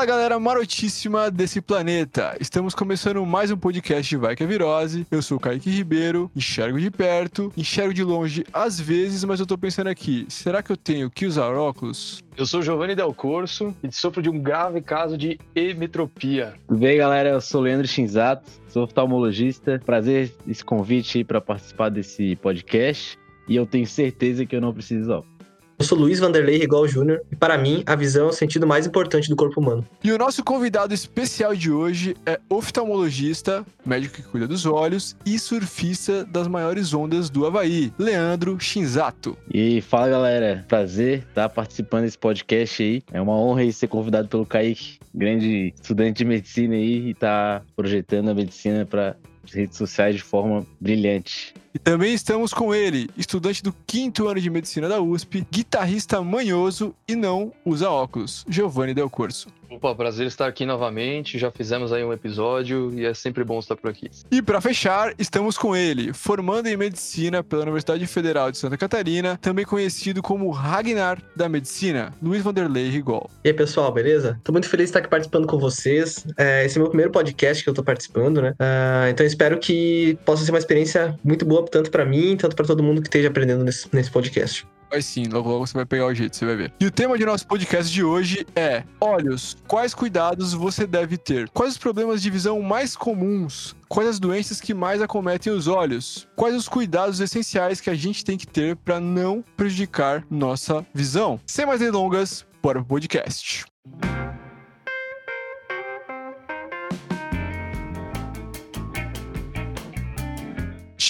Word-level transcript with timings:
Fala 0.00 0.12
galera 0.12 0.40
marotíssima 0.40 1.30
desse 1.30 1.60
planeta! 1.60 2.34
Estamos 2.40 2.74
começando 2.74 3.26
mais 3.26 3.50
um 3.50 3.56
podcast 3.58 4.08
de 4.08 4.16
Vai 4.16 4.34
que 4.34 4.42
é 4.42 4.46
Virose. 4.46 5.06
Eu 5.10 5.20
sou 5.20 5.36
o 5.36 5.40
Kaique 5.40 5.68
Ribeiro, 5.68 6.30
enxergo 6.34 6.80
de 6.80 6.90
perto, 6.90 7.52
enxergo 7.54 7.92
de 7.92 8.02
longe 8.02 8.42
às 8.50 8.80
vezes, 8.80 9.22
mas 9.24 9.40
eu 9.40 9.46
tô 9.46 9.58
pensando 9.58 9.88
aqui, 9.88 10.24
será 10.30 10.62
que 10.62 10.72
eu 10.72 10.76
tenho 10.78 11.10
que 11.10 11.26
usar 11.26 11.52
óculos? 11.52 12.24
Eu 12.34 12.46
sou 12.46 12.62
Giovanni 12.62 12.94
Del 12.94 13.12
Corso 13.12 13.76
e 13.82 13.92
sofro 13.92 14.22
de 14.22 14.30
um 14.30 14.38
grave 14.38 14.80
caso 14.80 15.18
de 15.18 15.38
emetropia. 15.54 16.54
Tudo 16.66 16.80
bem, 16.80 16.96
galera? 16.96 17.28
Eu 17.28 17.40
sou 17.42 17.60
Leandro 17.60 17.86
Shinzato, 17.86 18.50
sou 18.68 18.84
oftalmologista. 18.84 19.82
Prazer 19.84 20.32
esse 20.48 20.64
convite 20.64 21.22
para 21.24 21.42
participar 21.42 21.90
desse 21.90 22.36
podcast 22.36 23.18
e 23.46 23.54
eu 23.54 23.66
tenho 23.66 23.86
certeza 23.86 24.46
que 24.46 24.56
eu 24.56 24.62
não 24.62 24.72
preciso 24.72 25.12
óculos. 25.12 25.39
Eu 25.80 25.86
sou 25.86 25.96
Luiz 25.96 26.18
Vanderlei 26.18 26.58
Rigal 26.58 26.86
Júnior 26.86 27.22
e 27.32 27.34
para 27.34 27.56
mim 27.56 27.82
a 27.86 27.96
visão 27.96 28.26
é 28.26 28.28
o 28.28 28.32
sentido 28.34 28.66
mais 28.66 28.86
importante 28.86 29.30
do 29.30 29.34
corpo 29.34 29.60
humano. 29.60 29.82
E 30.04 30.12
o 30.12 30.18
nosso 30.18 30.44
convidado 30.44 30.92
especial 30.92 31.56
de 31.56 31.72
hoje 31.72 32.14
é 32.26 32.38
oftalmologista, 32.50 33.64
médico 33.86 34.16
que 34.16 34.22
cuida 34.22 34.46
dos 34.46 34.66
olhos 34.66 35.16
e 35.24 35.38
surfista 35.38 36.22
das 36.22 36.46
maiores 36.48 36.92
ondas 36.92 37.30
do 37.30 37.46
Havaí, 37.46 37.90
Leandro 37.98 38.60
Shinzato. 38.60 39.38
E 39.50 39.80
fala 39.80 40.10
galera, 40.10 40.66
prazer 40.68 41.24
estar 41.26 41.48
participando 41.48 42.02
desse 42.02 42.18
podcast 42.18 42.82
aí. 42.82 43.02
É 43.10 43.18
uma 43.18 43.34
honra 43.34 43.72
ser 43.72 43.88
convidado 43.88 44.28
pelo 44.28 44.44
Kaique, 44.44 44.98
grande 45.14 45.72
estudante 45.74 46.18
de 46.18 46.24
medicina 46.26 46.74
aí 46.74 47.08
e 47.08 47.14
tá 47.14 47.62
projetando 47.74 48.28
a 48.28 48.34
medicina 48.34 48.84
para 48.84 49.16
redes 49.50 49.78
sociais 49.78 50.16
de 50.16 50.22
forma 50.22 50.66
brilhante. 50.78 51.54
E 51.72 51.78
também 51.78 52.12
estamos 52.12 52.52
com 52.52 52.74
ele, 52.74 53.08
estudante 53.16 53.62
do 53.62 53.72
quinto 53.86 54.26
ano 54.26 54.40
de 54.40 54.50
medicina 54.50 54.88
da 54.88 55.00
USP, 55.00 55.46
guitarrista 55.50 56.20
manhoso 56.20 56.94
e 57.06 57.14
não 57.14 57.52
usa 57.64 57.88
óculos, 57.88 58.44
Giovanni 58.48 58.92
Del 58.92 59.08
Corso. 59.08 59.48
Opa, 59.70 59.94
prazer 59.94 60.26
estar 60.26 60.48
aqui 60.48 60.66
novamente. 60.66 61.38
Já 61.38 61.48
fizemos 61.48 61.92
aí 61.92 62.04
um 62.04 62.12
episódio 62.12 62.92
e 62.92 63.06
é 63.06 63.14
sempre 63.14 63.44
bom 63.44 63.60
estar 63.60 63.76
por 63.76 63.88
aqui. 63.88 64.10
E 64.28 64.42
para 64.42 64.60
fechar, 64.60 65.14
estamos 65.16 65.56
com 65.56 65.76
ele, 65.76 66.12
formando 66.12 66.66
em 66.66 66.76
medicina 66.76 67.40
pela 67.44 67.62
Universidade 67.62 68.04
Federal 68.08 68.50
de 68.50 68.58
Santa 68.58 68.76
Catarina, 68.76 69.38
também 69.40 69.64
conhecido 69.64 70.20
como 70.20 70.50
Ragnar 70.50 71.22
da 71.36 71.48
Medicina, 71.48 72.12
Luiz 72.20 72.42
Vanderlei 72.42 72.90
Rigol. 72.90 73.30
E 73.44 73.48
aí, 73.48 73.54
pessoal, 73.54 73.92
beleza? 73.92 74.40
Tô 74.42 74.50
muito 74.50 74.68
feliz 74.68 74.86
de 74.86 74.90
estar 74.90 74.98
aqui 74.98 75.08
participando 75.08 75.46
com 75.46 75.56
vocês. 75.56 76.26
É, 76.36 76.64
esse 76.64 76.76
é 76.76 76.80
o 76.80 76.82
meu 76.82 76.90
primeiro 76.90 77.12
podcast 77.12 77.62
que 77.62 77.70
eu 77.70 77.74
tô 77.74 77.84
participando, 77.84 78.42
né? 78.42 78.50
Uh, 78.58 79.08
então 79.08 79.24
espero 79.24 79.56
que 79.60 80.18
possa 80.24 80.44
ser 80.44 80.50
uma 80.50 80.58
experiência 80.58 81.16
muito 81.22 81.44
boa 81.44 81.59
tanto 81.68 81.90
para 81.90 82.04
mim, 82.04 82.36
tanto 82.36 82.56
para 82.56 82.66
todo 82.66 82.82
mundo 82.82 83.00
que 83.00 83.08
esteja 83.08 83.28
aprendendo 83.28 83.64
nesse, 83.64 83.88
nesse 83.92 84.10
podcast. 84.10 84.66
Vai 84.90 85.02
sim, 85.02 85.24
logo 85.28 85.48
logo 85.48 85.66
você 85.66 85.74
vai 85.74 85.86
pegar 85.86 86.06
o 86.06 86.14
jeito, 86.14 86.36
você 86.36 86.44
vai 86.44 86.56
ver. 86.56 86.72
E 86.80 86.84
o 86.84 86.90
tema 86.90 87.16
de 87.16 87.24
nosso 87.24 87.46
podcast 87.46 87.92
de 87.92 88.02
hoje 88.02 88.44
é: 88.56 88.82
olhos, 89.00 89.56
quais 89.68 89.94
cuidados 89.94 90.52
você 90.52 90.84
deve 90.84 91.16
ter? 91.16 91.48
Quais 91.50 91.74
os 91.74 91.78
problemas 91.78 92.20
de 92.20 92.28
visão 92.28 92.60
mais 92.60 92.96
comuns? 92.96 93.76
Quais 93.88 94.08
as 94.08 94.18
doenças 94.18 94.60
que 94.60 94.74
mais 94.74 95.00
acometem 95.00 95.52
os 95.52 95.68
olhos? 95.68 96.26
Quais 96.34 96.56
os 96.56 96.68
cuidados 96.68 97.20
essenciais 97.20 97.80
que 97.80 97.88
a 97.88 97.94
gente 97.94 98.24
tem 98.24 98.36
que 98.36 98.46
ter 98.46 98.74
para 98.74 98.98
não 98.98 99.44
prejudicar 99.56 100.24
nossa 100.28 100.84
visão? 100.92 101.38
Sem 101.46 101.66
mais 101.66 101.78
delongas, 101.78 102.44
bora 102.60 102.80
pro 102.80 102.88
podcast. 102.88 103.64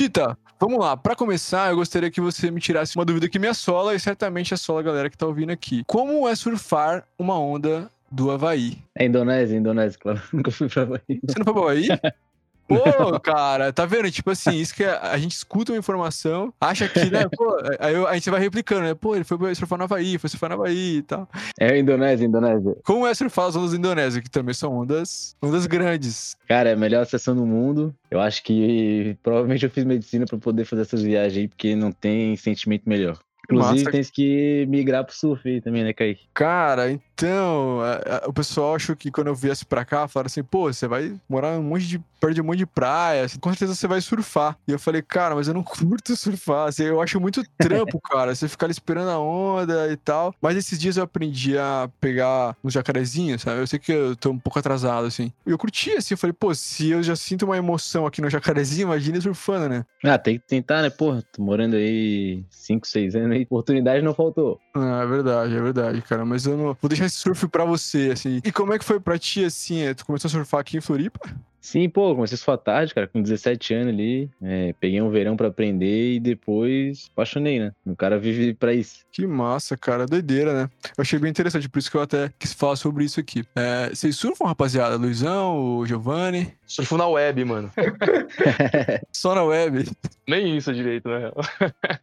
Chita, 0.01 0.35
Vamos 0.59 0.79
lá, 0.79 0.97
para 0.97 1.15
começar, 1.15 1.69
eu 1.69 1.77
gostaria 1.77 2.11
que 2.11 2.23
você 2.23 2.51
me 2.51 2.59
tirasse 2.59 2.97
uma 2.97 3.05
dúvida 3.05 3.29
que 3.29 3.39
me 3.39 3.47
assola 3.47 3.95
e 3.95 4.01
certamente 4.01 4.55
assola 4.55 4.81
a 4.81 4.83
galera 4.83 5.11
que 5.11 5.17
tá 5.17 5.27
ouvindo 5.27 5.51
aqui. 5.51 5.85
Como 5.87 6.27
é 6.27 6.35
surfar 6.35 7.07
uma 7.19 7.39
onda 7.39 7.91
do 8.11 8.31
Havaí? 8.31 8.79
É 8.97 9.05
Indonésia, 9.05 9.59
Indonésia, 9.59 9.99
claro. 9.99 10.23
Nunca 10.33 10.51
fui 10.51 10.71
pra 10.71 10.85
Havaí. 10.85 11.21
Você 11.23 11.39
não 11.39 11.45
foi 11.45 11.53
pra 11.53 11.63
Havaí? 11.63 11.89
Pô, 12.71 13.19
cara, 13.21 13.73
tá 13.73 13.85
vendo? 13.85 14.09
Tipo 14.13 14.31
assim, 14.31 14.57
isso 14.57 14.75
que 14.75 14.85
a, 14.85 15.11
a, 15.11 15.19
gente 15.19 15.33
escuta 15.33 15.73
uma 15.73 15.79
informação, 15.79 16.55
acha 16.61 16.89
que, 16.89 17.11
né, 17.11 17.29
pô, 17.37 17.59
aí 17.81 17.97
a 17.97 18.15
gente 18.15 18.31
vai 18.31 18.41
replicando, 18.41 18.83
né? 18.83 18.95
Pô, 18.95 19.17
ele 19.17 19.25
foi 19.25 19.55
surfar 19.57 19.77
no 19.77 19.85
Havaí, 19.85 20.19
foi 20.19 20.31
surfar 20.31 20.51
no 20.51 20.55
Havaí 20.55 20.99
e 20.99 21.03
tal. 21.03 21.29
É 21.59 21.77
Indonésia, 21.77 22.25
Indonésia. 22.25 22.77
Como 22.85 23.05
é 23.07 23.13
surfar 23.13 23.47
as 23.47 23.57
ondas 23.57 23.73
da 23.73 23.77
Indonésia, 23.77 24.23
que 24.23 24.31
também 24.31 24.55
são 24.55 24.73
ondas, 24.73 25.35
ondas 25.43 25.67
grandes? 25.67 26.37
Cara, 26.47 26.71
é 26.71 26.73
a 26.75 26.77
melhor 26.77 27.05
sessão 27.07 27.35
do 27.35 27.45
mundo. 27.45 27.93
Eu 28.09 28.21
acho 28.21 28.43
que 28.45 29.17
provavelmente 29.23 29.65
eu 29.65 29.71
fiz 29.71 29.85
medicina 29.85 30.25
para 30.25 30.39
poder 30.39 30.65
fazer 30.65 30.83
essas 30.83 31.03
viagens 31.03 31.39
aí, 31.39 31.49
porque 31.49 31.75
não 31.75 31.91
tem 31.91 32.37
sentimento 32.37 32.89
melhor. 32.89 33.19
Inclusive, 33.51 33.85
Massa. 33.85 33.91
tens 33.91 34.11
que 34.11 34.65
migrar 34.69 35.05
pro 35.05 35.15
surf 35.15 35.49
aí 35.49 35.61
também, 35.61 35.83
né, 35.83 35.93
Kaique? 35.93 36.23
Cara, 36.33 36.97
então, 37.21 37.81
a, 37.83 38.25
a, 38.25 38.29
o 38.29 38.33
pessoal 38.33 38.75
achou 38.75 38.97
que 38.97 39.11
quando 39.11 39.27
eu 39.27 39.35
viesse 39.35 39.67
pra 39.67 39.85
cá, 39.85 40.09
falaram 40.09 40.27
assim, 40.27 40.43
pô, 40.43 40.73
você 40.73 40.89
vai 40.89 41.15
morar 41.29 41.59
um 41.59 41.63
monte 41.63 41.87
de, 41.87 41.99
perto 42.19 42.35
de 42.35 42.41
um 42.41 42.45
monte 42.45 42.59
de 42.59 42.67
praia, 42.67 43.25
assim, 43.25 43.39
com 43.39 43.51
certeza 43.51 43.75
você 43.75 43.87
vai 43.87 44.01
surfar. 44.01 44.57
E 44.67 44.73
eu 44.73 44.79
falei, 44.79 45.03
cara, 45.03 45.35
mas 45.35 45.47
eu 45.47 45.53
não 45.53 45.63
curto 45.63 46.17
surfar, 46.17 46.69
assim, 46.69 46.85
eu 46.85 47.03
acho 47.03 47.21
muito 47.21 47.43
trampo, 47.59 48.01
cara, 48.09 48.35
você 48.35 48.49
ficar 48.49 48.67
ali 48.67 48.73
esperando 48.73 49.11
a 49.11 49.19
onda 49.19 49.93
e 49.93 49.97
tal. 49.99 50.35
Mas 50.41 50.57
esses 50.57 50.79
dias 50.79 50.97
eu 50.97 51.05
aprendi 51.05 51.59
a 51.59 51.91
pegar 52.01 52.57
uns 52.65 52.73
jacarezinhos, 52.73 53.43
sabe? 53.43 53.61
Eu 53.61 53.67
sei 53.67 53.79
que 53.79 53.93
eu 53.93 54.17
tô 54.17 54.31
um 54.31 54.39
pouco 54.39 54.59
atrasado, 54.59 55.07
assim. 55.07 55.31
E 55.47 55.51
eu 55.51 55.59
curti, 55.59 55.93
assim, 55.93 56.15
eu 56.15 56.19
falei, 56.19 56.33
pô, 56.33 56.55
se 56.55 56.89
eu 56.89 57.03
já 57.03 57.15
sinto 57.15 57.45
uma 57.45 57.59
emoção 57.59 58.07
aqui 58.07 58.23
no 58.23 58.31
jacarezinho, 58.31 58.87
imagina 58.87 59.21
surfando, 59.21 59.69
né? 59.69 59.85
Ah, 60.03 60.17
tem 60.17 60.39
que 60.39 60.47
tentar, 60.47 60.81
né? 60.81 60.89
Porra, 60.89 61.23
tô 61.35 61.43
morando 61.43 61.77
aí 61.77 62.43
5, 62.49 62.87
6 62.87 63.15
anos 63.15 63.37
aí, 63.37 63.43
oportunidade 63.43 64.03
não 64.03 64.15
faltou. 64.15 64.59
Ah, 64.75 65.03
é 65.03 65.07
verdade, 65.07 65.55
é 65.55 65.61
verdade, 65.61 66.01
cara. 66.01 66.25
Mas 66.25 66.47
eu 66.47 66.57
não. 66.57 66.77
Vou 66.81 66.89
deixar 66.89 67.10
surf 67.11 67.49
pra 67.49 67.65
você, 67.65 68.11
assim. 68.13 68.41
E 68.45 68.53
como 68.53 68.73
é 68.73 68.79
que 68.79 68.85
foi 68.85 69.01
pra 69.01 69.19
ti, 69.19 69.45
assim? 69.45 69.83
Tu 69.95 70.05
começou 70.07 70.29
a 70.29 70.33
surfar 70.33 70.61
aqui 70.61 70.77
em 70.77 70.81
Floripa? 70.81 71.21
Sim, 71.61 71.89
pô, 71.89 72.15
comecei 72.15 72.39
sua 72.39 72.57
tarde, 72.57 72.95
cara, 72.95 73.07
com 73.07 73.21
17 73.21 73.75
anos 73.75 73.95
ali. 73.95 74.31
É, 74.43 74.75
peguei 74.81 75.01
um 75.03 75.11
verão 75.11 75.37
para 75.37 75.49
aprender 75.49 76.15
e 76.15 76.21
depois 76.21 77.09
apaixonei, 77.13 77.59
né? 77.59 77.73
O 77.85 77.95
cara 77.95 78.19
vive 78.19 78.55
para 78.55 78.73
isso. 78.73 79.05
Que 79.13 79.27
massa, 79.27 79.77
cara. 79.77 80.07
Doideira, 80.07 80.55
né? 80.55 80.71
Eu 80.97 81.03
achei 81.03 81.19
bem 81.19 81.31
interessante, 81.31 81.69
por 81.69 81.79
isso 81.79 81.91
que 81.91 81.97
eu 81.97 82.03
até 82.03 82.31
quis 82.39 82.53
falar 82.53 82.77
sobre 82.77 83.05
isso 83.05 83.21
aqui. 83.21 83.45
É, 83.55 83.91
vocês 83.91 84.17
surfam, 84.17 84.47
rapaziada? 84.47 84.97
Luizão, 84.97 85.79
o 85.79 85.87
Giovanni? 85.87 86.53
Surfo 86.67 86.97
na 86.97 87.07
web, 87.07 87.45
mano. 87.45 87.71
Só 89.13 89.35
na 89.35 89.45
web? 89.45 89.89
Nem 90.27 90.57
isso 90.57 90.73
direito, 90.73 91.09
né? 91.09 91.31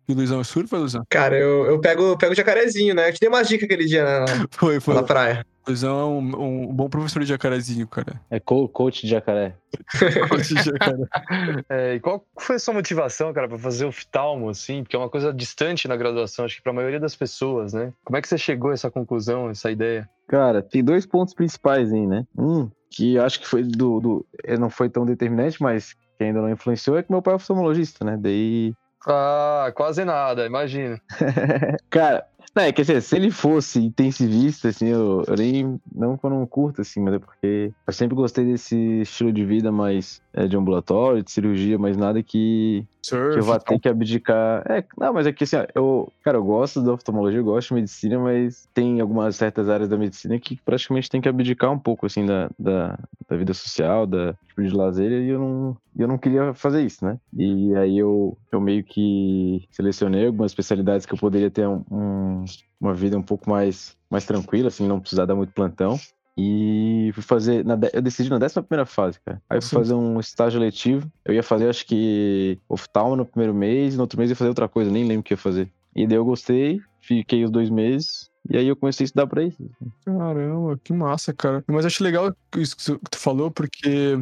e 0.08 0.14
Luizão, 0.14 0.44
surfa, 0.44 0.78
Luizão? 0.78 1.04
Cara, 1.10 1.38
eu, 1.38 1.66
eu 1.66 1.80
pego, 1.80 2.18
pego 2.18 2.36
jacarezinho, 2.36 2.94
né? 2.94 3.10
Eu 3.10 3.14
te 3.14 3.20
dei 3.20 3.30
umas 3.30 3.48
dicas 3.48 3.66
aquele 3.66 3.86
dia 3.86 4.04
na, 4.04 4.26
foi, 4.52 4.80
foi. 4.80 4.94
na 4.94 5.04
praia. 5.04 5.46
Luizão 5.68 6.00
é 6.00 6.06
um, 6.06 6.42
um, 6.42 6.74
bom 6.74 6.90
professor 6.90 7.20
de 7.22 7.26
jacarezinho, 7.28 7.88
cara. 7.88 8.22
É 8.30 8.40
coach 8.40 9.02
de 9.02 9.10
jacaré. 9.10 9.56
coach 10.30 10.54
de 10.54 10.64
jacaré. 10.64 10.98
É, 11.70 11.96
e 11.96 12.00
qual 12.00 12.26
foi 12.40 12.56
a 12.56 12.60
sua 12.60 12.74
motivação, 12.74 13.34
cara, 13.34 13.48
para 13.48 13.58
fazer 13.58 13.86
oftalmo, 13.86 14.50
assim? 14.50 14.84
Porque 14.84 14.96
é 14.96 15.00
uma 15.00 15.10
coisa 15.10 15.34
distante 15.34 15.88
na 15.88 15.96
graduação, 15.96 16.46
acho 16.46 16.58
que 16.58 16.64
para 16.64 16.72
a 16.72 16.76
maioria 16.76 17.00
das 17.00 17.16
pessoas, 17.16 17.74
né? 17.74 17.92
Como 18.04 18.18
é 18.18 18.22
que 18.22 18.28
você 18.28 18.38
chegou 18.38 18.72
a 18.72 18.74
essa 18.74 18.90
conclusão, 18.90 19.50
essa 19.50 19.70
ideia? 19.70 20.10
Cara, 20.28 20.62
tem 20.62 20.84
dois 20.84 21.06
pontos 21.06 21.34
principais 21.34 21.92
aí, 21.92 22.08
né? 22.08 22.26
Um, 22.38 22.70
que 22.90 23.18
acho 23.18 23.40
que 23.40 23.48
foi 23.48 23.64
do, 23.64 24.00
do. 24.00 24.26
Não 24.60 24.70
foi 24.70 24.90
tão 24.90 25.06
determinante, 25.06 25.62
mas 25.62 25.94
que 25.94 26.24
ainda 26.24 26.42
não 26.42 26.50
influenciou, 26.50 26.98
é 26.98 27.04
que 27.04 27.12
meu 27.12 27.22
pai 27.22 27.34
é 27.34 27.36
oftalmologista, 27.36 28.04
né? 28.06 28.18
Daí. 28.20 28.74
Ah, 29.08 29.72
quase 29.76 30.04
nada, 30.04 30.46
imagina. 30.46 31.00
cara, 31.90 32.26
não, 32.56 32.64
é 32.64 32.72
que 32.72 32.82
assim, 32.82 33.00
se 33.02 33.16
ele 33.16 33.30
fosse 33.32 33.80
intensivista, 33.80 34.70
assim, 34.70 34.88
eu, 34.88 35.24
eu 35.28 35.36
nem. 35.36 35.80
Não 35.94 36.18
que 36.18 36.26
eu 36.26 36.30
não 36.30 36.46
curto, 36.46 36.82
assim, 36.82 37.00
mas 37.00 37.14
é 37.14 37.20
porque 37.20 37.72
eu 37.86 37.94
sempre 37.94 38.16
gostei 38.16 38.46
desse 38.46 38.76
estilo 39.02 39.32
de 39.32 39.46
vida 39.46 39.72
mais 39.72 40.22
é, 40.38 40.48
de 40.48 40.56
ambulatório, 40.56 41.24
de 41.24 41.32
cirurgia, 41.32 41.80
mas 41.80 41.98
nada 41.98 42.22
que, 42.22 42.86
Surf, 43.02 43.34
que 43.34 43.40
eu 43.40 43.44
vá 43.44 43.58
ter 43.58 43.80
que 43.80 43.90
abdicar. 43.90 44.64
É, 44.70 44.86
não, 44.96 45.12
mas 45.12 45.26
é 45.26 45.34
que 45.34 45.44
assim, 45.44 45.56
eu, 45.74 46.14
cara, 46.24 46.38
eu 46.38 46.44
gosto 46.44 46.80
da 46.84 46.94
oftalmologia, 46.94 47.40
eu 47.40 47.44
gosto 47.44 47.70
de 47.70 47.74
medicina, 47.74 48.20
mas 48.20 48.70
tem 48.72 49.02
algumas 49.02 49.36
certas 49.36 49.68
áreas 49.68 49.90
da 49.90 49.98
medicina 49.98 50.40
que 50.40 50.56
praticamente 50.64 51.10
tem 51.10 51.20
que 51.20 51.28
abdicar 51.28 51.72
um 51.72 51.80
pouco, 51.80 52.06
assim, 52.06 52.24
da, 52.24 52.52
da, 52.60 53.00
da 53.28 53.36
vida 53.36 53.52
social, 53.52 54.06
da 54.06 54.36
tipo 54.48 54.62
de 54.62 54.70
lazer, 54.70 55.12
e 55.12 55.30
eu 55.30 55.40
não, 55.40 55.78
eu 55.98 56.08
não 56.08 56.20
queria 56.20 56.54
fazer 56.54 56.86
isso, 56.86 57.04
né? 57.04 57.18
E 57.36 57.74
aí 57.76 57.98
eu, 57.98 58.38
eu 58.52 58.62
meio 58.62 58.84
que 58.84 59.68
selecionei 59.72 60.28
algumas 60.28 60.52
especialidades 60.52 61.08
que 61.08 61.14
eu 61.16 61.18
poderia 61.18 61.50
ter 61.50 61.68
um, 61.68 61.84
um 61.90 62.46
uma 62.80 62.94
vida 62.94 63.18
um 63.18 63.24
pouco 63.24 63.50
mais, 63.50 63.98
mais 64.08 64.26
tranquila, 64.26 64.68
assim, 64.68 64.88
não 64.88 65.00
precisar 65.00 65.26
dar 65.26 65.36
muito 65.36 65.52
plantão. 65.52 66.00
E 66.38 67.10
fui 67.14 67.24
fazer. 67.24 67.66
Na, 67.66 67.78
eu 67.92 68.02
decidi 68.02 68.30
na 68.30 68.38
décima 68.38 68.62
primeira 68.62 68.86
fase, 68.86 69.20
cara. 69.26 69.42
Aí 69.50 69.60
fui 69.60 69.80
fazer 69.80 69.96
um 69.96 70.20
estágio 70.20 70.60
letivo. 70.60 71.12
Eu 71.26 71.34
ia 71.34 71.42
fazer, 71.42 71.68
acho 71.68 71.86
que, 71.86 72.60
oftalmo 72.70 73.16
no 73.16 73.26
primeiro 73.26 73.56
mês, 73.56 73.96
no 73.96 74.02
outro 74.02 74.20
mês 74.20 74.30
eu 74.30 74.34
ia 74.34 74.38
fazer 74.38 74.50
outra 74.50 74.68
coisa, 74.68 74.92
nem 74.92 75.04
lembro 75.04 75.22
o 75.22 75.24
que 75.24 75.34
ia 75.34 75.38
fazer. 75.38 75.68
E 75.96 76.06
daí 76.06 76.16
eu 76.16 76.24
gostei, 76.24 76.80
fiquei 77.02 77.44
os 77.44 77.50
dois 77.50 77.72
meses. 77.72 78.30
E 78.50 78.56
aí 78.56 78.68
eu 78.68 78.76
comecei 78.76 79.04
a 79.04 79.08
estudar 79.08 79.28
pra 79.28 79.44
isso. 79.44 79.58
Caramba, 80.06 80.80
que 80.82 80.94
massa, 80.94 81.34
cara. 81.34 81.64
Mas 81.68 81.86
acho 81.86 82.04
legal 82.04 82.34
isso 82.56 82.78
que 82.78 83.10
tu 83.10 83.18
falou, 83.18 83.52
porque 83.52 84.20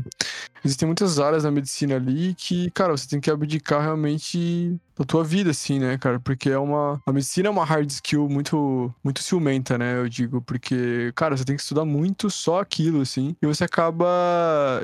existem 0.64 0.88
muitas 0.88 1.20
áreas 1.20 1.44
da 1.44 1.52
medicina 1.52 1.96
ali 1.96 2.34
que, 2.34 2.72
cara, 2.72 2.96
você 2.96 3.08
tem 3.08 3.20
que 3.20 3.30
abdicar 3.30 3.82
realmente 3.82 4.76
da 4.98 5.06
tua 5.06 5.24
vida, 5.24 5.52
assim, 5.52 5.80
né, 5.80 5.98
cara? 5.98 6.20
Porque 6.20 6.50
é 6.50 6.58
uma. 6.58 7.02
A 7.06 7.12
medicina 7.12 7.48
é 7.48 7.52
uma 7.52 7.66
hard 7.66 7.90
skill 7.90 8.30
muito, 8.30 8.94
muito 9.04 9.22
ciumenta, 9.22 9.78
né? 9.78 10.00
Eu 10.00 10.08
digo, 10.10 10.42
porque, 10.42 11.12
cara, 11.16 11.36
você 11.36 11.44
tem 11.44 11.56
que 11.56 11.62
estudar 11.62 11.86
muito 11.86 12.30
só 12.30 12.62
aquilo, 12.62 13.02
assim, 13.02 13.36
e 13.42 13.46
você 13.46 13.64
acaba 13.64 14.06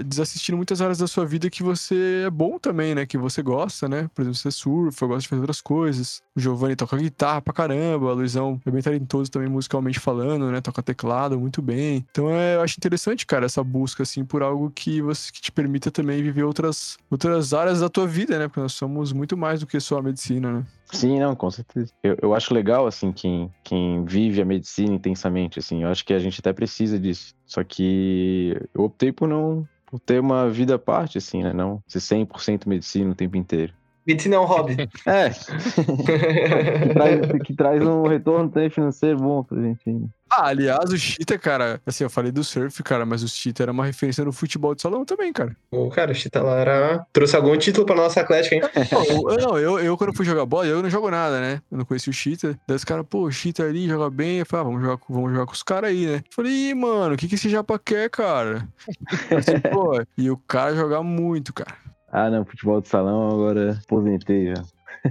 desassistindo 0.06 0.58
muitas 0.58 0.82
áreas 0.82 0.98
da 0.98 1.08
sua 1.08 1.26
vida 1.26 1.50
que 1.50 1.64
você 1.64 2.24
é 2.26 2.30
bom 2.30 2.60
também, 2.60 2.94
né? 2.94 3.06
Que 3.06 3.18
você 3.18 3.42
gosta, 3.42 3.88
né? 3.88 4.10
Por 4.14 4.22
exemplo, 4.22 4.38
você 4.38 4.52
surfa, 4.52 5.06
gosta 5.08 5.22
de 5.22 5.28
fazer 5.30 5.42
outras 5.42 5.62
coisas. 5.62 6.22
O 6.36 6.40
Giovanni 6.40 6.76
toca 6.76 6.98
guitarra 6.98 7.42
pra 7.42 7.54
caramba, 7.54 8.10
a 8.10 8.14
Luizão 8.14 8.60
é 8.66 8.72
bem 8.72 8.82
talentoso 8.82 9.32
também 9.32 9.50
musicalmente 9.50 10.00
falando, 10.00 10.52
né? 10.52 10.62
Toca 10.62 10.84
teclado 10.84 11.40
muito 11.40 11.62
bem. 11.62 12.06
Então 12.12 12.30
é, 12.30 12.56
eu 12.56 12.62
acho 12.62 12.76
interessante, 12.78 13.26
cara, 13.26 13.46
essa 13.46 13.64
busca, 13.64 14.04
assim, 14.04 14.26
por 14.26 14.44
algo 14.44 14.72
que 14.74 15.02
você 15.02 15.32
que 15.32 15.42
te 15.42 15.52
permita 15.52 15.92
também 15.92 16.22
viver 16.22 16.44
outras, 16.44 16.98
outras 17.10 17.54
áreas 17.54 17.80
da 17.80 17.90
tua 17.90 18.08
vida, 18.08 18.38
né? 18.38 18.48
Porque 18.48 18.60
nós 18.60 18.74
somos 18.74 19.14
muito 19.14 19.38
mais 19.38 19.60
do 19.60 19.68
que 19.68 19.80
só 19.80 20.01
medicina, 20.04 20.52
né? 20.52 20.66
Sim, 20.92 21.20
não, 21.20 21.36
com 21.36 21.50
certeza. 21.50 21.92
Eu, 22.04 22.18
eu 22.22 22.36
acho 22.36 22.54
legal, 22.54 22.86
assim, 22.86 23.12
quem, 23.12 23.54
quem 23.64 24.04
vive 24.06 24.42
a 24.42 24.46
medicina 24.46 24.94
intensamente, 24.94 25.60
assim. 25.60 25.84
Eu 25.84 25.90
acho 25.90 26.04
que 26.06 26.14
a 26.14 26.20
gente 26.20 26.40
até 26.40 26.52
precisa 26.52 27.00
disso. 27.00 27.34
Só 27.46 27.64
que 27.64 28.56
eu 28.74 28.84
optei 28.84 29.12
por 29.12 29.28
não 29.28 29.68
por 29.86 30.00
ter 30.00 30.22
uma 30.22 30.50
vida 30.50 30.76
à 30.76 30.80
parte, 30.80 31.18
assim, 31.18 31.44
né? 31.44 31.52
Não 31.52 31.84
ser 31.86 32.00
100% 32.00 32.66
medicina 32.66 33.12
o 33.12 33.16
tempo 33.16 33.36
inteiro. 33.36 33.74
Medicina 34.06 34.36
é 34.36 34.40
um 34.40 34.46
hobby. 34.46 34.76
É. 35.06 35.30
que, 35.30 36.94
traz, 36.94 37.20
que 37.46 37.54
traz 37.56 37.86
um 37.86 38.04
retorno 38.08 38.50
também 38.50 38.70
financeiro 38.70 39.18
bom 39.18 39.44
pra 39.44 39.62
gente. 39.62 39.80
né? 39.90 40.08
Ah, 40.34 40.48
aliás, 40.48 40.90
o 40.90 40.98
Cheetah, 40.98 41.38
cara, 41.38 41.82
assim, 41.86 42.06
eu 42.06 42.10
falei 42.10 42.32
do 42.32 42.42
surf, 42.42 42.82
cara, 42.84 43.06
mas 43.06 43.22
o 43.22 43.28
Cheetah 43.28 43.64
era 43.64 43.72
uma 43.74 43.86
referência 43.86 44.24
no 44.24 44.32
futebol 44.32 44.74
de 44.74 44.82
salão 44.82 45.04
também, 45.04 45.34
cara. 45.34 45.54
Pô, 45.70 45.90
cara, 45.90 46.12
o 46.12 46.16
Chita 46.16 46.42
lá 46.42 46.58
era... 46.58 47.06
trouxe 47.12 47.36
algum 47.36 47.58
título 47.58 47.86
pra 47.86 47.96
nossa 47.98 48.22
Atlética, 48.22 48.56
hein? 48.56 48.62
Não, 48.92 49.30
eu, 49.30 49.38
não, 49.38 49.60
eu, 49.60 49.80
eu 49.80 49.98
quando 49.98 50.16
fui 50.16 50.26
jogar 50.26 50.46
bola, 50.46 50.66
eu 50.68 50.82
não 50.82 50.90
jogo 50.90 51.12
nada, 51.12 51.42
né? 51.42 51.62
Eu 51.70 51.80
não 51.80 51.84
conheci 51.86 52.10
o 52.10 52.14
Cheetah. 52.14 52.58
Daí 52.66 52.78
os 52.78 52.86
caras, 52.86 53.06
pô, 53.10 53.24
o 53.24 53.32
Cheetah 53.32 53.66
ali 53.66 53.88
joga 53.90 54.10
bem. 54.10 54.40
Eu 54.40 54.46
falei, 54.46 54.62
ah, 54.62 54.70
vamos 54.70 54.82
jogar, 54.82 54.98
com- 54.98 55.14
vamos 55.14 55.32
jogar 55.34 55.46
com 55.46 55.52
os 55.54 55.64
caras 55.64 55.90
aí, 55.90 56.06
né? 56.06 56.16
Eu 56.18 56.24
falei, 56.34 56.52
ih, 56.70 56.74
mano, 56.74 57.14
o 57.14 57.18
que 57.18 57.28
que 57.28 57.36
esse 57.36 57.50
japa 57.50 57.78
quer, 57.78 58.10
cara? 58.10 58.68
Assim, 59.38 59.60
pô, 59.70 60.02
e 60.18 60.32
o 60.32 60.38
cara 60.38 60.74
joga 60.76 61.04
muito, 61.04 61.54
cara. 61.54 61.76
Ah, 62.12 62.30
não, 62.30 62.44
futebol 62.46 62.82
de 62.82 62.90
salão 62.90 63.30
agora 63.30 63.80
aposentei 63.84 64.48
já. 64.48 64.64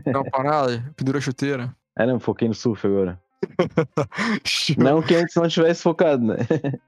Dá 0.05 0.21
uma 0.21 0.31
parada, 0.31 0.85
pendura 0.97 1.21
chuteira. 1.21 1.75
Ah, 1.97 2.07
não, 2.07 2.21
foquei 2.21 2.47
no 2.47 2.55
surf 2.55 2.87
agora. 2.87 3.19
Não 4.77 5.03
que 5.03 5.15
antes 5.15 5.35
não 5.35 5.49
tivesse 5.49 5.83
focado, 5.83 6.25
né? 6.25 6.37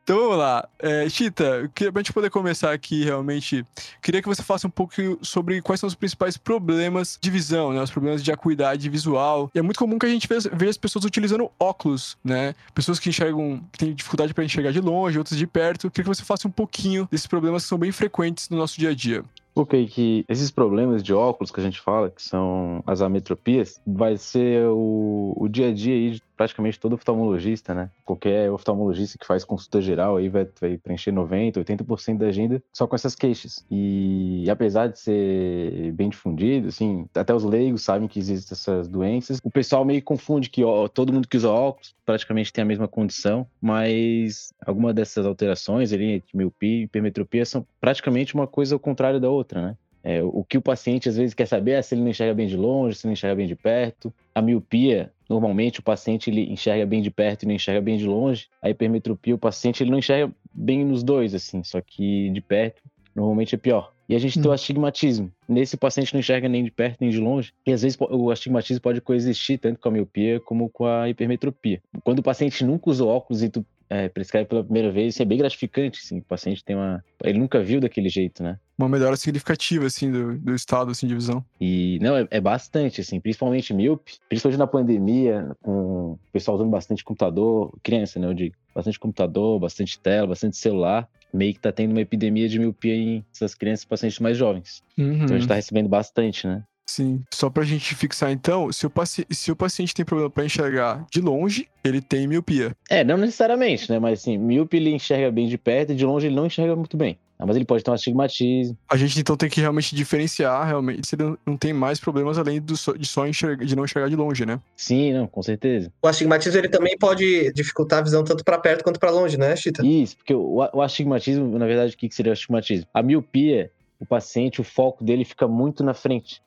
Então 0.03 0.19
vamos 0.19 0.37
lá. 0.37 0.69
É, 0.79 1.09
Chita, 1.09 1.71
pra 1.75 2.01
gente 2.01 2.13
poder 2.13 2.31
começar 2.31 2.73
aqui 2.73 3.05
realmente, 3.05 3.65
queria 4.03 4.21
que 4.21 4.29
você 4.29 4.43
falasse 4.43 4.67
um 4.67 4.71
pouco 4.71 4.95
sobre 5.23 5.61
quais 5.63 5.81
são 5.81 5.87
os 5.87 5.95
principais 5.95 6.37
problemas 6.37 7.19
de 7.21 7.31
visão, 7.31 7.73
né? 7.73 7.83
Os 7.83 7.91
problemas 7.91 8.23
de 8.23 8.31
acuidade 8.31 8.89
visual. 8.89 9.51
E 9.55 9.59
é 9.59 9.63
muito 9.63 9.79
comum 9.79 9.99
que 9.99 10.07
a 10.07 10.09
gente 10.09 10.29
veja 10.29 10.51
veja 10.53 10.71
as 10.71 10.77
pessoas 10.77 11.05
utilizando 11.05 11.51
óculos, 11.59 12.17
né? 12.23 12.55
Pessoas 12.75 12.99
que 12.99 13.09
enxergam, 13.09 13.63
que 13.73 13.79
têm 13.79 13.95
dificuldade 13.95 14.35
para 14.35 14.45
enxergar 14.45 14.73
de 14.73 14.81
longe, 14.81 15.19
outras 15.19 15.39
de 15.39 15.47
perto. 15.47 15.91
Queria 15.91 16.11
que 16.11 16.17
você 16.17 16.25
falasse 16.25 16.47
um 16.47 16.51
pouquinho 16.51 17.09
desses 17.11 17.27
problemas 17.27 17.63
que 17.63 17.69
são 17.69 17.79
bem 17.79 17.93
frequentes 17.93 18.49
no 18.49 18.57
nosso 18.57 18.79
dia 18.79 18.91
a 18.91 18.95
dia. 18.95 19.25
Ok, 19.55 19.87
que 19.87 20.25
esses 20.29 20.51
problemas 20.51 21.03
de 21.03 21.13
óculos 21.13 21.51
que 21.51 21.61
a 21.61 21.63
gente 21.63 21.79
fala, 21.79 22.11
que 22.11 22.23
são 22.23 22.83
as 22.87 23.03
ametropias, 23.03 23.81
vai 23.87 24.17
ser 24.17 24.67
o, 24.69 25.35
o 25.37 25.47
dia 25.47 25.69
a 25.69 25.75
dia 25.75 25.95
aí 25.95 26.11
de 26.13 26.23
praticamente 26.43 26.81
todo 26.81 26.95
oftalmologista, 26.95 27.73
né? 27.73 27.89
Qualquer 28.05 28.51
oftalmologista 28.51 29.17
que 29.17 29.25
faz 29.25 29.45
consulta 29.45 29.81
geral 29.81 30.17
aí 30.17 30.29
vai, 30.29 30.49
vai 30.61 30.77
preencher 30.77 31.13
90%, 31.13 31.65
80% 31.65 32.19
da 32.19 32.27
agenda 32.27 32.61
só 32.73 32.85
com 32.85 32.97
essas 32.97 33.15
queixas. 33.15 33.65
E 33.71 34.45
apesar 34.51 34.89
de 34.89 34.99
ser 34.99 35.93
bem 35.93 36.09
difundido, 36.09 36.67
assim, 36.67 37.07
até 37.15 37.33
os 37.33 37.45
leigos 37.45 37.83
sabem 37.83 38.09
que 38.09 38.19
existem 38.19 38.57
essas 38.57 38.89
doenças, 38.89 39.39
o 39.45 39.51
pessoal 39.51 39.85
meio 39.85 40.03
confunde 40.03 40.51
que 40.51 40.65
ó, 40.65 40.89
todo 40.89 41.13
mundo 41.13 41.29
que 41.29 41.37
usa 41.37 41.49
óculos 41.49 41.95
praticamente 42.05 42.53
tem 42.53 42.63
a 42.63 42.67
mesma 42.67 42.89
condição, 42.89 43.47
mas 43.61 44.53
alguma 44.67 44.93
dessas 44.93 45.25
alterações 45.25 45.93
ali, 45.93 46.25
miopia 46.35 46.81
e 46.81 46.83
hipermetropia, 46.83 47.45
são 47.47 47.65
praticamente 47.81 48.35
uma 48.35 48.49
coisa 48.49 48.75
ao 48.75 48.81
contrário 48.81 49.21
da 49.21 49.31
outra, 49.31 49.63
né? 49.63 49.77
É, 50.05 50.23
o 50.23 50.43
que 50.43 50.59
o 50.59 50.63
paciente 50.63 51.09
às 51.09 51.17
vezes 51.17 51.35
quer 51.35 51.47
saber 51.47 51.73
é 51.73 51.83
se 51.83 51.95
ele 51.95 52.03
não 52.03 52.11
enxerga 52.11 52.35
bem 52.35 52.47
de 52.47 52.57
longe, 52.57 52.97
se 52.97 53.07
ele 53.07 53.11
não 53.11 53.13
enxerga 53.13 53.37
bem 53.37 53.47
de 53.47 53.55
perto. 53.55 54.13
A 54.35 54.43
miopia, 54.43 55.13
normalmente 55.29 55.81
o 55.81 55.83
paciente 55.83 56.29
ele 56.29 56.53
enxerga 56.53 56.85
bem 56.85 57.01
de 57.01 57.11
perto 57.11 57.45
e 57.45 57.47
não 57.47 57.55
enxerga 57.55 57.81
bem 57.81 57.97
de 57.97 58.07
longe. 58.07 58.49
A 58.61 58.69
hipermetropia, 58.69 59.35
o 59.35 59.39
paciente 59.39 59.83
ele 59.83 59.91
não 59.91 59.99
enxerga 59.99 60.33
bem 60.53 60.85
nos 60.85 61.03
dois, 61.03 61.35
assim, 61.35 61.63
só 61.63 61.81
que 61.81 62.31
de 62.31 62.41
perto 62.41 62.83
normalmente 63.15 63.55
é 63.55 63.59
pior. 63.59 63.93
E 64.09 64.15
a 64.15 64.19
gente 64.19 64.41
tem 64.41 64.51
o 64.51 64.53
astigmatismo. 64.53 65.33
Nesse 65.49 65.75
o 65.75 65.79
paciente 65.79 66.13
não 66.13 66.21
enxerga 66.21 66.49
nem 66.49 66.63
de 66.65 66.71
perto 66.71 66.99
nem 67.01 67.09
de 67.09 67.19
longe. 67.19 67.53
E 67.67 67.73
às 67.73 67.83
vezes 67.83 67.97
o 67.99 68.31
astigmatismo 68.31 68.83
pode 68.83 69.01
coexistir 69.01 69.59
tanto 69.59 69.81
com 69.81 69.89
a 69.89 69.93
miopia 69.93 70.39
como 70.41 70.69
com 70.69 70.85
a 70.85 71.09
hipermetropia. 71.09 71.81
Quando 72.05 72.19
o 72.19 72.23
paciente 72.23 72.65
nunca 72.65 72.91
usou 72.91 73.09
óculos 73.09 73.43
e 73.43 73.49
tu 73.49 73.65
é, 73.93 74.09
prescreve 74.09 74.47
pela 74.47 74.65
primeira 74.65 74.91
vez, 74.91 75.13
isso 75.13 75.23
é 75.23 75.27
bem 75.27 75.37
gratificante, 75.37 76.01
assim. 76.03 76.21
O 76.21 76.25
paciente 76.25 76.65
tem 76.65 76.75
uma... 76.75 77.05
Ele 77.23 77.39
nunca 77.39 77.63
viu 77.63 77.79
daquele 77.79 78.09
jeito, 78.09 78.43
né? 78.43 78.59
Uma 78.79 78.89
melhora 78.89 79.17
significativa, 79.17 79.85
assim, 79.85 80.11
do, 80.11 80.39
do 80.39 80.55
estado, 80.55 80.91
assim, 80.91 81.07
de 81.07 81.15
visão. 81.15 81.45
E 81.61 81.99
não, 82.01 82.17
é, 82.17 82.27
é 82.31 82.41
bastante, 82.41 83.03
assim, 83.03 83.21
principalmente 83.21 83.75
míope, 83.75 84.15
principalmente 84.31 84.59
na 84.59 84.67
pandemia, 84.67 85.55
com 85.61 86.13
o 86.13 86.19
pessoal 86.33 86.57
usando 86.57 86.71
bastante 86.71 87.05
computador, 87.05 87.79
criança, 87.83 88.19
né, 88.19 88.27
eu 88.27 88.33
digo, 88.33 88.57
bastante 88.75 88.99
computador, 88.99 89.61
bastante 89.61 90.01
tela, 90.01 90.29
bastante 90.29 90.57
celular, 90.57 91.07
meio 91.33 91.53
que 91.53 91.61
tá 91.61 91.71
tendo 91.71 91.91
uma 91.91 92.01
epidemia 92.01 92.49
de 92.49 92.59
miopia 92.59 92.95
em 92.95 93.25
essas 93.31 93.55
crianças 93.55 93.85
e 93.85 93.89
pacientes 93.89 94.19
mais 94.21 94.39
jovens. 94.39 94.83
Uhum. 94.97 95.25
Então 95.25 95.37
a 95.37 95.39
gente 95.39 95.49
tá 95.49 95.55
recebendo 95.55 95.89
bastante, 95.89 96.47
né? 96.47 96.65
Sim. 96.93 97.23
Só 97.33 97.49
pra 97.49 97.65
gente 97.65 97.95
fixar, 97.95 98.31
então, 98.31 98.71
se 98.71 98.87
o, 98.87 98.91
paci... 98.91 99.27
se 99.31 99.51
o 99.51 99.57
paciente 99.57 99.95
tem 99.95 100.05
problema 100.05 100.29
pra 100.29 100.45
enxergar 100.45 101.07
de 101.11 101.23
longe, 101.23 101.67
ele 101.83 102.03
tem 102.03 102.27
miopia. 102.29 102.77
É, 102.91 103.03
não 103.03 103.17
necessariamente, 103.17 103.91
né, 103.91 103.99
mas 103.99 104.21
assim, 104.21 104.37
míope 104.37 104.77
ele 104.77 104.91
enxerga 104.91 105.31
bem 105.31 105.49
de 105.49 105.57
perto 105.57 105.93
e 105.93 105.95
de 105.97 106.05
longe 106.05 106.27
ele 106.27 106.35
não 106.37 106.45
enxerga 106.47 106.77
muito 106.77 106.95
bem. 106.97 107.19
Ah, 107.39 107.47
mas 107.47 107.57
ele 107.57 107.65
pode 107.65 107.83
ter 107.83 107.91
um 107.91 107.95
astigmatismo. 107.95 108.77
A 108.89 108.97
gente 108.97 109.19
então 109.19 109.37
tem 109.37 109.49
que 109.49 109.61
realmente 109.61 109.97
diferenciar 109.97 110.67
realmente 110.67 111.09
se 111.09 111.17
ele 111.17 111.35
não- 111.47 111.57
tem 111.57 111.73
mais 111.73 111.99
problemas 111.99 112.37
além 112.39 112.61
do 112.61 112.75
de 112.75 113.07
só 113.07 113.27
enxergar, 113.27 113.65
de 113.65 113.75
não 113.75 113.85
enxergar 113.85 114.09
de 114.09 114.15
longe, 114.15 114.45
né? 114.45 114.61
Sim, 114.77 115.15
não, 115.15 115.27
com 115.27 115.43
certeza. 115.43 115.91
O 116.03 116.07
astigmatismo 116.07 116.61
ele 116.61 116.69
também 116.69 116.97
pode 116.99 117.53
dificultar 117.55 118.01
a 118.01 118.03
visão 118.03 118.23
tanto 118.23 118.45
pra 118.45 118.59
perto 118.59 118.85
quanto 118.85 119.01
pra 119.01 119.11
longe, 119.11 119.39
né, 119.39 119.57
Chita? 119.57 119.85
Isso, 119.85 120.17
porque 120.19 120.35
o, 120.35 120.57
o 120.73 120.83
astigmatismo, 120.83 121.59
na 121.59 121.67
verdade, 121.67 121.95
o 121.95 121.97
que 121.97 122.09
que 122.09 122.15
seria 122.15 122.31
o 122.31 122.35
astigmatismo? 122.35 122.87
A 122.95 123.03
miopia, 123.03 123.73
o 123.99 124.07
paciente, 124.07 124.61
o 124.61 124.65
foco 124.65 125.03
dele 125.03 125.25
fica 125.25 125.49
muito 125.49 125.83
na 125.83 125.95
frente. 125.95 126.41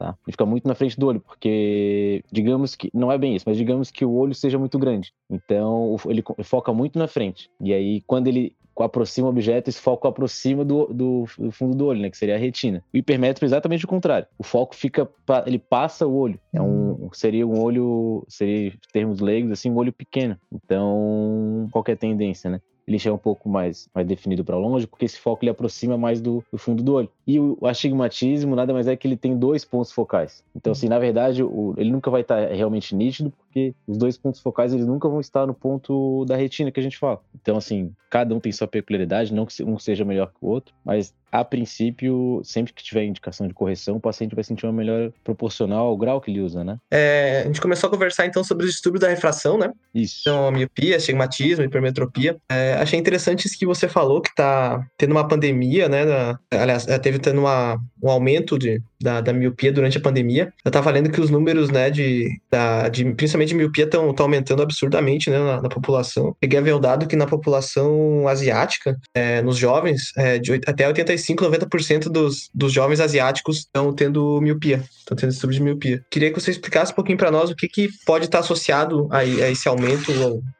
Tá? 0.00 0.16
Ele 0.26 0.32
fica 0.32 0.46
muito 0.46 0.66
na 0.66 0.74
frente 0.74 0.98
do 0.98 1.06
olho, 1.06 1.20
porque, 1.20 2.24
digamos 2.32 2.74
que, 2.74 2.90
não 2.94 3.12
é 3.12 3.18
bem 3.18 3.36
isso, 3.36 3.44
mas 3.46 3.58
digamos 3.58 3.90
que 3.90 4.02
o 4.02 4.14
olho 4.14 4.34
seja 4.34 4.58
muito 4.58 4.78
grande. 4.78 5.12
Então, 5.28 5.94
ele 6.06 6.24
foca 6.42 6.72
muito 6.72 6.98
na 6.98 7.06
frente. 7.06 7.50
E 7.60 7.74
aí, 7.74 8.00
quando 8.06 8.26
ele 8.26 8.56
aproxima 8.78 9.26
o 9.26 9.30
objeto, 9.30 9.68
esse 9.68 9.78
foco 9.78 10.08
aproxima 10.08 10.64
do, 10.64 10.86
do, 10.86 11.24
do 11.38 11.50
fundo 11.50 11.76
do 11.76 11.84
olho, 11.84 12.00
né? 12.00 12.08
Que 12.08 12.16
seria 12.16 12.36
a 12.36 12.38
retina. 12.38 12.82
O 12.94 12.96
hipermétrope 12.96 13.44
é 13.44 13.48
exatamente 13.48 13.84
o 13.84 13.88
contrário. 13.88 14.26
O 14.38 14.42
foco 14.42 14.74
fica, 14.74 15.06
ele 15.44 15.58
passa 15.58 16.06
o 16.06 16.16
olho. 16.16 16.40
É 16.50 16.62
um, 16.62 17.10
seria 17.12 17.46
um 17.46 17.60
olho, 17.60 18.24
seria, 18.26 18.68
em 18.68 18.72
termos 18.94 19.20
leigos, 19.20 19.52
assim, 19.52 19.70
um 19.70 19.76
olho 19.76 19.92
pequeno. 19.92 20.34
Então, 20.50 21.68
qual 21.70 21.84
que 21.84 21.92
é 21.92 21.96
tendência, 21.96 22.48
né? 22.48 22.58
ele 22.90 22.96
enxerga 22.96 23.14
um 23.14 23.18
pouco 23.18 23.48
mais, 23.48 23.88
mais 23.94 24.06
definido 24.06 24.44
para 24.44 24.56
longe, 24.56 24.86
porque 24.86 25.04
esse 25.04 25.18
foco 25.18 25.44
ele 25.44 25.50
aproxima 25.50 25.96
mais 25.96 26.20
do, 26.20 26.44
do 26.50 26.58
fundo 26.58 26.82
do 26.82 26.94
olho. 26.94 27.08
E 27.30 27.38
o, 27.38 27.56
astigmatismo 27.66 28.56
nada 28.56 28.72
mais 28.72 28.86
é 28.88 28.96
que 28.96 29.06
ele 29.06 29.16
tem 29.16 29.36
dois 29.36 29.64
pontos 29.64 29.92
focais. 29.92 30.42
Então, 30.56 30.72
assim, 30.72 30.88
na 30.88 30.98
verdade, 30.98 31.42
o- 31.42 31.74
ele 31.76 31.90
nunca 31.90 32.10
vai 32.10 32.22
estar 32.22 32.48
realmente 32.48 32.94
nítido, 32.94 33.30
porque 33.30 33.74
os 33.86 33.96
dois 33.96 34.16
pontos 34.18 34.40
focais 34.40 34.72
eles 34.72 34.86
nunca 34.86 35.08
vão 35.08 35.20
estar 35.20 35.46
no 35.46 35.54
ponto 35.54 36.24
da 36.24 36.34
retina 36.36 36.70
que 36.70 36.80
a 36.80 36.82
gente 36.82 36.98
fala. 36.98 37.20
Então, 37.40 37.56
assim, 37.56 37.92
cada 38.10 38.34
um 38.34 38.40
tem 38.40 38.50
sua 38.50 38.66
peculiaridade, 38.66 39.32
não 39.32 39.46
que 39.46 39.62
um 39.62 39.78
seja 39.78 40.04
melhor 40.04 40.28
que 40.28 40.38
o 40.44 40.48
outro, 40.48 40.74
mas 40.84 41.14
a 41.32 41.44
princípio, 41.44 42.40
sempre 42.42 42.72
que 42.72 42.82
tiver 42.82 43.04
indicação 43.04 43.46
de 43.46 43.54
correção, 43.54 43.96
o 43.96 44.00
paciente 44.00 44.34
vai 44.34 44.42
sentir 44.42 44.66
uma 44.66 44.72
melhora 44.72 45.12
proporcional 45.22 45.86
ao 45.86 45.96
grau 45.96 46.20
que 46.20 46.28
ele 46.28 46.40
usa, 46.40 46.64
né? 46.64 46.76
É, 46.90 47.42
a 47.44 47.46
gente 47.46 47.60
começou 47.60 47.86
a 47.86 47.90
conversar 47.90 48.26
então 48.26 48.42
sobre 48.42 48.64
os 48.66 48.72
distúrbios 48.72 49.02
da 49.02 49.08
refração, 49.08 49.56
né? 49.56 49.70
Isso. 49.94 50.16
Então, 50.22 50.48
a 50.48 50.50
miopia, 50.50 50.96
astigmatismo, 50.96 51.64
hipermetropia. 51.64 52.36
É, 52.50 52.72
achei 52.74 52.98
interessante 52.98 53.46
isso 53.46 53.56
que 53.56 53.64
você 53.64 53.88
falou, 53.88 54.20
que 54.20 54.34
tá 54.34 54.84
tendo 54.98 55.12
uma 55.12 55.26
pandemia, 55.26 55.88
né? 55.88 56.04
da- 56.04 56.38
aliás, 56.52 56.88
é, 56.88 56.98
teve 56.98 57.19
tendo 57.20 57.40
uma, 57.40 57.78
um 58.02 58.10
aumento 58.10 58.58
de, 58.58 58.80
da, 59.00 59.20
da 59.20 59.32
miopia 59.32 59.72
durante 59.72 59.98
a 59.98 60.00
pandemia. 60.00 60.52
Eu 60.64 60.70
tava 60.70 60.90
lendo 60.90 61.10
que 61.10 61.20
os 61.20 61.30
números, 61.30 61.70
né, 61.70 61.90
de, 61.90 62.28
da, 62.50 62.88
de 62.88 63.04
principalmente 63.14 63.48
de 63.50 63.54
miopia 63.54 63.84
estão 63.84 64.14
aumentando 64.18 64.62
absurdamente, 64.62 65.30
né, 65.30 65.38
na, 65.38 65.62
na 65.62 65.68
população. 65.68 66.34
Peguei 66.40 66.58
a 66.58 66.62
ver 66.62 66.72
o 66.74 66.78
dado 66.78 67.06
que 67.06 67.16
na 67.16 67.26
população 67.26 68.26
asiática, 68.28 68.96
é, 69.14 69.42
nos 69.42 69.56
jovens, 69.56 70.12
é, 70.16 70.38
de 70.38 70.52
oit- 70.52 70.68
até 70.68 70.86
85, 70.86 71.44
90% 71.44 72.08
dos, 72.08 72.48
dos 72.54 72.72
jovens 72.72 73.00
asiáticos 73.00 73.58
estão 73.58 73.92
tendo 73.92 74.40
miopia, 74.40 74.82
estão 74.98 75.16
tendo 75.16 75.30
distúrbio 75.30 75.58
de 75.58 75.62
miopia. 75.64 76.04
Queria 76.10 76.32
que 76.32 76.40
você 76.40 76.50
explicasse 76.50 76.92
um 76.92 76.94
pouquinho 76.94 77.18
para 77.18 77.30
nós 77.30 77.50
o 77.50 77.54
que, 77.56 77.68
que 77.68 77.88
pode 78.06 78.26
estar 78.26 78.38
associado 78.40 79.08
a, 79.10 79.18
a 79.18 79.50
esse 79.50 79.68
aumento 79.68 80.12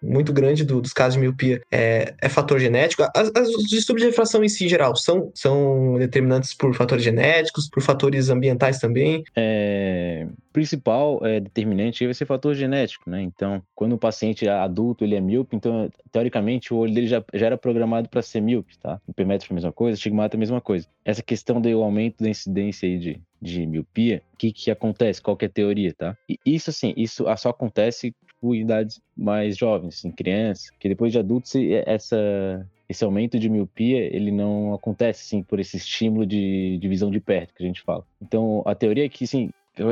muito 0.03 0.33
grande 0.33 0.65
do- 0.65 0.81
dos 0.81 0.93
casos 0.93 1.15
de 1.15 1.21
miopia. 1.21 1.61
É, 1.71 2.15
é 2.21 2.29
fator 2.29 2.59
genético? 2.59 3.03
As, 3.15 3.31
as- 3.35 3.49
os 3.49 3.65
distúrbios 3.69 4.05
de 4.05 4.11
refração 4.11 4.43
em 4.45 4.49
si, 4.49 4.65
em 4.65 4.69
geral, 4.69 4.97
são, 4.97 5.31
são 5.35 5.97
determinantes 5.99 6.55
por 6.55 6.75
fatores 6.75 7.05
genéticos? 7.05 7.30
Genéticos, 7.31 7.69
por 7.69 7.83
fatores 7.83 8.29
ambientais 8.29 8.79
também? 8.79 9.25
É, 9.37 10.27
principal 10.53 11.25
é, 11.25 11.41
determinante 11.41 12.05
vai 12.05 12.15
ser 12.15 12.27
fator 12.27 12.55
genético, 12.55 13.09
né? 13.09 13.23
Então, 13.23 13.63
quando 13.75 13.95
o 13.95 13.99
paciente 13.99 14.47
é 14.47 14.51
adulto 14.51 15.05
ele 15.05 15.15
é 15.15 15.21
míope, 15.21 15.57
então 15.57 15.91
teoricamente 16.11 16.75
o 16.75 16.79
olho 16.79 16.93
dele 16.93 17.07
já, 17.07 17.23
já 17.33 17.47
era 17.47 17.59
programado 17.59 18.09
para 18.09 18.23
ser 18.23 18.41
míope, 18.41 18.77
tá? 18.79 19.01
O 19.07 19.11
hipermétropes 19.11 19.51
é 19.51 19.53
a 19.53 19.55
mesma 19.55 19.73
coisa, 19.73 19.97
estigmata 19.97 20.37
é 20.37 20.39
a 20.39 20.41
mesma 20.41 20.61
coisa. 20.61 20.87
Essa 21.05 21.23
questão 21.23 21.61
do 21.61 21.83
aumento 21.83 22.23
da 22.23 22.29
incidência 22.29 22.89
aí 22.89 22.99
de, 22.99 23.21
de 23.41 23.67
miopia, 23.67 24.23
o 24.35 24.37
que 24.37 24.53
que 24.53 24.71
acontece? 24.71 25.23
Qual 25.23 25.37
que 25.37 25.45
é 25.45 25.49
a 25.49 25.51
teoria, 25.51 25.95
tá? 25.95 26.17
E 26.29 26.39
isso 26.45 26.71
assim, 26.71 26.93
isso 26.97 27.25
só 27.37 27.51
acontece 27.51 28.15
tipo, 28.27 28.55
em 28.55 28.63
idades 28.63 29.01
mais 29.17 29.57
jovens, 29.57 29.99
assim, 29.99 30.11
crianças, 30.11 30.71
que 30.79 30.89
depois 30.89 31.13
de 31.13 31.19
adultos 31.19 31.53
essa 31.87 32.67
esse 32.91 33.05
aumento 33.05 33.39
de 33.39 33.49
miopia 33.49 33.99
ele 33.99 34.33
não 34.33 34.75
acontece 34.75 35.23
assim 35.23 35.45
por 35.45 35.61
esse 35.61 35.77
estímulo 35.77 36.27
de, 36.27 36.77
de 36.77 36.89
visão 36.89 37.09
de 37.09 37.21
perto 37.21 37.55
que 37.55 37.63
a 37.63 37.67
gente 37.67 37.81
fala. 37.83 38.05
Então 38.21 38.65
a 38.67 38.75
teoria 38.75 39.05
é 39.05 39.09
que 39.09 39.29
sim, 39.29 39.51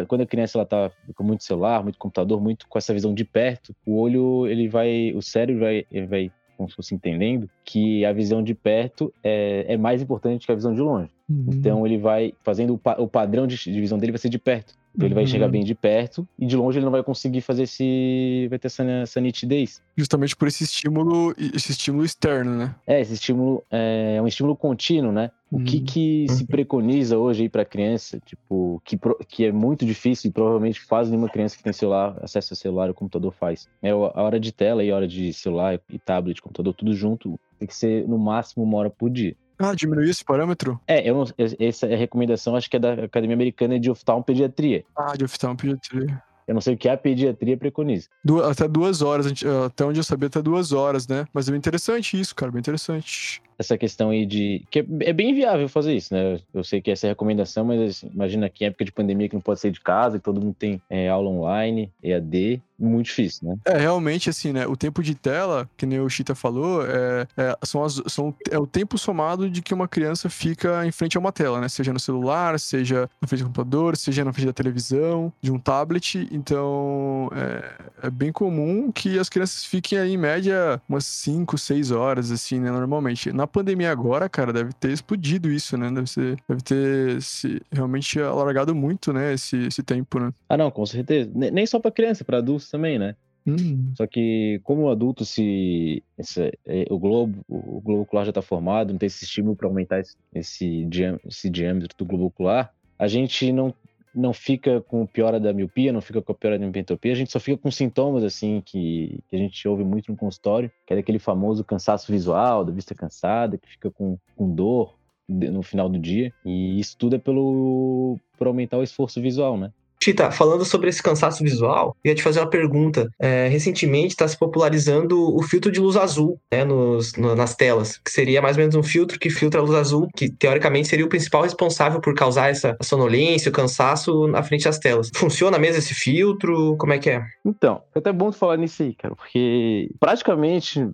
quando 0.09 0.23
a 0.23 0.27
criança 0.27 0.59
ela 0.59 0.67
tá 0.67 0.91
com 1.15 1.23
muito 1.23 1.45
celular, 1.45 1.81
muito 1.81 1.97
computador, 1.97 2.41
muito 2.41 2.67
com 2.67 2.77
essa 2.77 2.93
visão 2.93 3.15
de 3.15 3.25
perto, 3.25 3.73
o 3.87 3.97
olho 3.97 4.49
ele 4.49 4.69
vai, 4.69 5.13
o 5.15 5.23
cérebro 5.23 5.63
vai, 5.63 5.87
ele 5.93 6.07
vai 6.07 6.33
como 6.57 6.69
se 6.69 6.75
fosse 6.75 6.93
entendendo 6.93 7.49
que 7.65 8.05
a 8.05 8.13
visão 8.13 8.43
de 8.43 8.53
perto 8.53 9.15
é, 9.23 9.65
é 9.69 9.77
mais 9.77 10.03
importante 10.03 10.45
que 10.45 10.51
a 10.51 10.57
visão 10.57 10.75
de 10.75 10.81
longe. 10.81 11.09
Uhum. 11.31 11.47
Então 11.53 11.87
ele 11.87 11.99
vai 11.99 12.35
fazendo 12.43 12.75
o, 12.75 12.79
pa 12.79 12.97
o 12.99 13.07
padrão 13.07 13.47
de, 13.47 13.57
de, 13.57 13.81
visão 13.81 13.97
dele 13.97 14.11
vai 14.11 14.19
ser 14.19 14.29
de 14.29 14.41
perto. 14.41 14.75
Então 14.99 15.07
ele 15.07 15.15
vai 15.15 15.27
chegar 15.29 15.47
uhum. 15.47 15.53
bem 15.53 15.65
de 15.65 15.77
perto 15.77 16.27
e 16.37 16.45
de 16.45 16.57
longe 16.57 16.77
ele 16.77 16.85
não 16.85 16.91
vai 16.91 17.05
conseguir 17.05 17.41
fazer 17.41 17.63
esse. 17.63 18.49
vai 18.51 18.59
ter 18.59 18.67
essa, 18.67 18.83
essa 18.83 19.21
nitidez. 19.21 19.81
Justamente 19.97 20.35
por 20.35 20.49
esse 20.49 20.65
estímulo, 20.65 21.33
esse 21.39 21.71
estímulo 21.71 22.05
externo, 22.05 22.57
né? 22.57 22.75
É, 22.85 23.01
esse 23.01 23.15
estímulo 23.15 23.63
é, 23.71 24.17
é 24.17 24.23
um 24.23 24.27
estímulo 24.27 24.57
contínuo, 24.57 25.13
né? 25.13 25.31
O 25.53 25.61
que, 25.61 25.79
uhum. 25.79 25.85
que 25.85 26.27
se 26.31 26.45
preconiza 26.45 27.17
hoje 27.17 27.43
aí 27.43 27.49
para 27.49 27.65
criança, 27.65 28.19
tipo, 28.27 28.83
que, 28.85 28.99
que 29.29 29.45
é 29.47 29.53
muito 29.53 29.87
difícil 29.87 30.29
e 30.29 30.33
provavelmente 30.33 30.85
quase 30.85 31.11
nenhuma 31.11 31.29
criança 31.29 31.57
que 31.57 31.63
tem 31.63 31.73
celular, 31.73 32.19
acesso 32.21 32.53
a 32.53 32.57
celular 32.57 32.89
ou 32.89 32.95
computador 32.95 33.33
faz. 33.33 33.69
É 33.81 33.91
a 33.91 33.95
hora 33.95 34.41
de 34.41 34.51
tela 34.51 34.83
e 34.83 34.91
a 34.91 34.97
hora 34.97 35.07
de 35.07 35.33
celular 35.33 35.81
e 35.89 35.99
tablet, 35.99 36.43
computador, 36.43 36.75
tudo 36.75 36.93
junto, 36.93 37.39
tem 37.57 37.69
que 37.69 37.75
ser 37.75 38.07
no 38.07 38.19
máximo 38.19 38.65
uma 38.65 38.79
hora 38.79 38.91
por 38.91 39.09
dia. 39.09 39.37
Ah, 39.59 39.75
diminuir 39.75 40.09
esse 40.09 40.25
parâmetro? 40.25 40.81
É, 40.87 41.09
eu 41.09 41.15
não, 41.15 41.25
essa 41.59 41.87
é 41.87 41.95
a 41.95 41.99
recomendação, 41.99 42.55
acho 42.55 42.71
que 42.71 42.77
é 42.77 42.81
da 42.81 42.93
Academia 42.93 43.35
Americana 43.35 43.79
de 43.79 43.91
Oftalmopediatria. 43.91 44.85
Ah, 44.97 45.17
de 45.17 45.25
Oftalmopediatria. 45.25 46.23
Eu 46.47 46.55
não 46.55 46.61
sei 46.61 46.75
o 46.75 46.79
que 46.79 46.89
a 46.89 46.97
pediatria 46.97 47.59
preconiza. 47.59 48.09
Du 48.25 48.43
até 48.43 48.67
duas 48.67 49.03
horas, 49.03 49.27
até 49.67 49.85
onde 49.85 50.01
eu 50.01 50.05
sabia, 50.05 50.29
até 50.29 50.41
duas 50.41 50.73
horas, 50.73 51.07
né? 51.07 51.27
Mas 51.33 51.47
é 51.47 51.51
bem 51.51 51.59
interessante 51.59 52.19
isso, 52.19 52.35
cara, 52.35 52.51
bem 52.51 52.61
interessante 52.61 53.43
essa 53.59 53.77
questão 53.77 54.11
aí 54.11 54.25
de. 54.25 54.65
que 54.71 54.85
é 55.01 55.13
bem 55.13 55.35
viável 55.35 55.69
fazer 55.69 55.95
isso, 55.95 56.15
né? 56.15 56.39
Eu 56.55 56.63
sei 56.63 56.81
que 56.81 56.91
essa 56.91 57.07
é 57.07 57.09
a 57.09 57.13
recomendação, 57.13 57.65
mas 57.65 57.81
assim, 57.81 58.11
imagina 58.15 58.49
que 58.49 58.65
em 58.65 58.69
época 58.69 58.85
de 58.85 58.93
pandemia 58.93 59.29
que 59.29 59.35
não 59.35 59.43
pode 59.43 59.61
sair 59.61 59.73
de 59.73 59.81
casa, 59.81 60.19
que 60.19 60.25
todo 60.25 60.41
mundo 60.41 60.55
tem 60.57 60.81
é, 60.89 61.09
aula 61.09 61.29
online, 61.29 61.91
EAD, 62.03 62.63
muito 62.79 63.07
difícil, 63.07 63.49
né? 63.49 63.57
É, 63.65 63.77
realmente, 63.77 64.31
assim, 64.31 64.53
né? 64.53 64.67
O 64.67 64.77
tempo 64.77 65.03
de 65.03 65.15
tela, 65.15 65.69
que 65.77 65.85
nem 65.85 65.99
o 66.01 66.09
Chita 66.09 66.35
falou, 66.35 66.87
é, 66.87 67.27
é, 67.37 67.59
são 67.65 67.83
as, 67.83 68.01
são, 68.07 68.33
é 68.49 68.59
o 68.59 68.67
tempo 68.67 68.97
somado 68.97 69.51
de 69.51 69.61
que 69.61 69.75
uma 69.75 69.89
criança 69.89 70.31
fica 70.31 70.87
em 70.87 70.93
frente 70.93 71.17
a 71.17 71.21
uma 71.21 71.33
tela, 71.33 71.61
né? 71.61 71.69
Seja 71.69 71.93
no 71.93 71.99
celular, 71.99 72.59
seja 72.61 73.11
na 73.21 73.27
frente 73.27 73.41
do 73.41 73.47
computador, 73.47 73.97
seja 73.97 74.25
na 74.25 74.33
frente 74.33 74.47
da 74.47 74.53
televisão, 74.53 75.33
de 75.43 75.51
um 75.51 75.59
tablet. 75.59 76.29
Então, 76.31 77.29
é, 77.35 78.07
é 78.07 78.11
bem 78.11 78.31
comum 78.31 78.93
que 78.93 79.19
as 79.19 79.29
crianças 79.29 79.65
fiquem 79.65 79.99
aí, 79.99 80.13
em 80.13 80.17
média, 80.17 80.81
umas 80.89 81.05
5, 81.05 81.59
6 81.59 81.91
horas, 81.91 82.31
assim, 82.31 82.61
né? 82.61 82.71
Normalmente. 82.71 83.33
Na 83.33 83.48
pandemia 83.49 83.91
agora, 83.91 84.29
cara, 84.29 84.53
deve 84.53 84.73
ter 84.73 84.93
explodido 84.93 85.51
isso, 85.51 85.77
né? 85.77 85.91
Deve, 85.91 86.07
ser, 86.07 86.37
deve 86.49 86.63
ter 86.63 87.23
se, 87.23 87.61
realmente 87.73 88.21
alargado 88.21 88.75
muito, 88.75 89.13
né? 89.13 89.33
Esse, 89.33 89.57
esse 89.67 89.83
tempo, 89.83 90.21
né? 90.21 90.33
Ah, 90.49 90.57
não, 90.57 90.71
com 90.71 90.85
certeza. 90.87 91.31
Nem 91.35 91.67
só 91.67 91.81
para 91.81 91.91
criança, 91.91 92.25
para 92.25 92.39
adultos 92.39 92.71
também, 92.71 92.99
né? 92.99 93.17
Hum. 93.47 93.93
Só 93.97 94.07
que 94.07 94.61
como 94.63 94.91
adulto 94.91 95.25
se 95.25 96.03
esse, 96.19 96.53
é, 96.67 96.85
o 96.91 96.99
globo 96.99 97.39
o 97.49 97.81
globo 97.81 98.03
ocular 98.03 98.25
já 98.27 98.31
está 98.31 98.43
formado, 98.43 98.93
não 98.93 98.99
tem 98.99 99.07
esse 99.07 99.25
estímulo 99.25 99.57
para 99.57 99.67
aumentar 99.67 100.01
esse, 100.01 100.17
esse, 100.35 100.89
esse 101.27 101.49
diâmetro 101.49 101.97
do 101.97 102.05
globo 102.05 102.27
ocular, 102.27 102.75
a 102.99 103.09
gente 103.09 103.51
não 103.51 103.73
não 104.15 104.33
fica 104.33 104.81
com 104.81 105.07
piora 105.07 105.39
da 105.39 105.53
miopia, 105.53 105.93
não 105.93 106.01
fica 106.01 106.21
com 106.21 106.35
piora 106.35 106.59
da 106.59 106.67
hipermetropia, 106.67 107.13
a 107.13 107.17
gente 107.17 107.33
só 107.33 107.41
fica 107.41 107.57
com 107.57 107.71
sintomas 107.71 108.25
assim 108.25 108.63
que, 108.65 109.21
que 109.29 109.37
a 109.37 109.39
gente 109.39 109.67
ouve 109.69 109.85
muito 109.85 110.11
no 110.11 110.17
consultório, 110.17 110.71
que 110.87 110.95
é 110.95 110.99
aquele 110.99 111.19
famoso 111.19 111.65
cansaço 111.65 112.11
visual, 112.11 112.65
da 112.65 112.73
vista 112.73 112.95
cansada, 112.95 113.59
que 113.59 113.69
fica 113.69 113.91
com, 113.91 114.19
com 114.37 114.55
dor 114.55 114.99
no 115.29 115.63
final 115.63 115.89
do 115.89 115.99
dia. 115.99 116.33
E 116.45 116.81
isso 116.81 116.97
tudo 116.97 117.17
é 117.17 117.19
pelo 117.19 118.19
por 118.39 118.47
aumentar 118.47 118.79
o 118.79 118.83
esforço 118.83 119.21
visual, 119.21 119.59
né? 119.59 119.73
Chita, 120.03 120.31
falando 120.31 120.65
sobre 120.65 120.89
esse 120.89 121.03
cansaço 121.03 121.43
visual, 121.43 121.97
eu 122.05 122.11
ia 122.11 122.15
te 122.15 122.23
fazer 122.23 122.41
uma 122.41 122.51
pergunta. 122.51 123.11
É, 123.19 123.49
recentemente 123.49 124.09
está 124.09 124.27
se 124.27 124.39
popularizando 124.39 125.37
o 125.37 125.43
filtro 125.43 125.73
de 125.73 125.81
luz 125.81 125.97
azul 125.97 126.41
né, 126.53 126.65
nos, 126.65 127.15
no, 127.15 127.35
nas 127.35 127.55
telas, 127.55 127.99
que 127.99 128.11
seria 128.11 128.41
mais 128.41 128.57
ou 128.57 128.61
menos 128.61 128.75
um 128.75 128.83
filtro 128.83 129.19
que 129.19 129.31
filtra 129.31 129.61
a 129.61 129.65
luz 129.65 129.75
azul, 129.75 130.09
que 130.17 130.31
teoricamente 130.31 130.89
seria 130.89 131.05
o 131.05 131.09
principal 131.09 131.43
responsável 131.43 132.01
por 132.01 132.15
causar 132.15 132.51
essa 132.51 132.77
sonolência, 132.83 133.51
o 133.51 133.53
cansaço 133.53 134.27
na 134.29 134.43
frente 134.43 134.65
das 134.65 134.79
telas. 134.79 135.11
Funciona 135.15 135.59
mesmo 135.59 135.79
esse 135.79 135.95
filtro? 135.95 136.77
Como 136.79 136.93
é 136.93 136.99
que 136.99 137.11
é? 137.11 137.23
Então, 137.45 137.83
é 137.95 137.99
até 137.99 138.13
bom 138.13 138.31
falar 138.31 138.57
nisso 138.57 138.83
aí, 138.83 138.95
cara, 138.95 139.15
porque 139.15 139.91
praticamente 139.99 140.89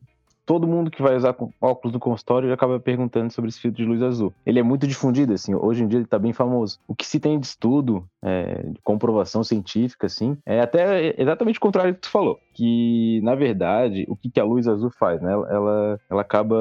todo 0.45 0.67
mundo 0.67 0.91
que 0.91 1.03
vai 1.03 1.17
usar 1.17 1.35
óculos 1.61 1.93
no 1.93 2.01
consultório 2.01 2.53
acaba 2.53 2.79
perguntando 2.79 3.33
sobre 3.33 3.49
esse 3.49 3.61
filtro 3.61 3.83
de 3.83 3.89
luz 3.89 4.03
azul. 4.03 4.33
Ele 4.45 4.59
é 4.59 4.63
muito 4.63 4.87
difundido, 4.87 5.33
assim, 5.33 5.55
hoje 5.55 5.83
em 5.83 5.89
dia 5.89 5.99
ele 5.99 6.05
está 6.05 6.19
bem 6.19 6.33
famoso. 6.33 6.79
O 6.87 6.95
que 6.95 7.07
se 7.07 7.19
tem 7.19 7.39
de 7.39 7.47
estudo, 7.47 8.07
é, 8.23 8.63
de 8.63 8.81
comprovação 8.83 9.43
científica, 9.43 10.07
assim, 10.07 10.37
é 10.45 10.61
até 10.61 11.21
exatamente 11.21 11.59
o 11.59 11.63
contrário 11.63 11.93
do 11.93 11.97
que 11.97 12.03
tu 12.03 12.11
falou 12.11 12.39
que, 12.55 13.21
na 13.23 13.35
verdade, 13.35 14.05
o 14.09 14.17
que, 14.17 14.31
que 14.31 14.41
a 14.41 14.45
luz 14.45 14.67
azul 14.69 14.91
faz, 14.91 15.21
né? 15.21 15.33
Ela, 15.33 16.01
ela 16.09 16.23
acaba 16.23 16.57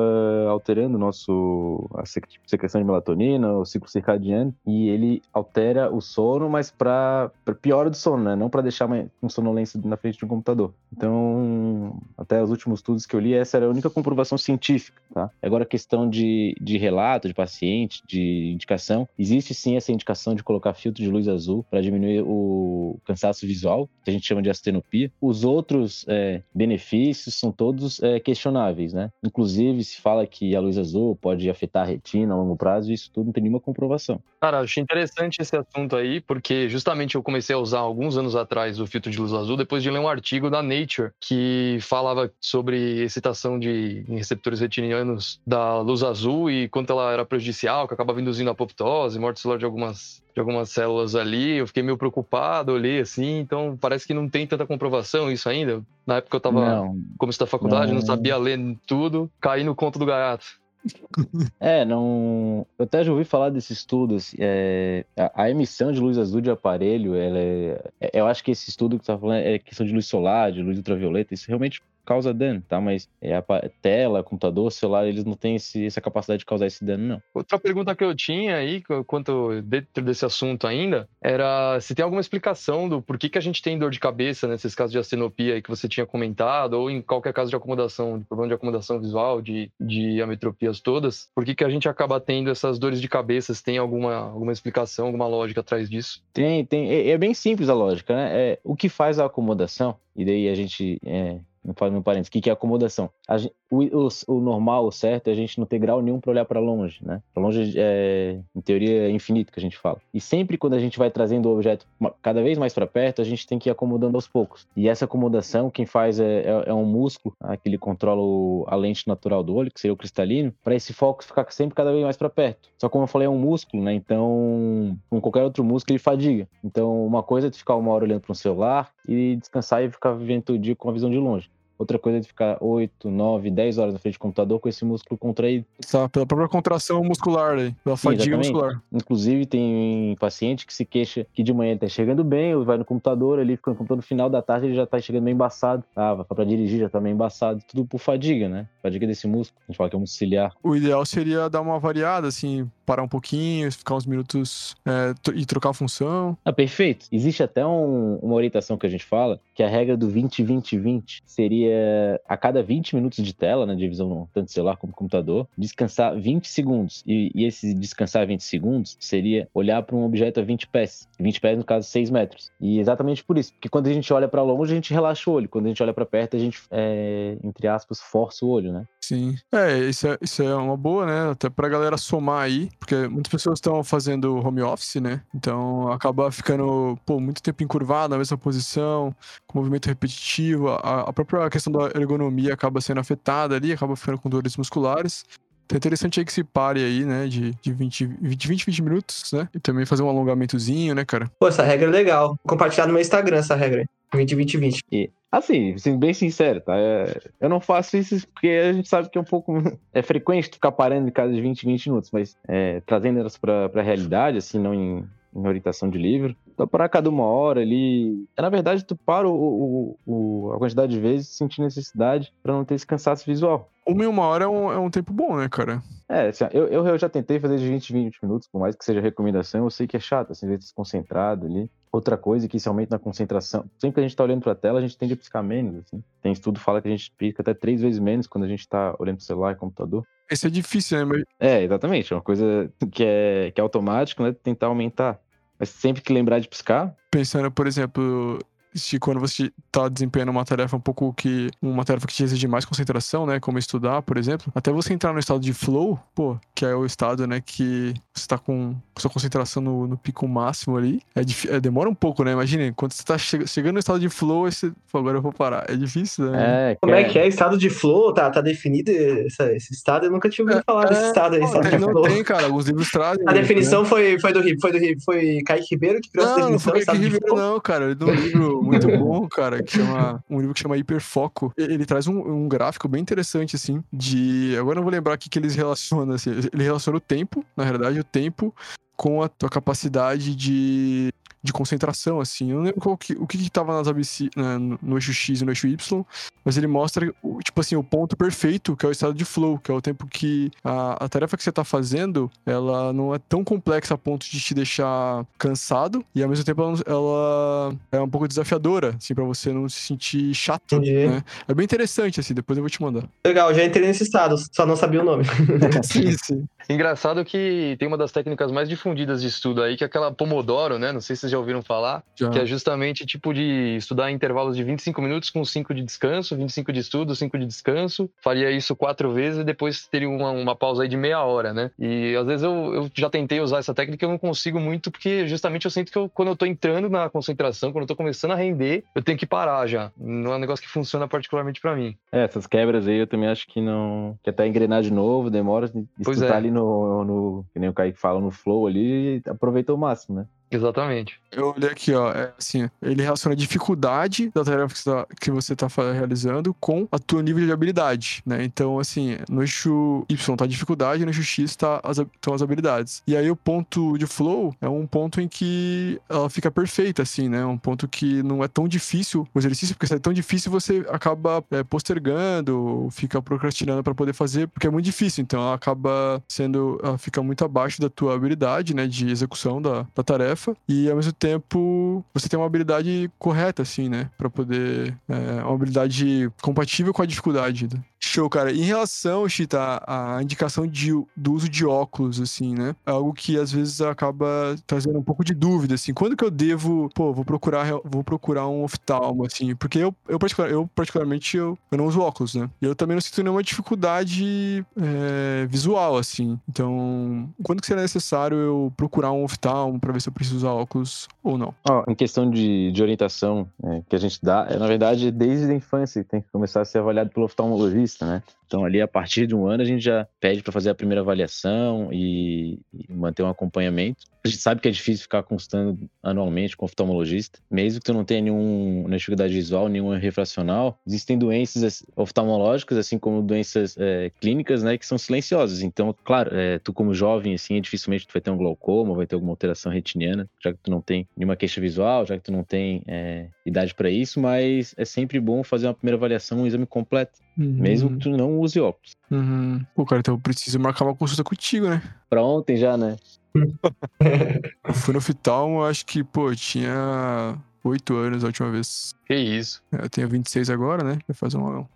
alterando 0.49 0.95
o 0.95 0.99
nosso 0.99 1.89
a 1.93 2.03
secreção 2.05 2.81
de 2.81 2.87
melatonina, 2.87 3.53
o 3.53 3.65
ciclo 3.65 3.89
circadiano, 3.89 4.53
e 4.65 4.89
ele 4.89 5.21
altera 5.33 5.93
o 5.93 6.01
sono, 6.01 6.49
mas 6.49 6.71
para 6.71 7.31
pior 7.61 7.89
do 7.89 7.95
sono, 7.95 8.23
né? 8.23 8.35
Não 8.35 8.49
para 8.49 8.61
deixar 8.61 8.89
um 9.21 9.29
sonolência 9.29 9.79
na 9.83 9.95
frente 9.97 10.17
de 10.17 10.25
um 10.25 10.27
computador. 10.27 10.73
Então, 10.91 12.01
até 12.17 12.41
os 12.41 12.49
últimos 12.49 12.79
estudos 12.79 13.05
que 13.05 13.15
eu 13.15 13.19
li, 13.19 13.33
essa 13.33 13.57
era 13.57 13.67
a 13.67 13.69
única 13.69 13.89
comprovação 13.89 14.37
científica, 14.37 15.01
tá? 15.13 15.29
Agora, 15.41 15.63
a 15.63 15.67
questão 15.67 16.09
de, 16.09 16.55
de 16.59 16.77
relato 16.77 17.27
de 17.27 17.33
paciente, 17.33 18.01
de 18.07 18.51
indicação, 18.51 19.07
existe 19.17 19.53
sim 19.53 19.75
essa 19.75 19.91
indicação 19.91 20.33
de 20.33 20.43
colocar 20.43 20.73
filtro 20.73 21.03
de 21.03 21.09
luz 21.09 21.27
azul 21.27 21.65
para 21.69 21.81
diminuir 21.81 22.23
o 22.25 22.97
cansaço 23.05 23.45
visual, 23.45 23.89
que 24.03 24.09
a 24.09 24.13
gente 24.13 24.25
chama 24.25 24.41
de 24.41 24.49
astenopia. 24.49 25.11
Os 25.21 25.43
outros 25.43 25.82
outros 25.83 26.05
é, 26.07 26.41
benefícios 26.53 27.35
são 27.35 27.51
todos 27.51 28.01
é, 28.01 28.19
questionáveis, 28.19 28.93
né? 28.93 29.11
Inclusive, 29.23 29.83
se 29.83 30.01
fala 30.01 30.25
que 30.25 30.55
a 30.55 30.59
luz 30.59 30.77
azul 30.77 31.15
pode 31.15 31.49
afetar 31.49 31.83
a 31.83 31.85
retina 31.85 32.33
a 32.33 32.37
longo 32.37 32.55
prazo, 32.55 32.91
isso 32.91 33.11
tudo 33.11 33.27
não 33.27 33.33
tem 33.33 33.43
nenhuma 33.43 33.59
comprovação. 33.59 34.19
Cara, 34.41 34.59
achei 34.59 34.81
interessante 34.81 35.41
esse 35.41 35.55
assunto 35.55 35.95
aí, 35.95 36.21
porque 36.21 36.67
justamente 36.69 37.15
eu 37.15 37.23
comecei 37.23 37.55
a 37.55 37.59
usar 37.59 37.79
alguns 37.79 38.17
anos 38.17 38.35
atrás 38.35 38.79
o 38.79 38.87
filtro 38.87 39.11
de 39.11 39.19
luz 39.19 39.33
azul 39.33 39.57
depois 39.57 39.83
de 39.83 39.91
ler 39.91 39.99
um 39.99 40.07
artigo 40.07 40.49
da 40.49 40.63
Nature 40.63 41.11
que 41.19 41.77
falava 41.81 42.31
sobre 42.39 43.01
excitação 43.03 43.59
de 43.59 44.03
receptores 44.07 44.59
retinianos 44.59 45.39
da 45.45 45.79
luz 45.81 46.03
azul 46.03 46.49
e 46.49 46.67
quanto 46.69 46.91
ela 46.91 47.11
era 47.11 47.25
prejudicial, 47.25 47.87
que 47.87 47.93
acabava 47.93 48.21
induzindo 48.21 48.49
apoptose, 48.49 49.19
morte 49.19 49.39
celular 49.39 49.59
de 49.59 49.65
algumas 49.65 50.22
de 50.33 50.39
algumas 50.39 50.69
células 50.69 51.15
ali, 51.15 51.57
eu 51.57 51.67
fiquei 51.67 51.83
meio 51.83 51.97
preocupado, 51.97 52.71
olhei 52.71 52.99
assim, 52.99 53.39
então 53.39 53.77
parece 53.79 54.07
que 54.07 54.13
não 54.13 54.27
tem 54.27 54.47
tanta 54.47 54.65
comprovação 54.65 55.31
isso 55.31 55.47
ainda. 55.47 55.81
Na 56.05 56.17
época 56.17 56.37
eu 56.37 56.41
tava 56.41 56.91
começo 57.17 57.39
da 57.39 57.45
faculdade, 57.45 57.91
não, 57.91 57.99
não 57.99 58.05
sabia 58.05 58.35
ler 58.37 58.59
tudo, 58.87 59.29
caí 59.39 59.63
no 59.63 59.75
conto 59.75 59.99
do 59.99 60.05
gaiato. 60.05 60.45
É, 61.59 61.85
não. 61.85 62.67
Eu 62.77 62.83
até 62.83 63.03
já 63.03 63.11
ouvi 63.11 63.23
falar 63.23 63.49
desse 63.49 63.71
estudo. 63.71 64.15
Assim, 64.15 64.35
é... 64.39 65.05
a, 65.15 65.43
a, 65.43 65.49
emissão 65.49 65.93
de 65.93 65.99
luz 65.99 66.17
azul 66.17 66.41
de 66.41 66.49
aparelho, 66.49 67.15
ela 67.15 67.37
é... 67.37 67.91
é 68.01 68.19
eu 68.19 68.27
acho 68.27 68.43
que 68.43 68.51
esse 68.51 68.69
estudo 68.69 68.99
que 68.99 69.05
você 69.05 69.13
tá 69.13 69.17
falando 69.17 69.37
é 69.37 69.59
questão 69.59 69.85
de 69.85 69.93
luz 69.93 70.05
solar, 70.05 70.51
de 70.51 70.61
luz 70.61 70.77
ultravioleta, 70.77 71.33
isso 71.33 71.47
realmente 71.47 71.81
causa 72.05 72.33
dano, 72.33 72.61
tá? 72.67 72.79
Mas 72.79 73.09
é 73.21 73.35
a 73.35 73.43
tela, 73.81 74.23
computador, 74.23 74.71
celular, 74.71 75.07
eles 75.07 75.25
não 75.25 75.33
têm 75.33 75.55
esse, 75.55 75.85
essa 75.85 76.01
capacidade 76.01 76.39
de 76.39 76.45
causar 76.45 76.67
esse 76.67 76.83
dano, 76.83 77.07
não. 77.07 77.21
Outra 77.33 77.59
pergunta 77.59 77.95
que 77.95 78.03
eu 78.03 78.15
tinha 78.15 78.55
aí, 78.55 78.83
quanto 79.07 79.61
dentro 79.61 80.03
desse 80.03 80.25
assunto 80.25 80.67
ainda, 80.67 81.07
era 81.21 81.79
se 81.79 81.95
tem 81.95 82.03
alguma 82.03 82.21
explicação 82.21 82.87
do 82.89 83.01
porquê 83.01 83.29
que 83.29 83.37
a 83.37 83.41
gente 83.41 83.61
tem 83.61 83.77
dor 83.77 83.91
de 83.91 83.99
cabeça 83.99 84.47
nesses 84.47 84.75
casos 84.75 84.91
de 84.91 84.99
astenopia 84.99 85.55
aí 85.55 85.61
que 85.61 85.69
você 85.69 85.87
tinha 85.87 86.05
comentado, 86.05 86.73
ou 86.73 86.89
em 86.89 87.01
qualquer 87.01 87.33
caso 87.33 87.49
de 87.49 87.55
acomodação, 87.55 88.19
de 88.19 88.25
problema 88.25 88.49
de 88.49 88.55
acomodação 88.55 88.99
visual, 88.99 89.41
de, 89.41 89.71
de 89.79 90.21
ametropias 90.21 90.79
todas, 90.79 91.29
por 91.33 91.45
que, 91.45 91.55
que 91.55 91.63
a 91.63 91.69
gente 91.69 91.87
acaba 91.87 92.19
tendo 92.19 92.49
essas 92.49 92.77
dores 92.77 93.01
de 93.01 93.07
cabeça? 93.07 93.53
Se 93.53 93.63
tem 93.63 93.77
alguma, 93.77 94.15
alguma 94.15 94.51
explicação, 94.51 95.07
alguma 95.07 95.27
lógica 95.27 95.61
atrás 95.61 95.89
disso? 95.89 96.21
Tem, 96.33 96.65
tem. 96.65 96.89
É, 96.89 97.09
é 97.09 97.17
bem 97.17 97.33
simples 97.33 97.69
a 97.69 97.73
lógica, 97.73 98.15
né? 98.15 98.31
É, 98.33 98.59
o 98.63 98.75
que 98.75 98.89
faz 98.89 99.19
a 99.19 99.25
acomodação, 99.25 99.95
e 100.15 100.25
daí 100.25 100.49
a 100.49 100.55
gente 100.55 100.99
é, 101.05 101.39
fazendo 101.75 101.99
um 101.99 102.01
parênteses, 102.01 102.29
o 102.29 102.31
que, 102.31 102.41
que 102.41 102.49
é 102.49 102.53
acomodação? 102.53 103.09
Gente, 103.37 103.53
o, 103.71 103.83
o, 103.83 104.07
o, 104.27 104.39
normal, 104.39 104.85
o 104.85 104.91
certo, 104.91 105.29
é 105.29 105.31
a 105.31 105.35
gente 105.35 105.57
não 105.59 105.65
ter 105.65 105.79
grau 105.79 106.01
nenhum 106.01 106.19
para 106.19 106.31
olhar 106.31 106.45
para 106.45 106.59
longe, 106.59 106.99
né? 107.01 107.21
Para 107.33 107.41
longe 107.41 107.73
é, 107.77 108.39
em 108.55 108.61
teoria, 108.61 109.07
é 109.07 109.09
infinito 109.09 109.51
que 109.51 109.59
a 109.59 109.61
gente 109.61 109.77
fala. 109.77 109.99
E 110.13 110.21
sempre 110.21 110.57
quando 110.57 110.73
a 110.73 110.79
gente 110.79 110.99
vai 110.99 111.09
trazendo 111.09 111.49
o 111.49 111.53
objeto 111.53 111.87
cada 112.21 112.41
vez 112.43 112.57
mais 112.57 112.73
para 112.73 112.85
perto, 112.85 113.21
a 113.21 113.25
gente 113.25 113.47
tem 113.47 113.57
que 113.57 113.69
ir 113.69 113.71
acomodando 113.71 114.17
aos 114.17 114.27
poucos. 114.27 114.67
E 114.75 114.87
essa 114.87 115.05
acomodação, 115.05 115.69
quem 115.69 115.85
faz 115.85 116.19
é, 116.19 116.41
é, 116.41 116.63
é 116.67 116.73
um 116.73 116.85
músculo, 116.85 117.35
né, 117.41 117.57
que 117.57 117.67
ele 117.67 117.77
controla 117.77 118.21
o, 118.21 118.65
a 118.67 118.75
lente 118.75 119.07
natural 119.07 119.43
do 119.43 119.55
olho, 119.55 119.71
que 119.71 119.79
seria 119.79 119.93
o 119.93 119.97
cristalino, 119.97 120.53
para 120.63 120.75
esse 120.75 120.93
foco 120.93 121.23
ficar 121.23 121.49
sempre 121.51 121.75
cada 121.75 121.91
vez 121.91 122.03
mais 122.03 122.17
para 122.17 122.29
perto. 122.29 122.69
Só 122.77 122.89
como 122.89 123.03
eu 123.03 123.07
falei, 123.07 123.27
é 123.27 123.29
um 123.29 123.39
músculo, 123.39 123.83
né? 123.83 123.93
Então, 123.93 124.97
com 125.09 125.21
qualquer 125.21 125.43
outro 125.43 125.63
músculo, 125.63 125.93
ele 125.93 125.99
fadiga. 125.99 126.47
Então, 126.63 127.05
uma 127.05 127.23
coisa 127.23 127.47
é 127.47 127.49
tu 127.49 127.57
ficar 127.57 127.75
uma 127.75 127.91
hora 127.91 128.03
olhando 128.03 128.21
para 128.21 128.31
um 128.31 128.35
celular 128.35 128.91
e 129.07 129.35
descansar 129.35 129.83
e 129.83 129.91
ficar 129.91 130.13
vivendo 130.13 130.49
o 130.49 130.59
dia 130.59 130.75
com 130.75 130.89
a 130.89 130.93
visão 130.93 131.09
de 131.09 131.17
longe. 131.17 131.49
Outra 131.77 131.97
coisa 131.97 132.17
é 132.19 132.21
de 132.21 132.27
ficar 132.27 132.57
8, 132.61 133.09
9, 133.09 133.49
10 133.49 133.77
horas 133.77 133.93
na 133.93 133.99
frente 133.99 134.13
do 134.13 134.19
computador 134.19 134.59
com 134.59 134.69
esse 134.69 134.85
músculo 134.85 135.17
contraído. 135.17 135.65
Tá, 135.91 136.07
pela 136.07 136.25
própria 136.25 136.47
contração 136.47 137.03
muscular 137.03 137.57
aí, 137.57 137.75
pela 137.83 137.97
Sim, 137.97 138.03
fadiga 138.03 138.23
exatamente. 138.23 138.51
muscular. 138.51 138.81
Inclusive, 138.93 139.45
tem 139.45 140.15
paciente 140.19 140.65
que 140.65 140.73
se 140.73 140.85
queixa 140.85 141.25
que 141.33 141.43
de 141.43 141.51
manhã 141.51 141.71
ele 141.71 141.79
tá 141.79 141.87
chegando 141.87 142.23
bem, 142.23 142.55
vai 142.63 142.77
no 142.77 142.85
computador, 142.85 143.39
ali 143.39 143.57
fica 143.57 143.71
no 143.71 143.75
computador, 143.75 143.97
no 143.97 144.03
final 144.03 144.29
da 144.29 144.41
tarde 144.41 144.67
ele 144.67 144.75
já 144.75 144.85
tá 144.85 144.99
chegando 144.99 145.23
meio 145.23 145.33
embaçado. 145.35 145.83
Ah, 145.95 146.13
vai 146.13 146.25
pra 146.25 146.45
dirigir, 146.45 146.79
já 146.79 146.89
tá 146.89 147.01
meio 147.01 147.15
embaçado. 147.15 147.59
Tudo 147.67 147.85
por 147.85 147.97
fadiga, 147.97 148.47
né? 148.47 148.67
Fadiga 148.81 149.07
desse 149.07 149.27
músculo. 149.27 149.59
A 149.67 149.71
gente 149.71 149.77
fala 149.77 149.89
que 149.89 149.95
é 149.95 149.99
um 149.99 150.05
ciliar. 150.05 150.53
O 150.63 150.75
ideal 150.75 151.05
seria 151.05 151.49
dar 151.49 151.61
uma 151.61 151.79
variada, 151.79 152.27
assim, 152.27 152.69
parar 152.85 153.03
um 153.03 153.07
pouquinho, 153.07 153.71
ficar 153.71 153.95
uns 153.95 154.05
minutos 154.05 154.75
é, 154.85 155.13
e 155.35 155.45
trocar 155.45 155.69
a 155.69 155.73
função. 155.73 156.37
Ah, 156.43 156.53
perfeito. 156.53 157.07
Existe 157.11 157.43
até 157.43 157.65
um, 157.65 158.17
uma 158.17 158.35
orientação 158.35 158.77
que 158.77 158.85
a 158.85 158.89
gente 158.89 159.05
fala, 159.05 159.39
que 159.53 159.63
a 159.63 159.67
regra 159.67 159.95
do 159.95 160.07
20-20-20 160.07 161.21
seria 161.25 162.19
a 162.27 162.37
cada 162.37 162.61
20 162.61 162.95
minutos 162.95 163.23
de 163.23 163.33
tela, 163.33 163.65
na 163.65 163.73
né, 163.73 163.79
divisão 163.79 164.27
tanto 164.33 164.51
celular 164.51 164.77
como 164.77 164.93
computador, 164.93 165.47
descansar 165.57 166.15
20 166.19 166.47
segundos. 166.47 167.03
E, 167.05 167.31
e 167.33 167.45
esse 167.45 167.73
descansar 167.73 168.25
20 168.27 168.43
segundos 168.43 168.97
seria 168.99 169.47
olhar 169.53 169.81
para 169.83 169.95
um 169.95 170.05
objeto 170.05 170.39
a 170.39 170.43
20 170.43 170.67
pés. 170.67 171.07
20 171.19 171.41
pés, 171.41 171.57
no 171.57 171.63
caso, 171.63 171.87
6 171.87 172.09
metros. 172.09 172.51
E 172.59 172.79
exatamente 172.79 173.23
por 173.23 173.37
isso. 173.37 173.53
Porque 173.53 173.69
quando 173.69 173.87
a 173.87 173.93
gente 173.93 174.11
olha 174.13 174.27
para 174.27 174.41
longe, 174.41 174.71
a 174.71 174.75
gente 174.75 174.93
relaxa 174.93 175.29
o 175.29 175.33
olho. 175.33 175.49
Quando 175.49 175.65
a 175.65 175.69
gente 175.69 175.81
olha 175.81 175.93
para 175.93 176.05
perto, 176.05 176.35
a 176.35 176.39
gente, 176.39 176.61
é, 176.71 177.37
entre 177.43 177.67
aspas, 177.67 177.99
força 178.01 178.45
o 178.45 178.49
olho, 178.49 178.71
né? 178.71 178.85
Sim. 179.01 179.35
É, 179.51 179.79
isso 179.79 180.07
é, 180.07 180.17
isso 180.21 180.41
é 180.41 180.55
uma 180.55 180.77
boa, 180.77 181.05
né? 181.05 181.31
Até 181.31 181.49
pra 181.49 181.67
galera 181.67 181.97
somar 181.97 182.43
aí, 182.43 182.69
porque 182.83 183.07
muitas 183.07 183.31
pessoas 183.31 183.59
estão 183.59 183.81
fazendo 183.81 184.35
home 184.45 184.61
office, 184.61 184.95
né? 184.95 185.21
Então 185.33 185.89
acaba 185.89 186.29
ficando, 186.29 186.99
pô, 187.05 187.17
muito 187.17 187.41
tempo 187.41 187.63
encurvado 187.63 188.11
na 188.11 188.17
mesma 188.17 188.37
posição, 188.37 189.15
com 189.47 189.57
movimento 189.57 189.85
repetitivo. 189.87 190.67
A, 190.67 191.09
a 191.09 191.13
própria 191.13 191.49
questão 191.49 191.71
da 191.71 191.85
ergonomia 191.97 192.53
acaba 192.53 192.81
sendo 192.81 192.99
afetada 192.99 193.55
ali, 193.55 193.71
acaba 193.71 193.95
ficando 193.95 194.19
com 194.19 194.29
dores 194.29 194.57
musculares. 194.57 195.23
Então 195.65 195.75
é 195.75 195.77
interessante 195.77 196.19
aí 196.19 196.25
que 196.25 196.33
se 196.33 196.43
pare 196.43 196.83
aí, 196.83 197.05
né, 197.05 197.27
de, 197.27 197.53
de 197.61 197.73
20, 197.73 198.05
20, 198.21 198.47
20, 198.47 198.65
20 198.65 198.83
minutos, 198.83 199.31
né? 199.33 199.47
E 199.53 199.59
também 199.59 199.85
fazer 199.85 200.03
um 200.03 200.09
alongamentozinho, 200.09 200.93
né, 200.93 201.05
cara? 201.05 201.31
Pô, 201.39 201.47
essa 201.47 201.63
regra 201.63 201.87
é 201.87 201.91
legal. 201.91 202.29
Vou 202.29 202.37
compartilhar 202.47 202.87
no 202.87 202.93
meu 202.93 203.01
Instagram 203.01 203.37
essa 203.37 203.55
regra 203.55 203.81
aí. 203.81 203.85
20, 204.13 204.35
20, 204.35 204.57
20. 204.57 204.83
E, 204.91 205.09
assim, 205.31 205.77
sendo 205.77 205.97
bem 205.97 206.13
sincero, 206.13 206.61
tá? 206.61 206.77
É, 206.77 207.19
eu 207.41 207.49
não 207.49 207.59
faço 207.59 207.97
isso 207.97 208.27
porque 208.27 208.47
a 208.47 208.73
gente 208.73 208.87
sabe 208.87 209.09
que 209.09 209.17
é 209.17 209.21
um 209.21 209.25
pouco. 209.25 209.53
É 209.95 210.01
frequente 210.01 210.49
ficar 210.49 210.71
parando 210.71 211.05
de 211.05 211.11
cada 211.11 211.31
20, 211.31 211.65
20 211.65 211.89
minutos, 211.89 212.09
mas 212.11 212.35
é, 212.47 212.81
trazendo 212.85 213.19
elas 213.19 213.37
pra, 213.37 213.69
pra 213.69 213.83
realidade, 213.83 214.39
assim, 214.39 214.57
não 214.57 214.73
em, 214.73 215.07
em 215.35 215.47
orientação 215.47 215.89
de 215.89 215.97
livro. 215.97 216.35
Então, 216.53 216.67
para 216.67 216.87
cada 216.87 217.09
uma 217.09 217.25
hora 217.25 217.61
ali. 217.61 218.25
É, 218.37 218.41
na 218.41 218.49
verdade, 218.49 218.85
tu 218.85 218.95
para 218.95 219.27
o, 219.27 219.33
o, 219.33 219.97
o, 220.05 220.53
a 220.53 220.57
quantidade 220.57 220.93
de 220.93 220.99
vezes 220.99 221.29
sentir 221.29 221.61
necessidade 221.61 222.33
para 222.41 222.53
não 222.53 222.63
ter 222.63 222.75
esse 222.75 222.85
cansaço 222.85 223.25
visual. 223.25 223.69
Uma 223.85 224.03
e 224.03 224.07
uma 224.07 224.23
hora 224.23 224.45
é 224.45 224.47
um, 224.47 224.71
é 224.71 224.77
um 224.77 224.89
tempo 224.89 225.11
bom, 225.11 225.35
né, 225.35 225.49
cara? 225.49 225.81
É, 226.07 226.27
assim, 226.27 226.45
eu, 226.53 226.67
eu 226.67 226.97
já 226.97 227.09
tentei 227.09 227.39
fazer 227.39 227.57
de 227.57 227.67
20 227.67 227.91
20 227.91 228.19
minutos, 228.23 228.47
por 228.47 228.59
mais 228.59 228.75
que 228.75 228.85
seja 228.85 229.01
recomendação, 229.01 229.63
eu 229.63 229.69
sei 229.69 229.87
que 229.87 229.97
é 229.97 229.99
chato, 229.99 230.31
assim, 230.31 230.47
ver 230.47 230.57
desconcentrado 230.57 231.45
ali. 231.45 231.69
Outra 231.93 232.17
coisa 232.17 232.47
que 232.47 232.57
isso 232.57 232.67
aumenta 232.67 232.95
na 232.95 232.99
concentração. 232.99 233.65
Sempre 233.77 233.93
que 233.93 233.99
a 233.99 234.03
gente 234.03 234.15
tá 234.15 234.23
olhando 234.23 234.41
pra 234.41 234.55
tela, 234.55 234.79
a 234.79 234.81
gente 234.81 234.97
tende 234.97 235.13
a 235.13 235.15
piscar 235.15 235.43
menos, 235.43 235.75
assim. 235.75 236.03
Tem 236.23 236.31
estudo 236.31 236.57
que 236.57 236.65
fala 236.65 236.81
que 236.81 236.87
a 236.87 236.91
gente 236.91 237.13
pisca 237.15 237.43
até 237.43 237.53
três 237.53 237.81
vezes 237.81 237.99
menos 237.99 238.25
quando 238.25 238.45
a 238.45 238.47
gente 238.47 238.67
tá 238.67 238.95
olhando 238.97 239.17
pro 239.17 239.25
celular 239.25 239.51
e 239.51 239.55
computador. 239.55 240.03
Isso 240.31 240.47
é 240.47 240.49
difícil, 240.49 240.97
né? 240.97 241.05
Mas... 241.05 241.23
É, 241.39 241.61
exatamente. 241.61 242.11
É 242.11 242.15
uma 242.15 242.21
coisa 242.23 242.67
que 242.91 243.03
é, 243.05 243.51
que 243.51 243.61
é 243.61 243.63
automático, 243.63 244.23
né? 244.23 244.33
Tentar 244.33 244.67
aumentar. 244.67 245.19
Mas 245.59 245.69
sempre 245.69 246.01
que 246.01 246.11
lembrar 246.11 246.39
de 246.39 246.47
piscar. 246.47 246.95
Pensando, 247.11 247.51
por 247.51 247.67
exemplo, 247.67 248.39
se 248.73 248.99
quando 248.99 249.19
você 249.19 249.51
está 249.67 249.87
desempenhando 249.87 250.29
uma 250.29 250.43
tarefa 250.43 250.75
um 250.75 250.79
pouco 250.79 251.13
que. 251.13 251.49
uma 251.61 251.85
tarefa 251.85 252.07
que 252.07 252.13
te 252.13 252.23
exige 252.23 252.47
mais 252.47 252.65
concentração, 252.65 253.25
né? 253.25 253.39
Como 253.39 253.57
estudar, 253.59 254.01
por 254.01 254.17
exemplo, 254.17 254.51
até 254.55 254.71
você 254.71 254.93
entrar 254.93 255.13
no 255.13 255.19
estado 255.19 255.39
de 255.39 255.53
flow, 255.53 255.99
pô, 256.15 256.39
que 256.63 256.65
é 256.65 256.73
o 256.73 256.85
estado, 256.85 257.27
né, 257.27 257.41
que 257.45 257.93
você 258.13 258.21
está 258.21 258.37
com 258.37 258.73
sua 258.97 259.09
concentração 259.09 259.61
no, 259.61 259.87
no 259.87 259.97
pico 259.97 260.25
máximo 260.27 260.77
ali, 260.77 261.01
é, 261.15 261.21
é, 261.55 261.59
demora 261.59 261.89
um 261.89 261.95
pouco, 261.95 262.23
né? 262.23 262.31
Imagine, 262.31 262.71
quando 262.73 262.93
você 262.93 263.01
está 263.01 263.17
che 263.17 263.45
chegando 263.47 263.73
no 263.73 263.79
estado 263.79 263.99
de 263.99 264.07
flow, 264.07 264.49
você 264.49 264.71
agora 264.93 265.17
eu 265.17 265.21
vou 265.21 265.33
parar. 265.33 265.65
É 265.67 265.75
difícil, 265.75 266.31
né? 266.31 266.71
É, 266.71 266.77
Como 266.79 266.93
é 266.93 267.03
que 267.03 267.17
é 267.17 267.27
estado 267.27 267.57
de 267.57 267.69
flow? 267.69 268.13
Tá, 268.13 268.29
tá 268.29 268.39
definido 268.39 268.91
essa, 268.91 269.51
esse 269.53 269.73
estado? 269.73 270.05
Eu 270.05 270.11
nunca 270.11 270.29
tinha 270.29 270.45
ouvido 270.45 270.59
é, 270.59 270.63
falar 270.63 270.85
desse 270.85 271.07
estado 271.07 271.35
aí. 271.35 271.43
Estado 271.43 271.69
de 271.69 271.77
não 271.79 271.89
flow. 271.89 272.03
tem, 272.03 272.23
cara. 272.23 272.45
Alguns 272.45 272.67
livros 272.67 272.89
trazem. 272.91 273.23
A 273.27 273.33
definição 273.33 273.81
né? 273.81 273.89
foi, 273.89 274.19
foi, 274.19 274.31
do, 274.31 274.43
foi, 274.61 274.71
do, 274.71 275.01
foi 275.03 275.41
Kaique 275.45 275.67
Ribeiro 275.71 275.99
que 275.99 276.11
criou 276.11 276.27
não, 276.27 276.33
essa 276.33 276.41
definição. 276.41 276.73
Não, 276.73 276.75
foi 276.75 276.85
Kaique 276.85 277.03
Ribeiro, 277.03 277.35
não, 277.35 277.59
cara. 277.59 277.85
Ele 277.85 277.95
deu 277.95 278.07
um 278.07 278.13
livro 278.13 278.63
muito 278.63 278.87
bom, 278.97 279.27
cara, 279.27 279.61
que 279.63 279.71
chama. 279.77 280.23
Um 280.29 280.39
livro 280.39 280.53
que 280.53 280.61
chama 280.61 280.77
Hiperfoco. 280.77 281.51
Ele 281.57 281.85
traz 281.85 282.07
um, 282.07 282.19
um 282.19 282.47
gráfico 282.47 282.87
bem 282.87 283.01
interessante, 283.01 283.55
assim, 283.55 283.83
de. 283.91 284.55
Agora 284.59 284.73
eu 284.73 284.75
não 284.75 284.83
vou 284.83 284.91
lembrar 284.91 285.15
o 285.15 285.17
que, 285.17 285.29
que 285.29 285.39
eles 285.39 285.55
relacionam, 285.55 286.13
assim. 286.13 286.31
Ele 286.53 286.63
relaciona 286.63 286.97
o 286.97 287.01
tempo, 287.01 287.43
na 287.57 287.63
verdade, 287.63 287.99
o 287.99 288.03
tempo 288.03 288.55
com 288.95 289.23
a 289.23 289.27
tua 289.27 289.49
capacidade 289.49 290.35
de 290.35 291.11
de 291.43 291.51
concentração, 291.51 292.21
assim. 292.21 292.51
Eu 292.51 292.57
não 292.57 292.63
lembro 292.63 292.79
qual 292.79 292.97
que, 292.97 293.13
o 293.13 293.27
que, 293.27 293.37
que 293.37 293.49
tava 293.49 293.73
nas 293.77 293.87
ABC, 293.87 294.29
né, 294.35 294.57
no 294.81 294.95
eixo 294.95 295.13
X 295.13 295.41
e 295.41 295.45
no 295.45 295.51
eixo 295.51 295.67
Y, 295.67 296.05
mas 296.45 296.57
ele 296.57 296.67
mostra, 296.67 297.13
tipo 297.43 297.59
assim, 297.59 297.75
o 297.75 297.83
ponto 297.83 298.15
perfeito, 298.15 298.75
que 298.77 298.85
é 298.85 298.89
o 298.89 298.91
estado 298.91 299.13
de 299.13 299.25
flow, 299.25 299.59
que 299.59 299.69
é 299.69 299.73
o 299.73 299.81
tempo 299.81 300.07
que 300.07 300.49
a, 300.63 301.05
a 301.05 301.09
tarefa 301.09 301.35
que 301.35 301.43
você 301.43 301.51
tá 301.51 301.63
fazendo, 301.63 302.31
ela 302.45 302.93
não 302.93 303.13
é 303.13 303.19
tão 303.19 303.43
complexa 303.43 303.93
a 303.93 303.97
ponto 303.97 304.25
de 304.25 304.39
te 304.39 304.53
deixar 304.53 305.25
cansado, 305.37 306.03
e 306.15 306.23
ao 306.23 306.29
mesmo 306.29 306.45
tempo 306.45 306.61
ela, 306.61 306.79
ela 306.85 307.75
é 307.91 307.99
um 307.99 308.09
pouco 308.09 308.27
desafiadora, 308.27 308.95
assim, 308.97 309.13
pra 309.13 309.25
você 309.25 309.51
não 309.51 309.67
se 309.67 309.81
sentir 309.81 310.33
chato, 310.33 310.75
Entendi. 310.75 311.07
né? 311.07 311.23
É 311.47 311.53
bem 311.53 311.65
interessante, 311.65 312.21
assim, 312.21 312.33
depois 312.33 312.57
eu 312.57 312.63
vou 312.63 312.69
te 312.69 312.81
mandar. 312.81 313.03
Legal, 313.25 313.53
já 313.53 313.65
entrei 313.65 313.85
nesse 313.85 314.03
estado, 314.03 314.35
só 314.51 314.65
não 314.65 314.77
sabia 314.77 315.01
o 315.01 315.05
nome. 315.05 315.25
sim, 315.83 316.15
sim. 316.17 316.47
Engraçado 316.69 317.25
que 317.25 317.75
tem 317.77 317.87
uma 317.87 317.97
das 317.97 318.11
técnicas 318.11 318.51
mais 318.51 318.69
difundidas 318.69 319.21
de 319.21 319.27
estudo 319.27 319.61
aí, 319.61 319.75
que 319.75 319.83
é 319.83 319.87
aquela 319.87 320.13
Pomodoro, 320.13 320.79
né? 320.79 320.91
Não 320.91 321.01
sei 321.01 321.15
se 321.15 321.21
vocês 321.21 321.32
já 321.33 321.39
ouviram 321.39 321.61
falar. 321.61 322.03
Já. 322.15 322.29
Que 322.29 322.39
é 322.39 322.45
justamente 322.45 323.05
tipo 323.05 323.33
de 323.33 323.75
estudar 323.77 324.11
em 324.11 324.15
intervalos 324.15 324.55
de 324.55 324.63
25 324.63 325.01
minutos 325.01 325.29
com 325.29 325.43
5 325.43 325.73
de 325.73 325.83
descanso, 325.83 326.35
25 326.35 326.71
de 326.71 326.79
estudo, 326.79 327.15
5 327.15 327.37
de 327.37 327.45
descanso. 327.45 328.09
Faria 328.21 328.51
isso 328.51 328.75
quatro 328.75 329.11
vezes 329.11 329.41
e 329.41 329.43
depois 329.43 329.87
teria 329.87 330.09
uma, 330.09 330.31
uma 330.31 330.55
pausa 330.55 330.83
aí 330.83 330.89
de 330.89 330.97
meia 330.97 331.23
hora, 331.23 331.53
né? 331.53 331.71
E 331.77 332.15
às 332.15 332.25
vezes 332.25 332.43
eu, 332.43 332.73
eu 332.73 332.91
já 332.93 333.09
tentei 333.09 333.39
usar 333.41 333.57
essa 333.57 333.73
técnica 333.73 334.05
e 334.05 334.07
eu 334.07 334.11
não 334.11 334.17
consigo 334.17 334.59
muito, 334.59 334.91
porque 334.91 335.27
justamente 335.27 335.65
eu 335.65 335.71
sinto 335.71 335.91
que 335.91 335.97
eu, 335.97 336.09
quando 336.09 336.29
eu 336.29 336.35
tô 336.35 336.45
entrando 336.45 336.89
na 336.89 337.09
concentração, 337.09 337.71
quando 337.71 337.83
eu 337.83 337.87
tô 337.87 337.95
começando 337.95 338.31
a 338.31 338.35
render, 338.35 338.83
eu 338.95 339.01
tenho 339.01 339.17
que 339.17 339.25
parar 339.25 339.65
já. 339.67 339.91
Não 339.97 340.33
é 340.33 340.35
um 340.35 340.39
negócio 340.39 340.63
que 340.63 340.71
funciona 340.71 341.07
particularmente 341.07 341.59
para 341.59 341.75
mim. 341.75 341.95
É, 342.11 342.23
essas 342.23 342.47
quebras 342.47 342.87
aí 342.87 342.97
eu 342.97 343.07
também 343.07 343.29
acho 343.29 343.47
que 343.47 343.61
não. 343.61 344.17
Que 344.23 344.29
até 344.29 344.47
engrenar 344.47 344.81
de 344.81 344.91
novo, 344.91 345.29
demora. 345.29 345.67
Se 345.67 345.85
pois 346.03 346.21
é. 346.21 346.27
tá 346.27 346.37
ali 346.37 346.51
no, 346.51 347.03
no. 347.03 347.45
Que 347.53 347.59
nem 347.59 347.69
o 347.69 347.73
Kaique 347.73 347.99
fala, 347.99 348.19
no 348.19 348.31
flow 348.31 348.67
ali, 348.67 349.21
aproveita 349.27 349.73
o 349.73 349.77
máximo, 349.77 350.17
né? 350.17 350.27
Exatamente. 350.55 351.19
Eu 351.31 351.53
olhei 351.55 351.69
aqui, 351.69 351.93
ó, 351.93 352.11
é 352.11 352.31
assim, 352.37 352.69
ele 352.81 353.01
relaciona 353.01 353.33
a 353.33 353.37
dificuldade 353.37 354.31
da 354.33 354.43
tarefa 354.43 355.07
que 355.19 355.31
você 355.31 355.53
está 355.53 355.67
tá 355.67 355.91
realizando 355.91 356.53
com 356.59 356.87
a 356.91 356.99
tua 356.99 357.23
nível 357.23 357.45
de 357.45 357.51
habilidade, 357.51 358.21
né? 358.25 358.43
Então, 358.43 358.79
assim, 358.79 359.17
no 359.29 359.41
eixo 359.41 360.05
Y 360.07 360.35
tá 360.35 360.45
a 360.45 360.47
dificuldade, 360.47 361.03
no 361.03 361.09
eixo 361.09 361.23
X 361.23 361.55
tá 361.55 361.81
as, 361.83 361.97
estão 361.97 362.33
as 362.33 362.41
habilidades. 362.41 363.01
E 363.07 363.17
aí 363.17 363.29
o 363.31 363.35
ponto 363.35 363.97
de 363.97 364.05
flow 364.05 364.55
é 364.61 364.69
um 364.69 364.85
ponto 364.85 365.19
em 365.19 365.27
que 365.27 365.99
ela 366.07 366.29
fica 366.29 366.51
perfeita, 366.51 367.01
assim, 367.01 367.27
né? 367.27 367.43
Um 367.45 367.57
ponto 367.57 367.87
que 367.87 368.21
não 368.21 368.43
é 368.43 368.47
tão 368.47 368.67
difícil 368.67 369.27
o 369.33 369.39
exercício, 369.39 369.75
porque 369.75 369.87
se 369.87 369.95
é 369.95 369.99
tão 369.99 370.13
difícil, 370.13 370.51
você 370.51 370.85
acaba 370.89 371.43
é, 371.49 371.63
postergando, 371.63 372.87
fica 372.91 373.21
procrastinando 373.21 373.83
para 373.83 373.95
poder 373.95 374.13
fazer, 374.13 374.47
porque 374.47 374.67
é 374.67 374.69
muito 374.69 374.85
difícil. 374.85 375.23
Então, 375.23 375.41
ela 375.41 375.55
acaba 375.55 376.21
sendo, 376.27 376.79
ela 376.83 376.97
fica 376.97 377.23
muito 377.23 377.43
abaixo 377.43 377.81
da 377.81 377.89
tua 377.89 378.13
habilidade, 378.13 378.75
né, 378.75 378.85
de 378.85 379.09
execução 379.09 379.61
da, 379.61 379.87
da 379.95 380.03
tarefa 380.03 380.42
tarefa 380.43 380.57
e 380.67 380.89
ao 380.89 380.95
mesmo 380.97 381.13
tempo 381.13 382.03
você 382.13 382.27
tem 382.27 382.37
uma 382.37 382.45
habilidade 382.45 383.09
correta, 383.17 383.61
assim, 383.61 383.87
né? 383.87 384.09
Pra 384.17 384.29
poder. 384.29 384.95
É, 385.07 385.43
uma 385.43 385.55
habilidade 385.55 386.29
compatível 386.41 386.93
com 386.93 387.01
a 387.01 387.05
dificuldade. 387.05 387.67
Né? 387.73 387.81
Show, 388.13 388.29
cara. 388.29 388.51
Em 388.51 388.61
relação, 388.61 389.27
Chita, 389.27 389.81
à 389.87 390.21
indicação 390.21 390.67
de, 390.67 390.91
do 391.15 391.33
uso 391.33 391.49
de 391.49 391.65
óculos, 391.65 392.21
assim, 392.21 392.53
né? 392.53 392.75
É 392.85 392.91
algo 392.91 393.13
que 393.13 393.37
às 393.37 393.51
vezes 393.51 393.81
acaba 393.81 394.55
trazendo 394.67 394.99
um 394.99 395.03
pouco 395.03 395.23
de 395.23 395.33
dúvida, 395.33 395.75
assim. 395.75 395.93
Quando 395.93 396.15
que 396.15 396.23
eu 396.23 396.29
devo, 396.29 396.89
pô, 396.93 397.11
vou 397.11 397.25
procurar, 397.25 397.65
vou 397.83 398.03
procurar 398.03 398.47
um 398.47 398.63
oftalmo, 398.63 399.25
assim? 399.25 399.55
Porque 399.55 399.79
eu, 399.79 399.95
eu, 400.07 400.19
particular, 400.19 400.51
eu 400.51 400.69
particularmente, 400.75 401.37
eu, 401.37 401.57
eu 401.71 401.77
não 401.77 401.85
uso 401.85 402.01
óculos, 402.01 402.35
né? 402.35 402.49
E 402.61 402.65
eu 402.65 402.75
também 402.75 402.95
não 402.95 403.01
sinto 403.01 403.23
nenhuma 403.23 403.41
dificuldade 403.41 404.65
é, 404.77 405.47
visual, 405.47 405.97
assim. 405.97 406.39
Então, 406.47 407.29
quando 407.41 407.61
que 407.61 407.67
será 407.67 407.81
necessário 407.81 408.37
eu 408.37 408.73
procurar 408.77 409.11
um 409.11 409.23
oftalmo 409.23 409.79
pra 409.79 409.91
ver 409.91 410.01
se 410.01 410.09
eu 410.09 410.13
preciso 410.13 410.37
usar 410.37 410.51
óculos 410.51 411.07
ou 411.23 411.37
não? 411.37 411.53
Em 411.87 411.95
questão 411.95 412.29
de, 412.29 412.71
de 412.71 412.81
orientação 412.81 413.47
é, 413.63 413.81
que 413.89 413.95
a 413.95 413.99
gente 413.99 414.19
dá, 414.21 414.47
é, 414.49 414.57
na 414.57 414.67
verdade, 414.67 415.09
desde 415.09 415.51
a 415.51 415.55
infância 415.55 416.03
tem 416.03 416.21
que 416.21 416.27
começar 416.31 416.61
a 416.61 416.65
ser 416.65 416.79
avaliado 416.79 417.09
pelo 417.09 417.25
oftalmologista, 417.25 418.02
né? 418.05 418.23
Então, 418.45 418.63
ali, 418.63 418.81
a 418.81 418.87
partir 418.87 419.25
de 419.25 419.35
um 419.35 419.47
ano, 419.47 419.63
a 419.63 419.65
gente 419.65 419.83
já 419.83 420.07
pede 420.19 420.43
para 420.43 420.51
fazer 420.53 420.69
a 420.69 420.75
primeira 420.75 421.01
avaliação 421.01 421.91
e, 421.91 422.59
e, 422.73 422.91
manter 422.93 423.23
um 423.23 423.29
acompanhamento. 423.29 424.05
A 424.25 424.29
gente 424.29 424.41
sabe 424.41 424.61
que 424.61 424.69
é 424.69 424.71
difícil 424.71 425.03
ficar 425.03 425.21
constando 425.23 425.77
anualmente 426.01 426.55
com 426.55 426.65
oftalmologista, 426.65 427.39
mesmo 427.51 427.81
que 427.81 427.85
tu 427.85 427.93
não 427.93 428.05
tenha 428.05 428.21
nenhuma 428.21 428.95
dificuldade 428.95 429.33
visual, 429.33 429.67
nenhuma 429.67 429.97
refracional. 429.97 430.79
Existem 430.87 431.17
doenças 431.17 431.85
oftalmológicas, 431.95 432.77
assim 432.77 432.97
como 432.97 433.21
doenças 433.21 433.75
é, 433.77 434.11
clínicas, 434.21 434.63
né, 434.63 434.77
que 434.77 434.85
são 434.85 434.97
silenciosas. 434.97 435.61
Então, 435.61 435.93
claro, 436.05 436.33
é, 436.33 436.57
tu 436.59 436.71
como 436.71 436.93
jovem, 436.93 437.33
assim, 437.33 437.59
dificilmente 437.59 438.07
tu 438.07 438.13
vai 438.13 438.21
ter 438.21 438.31
um 438.31 438.37
glaucoma, 438.37 438.95
vai 438.95 439.05
ter 439.05 439.15
alguma 439.15 439.33
alteração 439.33 439.69
retiniana, 439.69 440.29
já 440.41 440.53
que 440.53 440.59
tu 440.63 440.71
não 440.71 440.79
tem 440.79 441.05
nenhuma 441.17 441.35
queixa 441.35 441.59
visual, 441.59 442.05
já 442.05 442.17
que 442.17 442.23
tu 442.23 442.31
não 442.31 442.45
tem 442.45 442.81
é, 442.87 443.27
idade 443.45 443.75
para 443.75 443.89
isso, 443.89 444.21
mas 444.21 444.73
é 444.77 444.85
sempre 444.85 445.19
bom 445.19 445.43
fazer 445.43 445.67
uma 445.67 445.73
primeira 445.73 445.97
avaliação, 445.97 446.39
um 446.39 446.47
exame 446.47 446.65
completo. 446.65 447.19
Uhum. 447.37 447.45
Mesmo 447.45 447.89
que 447.89 447.97
tu 447.97 448.09
não 448.09 448.39
use 448.39 448.59
óculos. 448.59 448.95
Uhum. 449.11 449.65
Pô, 449.75 449.85
cara, 449.85 449.99
então 449.99 450.13
eu 450.13 450.19
preciso 450.19 450.59
marcar 450.59 450.85
uma 450.85 450.95
consulta 450.95 451.23
contigo, 451.23 451.67
né? 451.67 451.81
Pra 452.09 452.23
ontem 452.23 452.55
já, 452.55 452.77
né? 452.77 452.95
eu 454.63 454.73
fui 454.73 454.93
no 454.93 454.99
oftalmo, 454.99 455.63
acho 455.63 455.85
que, 455.85 456.03
pô, 456.03 456.33
tinha 456.35 457.37
oito 457.63 457.95
anos 457.95 458.23
a 458.23 458.27
última 458.27 458.51
vez. 458.51 458.93
Que 459.05 459.15
isso? 459.15 459.63
Eu 459.71 459.89
tenho 459.89 460.07
26 460.07 460.49
agora, 460.49 460.83
né? 460.83 460.99
Vai 461.07 461.15
fazer 461.15 461.37
uma. 461.37 461.67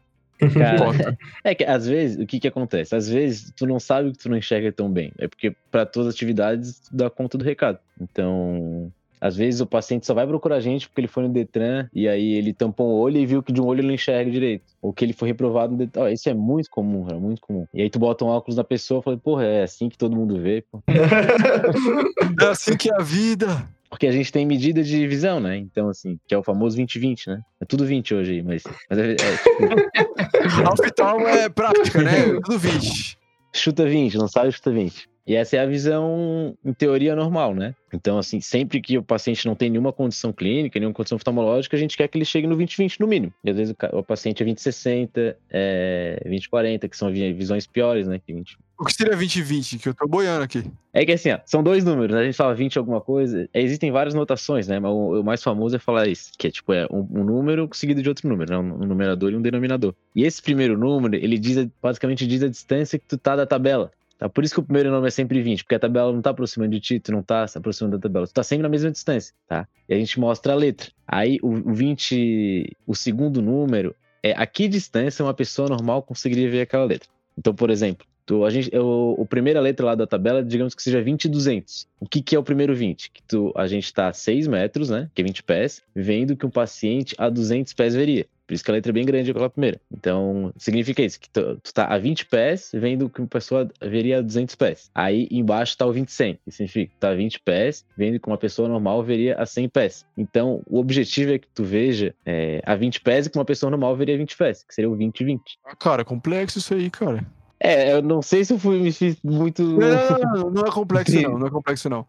Cara, 0.54 1.18
é 1.44 1.56
que 1.56 1.64
às 1.64 1.88
vezes, 1.88 2.18
o 2.22 2.26
que 2.28 2.40
que 2.40 2.48
acontece? 2.48 2.96
Às 2.96 3.10
vezes 3.10 3.52
tu 3.56 3.66
não 3.66 3.80
sabe 3.80 4.12
que 4.12 4.20
tu 4.20 4.30
não 4.30 4.38
enxerga 4.38 4.72
tão 4.72 4.92
bem. 4.92 5.12
É 5.18 5.28
porque 5.28 5.56
para 5.72 5.86
todas 5.86 6.10
as 6.10 6.14
atividades 6.14 6.80
tu 6.80 6.96
dá 6.96 7.10
conta 7.10 7.38
do 7.38 7.44
recado. 7.44 7.80
Então, 8.00 8.92
às 9.20 9.36
vezes 9.36 9.62
o 9.62 9.66
paciente 9.66 10.06
só 10.06 10.14
vai 10.14 10.26
procurar 10.28 10.58
a 10.58 10.60
gente 10.60 10.88
porque 10.88 11.02
ele 11.02 11.08
foi 11.08 11.24
no 11.24 11.30
Detran 11.30 11.88
e 11.94 12.08
aí 12.08 12.34
ele 12.34 12.54
tampou 12.54 12.90
um 12.90 13.00
olho 13.00 13.18
e 13.18 13.26
viu 13.26 13.42
que 13.42 13.52
de 13.52 13.62
um 13.62 13.66
olho 13.66 13.82
ele 13.82 13.88
não 13.88 13.96
enxerga 13.96 14.30
direito. 14.30 14.64
Ou 14.82 14.94
que 14.94 15.04
ele 15.04 15.14
foi 15.14 15.28
reprovado 15.28 15.74
no 15.74 15.78
Detran. 15.78 16.04
Oh, 16.04 16.08
isso 16.08 16.30
é 16.30 16.34
muito 16.34 16.70
comum, 16.70 17.08
é 17.10 17.16
muito 17.16 17.42
comum. 17.42 17.66
E 17.74 17.82
aí 17.82 17.90
tu 17.90 18.00
bota 18.00 18.26
um 18.26 18.30
óculos 18.30 18.56
na 18.56 18.64
pessoa 18.64 19.00
e 19.00 19.04
fala, 19.04 19.18
porra, 19.18 19.46
é 19.46 19.64
assim 19.64 19.90
que 19.90 19.98
todo 19.98 20.16
mundo 20.16 20.40
vê, 20.40 20.64
pô. 20.72 20.82
é 22.42 22.46
assim 22.46 22.78
que 22.78 22.90
é 22.90 22.96
a 22.96 23.04
vida. 23.04 23.68
Porque 23.90 24.06
a 24.06 24.12
gente 24.12 24.32
tem 24.32 24.46
medida 24.46 24.84
de 24.84 25.08
visão, 25.08 25.40
né? 25.40 25.58
Então, 25.58 25.90
assim, 25.90 26.20
que 26.28 26.36
é 26.36 26.38
o 26.38 26.44
famoso 26.44 26.78
20-20, 26.78 27.28
né? 27.28 27.42
É 27.62 27.66
tudo 27.66 27.86
20 27.86 28.16
hoje 28.16 28.32
aí, 28.34 28.44
mas. 28.44 28.64
mas 28.90 29.00
é, 29.00 29.12
é, 29.12 29.16
tipo... 29.16 30.68
Hospital 30.72 31.22
é 31.22 31.50
prática, 31.50 32.02
né? 32.02 32.20
É 32.20 32.42
tudo 32.42 32.60
20. 32.60 33.18
Chuta 33.54 33.86
20, 33.86 34.18
não 34.18 34.28
sabe, 34.28 34.52
chuta 34.52 34.72
20. 34.72 35.10
E 35.28 35.36
essa 35.36 35.58
é 35.58 35.60
a 35.60 35.66
visão, 35.66 36.58
em 36.64 36.72
teoria, 36.72 37.14
normal, 37.14 37.54
né? 37.54 37.76
Então, 37.94 38.18
assim, 38.18 38.40
sempre 38.40 38.80
que 38.80 38.98
o 38.98 39.04
paciente 39.04 39.46
não 39.46 39.56
tem 39.56 39.70
nenhuma 39.70 39.92
condição 39.92 40.32
clínica, 40.32 40.80
nenhuma 40.80 40.94
condição 40.94 41.18
oftalmológica, 41.18 41.76
a 41.76 41.80
gente 41.80 41.98
quer 41.98 42.08
que 42.08 42.18
ele 42.18 42.24
chegue 42.24 42.48
no 42.48 42.56
20-20 42.56 42.98
no 43.02 43.08
mínimo. 43.08 43.34
E 43.44 43.50
às 43.50 43.58
vezes 43.58 43.76
o, 43.92 44.04
paciente 44.04 44.42
é 44.42 44.46
20-60, 44.46 45.36
é 45.50 46.24
20-40, 46.26 46.88
que 46.88 46.96
são 46.96 47.12
visões 47.12 47.68
piores, 47.68 48.08
né? 48.08 48.22
Que 48.26 48.32
20... 48.32 48.58
O 48.80 48.86
que 48.86 48.94
seria 48.94 49.18
20-20? 49.18 49.82
Que 49.82 49.90
eu 49.90 49.94
tô 49.94 50.08
boiando 50.08 50.44
aqui. 50.44 50.64
É 50.94 51.06
que 51.06 51.12
assim, 51.12 51.32
ó, 51.32 51.40
são 51.46 51.62
dois 51.62 51.84
números, 51.84 52.16
né? 52.16 52.22
A 52.22 52.26
gente 52.26 52.36
fala 52.36 52.56
20 52.56 52.78
alguma 52.78 53.02
coisa. 53.02 53.50
É, 53.54 53.62
existem 53.62 53.92
várias 53.92 54.14
notações, 54.14 54.68
né? 54.68 54.80
Mas 54.80 54.92
o, 54.92 55.24
mais 55.24 55.44
famoso 55.44 55.76
é 55.76 55.80
falar 55.80 56.08
isso, 56.08 56.32
que 56.38 56.48
é 56.48 56.52
tipo, 56.52 56.72
é 56.72 56.86
um, 56.90 57.00
um 57.00 57.24
número 57.26 57.68
seguido 57.74 58.02
de 58.02 58.08
outro 58.08 58.30
número, 58.30 58.52
né? 58.52 58.58
Um, 58.58 58.84
um, 58.84 58.88
numerador 58.88 59.34
e 59.34 59.36
um 59.36 59.42
denominador. 59.42 59.94
E 60.16 60.24
esse 60.24 60.42
primeiro 60.42 60.78
número, 60.78 61.16
ele 61.16 61.38
diz, 61.38 61.68
basicamente 61.82 62.26
diz 62.26 62.44
a 62.44 62.48
distância 62.48 62.98
que 62.98 63.06
tu 63.06 63.18
tá 63.18 63.36
da 63.36 63.46
tabela. 63.46 63.92
Tá? 64.18 64.28
Por 64.28 64.44
isso 64.44 64.54
que 64.54 64.60
o 64.60 64.64
primeiro 64.64 64.90
nome 64.90 65.08
é 65.08 65.12
sempre 65.12 65.42
20, 65.42 65.64
porque 65.64 65.76
a 65.76 65.80
tabela 65.80 66.12
não 66.12 66.22
tá 66.22 66.32
aproximando 66.32 66.72
de 66.72 66.80
ti, 66.80 67.00
tu 67.00 67.12
não 67.12 67.22
tá 67.22 67.48
se 67.48 67.58
aproximando 67.58 67.98
da 67.98 68.02
tabela, 68.02 68.28
tu 68.28 68.34
tá 68.34 68.44
sempre 68.44 68.64
na 68.64 68.70
mesma 68.70 68.92
distância, 68.92 69.34
tá? 69.48 69.68
E 69.88 69.94
a 69.94 69.98
gente 69.98 70.20
mostra 70.20 70.54
a 70.54 70.56
letra. 70.56 70.90
Aí 71.08 71.38
o 71.42 71.74
20, 71.74 72.76
o 72.86 72.96
segundo 72.96 73.42
número 73.42 73.96
é 74.24 74.32
a 74.32 74.46
que 74.46 74.68
distância 74.68 75.24
uma 75.24 75.34
pessoa 75.34 75.70
normal 75.70 76.02
conseguiria 76.02 76.50
ver 76.50 76.62
aquela 76.62 76.86
letra. 76.86 77.10
Então, 77.38 77.54
por 77.54 77.70
exemplo, 77.70 78.06
tu, 78.28 78.44
a 78.46 78.50
gente, 78.52 78.70
eu, 78.72 79.18
a 79.20 79.26
primeira 79.26 79.60
letra 79.60 79.86
lá 79.86 79.96
da 79.96 80.06
tabela, 80.06 80.44
digamos 80.44 80.76
que 80.76 80.84
seja 80.84 81.02
20 81.02 81.26
e 81.26 81.30
200. 81.30 81.88
O 82.00 82.08
que, 82.08 82.22
que 82.22 82.36
é 82.36 82.40
o 82.40 82.44
primeiro 82.44 82.76
20? 82.76 83.10
Que 83.10 83.24
tu, 83.24 83.52
a 83.56 83.66
gente 83.66 83.92
tá 83.92 84.10
a 84.10 84.14
6 84.14 84.48
metros, 84.48 84.90
né? 84.90 85.10
Que 85.16 85.22
é 85.22 85.26
20 85.26 85.42
pés, 85.44 85.82
vendo 85.96 86.36
que 86.36 86.46
um 86.46 86.50
paciente 86.50 87.16
a 87.18 87.30
200 87.30 87.74
pés 87.74 87.96
veria. 87.96 88.28
Por 88.46 88.54
isso 88.54 88.64
que 88.64 88.72
a 88.72 88.74
letra 88.74 88.92
é 88.92 88.94
bem 88.94 89.06
grande 89.06 89.34
pela 89.34 89.50
primeira. 89.50 89.80
Então, 89.92 90.54
significa 90.58 91.02
isso, 91.02 91.20
que 91.20 91.30
tu, 91.30 91.58
tu 91.62 91.74
tá 91.74 91.86
a 91.86 91.98
20 91.98 92.26
pés, 92.28 92.72
vendo 92.74 93.10
que 93.10 93.20
uma 93.20 93.28
pessoa 93.28 93.70
veria 93.82 94.20
a 94.20 94.22
200 94.22 94.56
pés. 94.56 94.90
Aí, 94.96 95.28
embaixo 95.30 95.78
tá 95.78 95.86
o 95.86 95.92
20 95.92 96.10
100, 96.10 96.40
que 96.46 96.52
significa 96.52 96.94
que 96.94 97.00
tá 97.00 97.10
a 97.10 97.16
20 97.16 97.42
pés, 97.42 97.86
vendo 97.98 98.20
que 98.20 98.28
uma 98.28 98.38
pessoa 98.38 98.70
normal 98.70 99.04
veria 99.04 99.36
a 99.36 99.46
100 99.46 99.70
pés. 99.70 100.06
Então, 100.18 100.62
o 100.66 100.80
objetivo 100.80 101.34
é 101.34 101.40
que 101.40 101.48
tu 101.54 101.64
veja 101.64 102.16
é, 102.26 102.62
a 102.66 102.76
20 102.76 103.02
pés 103.02 103.26
e 103.26 103.30
que 103.30 103.38
uma 103.38 103.46
pessoa 103.46 103.70
normal 103.70 103.96
veria 103.98 104.18
20 104.18 104.38
pés, 104.38 104.64
que 104.64 104.74
seria 104.74 104.90
o 104.90 104.96
20 104.96 105.20
e 105.20 105.26
20. 105.26 105.42
Ah, 105.66 105.76
cara, 105.76 106.06
complexo 106.06 106.58
isso 106.58 106.74
aí, 106.74 106.90
cara. 106.90 107.26
É, 107.60 107.94
eu 107.94 108.02
não 108.02 108.22
sei 108.22 108.46
se 108.46 108.54
eu 108.54 108.60
fui, 108.60 108.80
me 108.80 108.92
fiz 108.92 109.18
muito. 109.24 109.64
Não, 109.64 110.20
não, 110.34 110.52
não 110.52 110.66
é 110.66 110.72
complexo, 110.72 111.20
não. 111.22 111.40
Não 111.40 111.48
é 111.48 111.50
complexo, 111.50 111.90
não. 111.90 112.06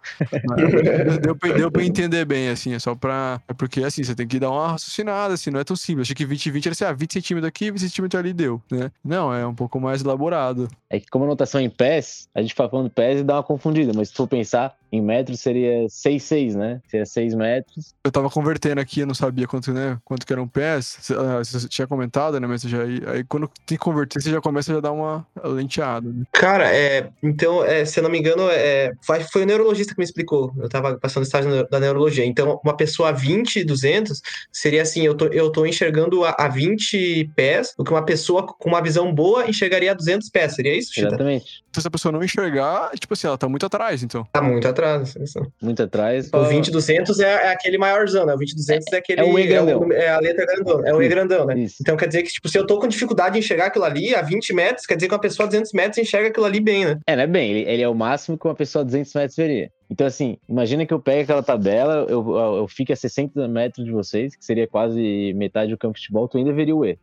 deu, 1.22 1.34
pra, 1.34 1.52
deu 1.52 1.70
pra 1.70 1.84
entender 1.84 2.24
bem, 2.24 2.50
assim. 2.50 2.74
É 2.74 2.78
só 2.78 2.94
pra. 2.94 3.40
É 3.48 3.54
porque, 3.54 3.82
assim, 3.82 4.04
você 4.04 4.14
tem 4.14 4.26
que 4.26 4.38
dar 4.38 4.50
uma 4.50 4.72
raciocinada, 4.72 5.34
assim. 5.34 5.50
Não 5.50 5.60
é 5.60 5.64
tão 5.64 5.76
simples. 5.76 6.06
Achei 6.06 6.14
que 6.14 6.26
20 6.26 6.50
20 6.50 6.66
era 6.66 6.72
assim, 6.72 6.84
ah, 6.84 6.92
20 6.92 7.12
centímetros 7.14 7.48
aqui, 7.48 7.70
20 7.70 7.80
centímetros 7.80 8.18
ali 8.18 8.32
deu, 8.32 8.60
né? 8.70 8.90
Não, 9.02 9.32
é 9.32 9.46
um 9.46 9.54
pouco 9.54 9.80
mais 9.80 10.02
elaborado. 10.02 10.68
É 10.90 11.00
que, 11.00 11.08
como 11.08 11.24
a 11.24 11.28
notação 11.28 11.60
em 11.60 11.70
pés, 11.70 12.28
a 12.34 12.42
gente 12.42 12.54
fala 12.54 12.68
falando 12.68 12.90
pés 12.90 13.20
e 13.20 13.24
dá 13.24 13.36
uma 13.36 13.42
confundida. 13.42 13.92
Mas 13.94 14.08
se 14.08 14.14
for 14.14 14.28
pensar, 14.28 14.76
em 14.90 15.00
metros 15.00 15.40
seria 15.40 15.86
6,6, 15.86 16.54
né? 16.54 16.80
Seria 16.88 17.06
6 17.06 17.34
metros. 17.34 17.94
Eu 18.02 18.10
tava 18.10 18.30
convertendo 18.30 18.80
aqui, 18.80 19.00
eu 19.00 19.06
não 19.06 19.14
sabia 19.14 19.46
quanto, 19.46 19.72
né? 19.72 19.98
Quanto 20.04 20.26
que 20.26 20.32
eram 20.32 20.48
pés. 20.48 20.98
Você, 21.00 21.14
ah, 21.14 21.38
você 21.38 21.68
tinha 21.68 21.86
comentado, 21.86 22.40
né? 22.40 22.46
Mas 22.46 22.62
você 22.62 22.68
já, 22.68 22.82
aí 22.82 23.24
quando 23.28 23.50
tem 23.66 23.76
que 23.76 23.84
converter, 23.84 24.20
você 24.20 24.30
já 24.30 24.40
começa 24.40 24.72
a 24.72 24.76
já 24.76 24.80
dar 24.80 24.92
uma 24.92 25.26
lenteada. 25.44 26.08
Né? 26.08 26.24
Cara, 26.32 26.74
é, 26.74 27.10
então, 27.22 27.64
é, 27.64 27.84
se 27.84 27.98
eu 27.98 28.02
não 28.02 28.10
me 28.10 28.18
engano, 28.18 28.48
é, 28.50 28.92
foi 29.30 29.42
o 29.42 29.46
neurologista 29.46 29.94
que 29.94 30.00
me 30.00 30.04
explicou. 30.04 30.52
Eu 30.58 30.68
tava 30.68 30.96
passando 30.98 31.24
estágio 31.24 31.68
da 31.68 31.80
neurologia. 31.80 32.24
Então, 32.24 32.60
uma 32.64 32.76
pessoa 32.76 33.10
a 33.10 33.12
20, 33.12 33.64
200 33.64 34.22
seria 34.50 34.82
assim: 34.82 35.02
eu 35.02 35.14
tô, 35.14 35.26
eu 35.26 35.50
tô 35.50 35.66
enxergando 35.66 36.24
a, 36.24 36.34
a 36.38 36.48
20 36.48 37.30
pés, 37.36 37.74
o 37.76 37.84
que 37.84 37.90
uma 37.90 38.04
pessoa 38.04 38.46
com 38.46 38.68
uma 38.68 38.82
visão 38.82 39.14
boa 39.14 39.48
enxergaria 39.48 39.92
a 39.92 39.94
200 39.94 40.30
pés. 40.30 40.54
Seria 40.54 40.76
isso, 40.76 40.94
Chita? 40.94 41.08
Exatamente. 41.08 41.62
Então, 41.70 41.82
se 41.82 41.88
a 41.88 41.90
pessoa 41.90 42.12
não 42.12 42.24
enxergar, 42.24 42.90
tipo 42.98 43.12
assim, 43.12 43.26
ela 43.26 43.38
tá 43.38 43.48
muito 43.48 43.66
atrás, 43.66 44.02
então. 44.02 44.26
Tá 44.32 44.40
muito 44.40 44.66
atrás 44.66 44.77
atrás. 44.78 45.14
Muito 45.60 45.82
atrás. 45.82 46.28
O 46.28 46.38
20200 46.38 47.20
é, 47.20 47.24
é 47.24 47.48
aquele 47.52 47.78
maiorzão, 47.78 48.24
né? 48.24 48.34
O 48.34 48.38
20200 48.38 48.86
é, 48.92 48.96
é 48.96 48.98
aquele. 48.98 49.20
É 49.20 49.24
o 49.24 49.38
E 49.38 49.46
grandão. 49.46 49.92
É, 49.92 50.04
é 50.04 50.10
a 50.10 50.20
letra 50.20 50.46
grandona. 50.46 50.88
É 50.88 50.94
o 50.94 51.02
E 51.02 51.08
grandão, 51.08 51.46
né? 51.46 51.58
Isso. 51.58 51.76
Então 51.80 51.96
quer 51.96 52.06
dizer 52.06 52.22
que, 52.22 52.30
tipo, 52.30 52.48
se 52.48 52.58
eu 52.58 52.66
tô 52.66 52.78
com 52.78 52.88
dificuldade 52.88 53.36
em 53.36 53.40
enxergar 53.40 53.66
aquilo 53.66 53.84
ali 53.84 54.14
a 54.14 54.22
20 54.22 54.54
metros, 54.54 54.86
quer 54.86 54.94
dizer 54.94 55.08
que 55.08 55.14
uma 55.14 55.20
pessoa 55.20 55.46
a 55.46 55.48
200 55.48 55.72
metros 55.72 55.98
enxerga 55.98 56.28
aquilo 56.28 56.46
ali 56.46 56.60
bem, 56.60 56.84
né? 56.84 56.98
É, 57.06 57.16
não 57.16 57.22
é 57.22 57.26
bem. 57.26 57.50
Ele, 57.50 57.70
ele 57.70 57.82
é 57.82 57.88
o 57.88 57.94
máximo 57.94 58.38
que 58.38 58.46
uma 58.46 58.54
pessoa 58.54 58.82
a 58.82 58.84
200 58.84 59.14
metros 59.14 59.36
veria. 59.36 59.70
Então, 59.90 60.06
assim, 60.06 60.36
imagina 60.48 60.84
que 60.84 60.92
eu 60.92 61.00
pego 61.00 61.22
aquela 61.22 61.42
tabela, 61.42 62.06
eu, 62.08 62.36
eu, 62.36 62.56
eu 62.56 62.68
fique 62.68 62.92
a 62.92 62.96
60 62.96 63.48
metros 63.48 63.86
de 63.86 63.90
vocês, 63.90 64.36
que 64.36 64.44
seria 64.44 64.68
quase 64.68 65.32
metade 65.34 65.70
do 65.70 65.78
campo 65.78 65.94
de 65.94 66.00
futebol, 66.00 66.28
tu 66.28 66.36
ainda 66.36 66.52
veria 66.52 66.76
o 66.76 66.84
E 66.84 66.98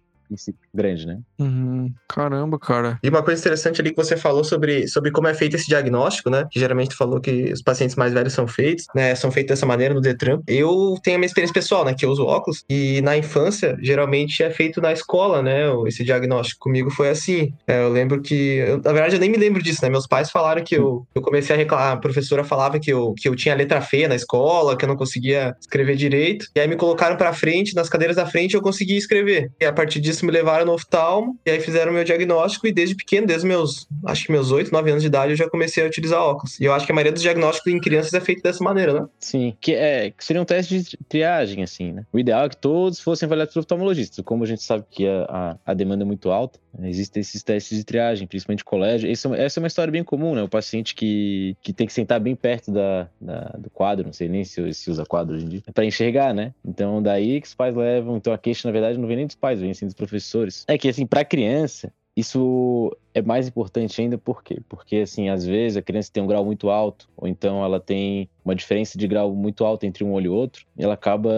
grande, 0.74 1.06
né? 1.06 1.20
Uhum. 1.40 1.94
Caramba, 2.08 2.58
cara. 2.60 3.00
E 3.04 3.10
uma 3.10 3.24
coisa 3.24 3.42
interessante 3.42 3.82
ali 3.82 3.92
que 3.92 3.96
você 3.96 4.18
falou 4.18 4.44
sobre, 4.44 4.88
sobre 4.88 5.12
como 5.12 5.28
é 5.28 5.34
feito 5.34 5.56
esse 5.56 5.68
diagnóstico, 5.68 6.30
né? 6.30 6.46
Que 6.52 6.60
geralmente 6.60 6.90
tu 6.90 6.98
falou 6.98 7.20
que 7.20 7.52
os 7.52 7.62
pacientes 7.62 7.96
mais 7.96 8.14
velhos 8.14 8.34
são 8.34 8.48
feitos, 8.48 8.86
né? 8.96 9.14
São 9.16 9.32
feitos 9.32 9.50
dessa 9.50 9.66
maneira 9.66 9.94
no 9.94 10.02
Detran. 10.02 10.42
Eu 10.48 10.96
tenho 11.04 11.18
a 11.18 11.20
minha 11.20 11.28
experiência 11.28 11.54
pessoal, 11.54 11.86
né? 11.86 11.94
Que 11.94 12.06
eu 12.06 12.10
uso 12.10 12.26
óculos. 12.26 12.64
E 12.70 13.02
na 13.02 13.18
infância, 13.18 13.78
geralmente 13.82 14.44
é 14.44 14.50
feito 14.50 14.82
na 14.82 14.92
escola, 14.92 15.42
né? 15.42 15.64
Esse 15.88 16.04
diagnóstico 16.04 16.60
comigo 16.60 16.90
foi 16.90 17.10
assim. 17.10 17.54
É, 17.68 17.84
eu 17.84 17.90
lembro 17.90 18.22
que. 18.22 18.36
Eu, 18.36 18.82
na 18.82 18.92
verdade, 18.92 19.16
eu 19.16 19.20
nem 19.20 19.30
me 19.30 19.38
lembro 19.38 19.62
disso, 19.62 19.80
né? 19.84 19.90
Meus 19.90 20.08
pais 20.08 20.32
falaram 20.32 20.64
que 20.64 20.76
eu, 20.76 21.06
eu 21.14 21.22
comecei 21.22 21.56
a 21.56 21.58
reclamar. 21.58 21.94
A 21.94 21.98
professora 21.98 22.44
falava 22.44 22.80
que 22.80 22.92
eu, 22.92 23.14
que 23.18 23.28
eu 23.28 23.36
tinha 23.36 23.56
letra 23.56 23.82
feia 23.82 24.08
na 24.08 24.16
escola, 24.16 24.78
que 24.78 24.86
eu 24.86 24.90
não 24.90 24.96
conseguia 24.96 25.56
escrever 25.60 25.96
direito. 25.96 26.48
E 26.56 26.60
aí 26.60 26.68
me 26.68 26.76
colocaram 26.76 27.18
pra 27.18 27.34
frente, 27.34 27.76
nas 27.76 27.90
cadeiras 27.90 28.16
da 28.16 28.26
frente, 28.26 28.56
eu 28.56 28.62
consegui 28.62 28.96
escrever. 28.96 29.52
E 29.60 29.66
a 29.66 29.74
partir 29.74 30.00
disso 30.00 30.15
disso, 30.16 30.26
me 30.26 30.32
levaram 30.32 30.66
no 30.66 30.74
oftalmo, 30.74 31.38
e 31.46 31.52
aí 31.52 31.60
fizeram 31.60 31.92
meu 31.92 32.04
diagnóstico, 32.04 32.68
e 32.68 32.72
desde 32.72 32.96
pequeno, 32.96 33.28
desde 33.28 33.46
meus, 33.46 33.88
acho 34.06 34.26
que 34.26 34.32
meus 34.32 34.52
8, 34.52 34.72
9 34.72 34.90
anos 34.90 35.04
de 35.04 35.08
idade, 35.08 35.32
eu 35.34 35.38
já 35.38 35.50
comecei 35.50 35.84
a 35.84 35.88
utilizar 35.88 36.22
óculos. 36.22 36.60
E 36.60 36.66
eu 36.66 36.74
acho 36.74 36.86
que 36.86 36.92
a 36.92 36.96
maioria 36.96 37.12
dos 37.12 37.22
diagnósticos 37.22 37.72
em 37.72 37.80
crianças 37.80 38.14
é 38.14 38.22
feito 38.22 38.42
dessa 38.42 38.64
maneira, 38.64 38.94
né? 38.94 39.08
Sim, 39.20 39.56
que, 39.60 39.74
é, 39.74 40.12
que 40.12 40.24
seria 40.24 40.42
um 40.42 40.46
teste 40.46 40.82
de 40.82 40.98
triagem, 41.10 41.64
assim, 41.64 41.92
né? 41.92 42.06
O 42.12 42.20
ideal 42.20 42.46
é 42.46 42.50
que 42.50 42.58
todos 42.58 43.00
fossem 43.00 43.28
avaliados 43.28 43.54
por 43.54 43.60
oftalmologistas. 43.60 44.24
Como 44.24 44.44
a 44.44 44.48
gente 44.48 44.64
sabe 44.64 44.86
que 44.90 45.08
a, 45.08 45.26
a, 45.66 45.72
a 45.72 45.74
demanda 45.74 46.04
é 46.04 46.06
muito 46.06 46.32
alta, 46.32 46.60
existem 46.84 47.22
esses 47.22 47.44
testes 47.44 47.78
de 47.78 47.84
triagem, 47.84 48.28
principalmente 48.28 48.64
colégio. 48.64 49.10
Essa, 49.10 49.36
essa 49.36 49.60
é 49.60 49.62
uma 49.62 49.68
história 49.68 49.92
bem 49.92 50.04
comum, 50.04 50.36
né? 50.36 50.44
O 50.44 50.50
paciente 50.50 50.96
que, 50.96 51.56
que 51.62 51.72
tem 51.72 51.88
que 51.88 51.94
sentar 51.94 52.20
bem 52.20 52.36
perto 52.36 52.72
da, 52.72 53.08
da 53.20 53.56
do 53.58 53.70
quadro, 53.70 54.06
não 54.06 54.14
sei 54.14 54.28
nem 54.28 54.44
se, 54.44 54.74
se 54.74 54.90
usa 54.90 55.06
quadro 55.06 55.36
hoje 55.36 55.46
em 55.46 55.50
dia, 55.50 55.64
para 55.74 55.86
enxergar, 55.86 56.34
né? 56.34 56.54
Então, 56.64 57.02
daí 57.02 57.40
que 57.40 57.48
os 57.48 57.54
pais 57.54 57.76
levam. 57.76 58.18
Então, 58.18 58.34
a 58.34 58.38
queixa, 58.38 58.68
na 58.68 58.72
verdade, 58.72 58.98
não 58.98 59.08
vem 59.08 59.18
nem 59.18 59.28
dos 59.28 59.36
pais, 59.36 59.60
vem 59.60 59.74
sim 59.74 59.86
dos 59.86 59.96
professores. 60.08 60.66
É 60.68 60.78
que, 60.78 60.88
assim, 60.88 61.06
para 61.06 61.26
criança, 61.26 61.92
isso 62.16 62.96
é 63.14 63.22
mais 63.22 63.48
importante 63.48 64.00
ainda 64.02 64.18
por 64.18 64.44
quê? 64.44 64.62
Porque, 64.70 64.98
assim, 64.98 65.30
às 65.30 65.46
vezes 65.46 65.78
a 65.78 65.82
criança 65.82 66.10
tem 66.12 66.24
um 66.24 66.28
grau 66.28 66.46
muito 66.46 66.70
alto, 66.70 67.10
ou 67.18 67.28
então 67.28 67.64
ela 67.64 67.80
tem 67.80 68.30
uma 68.44 68.56
diferença 68.56 68.98
de 68.98 69.08
grau 69.08 69.34
muito 69.34 69.66
alta 69.66 69.86
entre 69.86 70.04
um 70.04 70.14
olho 70.14 70.26
e 70.26 70.30
outro, 70.30 70.66
e 70.78 70.84
ela 70.84 70.94
acaba 70.94 71.32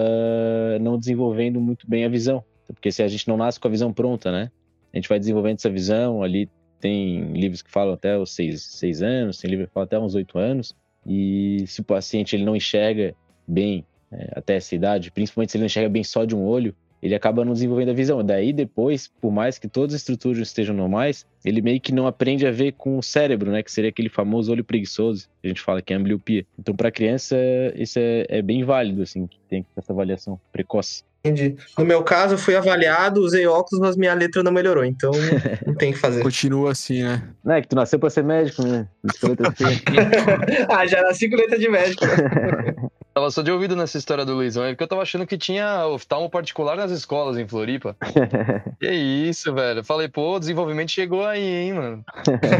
não 0.80 1.00
desenvolvendo 1.00 1.60
muito 1.60 1.90
bem 1.90 2.06
a 2.06 2.10
visão. 2.10 2.44
Porque 2.68 2.92
se 2.92 3.02
a 3.02 3.08
gente 3.08 3.28
não 3.28 3.38
nasce 3.38 3.60
com 3.60 3.68
a 3.68 3.72
visão 3.72 3.92
pronta, 3.94 4.32
né? 4.32 4.52
A 4.94 4.98
gente 4.98 5.10
vai 5.10 5.20
desenvolvendo 5.20 5.58
essa 5.58 5.70
visão 5.70 6.22
ali. 6.22 6.50
Tem 6.80 7.32
livros 7.32 7.62
que 7.62 7.72
falam 7.72 7.94
até 7.94 8.18
os 8.18 8.32
seis, 8.36 8.62
seis 8.62 9.02
anos, 9.02 9.40
tem 9.40 9.50
livros 9.50 9.68
que 9.68 9.74
falam 9.74 9.86
até 9.86 9.98
uns 9.98 10.14
oito 10.14 10.38
anos. 10.38 10.76
E 11.06 11.64
se 11.66 11.82
o 11.82 11.84
paciente 11.84 12.36
ele 12.36 12.44
não 12.46 12.56
enxerga 12.56 13.16
bem 13.48 13.86
é, 14.12 14.34
até 14.36 14.58
essa 14.58 14.76
idade, 14.76 15.10
principalmente 15.10 15.52
se 15.52 15.58
ele 15.58 15.64
não 15.64 15.68
enxerga 15.68 15.90
bem 15.90 16.04
só 16.04 16.24
de 16.24 16.36
um 16.36 16.46
olho, 16.46 16.76
ele 17.02 17.16
acaba 17.16 17.46
não 17.46 17.54
desenvolvendo 17.54 17.90
a 17.90 17.94
visão. 17.94 18.24
Daí 18.24 18.52
depois, 18.52 19.08
por 19.22 19.32
mais 19.32 19.58
que 19.58 19.68
todas 19.68 19.94
as 19.94 20.02
estruturas 20.02 20.40
estejam 20.40 20.76
normais, 20.76 21.26
ele 21.46 21.62
meio 21.62 21.80
que 21.80 21.94
não 21.94 22.08
aprende 22.08 22.46
a 22.46 22.52
ver 22.52 22.74
com 22.74 22.98
o 22.98 23.04
cérebro, 23.04 23.52
né? 23.52 23.64
Que 23.64 23.72
seria 23.72 23.90
aquele 23.90 24.10
famoso 24.10 24.52
olho 24.52 24.64
preguiçoso, 24.64 25.28
que 25.42 25.48
a 25.48 25.50
gente 25.50 25.62
fala 25.62 25.82
que 25.82 25.94
é 25.94 25.96
ambliopia. 25.96 26.46
Então, 26.58 26.76
para 26.76 26.92
criança, 26.92 27.36
isso 27.76 28.00
é, 28.00 28.26
é, 28.30 28.42
bem 28.42 28.64
válido, 28.64 29.02
assim, 29.02 29.28
que 29.28 29.40
tem 29.48 29.66
essa 29.76 29.94
avaliação 29.94 30.40
precoce. 30.52 31.04
Entendi. 31.24 31.56
No 31.78 31.84
meu 31.84 32.04
caso, 32.04 32.36
eu 32.36 32.38
fui 32.38 32.56
avaliado, 32.56 33.22
usei 33.22 33.46
óculos, 33.46 33.80
mas 33.80 33.98
minha 33.98 34.14
letra 34.14 34.44
não 34.44 34.52
melhorou, 34.52 34.86
então 34.86 35.12
não 35.66 35.76
tem 35.76 35.92
o 35.92 35.94
que 35.94 36.00
fazer. 36.00 36.22
Continua 36.22 36.72
assim, 36.72 37.04
né? 37.04 37.24
Não 37.44 37.56
é 37.56 37.62
que 37.62 37.68
tu 37.68 37.76
nasceu 37.76 38.00
pra 38.00 38.10
ser 38.10 38.24
médico, 38.24 38.64
né? 38.64 38.88
ah, 40.70 40.86
já 40.86 41.02
nasci 41.02 41.30
com 41.30 41.36
letra 41.36 41.60
de 41.60 41.70
médico. 41.70 42.06
Tava 43.18 43.32
só 43.32 43.42
de 43.42 43.52
ouvido 43.52 43.76
nessa 43.76 43.98
história 43.98 44.24
do 44.24 44.36
Luizão, 44.36 44.64
é 44.64 44.70
porque 44.70 44.84
eu 44.84 44.88
tava 44.88 45.02
achando 45.02 45.26
que 45.26 45.40
tinha 45.40 45.88
oftalmo 45.88 46.30
particular 46.30 46.78
nas 46.78 46.92
escolas 46.92 47.36
em 47.36 47.48
Floripa. 47.48 47.96
que 48.80 48.92
isso, 48.92 49.52
velho. 49.56 49.84
falei, 49.84 50.08
pô, 50.08 50.36
o 50.36 50.40
desenvolvimento 50.40 50.92
chegou 50.92 51.26
aí, 51.26 51.42
hein, 51.42 51.74
mano. 51.74 52.06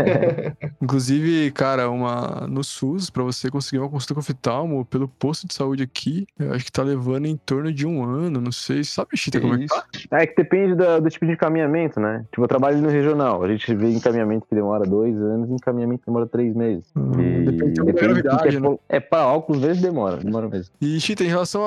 Inclusive, 0.82 1.52
cara, 1.52 1.92
uma 1.92 2.48
no 2.48 2.64
SUS, 2.64 3.12
pra 3.12 3.22
você 3.22 3.52
conseguir 3.52 3.78
uma 3.78 3.88
consulta 3.88 4.16
com 4.16 4.20
oftalmo 4.20 4.84
pelo 4.84 5.08
posto 5.08 5.48
de 5.48 5.54
saúde 5.54 5.84
aqui, 5.84 6.26
eu 6.40 6.52
acho 6.52 6.66
que 6.66 6.72
tá 6.72 6.82
levando 6.82 7.28
em 7.28 7.38
torno 7.38 7.72
de 7.72 7.86
um 7.86 8.04
ano, 8.04 8.42
não 8.42 8.52
sei. 8.52 8.84
Sabe, 8.84 9.10
Chita, 9.14 9.40
como 9.40 9.54
é 9.54 9.60
que 9.60 9.68
tá? 9.68 9.86
É 10.10 10.26
que 10.26 10.38
depende 10.38 10.74
do, 10.74 11.02
do, 11.02 11.10
tipo 11.12 11.28
de 11.28 11.34
encaminhamento, 11.34 12.00
né? 12.00 12.26
Tipo, 12.32 12.46
eu 12.46 12.48
trabalho 12.48 12.80
no 12.80 12.90
regional. 12.90 13.44
A 13.44 13.48
gente 13.48 13.76
vê 13.76 13.92
encaminhamento 13.92 14.48
que 14.50 14.56
demora 14.56 14.86
dois 14.86 15.16
anos 15.22 15.52
e 15.52 15.54
encaminhamento 15.54 16.00
que 16.00 16.08
demora 16.08 16.26
três 16.26 16.56
meses. 16.56 16.86
Hum, 16.96 17.12
e 17.20 17.46
depende, 17.46 17.84
depende 17.84 17.84
da 17.84 17.94
gravidade, 17.94 18.58
é, 18.58 18.60
né? 18.60 18.78
É, 18.90 19.00
pra 19.00 19.28
óculos, 19.28 19.62
às 19.62 19.68
vezes 19.68 19.84
demora. 19.84 20.18
Demora 20.18 20.47
mesmo. 20.50 20.74
E, 20.82 21.00
Chita, 21.00 21.24
em 21.24 21.28
relação 21.28 21.62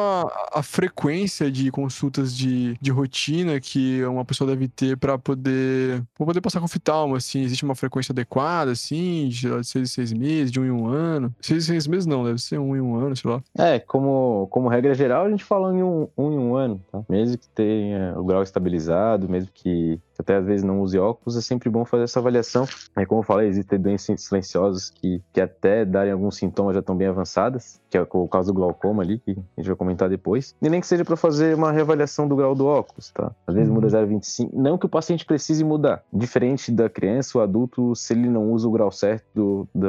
à 0.53 0.63
frequência 0.63 1.51
de 1.51 1.71
consultas 1.71 2.37
de, 2.37 2.77
de 2.81 2.91
rotina 2.91 3.61
que 3.61 4.05
uma 4.05 4.25
pessoa 4.25 4.49
deve 4.51 4.69
ter 4.69 4.97
para 4.97 5.19
poder, 5.19 6.03
pra 6.17 6.27
poder 6.27 6.41
passar 6.41 6.61
com 6.61 6.67
oftalmo, 6.67 7.17
assim, 7.17 7.43
existe 7.43 7.65
uma 7.65 7.75
frequência 7.75 8.13
adequada, 8.13 8.73
assim, 8.73 9.29
de 9.29 9.49
seis 9.65 9.89
em 9.89 9.93
seis 9.93 10.13
meses, 10.13 10.51
de 10.51 10.61
um 10.61 10.65
em 10.65 10.71
um 10.71 10.87
ano? 10.87 11.35
Seis 11.41 11.65
em 11.65 11.67
seis 11.67 11.87
meses 11.87 12.07
não, 12.07 12.25
deve 12.25 12.41
ser 12.41 12.59
um 12.59 12.77
em 12.77 12.81
um 12.81 12.97
ano, 12.97 13.17
sei 13.17 13.31
lá. 13.31 13.43
É, 13.59 13.79
como, 13.79 14.49
como 14.51 14.69
regra 14.69 14.95
geral, 14.95 15.27
a 15.27 15.31
gente 15.31 15.45
fala 15.45 15.75
em 15.75 15.83
um, 15.83 16.09
um 16.17 16.33
em 16.33 16.39
um 16.39 16.55
ano, 16.55 16.81
tá? 16.91 17.03
Mesmo 17.09 17.39
que 17.39 17.49
tenha 17.49 18.15
o 18.19 18.25
grau 18.25 18.43
estabilizado, 18.43 19.29
mesmo 19.29 19.51
que 19.53 19.99
até 20.21 20.37
às 20.37 20.45
vezes 20.45 20.65
não 20.65 20.81
use 20.81 20.99
óculos, 20.99 21.37
é 21.37 21.41
sempre 21.41 21.69
bom 21.69 21.85
fazer 21.85 22.05
essa 22.05 22.21
avaliação. 22.21 22.67
É 22.97 23.05
como 23.05 23.21
eu 23.21 23.25
falei, 23.25 23.49
existem 23.49 23.79
doenças 23.79 24.23
silenciosas 24.23 24.91
que, 24.91 25.23
que 25.33 25.41
até 25.41 25.85
darem 25.85 26.13
alguns 26.13 26.37
sintomas 26.37 26.75
já 26.75 26.81
estão 26.81 26.97
bem 26.97 27.09
avançadas, 27.09 27.81
que 27.89 27.97
é 27.97 28.07
o 28.11 28.29
caso 28.29 28.53
do 28.53 28.55
glaucoma 28.55 29.03
ali, 29.03 29.19
que 29.19 29.33
a 29.33 29.61
gente 29.61 29.67
vai 29.67 29.77
comentar 29.77 30.09
depois. 30.09 30.55
E 30.61 30.69
nem 30.69 30.81
que 30.81 30.87
seja 30.87 31.05
para 31.05 31.17
fazer 31.17 31.55
uma 31.55 31.73
reavaliação 31.73 32.29
do 32.29 32.37
grau 32.37 32.55
do 32.55 32.67
óculos, 32.67 33.11
tá? 33.11 33.33
Às 33.47 33.55
vezes 33.55 33.71
muda 33.71 33.89
0,25. 33.89 34.53
Uhum. 34.53 34.63
Não 34.63 34.79
que 34.79 34.87
o 34.87 34.89
paciente 34.89 35.25
precise 35.25 35.65
mudar. 35.65 36.03
Diferente 36.13 36.71
da 36.71 36.89
criança, 36.89 37.39
o 37.39 37.41
adulto, 37.41 37.95
se 37.95 38.13
ele 38.13 38.29
não 38.29 38.53
usa 38.53 38.69
o 38.69 38.71
grau 38.71 38.91
certo 38.91 39.25
do, 39.35 39.69
do, 39.75 39.89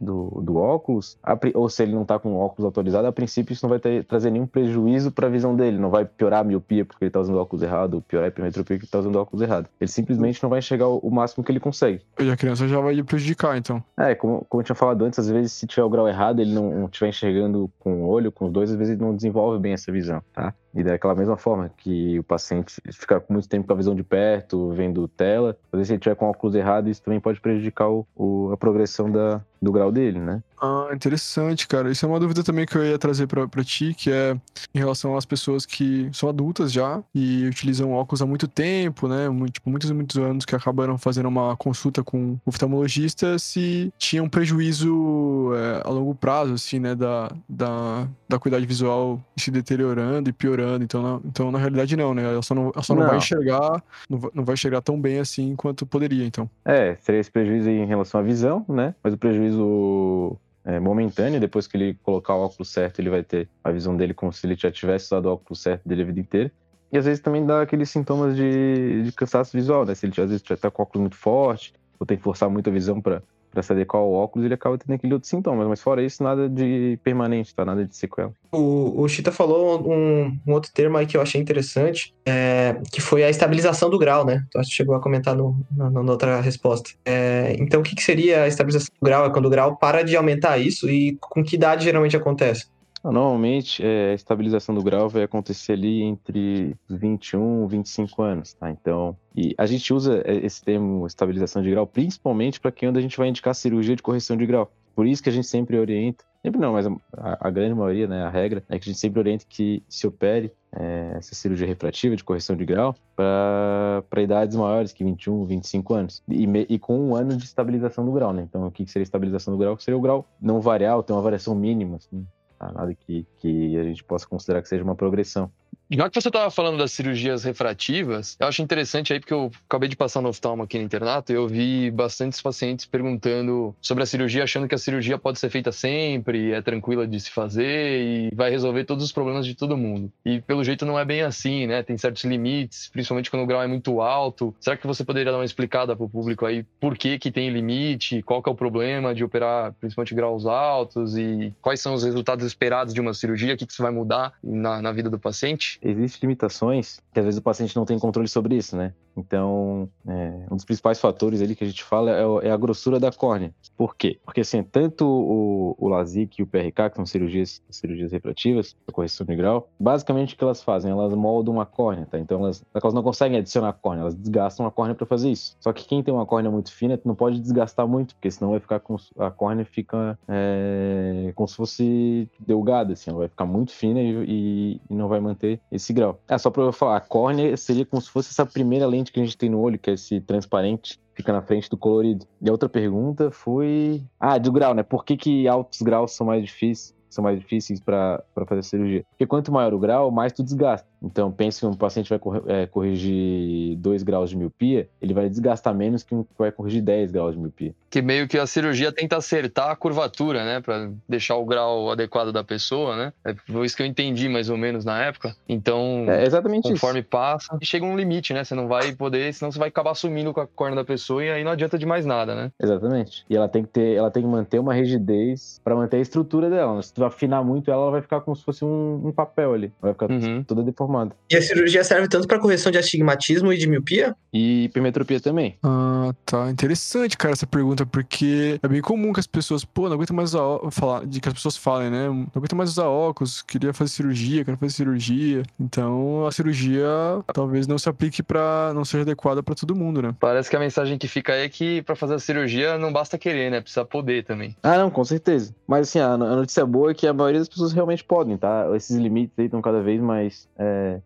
do, 0.00 0.42
do 0.42 0.56
óculos, 0.56 1.18
ou 1.54 1.68
se 1.68 1.82
ele 1.82 1.94
não 1.94 2.04
tá 2.04 2.18
com 2.18 2.34
o 2.34 2.38
óculos 2.38 2.64
autorizado, 2.64 3.06
a 3.06 3.12
princípio 3.12 3.52
isso 3.52 3.64
não 3.64 3.70
vai 3.70 3.78
ter, 3.78 4.04
trazer 4.04 4.30
nenhum 4.30 4.46
prejuízo 4.46 5.10
para 5.10 5.26
a 5.26 5.30
visão 5.30 5.54
dele. 5.54 5.78
Não 5.78 5.90
vai 5.90 6.04
piorar 6.04 6.40
a 6.40 6.44
miopia 6.44 6.84
porque 6.84 7.04
ele 7.04 7.10
tá 7.10 7.20
usando 7.20 7.38
óculos 7.38 7.62
errado, 7.62 8.02
piorar 8.06 8.26
a 8.26 8.28
hipermetropia 8.28 8.76
porque 8.76 8.84
ele 8.86 8.90
tá 8.90 8.98
usando 8.98 9.16
óculos 9.16 9.42
errado. 9.42 9.47
Ele 9.80 9.90
simplesmente 9.90 10.42
não 10.42 10.50
vai 10.50 10.58
enxergar 10.58 10.88
o 10.88 11.10
máximo 11.10 11.42
que 11.44 11.50
ele 11.50 11.60
consegue. 11.60 12.02
E 12.18 12.30
a 12.30 12.36
criança 12.36 12.68
já 12.68 12.80
vai 12.80 12.94
lhe 12.94 13.02
prejudicar, 13.02 13.56
então. 13.56 13.82
É, 13.98 14.14
como, 14.14 14.44
como 14.48 14.60
eu 14.60 14.64
tinha 14.64 14.76
falado 14.76 15.04
antes, 15.04 15.18
às 15.18 15.28
vezes 15.28 15.52
se 15.52 15.66
tiver 15.66 15.82
o 15.82 15.90
grau 15.90 16.08
errado, 16.08 16.40
ele 16.40 16.52
não 16.52 16.86
estiver 16.86 17.08
enxergando 17.08 17.70
com 17.78 18.04
o 18.04 18.08
olho, 18.08 18.30
com 18.30 18.46
os 18.46 18.52
dois, 18.52 18.70
às 18.70 18.76
vezes 18.76 18.94
ele 18.94 19.02
não 19.02 19.14
desenvolve 19.14 19.58
bem 19.58 19.72
essa 19.72 19.90
visão, 19.90 20.22
tá? 20.32 20.54
E 20.78 20.84
daquela 20.84 21.12
mesma 21.12 21.36
forma 21.36 21.68
que 21.76 22.20
o 22.20 22.22
paciente 22.22 22.80
fica 22.92 23.20
muito 23.28 23.48
tempo 23.48 23.66
com 23.66 23.72
a 23.72 23.76
visão 23.76 23.96
de 23.96 24.04
perto, 24.04 24.70
vendo 24.70 25.08
tela, 25.08 25.58
às 25.72 25.76
vezes 25.76 25.88
se 25.88 25.94
ele 25.94 26.00
tiver 26.00 26.14
com 26.14 26.30
óculos 26.30 26.54
errado, 26.54 26.88
isso 26.88 27.02
também 27.02 27.18
pode 27.18 27.40
prejudicar 27.40 27.90
o, 27.90 28.06
o, 28.14 28.52
a 28.52 28.56
progressão 28.56 29.10
da, 29.10 29.42
do 29.60 29.72
grau 29.72 29.90
dele, 29.90 30.20
né? 30.20 30.40
Ah, 30.60 30.88
interessante, 30.92 31.68
cara. 31.68 31.90
Isso 31.90 32.04
é 32.04 32.08
uma 32.08 32.18
dúvida 32.18 32.42
também 32.42 32.66
que 32.66 32.76
eu 32.76 32.84
ia 32.84 32.98
trazer 32.98 33.26
pra 33.26 33.46
ti, 33.64 33.94
que 33.94 34.10
é 34.10 34.36
em 34.74 34.78
relação 34.78 35.16
às 35.16 35.24
pessoas 35.24 35.64
que 35.64 36.08
são 36.12 36.28
adultas 36.28 36.72
já 36.72 37.02
e 37.14 37.46
utilizam 37.46 37.92
óculos 37.92 38.20
há 38.22 38.26
muito 38.26 38.48
tempo, 38.48 39.06
né? 39.06 39.28
Muito, 39.28 39.54
tipo, 39.54 39.70
muitos 39.70 39.88
e 39.90 39.94
muitos 39.94 40.16
anos 40.16 40.44
que 40.44 40.54
acabaram 40.54 40.98
fazendo 40.98 41.28
uma 41.28 41.56
consulta 41.56 42.02
com 42.02 42.32
o 42.32 42.40
oftalmologista 42.46 43.38
se 43.38 43.92
tinham 43.98 44.24
um 44.24 44.28
prejuízo 44.28 45.52
é, 45.54 45.88
a 45.88 45.90
longo 45.90 46.14
prazo, 46.14 46.54
assim, 46.54 46.80
né? 46.80 46.94
Da, 46.94 47.30
da, 47.48 48.08
da 48.28 48.38
qualidade 48.38 48.66
visual 48.66 49.20
se 49.36 49.50
deteriorando 49.50 50.28
e 50.28 50.32
piorando. 50.32 50.67
Então, 50.80 51.02
na, 51.02 51.20
então, 51.24 51.50
na 51.50 51.58
realidade, 51.58 51.96
não, 51.96 52.14
né? 52.14 52.22
Ela 52.24 52.42
só 52.42 52.54
não, 52.54 52.70
ela 52.74 52.82
só 52.82 52.94
não, 52.94 53.02
não. 53.02 53.08
vai 53.08 53.18
enxergar, 53.18 53.82
não 54.08 54.18
vai, 54.18 54.30
não 54.34 54.44
vai 54.44 54.54
enxergar 54.54 54.80
tão 54.82 55.00
bem 55.00 55.18
assim 55.18 55.56
quanto 55.56 55.86
poderia, 55.86 56.24
então. 56.24 56.48
É, 56.64 56.96
seria 57.00 57.20
esse 57.20 57.30
prejuízo 57.30 57.68
em 57.70 57.86
relação 57.86 58.20
à 58.20 58.22
visão, 58.22 58.64
né? 58.68 58.94
Mas 59.02 59.14
o 59.14 59.18
prejuízo 59.18 60.36
é, 60.64 60.78
momentâneo, 60.78 61.40
depois 61.40 61.66
que 61.66 61.76
ele 61.76 61.94
colocar 62.02 62.34
o 62.34 62.44
óculos 62.44 62.70
certo, 62.70 63.00
ele 63.00 63.10
vai 63.10 63.22
ter 63.22 63.48
a 63.64 63.70
visão 63.70 63.96
dele 63.96 64.12
como 64.12 64.32
se 64.32 64.46
ele 64.46 64.54
já 64.54 64.70
tivesse 64.70 65.06
usado 65.06 65.26
o 65.26 65.32
óculos 65.32 65.62
certo 65.62 65.88
dele 65.88 66.02
a 66.02 66.04
vida 66.06 66.20
inteira. 66.20 66.52
E 66.90 66.98
às 66.98 67.04
vezes 67.04 67.20
também 67.20 67.44
dá 67.44 67.62
aqueles 67.62 67.90
sintomas 67.90 68.34
de, 68.36 69.02
de 69.02 69.12
cansaço 69.12 69.56
visual, 69.56 69.84
né? 69.84 69.94
Se 69.94 70.06
ele 70.06 70.12
às 70.18 70.30
vezes 70.30 70.42
já 70.46 70.56
tá 70.56 70.70
com 70.70 70.82
o 70.82 70.84
óculos 70.84 71.00
muito 71.00 71.16
forte, 71.16 71.74
ou 71.98 72.06
tem 72.06 72.16
que 72.16 72.22
forçar 72.22 72.48
muito 72.48 72.70
a 72.70 72.72
visão 72.72 73.00
para 73.00 73.22
para 73.50 73.62
se 73.62 73.72
adequar 73.72 74.00
ao 74.00 74.12
óculos, 74.12 74.44
ele 74.44 74.54
acaba 74.54 74.78
tendo 74.78 74.94
aquele 74.94 75.12
outro 75.12 75.28
sintoma. 75.28 75.68
Mas 75.68 75.80
fora 75.80 76.02
isso, 76.02 76.22
nada 76.22 76.48
de 76.48 76.98
permanente, 77.02 77.54
tá? 77.54 77.64
Nada 77.64 77.84
de 77.84 77.96
sequela. 77.96 78.32
O, 78.52 79.02
o 79.02 79.08
Chita 79.08 79.32
falou 79.32 79.86
um, 79.86 80.38
um, 80.46 80.52
outro 80.52 80.70
termo 80.72 80.96
aí 80.96 81.06
que 81.06 81.16
eu 81.16 81.22
achei 81.22 81.40
interessante, 81.40 82.14
é, 82.26 82.80
que 82.92 83.00
foi 83.00 83.24
a 83.24 83.30
estabilização 83.30 83.90
do 83.90 83.98
grau, 83.98 84.24
né? 84.24 84.44
Tu 84.50 84.64
chegou 84.64 84.94
a 84.94 85.00
comentar 85.00 85.34
no, 85.34 85.56
na, 85.76 85.90
na 85.90 86.00
outra 86.00 86.40
resposta. 86.40 86.90
É, 87.04 87.56
então, 87.58 87.80
o 87.80 87.82
que, 87.82 87.94
que 87.94 88.02
seria 88.02 88.42
a 88.42 88.48
estabilização 88.48 88.92
do 89.00 89.04
grau? 89.04 89.26
É 89.26 89.30
quando 89.30 89.46
o 89.46 89.50
grau 89.50 89.76
para 89.76 90.02
de 90.02 90.16
aumentar 90.16 90.58
isso 90.58 90.88
e 90.88 91.16
com 91.20 91.42
que 91.42 91.56
idade 91.56 91.84
geralmente 91.84 92.16
acontece? 92.16 92.66
Normalmente, 93.04 93.84
é, 93.84 94.10
a 94.10 94.14
estabilização 94.14 94.74
do 94.74 94.82
grau 94.82 95.08
vai 95.08 95.22
acontecer 95.22 95.72
ali 95.72 96.02
entre 96.02 96.76
21 96.88 97.64
e 97.64 97.68
25 97.68 98.22
anos, 98.22 98.52
tá? 98.54 98.70
Então, 98.70 99.16
e 99.36 99.54
a 99.56 99.66
gente 99.66 99.92
usa 99.92 100.22
é, 100.24 100.34
esse 100.44 100.62
termo 100.62 101.06
estabilização 101.06 101.62
de 101.62 101.70
grau 101.70 101.86
principalmente 101.86 102.60
para 102.60 102.72
quem 102.72 102.88
a 102.88 103.00
gente 103.00 103.16
vai 103.16 103.28
indicar 103.28 103.54
cirurgia 103.54 103.94
de 103.94 104.02
correção 104.02 104.36
de 104.36 104.46
grau. 104.46 104.70
Por 104.94 105.06
isso 105.06 105.22
que 105.22 105.28
a 105.28 105.32
gente 105.32 105.46
sempre 105.46 105.78
orienta, 105.78 106.24
sempre 106.42 106.60
não, 106.60 106.72
mas 106.72 106.86
a, 106.86 107.48
a 107.48 107.50
grande 107.50 107.72
maioria, 107.72 108.08
né, 108.08 108.24
a 108.24 108.28
regra, 108.28 108.64
é 108.68 108.78
que 108.78 108.88
a 108.88 108.92
gente 108.92 108.98
sempre 108.98 109.20
orienta 109.20 109.44
que 109.48 109.80
se 109.88 110.06
opere 110.08 110.52
é, 110.72 111.12
essa 111.16 111.36
cirurgia 111.36 111.68
refrativa 111.68 112.16
de 112.16 112.24
correção 112.24 112.56
de 112.56 112.64
grau 112.64 112.96
para 113.14 114.22
idades 114.22 114.56
maiores 114.56 114.92
que 114.92 115.04
21, 115.04 115.44
25 115.44 115.94
anos. 115.94 116.22
E, 116.28 116.44
e, 116.68 116.78
com 116.80 116.98
um 116.98 117.14
ano 117.14 117.36
de 117.36 117.44
estabilização 117.44 118.04
do 118.04 118.10
grau, 118.10 118.32
né? 118.32 118.42
Então, 118.42 118.66
o 118.66 118.72
que 118.72 118.84
seria 118.86 119.04
estabilização 119.04 119.54
do 119.54 119.58
grau? 119.58 119.78
Seria 119.78 119.96
o 119.96 120.00
grau 120.00 120.26
não 120.40 120.60
variar, 120.60 120.96
ou 120.96 121.02
ter 121.04 121.12
uma 121.12 121.22
variação 121.22 121.54
mínima, 121.54 121.96
assim? 121.96 122.26
Nada 122.60 122.94
que, 122.94 123.24
que 123.36 123.78
a 123.78 123.84
gente 123.84 124.02
possa 124.04 124.26
considerar 124.26 124.62
que 124.62 124.68
seja 124.68 124.84
uma 124.84 124.94
progressão. 124.96 125.50
Já 125.90 126.10
que 126.10 126.20
você 126.20 126.28
estava 126.28 126.50
falando 126.50 126.76
das 126.76 126.92
cirurgias 126.92 127.44
refrativas, 127.44 128.36
eu 128.38 128.46
acho 128.46 128.60
interessante 128.60 129.10
aí, 129.10 129.20
porque 129.20 129.32
eu 129.32 129.50
acabei 129.66 129.88
de 129.88 129.96
passar 129.96 130.20
no 130.20 130.28
oftalmo 130.28 130.62
aqui 130.62 130.76
no 130.76 130.84
internato 130.84 131.32
e 131.32 131.34
eu 131.34 131.48
vi 131.48 131.90
bastantes 131.90 132.42
pacientes 132.42 132.84
perguntando 132.84 133.74
sobre 133.80 134.02
a 134.02 134.06
cirurgia, 134.06 134.44
achando 134.44 134.68
que 134.68 134.74
a 134.74 134.78
cirurgia 134.78 135.16
pode 135.16 135.38
ser 135.38 135.48
feita 135.48 135.72
sempre, 135.72 136.52
é 136.52 136.60
tranquila 136.60 137.06
de 137.06 137.18
se 137.18 137.30
fazer 137.30 138.02
e 138.02 138.34
vai 138.34 138.50
resolver 138.50 138.84
todos 138.84 139.02
os 139.02 139.12
problemas 139.12 139.46
de 139.46 139.54
todo 139.54 139.78
mundo. 139.78 140.12
E 140.26 140.42
pelo 140.42 140.62
jeito 140.62 140.84
não 140.84 140.98
é 140.98 141.06
bem 141.06 141.22
assim, 141.22 141.66
né? 141.66 141.82
Tem 141.82 141.96
certos 141.96 142.22
limites, 142.22 142.90
principalmente 142.92 143.30
quando 143.30 143.44
o 143.44 143.46
grau 143.46 143.62
é 143.62 143.66
muito 143.66 144.02
alto. 144.02 144.54
Será 144.60 144.76
que 144.76 144.86
você 144.86 145.02
poderia 145.02 145.32
dar 145.32 145.38
uma 145.38 145.44
explicada 145.44 145.96
para 145.96 146.04
o 146.04 146.08
público 146.08 146.44
aí 146.44 146.66
por 146.78 146.98
que, 146.98 147.18
que 147.18 147.30
tem 147.30 147.48
limite, 147.48 148.20
qual 148.22 148.42
que 148.42 148.50
é 148.50 148.52
o 148.52 148.54
problema 148.54 149.14
de 149.14 149.24
operar 149.24 149.72
principalmente 149.80 150.14
graus 150.14 150.44
altos 150.44 151.16
e 151.16 151.54
quais 151.62 151.80
são 151.80 151.94
os 151.94 152.04
resultados 152.04 152.44
esperados 152.44 152.92
de 152.92 153.00
uma 153.00 153.14
cirurgia, 153.14 153.54
o 153.54 153.56
que, 153.56 153.64
que 153.64 153.72
isso 153.72 153.82
vai 153.82 153.90
mudar 153.90 154.34
na, 154.44 154.82
na 154.82 154.92
vida 154.92 155.08
do 155.08 155.18
paciente? 155.18 155.77
Existem 155.82 156.26
limitações 156.28 157.00
que 157.12 157.20
às 157.20 157.24
vezes 157.24 157.38
o 157.38 157.42
paciente 157.42 157.76
não 157.76 157.84
tem 157.84 157.98
controle 157.98 158.28
sobre 158.28 158.56
isso, 158.56 158.76
né? 158.76 158.92
Então, 159.16 159.88
é, 160.06 160.46
um 160.50 160.54
dos 160.54 160.64
principais 160.64 161.00
fatores 161.00 161.42
ali 161.42 161.56
que 161.56 161.64
a 161.64 161.66
gente 161.66 161.82
fala 161.82 162.10
é, 162.10 162.48
é, 162.48 162.50
a 162.50 162.56
grossura 162.56 163.00
da 163.00 163.10
córnea. 163.10 163.52
Por 163.76 163.96
quê? 163.96 164.18
Porque 164.24 164.42
assim, 164.42 164.62
tanto 164.62 165.04
o, 165.04 165.74
o 165.76 165.88
LASIK 165.88 166.38
e 166.38 166.42
o 166.42 166.46
PRK, 166.46 166.90
que 166.90 166.96
são 166.96 167.04
cirurgias, 167.06 167.60
cirurgias 167.68 168.12
refrativas, 168.12 168.76
a 168.86 168.92
correção 168.92 169.26
de 169.26 169.34
grau, 169.34 169.68
basicamente 169.78 170.34
o 170.34 170.38
que 170.38 170.44
elas 170.44 170.62
fazem? 170.62 170.90
Elas 170.90 171.12
moldam 171.14 171.54
uma 171.54 171.66
córnea, 171.66 172.06
tá? 172.06 172.18
Então 172.18 172.40
elas, 172.40 172.64
elas 172.72 172.94
não 172.94 173.02
conseguem 173.02 173.38
adicionar 173.38 173.72
córnea, 173.72 174.02
elas 174.02 174.14
desgastam 174.14 174.66
a 174.66 174.70
córnea 174.70 174.94
para 174.94 175.06
fazer 175.06 175.30
isso. 175.30 175.56
Só 175.60 175.72
que 175.72 175.86
quem 175.86 176.02
tem 176.02 176.14
uma 176.14 176.26
córnea 176.26 176.50
muito 176.50 176.72
fina 176.72 176.98
não 177.04 177.14
pode 177.14 177.40
desgastar 177.40 177.88
muito, 177.88 178.14
porque 178.14 178.30
senão 178.30 178.52
vai 178.52 178.60
ficar 178.60 178.78
com 178.80 178.96
a 179.18 179.30
córnea 179.30 179.64
fica 179.64 180.18
é, 180.28 181.32
como 181.34 181.48
se 181.48 181.56
fosse 181.56 182.28
delgada, 182.38 182.92
assim, 182.92 183.10
ela 183.10 183.20
vai 183.20 183.28
ficar 183.28 183.46
muito 183.46 183.72
fina 183.72 184.00
e, 184.00 184.24
e, 184.28 184.80
e 184.88 184.94
não 184.94 185.08
vai 185.08 185.20
manter 185.20 185.60
esse 185.70 185.92
grau. 185.92 186.20
É 186.28 186.36
só 186.38 186.50
para 186.50 186.62
eu 186.62 186.72
falar, 186.72 186.96
a 186.96 187.00
córnea 187.00 187.56
seria 187.56 187.84
como 187.84 188.00
se 188.00 188.10
fosse 188.10 188.30
essa 188.30 188.46
primeira 188.46 188.86
lente 188.86 189.12
que 189.12 189.20
a 189.20 189.24
gente 189.24 189.36
tem 189.36 189.50
no 189.50 189.60
olho, 189.60 189.78
que 189.78 189.90
é 189.90 189.94
esse 189.94 190.20
transparente, 190.20 190.98
fica 191.14 191.32
na 191.32 191.42
frente 191.42 191.68
do 191.68 191.76
colorido. 191.76 192.26
E 192.40 192.48
a 192.48 192.52
outra 192.52 192.68
pergunta 192.68 193.30
foi. 193.30 194.02
Ah, 194.18 194.38
do 194.38 194.52
grau, 194.52 194.74
né? 194.74 194.82
Por 194.82 195.04
que, 195.04 195.16
que 195.16 195.48
altos 195.48 195.82
graus 195.82 196.12
são 196.12 196.26
mais 196.26 196.42
difíceis? 196.44 196.96
São 197.08 197.22
mais 197.24 197.38
difíceis 197.38 197.80
para 197.80 198.22
fazer 198.46 198.62
cirurgia. 198.62 199.04
Porque 199.10 199.26
quanto 199.26 199.52
maior 199.52 199.72
o 199.74 199.78
grau, 199.78 200.10
mais 200.10 200.32
tu 200.32 200.42
desgasta. 200.42 200.86
Então, 201.02 201.30
pense 201.30 201.60
que 201.60 201.66
um 201.66 201.74
paciente 201.74 202.10
vai 202.10 202.20
é, 202.46 202.66
corrigir 202.66 203.76
2 203.76 204.02
graus 204.02 204.30
de 204.30 204.36
miopia, 204.36 204.88
ele 205.00 205.14
vai 205.14 205.28
desgastar 205.28 205.74
menos 205.74 206.02
que 206.02 206.14
um 206.14 206.24
que 206.24 206.30
vai 206.36 206.50
corrigir 206.50 206.82
10 206.82 207.12
graus 207.12 207.34
de 207.34 207.40
miopia. 207.40 207.74
Que 207.88 208.02
meio 208.02 208.26
que 208.26 208.36
a 208.36 208.46
cirurgia 208.46 208.92
tenta 208.92 209.16
acertar 209.16 209.70
a 209.70 209.76
curvatura, 209.76 210.44
né? 210.44 210.60
Para 210.60 210.90
deixar 211.08 211.36
o 211.36 211.44
grau 211.44 211.90
adequado 211.90 212.32
da 212.32 212.42
pessoa, 212.42 212.96
né? 212.96 213.12
É 213.24 213.34
foi 213.46 213.66
isso 213.66 213.76
que 213.76 213.82
eu 213.82 213.86
entendi 213.86 214.28
mais 214.28 214.50
ou 214.50 214.56
menos 214.56 214.84
na 214.84 215.00
época. 215.02 215.34
Então, 215.48 216.04
é 216.08 216.24
exatamente 216.24 216.68
conforme 216.68 217.00
isso. 217.00 217.08
passa, 217.08 217.58
chega 217.62 217.84
um 217.84 217.96
limite, 217.96 218.34
né? 218.34 218.44
Você 218.44 218.54
não 218.54 218.66
vai 218.66 218.92
poder, 218.92 219.32
senão 219.32 219.50
você 219.50 219.58
vai 219.58 219.68
acabar 219.68 219.94
sumindo 219.94 220.34
com 220.34 220.40
a 220.40 220.46
córnea 220.46 220.76
da 220.76 220.84
pessoa 220.84 221.24
e 221.24 221.30
aí 221.30 221.44
não 221.44 221.52
adianta 221.52 221.78
de 221.78 221.86
mais 221.86 222.04
nada, 222.04 222.34
né? 222.34 222.52
Exatamente. 222.60 223.24
E 223.30 223.36
ela 223.36 223.48
tem 223.48 223.62
que 223.62 223.70
ter, 223.70 223.94
ela 223.94 224.10
tem 224.10 224.22
que 224.22 224.28
manter 224.28 224.58
uma 224.58 224.74
rigidez 224.74 225.60
para 225.62 225.74
manter 225.74 225.98
a 225.98 226.00
estrutura 226.00 226.50
dela. 226.50 226.82
Se 226.82 226.92
tu 226.98 227.04
afinar 227.04 227.42
muito 227.42 227.70
ela, 227.70 227.82
ela 227.82 227.90
vai 227.90 228.02
ficar 228.02 228.20
como 228.20 228.36
se 228.36 228.44
fosse 228.44 228.64
um, 228.64 229.00
um 229.04 229.12
papel 229.12 229.54
ali. 229.54 229.72
Vai 229.80 229.92
ficar 229.92 230.10
uhum. 230.10 230.42
toda 230.44 230.62
deformada. 230.62 231.14
E 231.30 231.36
a 231.36 231.42
cirurgia 231.42 231.82
serve 231.84 232.08
tanto 232.08 232.26
para 232.26 232.38
correção 232.38 232.70
de 232.70 232.78
astigmatismo 232.78 233.52
e 233.52 233.56
de 233.56 233.66
miopia? 233.66 234.14
E 234.32 234.64
hipermetropia 234.64 235.20
também. 235.20 235.56
Ah, 235.62 236.12
tá. 236.24 236.50
Interessante, 236.50 237.16
cara, 237.16 237.32
essa 237.32 237.46
pergunta, 237.46 237.86
porque 237.86 238.58
é 238.62 238.68
bem 238.68 238.80
comum 238.80 239.12
que 239.12 239.20
as 239.20 239.26
pessoas, 239.26 239.64
pô, 239.64 239.88
não 239.88 239.94
aguento 239.94 240.14
mais 240.14 240.30
usar 240.30 240.42
óculos, 240.42 240.74
falar, 240.74 241.06
de 241.06 241.20
que 241.20 241.28
as 241.28 241.34
pessoas 241.34 241.56
falem, 241.56 241.90
né? 241.90 242.08
Não 242.08 242.28
aguento 242.34 242.56
mais 242.56 242.70
usar 242.70 242.86
óculos, 242.86 243.42
queria 243.42 243.72
fazer 243.72 243.90
cirurgia, 243.90 244.44
quero 244.44 244.56
fazer 244.56 244.72
cirurgia. 244.72 245.42
Então, 245.58 246.26
a 246.26 246.32
cirurgia 246.32 246.88
talvez 247.32 247.66
não 247.66 247.78
se 247.78 247.88
aplique 247.88 248.22
para 248.22 248.72
não 248.74 248.84
seja 248.84 249.02
adequada 249.02 249.42
para 249.42 249.54
todo 249.54 249.74
mundo, 249.74 250.02
né? 250.02 250.14
Parece 250.18 250.50
que 250.50 250.56
a 250.56 250.60
mensagem 250.60 250.98
que 250.98 251.08
fica 251.08 251.32
aí 251.32 251.42
é 251.42 251.48
que 251.48 251.82
para 251.82 251.96
fazer 251.96 252.14
a 252.14 252.18
cirurgia 252.18 252.78
não 252.78 252.92
basta 252.92 253.18
querer, 253.18 253.50
né? 253.50 253.60
Precisa 253.60 253.84
poder 253.84 254.24
também. 254.24 254.56
Ah, 254.62 254.78
não, 254.78 254.90
com 254.90 255.04
certeza. 255.04 255.54
Mas 255.66 255.88
assim, 255.88 256.00
a 256.00 256.16
notícia 256.16 256.64
boa 256.66 256.87
que 256.94 257.06
a 257.06 257.12
maioria 257.12 257.40
das 257.40 257.48
pessoas 257.48 257.72
realmente 257.72 258.04
podem, 258.04 258.36
tá? 258.36 258.68
Esses 258.74 258.96
limites 258.96 259.38
aí 259.38 259.46
estão 259.46 259.60
cada 259.62 259.80
vez 259.80 260.00
mais 260.00 260.48
é, 260.58 261.00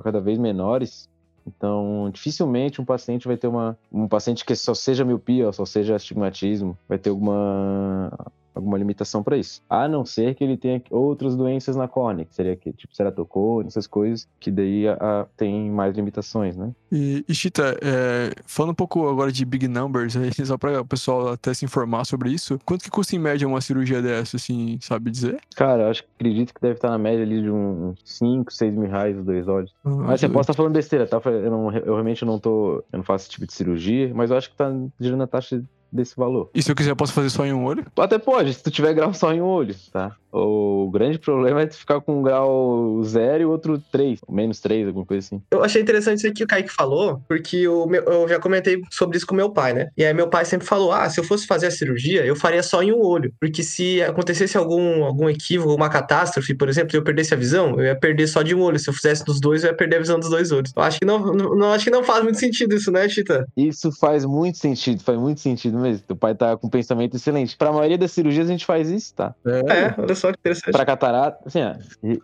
cada 0.00 0.20
vez 0.20 0.38
menores. 0.38 1.08
Então, 1.46 2.10
dificilmente 2.12 2.80
um 2.80 2.84
paciente 2.84 3.26
vai 3.26 3.36
ter 3.36 3.46
uma. 3.46 3.76
Um 3.90 4.06
paciente 4.06 4.44
que 4.44 4.54
só 4.54 4.74
seja 4.74 5.04
miopia 5.04 5.50
só 5.52 5.64
seja 5.64 5.96
astigmatismo, 5.96 6.76
vai 6.88 6.98
ter 6.98 7.10
alguma 7.10 8.10
alguma 8.54 8.78
limitação 8.78 9.22
para 9.22 9.36
isso. 9.36 9.62
A 9.68 9.88
não 9.88 10.04
ser 10.04 10.34
que 10.34 10.44
ele 10.44 10.56
tenha 10.56 10.82
outras 10.90 11.36
doenças 11.36 11.76
na 11.76 11.88
córnea, 11.88 12.24
que 12.24 12.34
seria 12.34 12.56
que, 12.56 12.72
tipo 12.72 12.94
ceratocone, 12.94 13.68
essas 13.68 13.86
coisas, 13.86 14.28
que 14.38 14.50
daí 14.50 14.88
a, 14.88 14.94
a, 14.94 15.26
tem 15.36 15.70
mais 15.70 15.94
limitações, 15.94 16.56
né? 16.56 16.72
E, 16.90 17.24
e 17.28 17.34
Chita, 17.34 17.78
é, 17.82 18.32
falando 18.46 18.72
um 18.72 18.74
pouco 18.74 19.08
agora 19.08 19.30
de 19.30 19.44
big 19.44 19.68
numbers, 19.68 20.16
aí, 20.16 20.30
só 20.44 20.58
para 20.58 20.80
o 20.80 20.84
pessoal 20.84 21.28
até 21.28 21.52
se 21.54 21.64
informar 21.64 22.04
sobre 22.04 22.30
isso, 22.30 22.58
quanto 22.64 22.84
que 22.84 22.90
custa 22.90 23.14
em 23.14 23.18
média 23.18 23.46
uma 23.46 23.60
cirurgia 23.60 24.02
dessa, 24.02 24.36
assim, 24.36 24.78
sabe 24.80 25.10
dizer? 25.10 25.40
Cara, 25.54 25.84
eu 25.84 25.90
acho 25.90 26.02
que 26.02 26.08
acredito 26.16 26.54
que 26.54 26.60
deve 26.60 26.74
estar 26.74 26.90
na 26.90 26.98
média 26.98 27.22
ali 27.22 27.42
de 27.42 27.50
uns 27.50 27.98
5, 28.04 28.52
6 28.52 28.74
mil 28.74 28.88
reais 28.88 29.16
os 29.16 29.24
dois 29.24 29.48
olhos. 29.48 29.74
Ah, 29.84 29.90
mas 29.90 30.20
você 30.20 30.28
pode 30.28 30.42
estar 30.42 30.54
falando 30.54 30.72
besteira, 30.72 31.06
tá? 31.06 31.20
Eu, 31.24 31.50
não, 31.50 31.72
eu 31.72 31.94
realmente 31.94 32.24
não 32.24 32.38
tô. 32.38 32.84
Eu 32.92 32.98
não 32.98 33.04
faço 33.04 33.24
esse 33.24 33.30
tipo 33.30 33.46
de 33.46 33.52
cirurgia, 33.52 34.12
mas 34.14 34.30
eu 34.30 34.36
acho 34.36 34.50
que 34.50 34.56
tá 34.56 34.72
girando 34.98 35.22
a 35.22 35.26
taxa 35.26 35.62
desse 35.92 36.16
valor. 36.16 36.50
E 36.54 36.62
se 36.62 36.70
eu 36.70 36.76
quiser, 36.76 36.90
eu 36.90 36.96
posso 36.96 37.12
fazer 37.12 37.30
só 37.30 37.44
em 37.44 37.52
um 37.52 37.64
olho? 37.64 37.84
Tu 37.94 38.02
até 38.02 38.18
pode, 38.18 38.54
se 38.54 38.62
tu 38.62 38.70
tiver 38.70 38.94
grau 38.94 39.12
só 39.12 39.32
em 39.32 39.40
um 39.40 39.46
olho, 39.46 39.74
tá? 39.92 40.16
O 40.32 40.88
grande 40.92 41.18
problema 41.18 41.62
é 41.62 41.66
tu 41.66 41.76
ficar 41.76 42.00
com 42.00 42.20
um 42.20 42.22
grau 42.22 43.02
zero 43.02 43.42
e 43.42 43.46
outro 43.46 43.82
três, 43.90 44.20
menos 44.28 44.60
três, 44.60 44.86
alguma 44.86 45.04
coisa 45.04 45.26
assim. 45.26 45.42
Eu 45.50 45.64
achei 45.64 45.82
interessante 45.82 46.24
isso 46.24 46.32
que 46.32 46.44
o 46.44 46.46
Kaique 46.46 46.70
falou, 46.70 47.20
porque 47.28 47.66
o 47.66 47.86
meu, 47.86 48.02
eu 48.04 48.28
já 48.28 48.38
comentei 48.38 48.80
sobre 48.90 49.16
isso 49.16 49.26
com 49.26 49.34
meu 49.34 49.50
pai, 49.50 49.72
né? 49.72 49.88
E 49.96 50.04
aí 50.04 50.14
meu 50.14 50.28
pai 50.28 50.44
sempre 50.44 50.66
falou: 50.66 50.92
ah, 50.92 51.08
se 51.10 51.18
eu 51.18 51.24
fosse 51.24 51.46
fazer 51.46 51.66
a 51.66 51.70
cirurgia, 51.70 52.24
eu 52.24 52.36
faria 52.36 52.62
só 52.62 52.82
em 52.82 52.92
um 52.92 53.02
olho. 53.02 53.32
Porque 53.40 53.62
se 53.62 54.00
acontecesse 54.02 54.56
algum, 54.56 55.04
algum 55.04 55.28
equívoco, 55.28 55.74
uma 55.74 55.88
catástrofe, 55.88 56.54
por 56.54 56.68
exemplo, 56.68 56.94
e 56.94 56.98
eu 56.98 57.02
perdesse 57.02 57.34
a 57.34 57.36
visão, 57.36 57.70
eu 57.80 57.86
ia 57.86 57.96
perder 57.96 58.28
só 58.28 58.42
de 58.42 58.54
um 58.54 58.62
olho. 58.62 58.78
Se 58.78 58.88
eu 58.88 58.94
fizesse 58.94 59.24
dos 59.24 59.40
dois, 59.40 59.64
eu 59.64 59.70
ia 59.70 59.76
perder 59.76 59.96
a 59.96 60.00
visão 60.00 60.20
dos 60.20 60.30
dois 60.30 60.52
olhos. 60.52 60.72
Eu 60.76 60.82
acho 60.82 61.00
que 61.00 61.04
não, 61.04 61.18
não, 61.18 61.56
não 61.56 61.72
acho 61.72 61.84
que 61.84 61.90
não 61.90 62.04
faz 62.04 62.22
muito 62.22 62.38
sentido 62.38 62.74
isso, 62.76 62.92
né, 62.92 63.08
Tita? 63.08 63.46
Isso 63.56 63.90
faz 63.90 64.24
muito 64.24 64.58
sentido, 64.58 65.02
faz 65.02 65.18
muito 65.18 65.40
sentido 65.40 65.79
mesmo. 65.80 66.06
Teu 66.06 66.16
pai 66.16 66.34
tá 66.34 66.56
com 66.56 66.66
um 66.66 66.70
pensamento 66.70 67.16
excelente. 67.16 67.56
Pra 67.56 67.72
maioria 67.72 67.98
das 67.98 68.12
cirurgias 68.12 68.48
a 68.48 68.52
gente 68.52 68.66
faz 68.66 68.90
isso, 68.90 69.14
tá? 69.14 69.34
É, 69.44 69.58
é 69.58 69.94
olha 69.98 70.14
só 70.14 70.32
que 70.32 70.38
interessante. 70.38 70.72
Pra 70.72 70.84
catarata, 70.84 71.40
assim, 71.46 71.60
ó, 71.62 71.74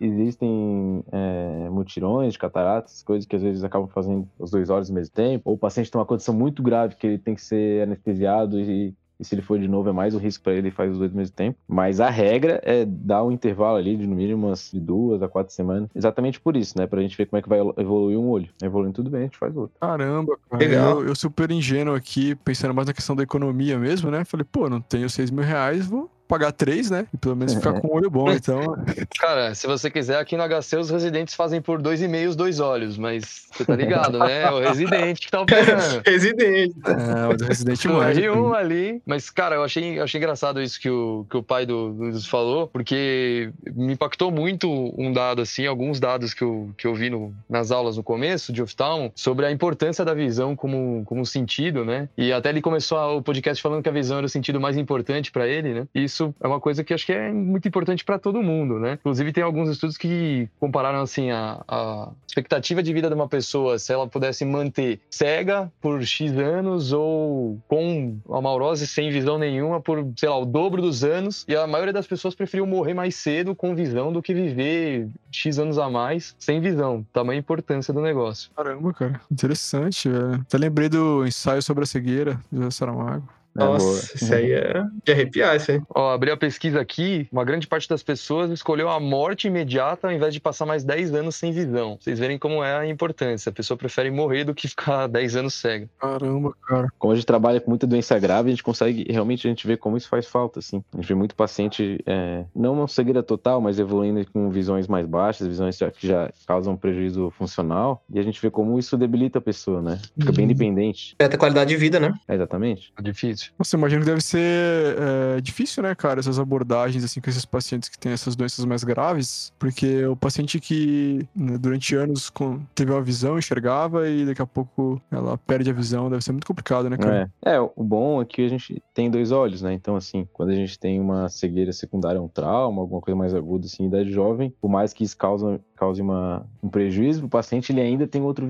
existem 0.00 1.04
é, 1.12 1.68
mutirões 1.70 2.32
de 2.32 2.38
cataratas, 2.38 3.02
coisas 3.02 3.26
que 3.26 3.36
às 3.36 3.42
vezes 3.42 3.64
acabam 3.64 3.88
fazendo 3.88 4.28
os 4.38 4.50
dois 4.50 4.70
olhos 4.70 4.88
ao 4.88 4.94
mesmo 4.94 5.14
tempo, 5.14 5.50
ou 5.50 5.54
o 5.54 5.58
paciente 5.58 5.90
tem 5.90 5.98
uma 5.98 6.06
condição 6.06 6.34
muito 6.34 6.62
grave 6.62 6.96
que 6.96 7.06
ele 7.06 7.18
tem 7.18 7.34
que 7.34 7.42
ser 7.42 7.82
anestesiado 7.82 8.60
e 8.60 8.94
e 9.18 9.24
se 9.24 9.34
ele 9.34 9.42
for 9.42 9.58
de 9.58 9.66
novo, 9.66 9.88
é 9.88 9.92
mais 9.92 10.14
um 10.14 10.18
risco 10.18 10.44
para 10.44 10.54
ele, 10.54 10.70
faz 10.70 10.92
os 10.92 10.98
dois 10.98 11.10
ao 11.10 11.16
mesmo 11.16 11.34
tempo. 11.34 11.58
Mas 11.66 12.00
a 12.00 12.10
regra 12.10 12.60
é 12.64 12.84
dar 12.84 13.24
um 13.24 13.32
intervalo 13.32 13.76
ali 13.76 13.96
de 13.96 14.06
no 14.06 14.14
mínimo 14.14 14.46
umas 14.46 14.70
de 14.70 14.80
duas 14.80 15.22
a 15.22 15.28
quatro 15.28 15.52
semanas. 15.52 15.88
Exatamente 15.94 16.40
por 16.40 16.56
isso, 16.56 16.78
né? 16.78 16.86
Pra 16.86 17.00
gente 17.00 17.16
ver 17.16 17.26
como 17.26 17.38
é 17.38 17.42
que 17.42 17.48
vai 17.48 17.60
evoluir 17.78 18.18
um 18.18 18.28
olho. 18.28 18.48
Evoluindo 18.62 18.94
tudo 18.94 19.10
bem, 19.10 19.20
a 19.20 19.24
gente 19.24 19.38
faz 19.38 19.56
outro. 19.56 19.76
Caramba, 19.80 20.38
cara. 20.50 20.62
Legal. 20.62 21.00
Eu, 21.00 21.08
eu 21.08 21.14
super 21.14 21.50
ingênuo 21.50 21.94
aqui, 21.94 22.34
pensando 22.34 22.74
mais 22.74 22.86
na 22.86 22.94
questão 22.94 23.16
da 23.16 23.22
economia 23.22 23.78
mesmo, 23.78 24.10
né? 24.10 24.24
Falei, 24.24 24.46
pô, 24.50 24.68
não 24.68 24.80
tenho 24.80 25.08
seis 25.08 25.30
mil 25.30 25.44
reais, 25.44 25.86
vou 25.86 26.10
pagar 26.26 26.52
três, 26.52 26.90
né? 26.90 27.06
E 27.12 27.16
pelo 27.16 27.36
menos 27.36 27.54
ficar 27.54 27.80
com 27.80 27.88
um 27.88 27.94
olho 27.94 28.10
bom, 28.10 28.30
então. 28.32 28.76
Cara, 29.18 29.54
se 29.54 29.66
você 29.66 29.90
quiser, 29.90 30.18
aqui 30.18 30.36
no 30.36 30.42
HC 30.42 30.76
os 30.76 30.90
residentes 30.90 31.34
fazem 31.34 31.60
por 31.60 31.80
dois 31.80 32.02
e 32.02 32.08
meio 32.08 32.28
os 32.28 32.36
dois 32.36 32.60
olhos, 32.60 32.98
mas 32.98 33.46
você 33.52 33.64
tá 33.64 33.76
ligado, 33.76 34.18
né? 34.18 34.42
É 34.42 34.50
o 34.50 34.60
residente 34.60 35.20
que 35.20 35.30
tá 35.30 35.40
operando. 35.40 36.02
residente. 36.06 36.74
É, 36.84 37.44
o 37.44 37.46
residente 37.46 37.88
morre. 37.88 38.30
um 38.30 38.54
ali. 38.54 39.02
Mas, 39.06 39.30
cara, 39.30 39.56
eu 39.56 39.64
achei, 39.64 39.98
eu 39.98 40.04
achei 40.04 40.18
engraçado 40.18 40.60
isso 40.60 40.80
que 40.80 40.90
o, 40.90 41.26
que 41.28 41.36
o 41.36 41.42
pai 41.42 41.64
do 41.66 41.88
Luiz 41.88 42.26
falou, 42.26 42.66
porque 42.68 43.50
me 43.74 43.92
impactou 43.92 44.30
muito 44.30 44.68
um 44.98 45.12
dado, 45.12 45.42
assim, 45.42 45.66
alguns 45.66 46.00
dados 46.00 46.34
que 46.34 46.42
eu, 46.42 46.70
que 46.76 46.86
eu 46.86 46.94
vi 46.94 47.10
no, 47.10 47.32
nas 47.48 47.70
aulas 47.70 47.96
no 47.96 48.02
começo 48.02 48.52
de 48.52 48.62
oftalmo, 48.62 49.12
sobre 49.14 49.46
a 49.46 49.52
importância 49.52 50.04
da 50.04 50.14
visão 50.14 50.56
como, 50.56 51.02
como 51.06 51.24
sentido, 51.24 51.84
né? 51.84 52.08
E 52.16 52.32
até 52.32 52.48
ele 52.48 52.60
começou 52.60 53.18
o 53.18 53.22
podcast 53.22 53.62
falando 53.62 53.82
que 53.82 53.88
a 53.88 53.92
visão 53.92 54.18
era 54.18 54.26
o 54.26 54.28
sentido 54.28 54.60
mais 54.60 54.76
importante 54.76 55.30
para 55.30 55.46
ele, 55.46 55.74
né? 55.74 55.86
E 55.94 56.04
isso 56.04 56.15
isso 56.16 56.34
é 56.40 56.46
uma 56.46 56.60
coisa 56.60 56.82
que 56.82 56.94
acho 56.94 57.04
que 57.04 57.12
é 57.12 57.32
muito 57.32 57.68
importante 57.68 58.04
para 58.04 58.18
todo 58.18 58.42
mundo, 58.42 58.78
né? 58.78 58.94
Inclusive, 58.94 59.32
tem 59.32 59.44
alguns 59.44 59.68
estudos 59.68 59.96
que 59.96 60.48
compararam, 60.58 61.00
assim, 61.00 61.30
a, 61.30 61.62
a, 61.68 62.10
expectativa 62.26 62.82
de 62.82 62.92
vida 62.92 63.08
de 63.08 63.14
uma 63.14 63.28
pessoa, 63.28 63.78
se 63.78 63.92
ela 63.92 64.06
pudesse 64.06 64.44
manter 64.44 65.00
cega 65.10 65.70
por 65.80 66.02
X 66.02 66.32
anos 66.32 66.92
ou 66.92 67.58
com 67.68 68.18
a 68.30 68.40
maurose 68.40 68.86
sem 68.86 69.10
visão 69.10 69.38
nenhuma 69.38 69.80
por, 69.80 70.06
sei 70.16 70.28
lá, 70.28 70.38
o 70.38 70.46
dobro 70.46 70.80
dos 70.80 71.04
anos. 71.04 71.44
E 71.48 71.54
a 71.54 71.66
maioria 71.66 71.92
das 71.92 72.06
pessoas 72.06 72.34
preferiu 72.34 72.66
morrer 72.66 72.94
mais 72.94 73.14
cedo 73.16 73.54
com 73.54 73.74
visão 73.74 74.12
do 74.12 74.22
que 74.22 74.32
viver 74.32 75.08
X 75.30 75.58
anos 75.58 75.78
a 75.78 75.88
mais 75.90 76.34
sem 76.38 76.60
visão. 76.60 77.06
Tamanha 77.12 77.38
importância 77.38 77.92
do 77.92 78.00
negócio. 78.00 78.50
Caramba, 78.56 78.92
cara. 78.92 79.20
Interessante, 79.30 80.08
velho. 80.08 80.34
Até 80.34 80.58
lembrei 80.58 80.88
do 80.88 81.26
ensaio 81.26 81.62
sobre 81.62 81.84
a 81.84 81.86
cegueira, 81.86 82.40
do 82.50 82.70
Saramago. 82.70 83.28
Boa. 83.56 83.72
Nossa, 83.72 84.16
isso 84.16 84.34
aí 84.34 84.52
é 84.52 84.84
de 85.04 85.12
arrepiar, 85.12 85.56
isso 85.56 85.70
aí. 85.72 85.80
Ó, 85.94 86.10
abri 86.12 86.30
a 86.30 86.36
pesquisa 86.36 86.80
aqui, 86.80 87.28
uma 87.32 87.44
grande 87.44 87.66
parte 87.66 87.88
das 87.88 88.02
pessoas 88.02 88.50
escolheu 88.50 88.88
a 88.88 89.00
morte 89.00 89.46
imediata 89.46 90.06
ao 90.08 90.12
invés 90.12 90.32
de 90.34 90.40
passar 90.40 90.66
mais 90.66 90.84
10 90.84 91.14
anos 91.14 91.36
sem 91.36 91.52
visão. 91.52 91.96
Vocês 92.00 92.18
verem 92.18 92.38
como 92.38 92.62
é 92.62 92.76
a 92.76 92.86
importância. 92.86 93.50
A 93.50 93.52
pessoa 93.52 93.76
prefere 93.76 94.10
morrer 94.10 94.44
do 94.44 94.54
que 94.54 94.68
ficar 94.68 95.06
10 95.08 95.36
anos 95.36 95.54
cega. 95.54 95.88
Caramba, 95.98 96.52
cara. 96.66 96.88
Como 96.98 97.12
a 97.12 97.16
gente 97.16 97.26
trabalha 97.26 97.60
com 97.60 97.70
muita 97.70 97.86
doença 97.86 98.18
grave, 98.18 98.48
a 98.48 98.52
gente 98.52 98.62
consegue 98.62 99.06
realmente 99.10 99.46
a 99.46 99.50
gente 99.50 99.66
vê 99.66 99.76
como 99.76 99.96
isso 99.96 100.08
faz 100.08 100.26
falta, 100.26 100.58
assim. 100.58 100.82
A 100.92 100.96
gente 100.98 101.08
vê 101.08 101.14
muito 101.14 101.34
paciente, 101.34 102.00
é, 102.06 102.44
não 102.54 102.74
uma 102.74 102.88
cegueira 102.88 103.22
total, 103.22 103.60
mas 103.60 103.78
evoluindo 103.78 104.24
com 104.32 104.50
visões 104.50 104.86
mais 104.86 105.06
baixas, 105.06 105.46
visões 105.46 105.78
que 105.96 106.06
já 106.06 106.30
causam 106.46 106.76
prejuízo 106.76 107.30
funcional, 107.36 108.02
e 108.12 108.18
a 108.18 108.22
gente 108.22 108.40
vê 108.40 108.50
como 108.50 108.78
isso 108.78 108.96
debilita 108.96 109.38
a 109.38 109.42
pessoa, 109.42 109.80
né? 109.82 109.98
Fica 110.18 110.32
bem 110.32 110.46
Uhum. 110.46 110.52
dependente. 110.52 111.14
Afeta 111.18 111.36
a 111.36 111.38
qualidade 111.38 111.70
de 111.70 111.76
vida, 111.76 111.98
né? 112.00 112.14
É, 112.28 112.34
exatamente. 112.34 112.92
É 112.98 113.02
difícil. 113.02 113.45
Nossa, 113.58 113.76
eu 113.76 113.78
imagino 113.78 114.02
que 114.02 114.06
deve 114.06 114.20
ser 114.20 114.96
é, 115.36 115.40
difícil, 115.40 115.82
né, 115.82 115.94
cara, 115.94 116.20
essas 116.20 116.38
abordagens, 116.38 117.04
assim, 117.04 117.20
com 117.20 117.30
esses 117.30 117.44
pacientes 117.44 117.88
que 117.88 117.98
têm 117.98 118.12
essas 118.12 118.36
doenças 118.36 118.64
mais 118.64 118.84
graves, 118.84 119.52
porque 119.58 120.04
o 120.06 120.16
paciente 120.16 120.60
que 120.60 121.26
né, 121.34 121.58
durante 121.58 121.94
anos 121.94 122.30
com- 122.30 122.60
teve 122.74 122.92
uma 122.92 123.02
visão, 123.02 123.38
enxergava, 123.38 124.08
e 124.08 124.24
daqui 124.24 124.42
a 124.42 124.46
pouco 124.46 125.00
ela 125.10 125.38
perde 125.38 125.70
a 125.70 125.72
visão, 125.72 126.10
deve 126.10 126.22
ser 126.22 126.32
muito 126.32 126.46
complicado, 126.46 126.88
né, 126.90 126.96
cara? 126.96 127.30
É. 127.44 127.54
é, 127.54 127.60
o 127.60 127.82
bom 127.82 128.20
é 128.22 128.24
que 128.24 128.42
a 128.44 128.48
gente 128.48 128.82
tem 128.94 129.10
dois 129.10 129.32
olhos, 129.32 129.62
né? 129.62 129.72
Então, 129.72 129.96
assim, 129.96 130.26
quando 130.32 130.50
a 130.50 130.54
gente 130.54 130.78
tem 130.78 131.00
uma 131.00 131.28
cegueira 131.28 131.72
secundária, 131.72 132.20
um 132.20 132.28
trauma, 132.28 132.80
alguma 132.80 133.00
coisa 133.00 133.16
mais 133.16 133.34
aguda, 133.34 133.66
assim, 133.66 133.84
em 133.84 133.86
idade 133.86 134.10
jovem, 134.10 134.52
por 134.60 134.68
mais 134.68 134.92
que 134.92 135.04
isso 135.04 135.16
cause, 135.16 135.60
cause 135.76 136.00
uma, 136.00 136.46
um 136.62 136.68
prejuízo, 136.68 137.24
o 137.26 137.28
paciente 137.28 137.72
ele 137.72 137.80
ainda 137.80 138.06
tem 138.06 138.22
outro, 138.22 138.46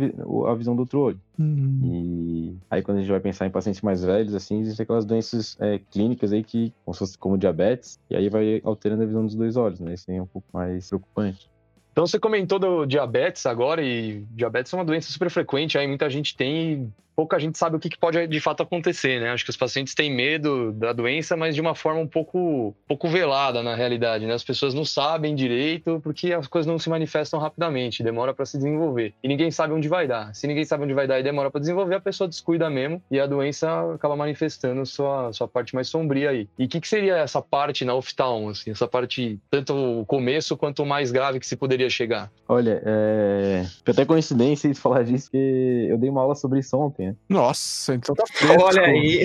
a 0.49 0.55
visão 0.55 0.75
do 0.75 0.81
outro 0.81 1.01
olho. 1.01 1.21
Uhum. 1.39 1.81
E 1.85 2.57
aí, 2.71 2.83
quando 2.83 2.99
a 2.99 3.01
gente 3.01 3.11
vai 3.11 3.21
pensar 3.21 3.47
em 3.47 3.51
pacientes 3.51 3.83
mais 3.83 4.03
velhos, 4.03 4.35
assim, 4.35 4.61
existem 4.61 4.85
aquelas 4.85 5.05
doenças 5.05 5.57
é, 5.61 5.79
clínicas 5.91 6.33
aí 6.33 6.43
que, 6.43 6.73
como, 6.85 6.95
se 6.95 6.99
fosse, 6.99 7.19
como 7.19 7.37
diabetes, 7.39 8.01
e 8.09 8.17
aí 8.17 8.29
vai 8.29 8.61
alterando 8.65 9.03
a 9.03 9.07
visão 9.07 9.25
dos 9.25 9.35
dois 9.35 9.57
olhos, 9.57 9.81
né? 9.81 9.95
Isso 9.95 10.11
aí 10.11 10.17
é 10.17 10.23
um 10.23 10.27
pouco 10.27 10.49
mais 10.53 10.89
preocupante. 10.89 11.51
Então 11.93 12.07
você 12.07 12.19
comentou 12.19 12.59
do 12.59 12.87
diabetes 12.87 13.47
agora, 13.47 13.83
e 13.83 14.25
diabetes 14.31 14.73
é 14.73 14.77
uma 14.77 14.85
doença 14.85 15.11
super 15.11 15.31
frequente, 15.31 15.79
aí 15.79 15.87
muita 15.87 16.09
gente 16.11 16.37
tem 16.37 16.93
pouca 17.17 17.39
gente 17.39 17.57
sabe 17.57 17.77
o 17.77 17.81
que 17.81 17.89
que 17.89 17.99
pode 17.99 18.27
de 18.27 18.41
fato 18.41 18.63
acontecer, 18.63 19.21
né? 19.21 19.31
Acho 19.31 19.45
que 19.45 19.51
os 19.51 19.57
pacientes 19.57 19.95
têm 19.95 20.15
medo 20.15 20.71
da 20.73 20.93
doença, 20.93 21.37
mas 21.37 21.55
de 21.55 21.61
uma 21.61 21.75
forma 21.75 22.01
um 22.01 22.07
pouco, 22.07 22.77
pouco 22.87 23.09
velada 23.09 23.63
na 23.63 23.75
realidade, 23.75 24.27
né? 24.27 24.35
As 24.35 24.45
pessoas 24.45 24.75
não 24.75 24.85
sabem 24.85 25.35
direito 25.35 25.99
porque 26.03 26.33
as 26.33 26.47
coisas 26.47 26.71
não 26.71 26.79
se 26.79 26.91
manifestam 26.91 27.41
rapidamente, 27.41 28.03
demora 28.03 28.35
para 28.35 28.45
se 28.45 28.59
desenvolver. 28.59 29.15
E 29.23 29.29
ninguém 29.29 29.51
sabe 29.51 29.73
onde 29.73 29.89
vai 29.89 30.07
dar. 30.07 30.35
Se 30.35 30.47
ninguém 30.47 30.65
sabe 30.65 30.85
onde 30.85 30.93
vai 30.93 31.07
dar 31.07 31.19
e 31.19 31.23
demora 31.23 31.51
para 31.51 31.61
desenvolver, 31.61 31.95
a 31.95 32.01
pessoa 32.01 32.29
descuida 32.29 32.69
mesmo 32.69 33.03
e 33.11 33.19
a 33.19 33.27
doença 33.27 33.95
acaba 33.95 34.15
manifestando 34.15 34.85
sua, 34.85 35.33
sua 35.33 35.49
parte 35.49 35.75
mais 35.75 35.89
sombria 35.89 36.31
aí. 36.31 36.49
E 36.59 36.67
o 36.67 36.69
que, 36.69 36.81
que 36.81 36.89
seria 36.89 37.17
essa 37.17 37.41
parte 37.41 37.85
na 37.85 37.95
oftalmo, 37.95 38.51
assim? 38.51 38.71
Essa 38.71 38.87
parte, 38.87 39.41
tanto 39.51 39.75
o 39.75 40.05
começo 40.05 40.57
quanto 40.57 40.83
o 40.83 40.87
mais 40.87 41.11
grave 41.11 41.41
que 41.41 41.47
se 41.47 41.57
poderia 41.57 41.89
chegar? 41.89 42.31
Olha, 42.49 42.83
é... 42.85 43.65
até 43.87 44.05
coincidência 44.05 44.69
isso 44.69 44.81
falar 44.81 45.03
disso, 45.03 45.31
porque 45.31 45.87
eu 45.89 45.97
dei 45.97 46.11
uma 46.11 46.21
aula 46.21 46.35
sobre 46.35 46.59
isso 46.61 46.77
ontem, 46.77 47.06
né? 47.07 47.17
Nossa, 47.29 47.95
então 47.95 48.15
tá 48.15 48.25
fresco. 48.33 48.63
Olha 48.63 48.83
aí. 48.83 49.25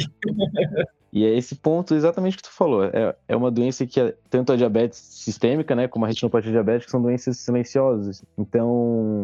E 1.14 1.26
é 1.26 1.38
esse 1.38 1.56
ponto 1.56 1.94
exatamente 1.94 2.38
que 2.38 2.44
tu 2.44 2.52
falou. 2.52 2.86
É, 2.86 3.14
é 3.28 3.36
uma 3.36 3.52
doença 3.52 3.86
que 3.86 4.00
é, 4.00 4.16
tanto 4.30 4.54
a 4.54 4.56
diabetes 4.56 4.98
sistêmica, 4.98 5.76
né, 5.76 5.88
como 5.88 6.06
a 6.06 6.08
retinopatia 6.08 6.52
diabética, 6.52 6.90
são 6.90 7.02
doenças 7.02 7.38
silenciosas. 7.38 8.24
Então, 8.38 8.70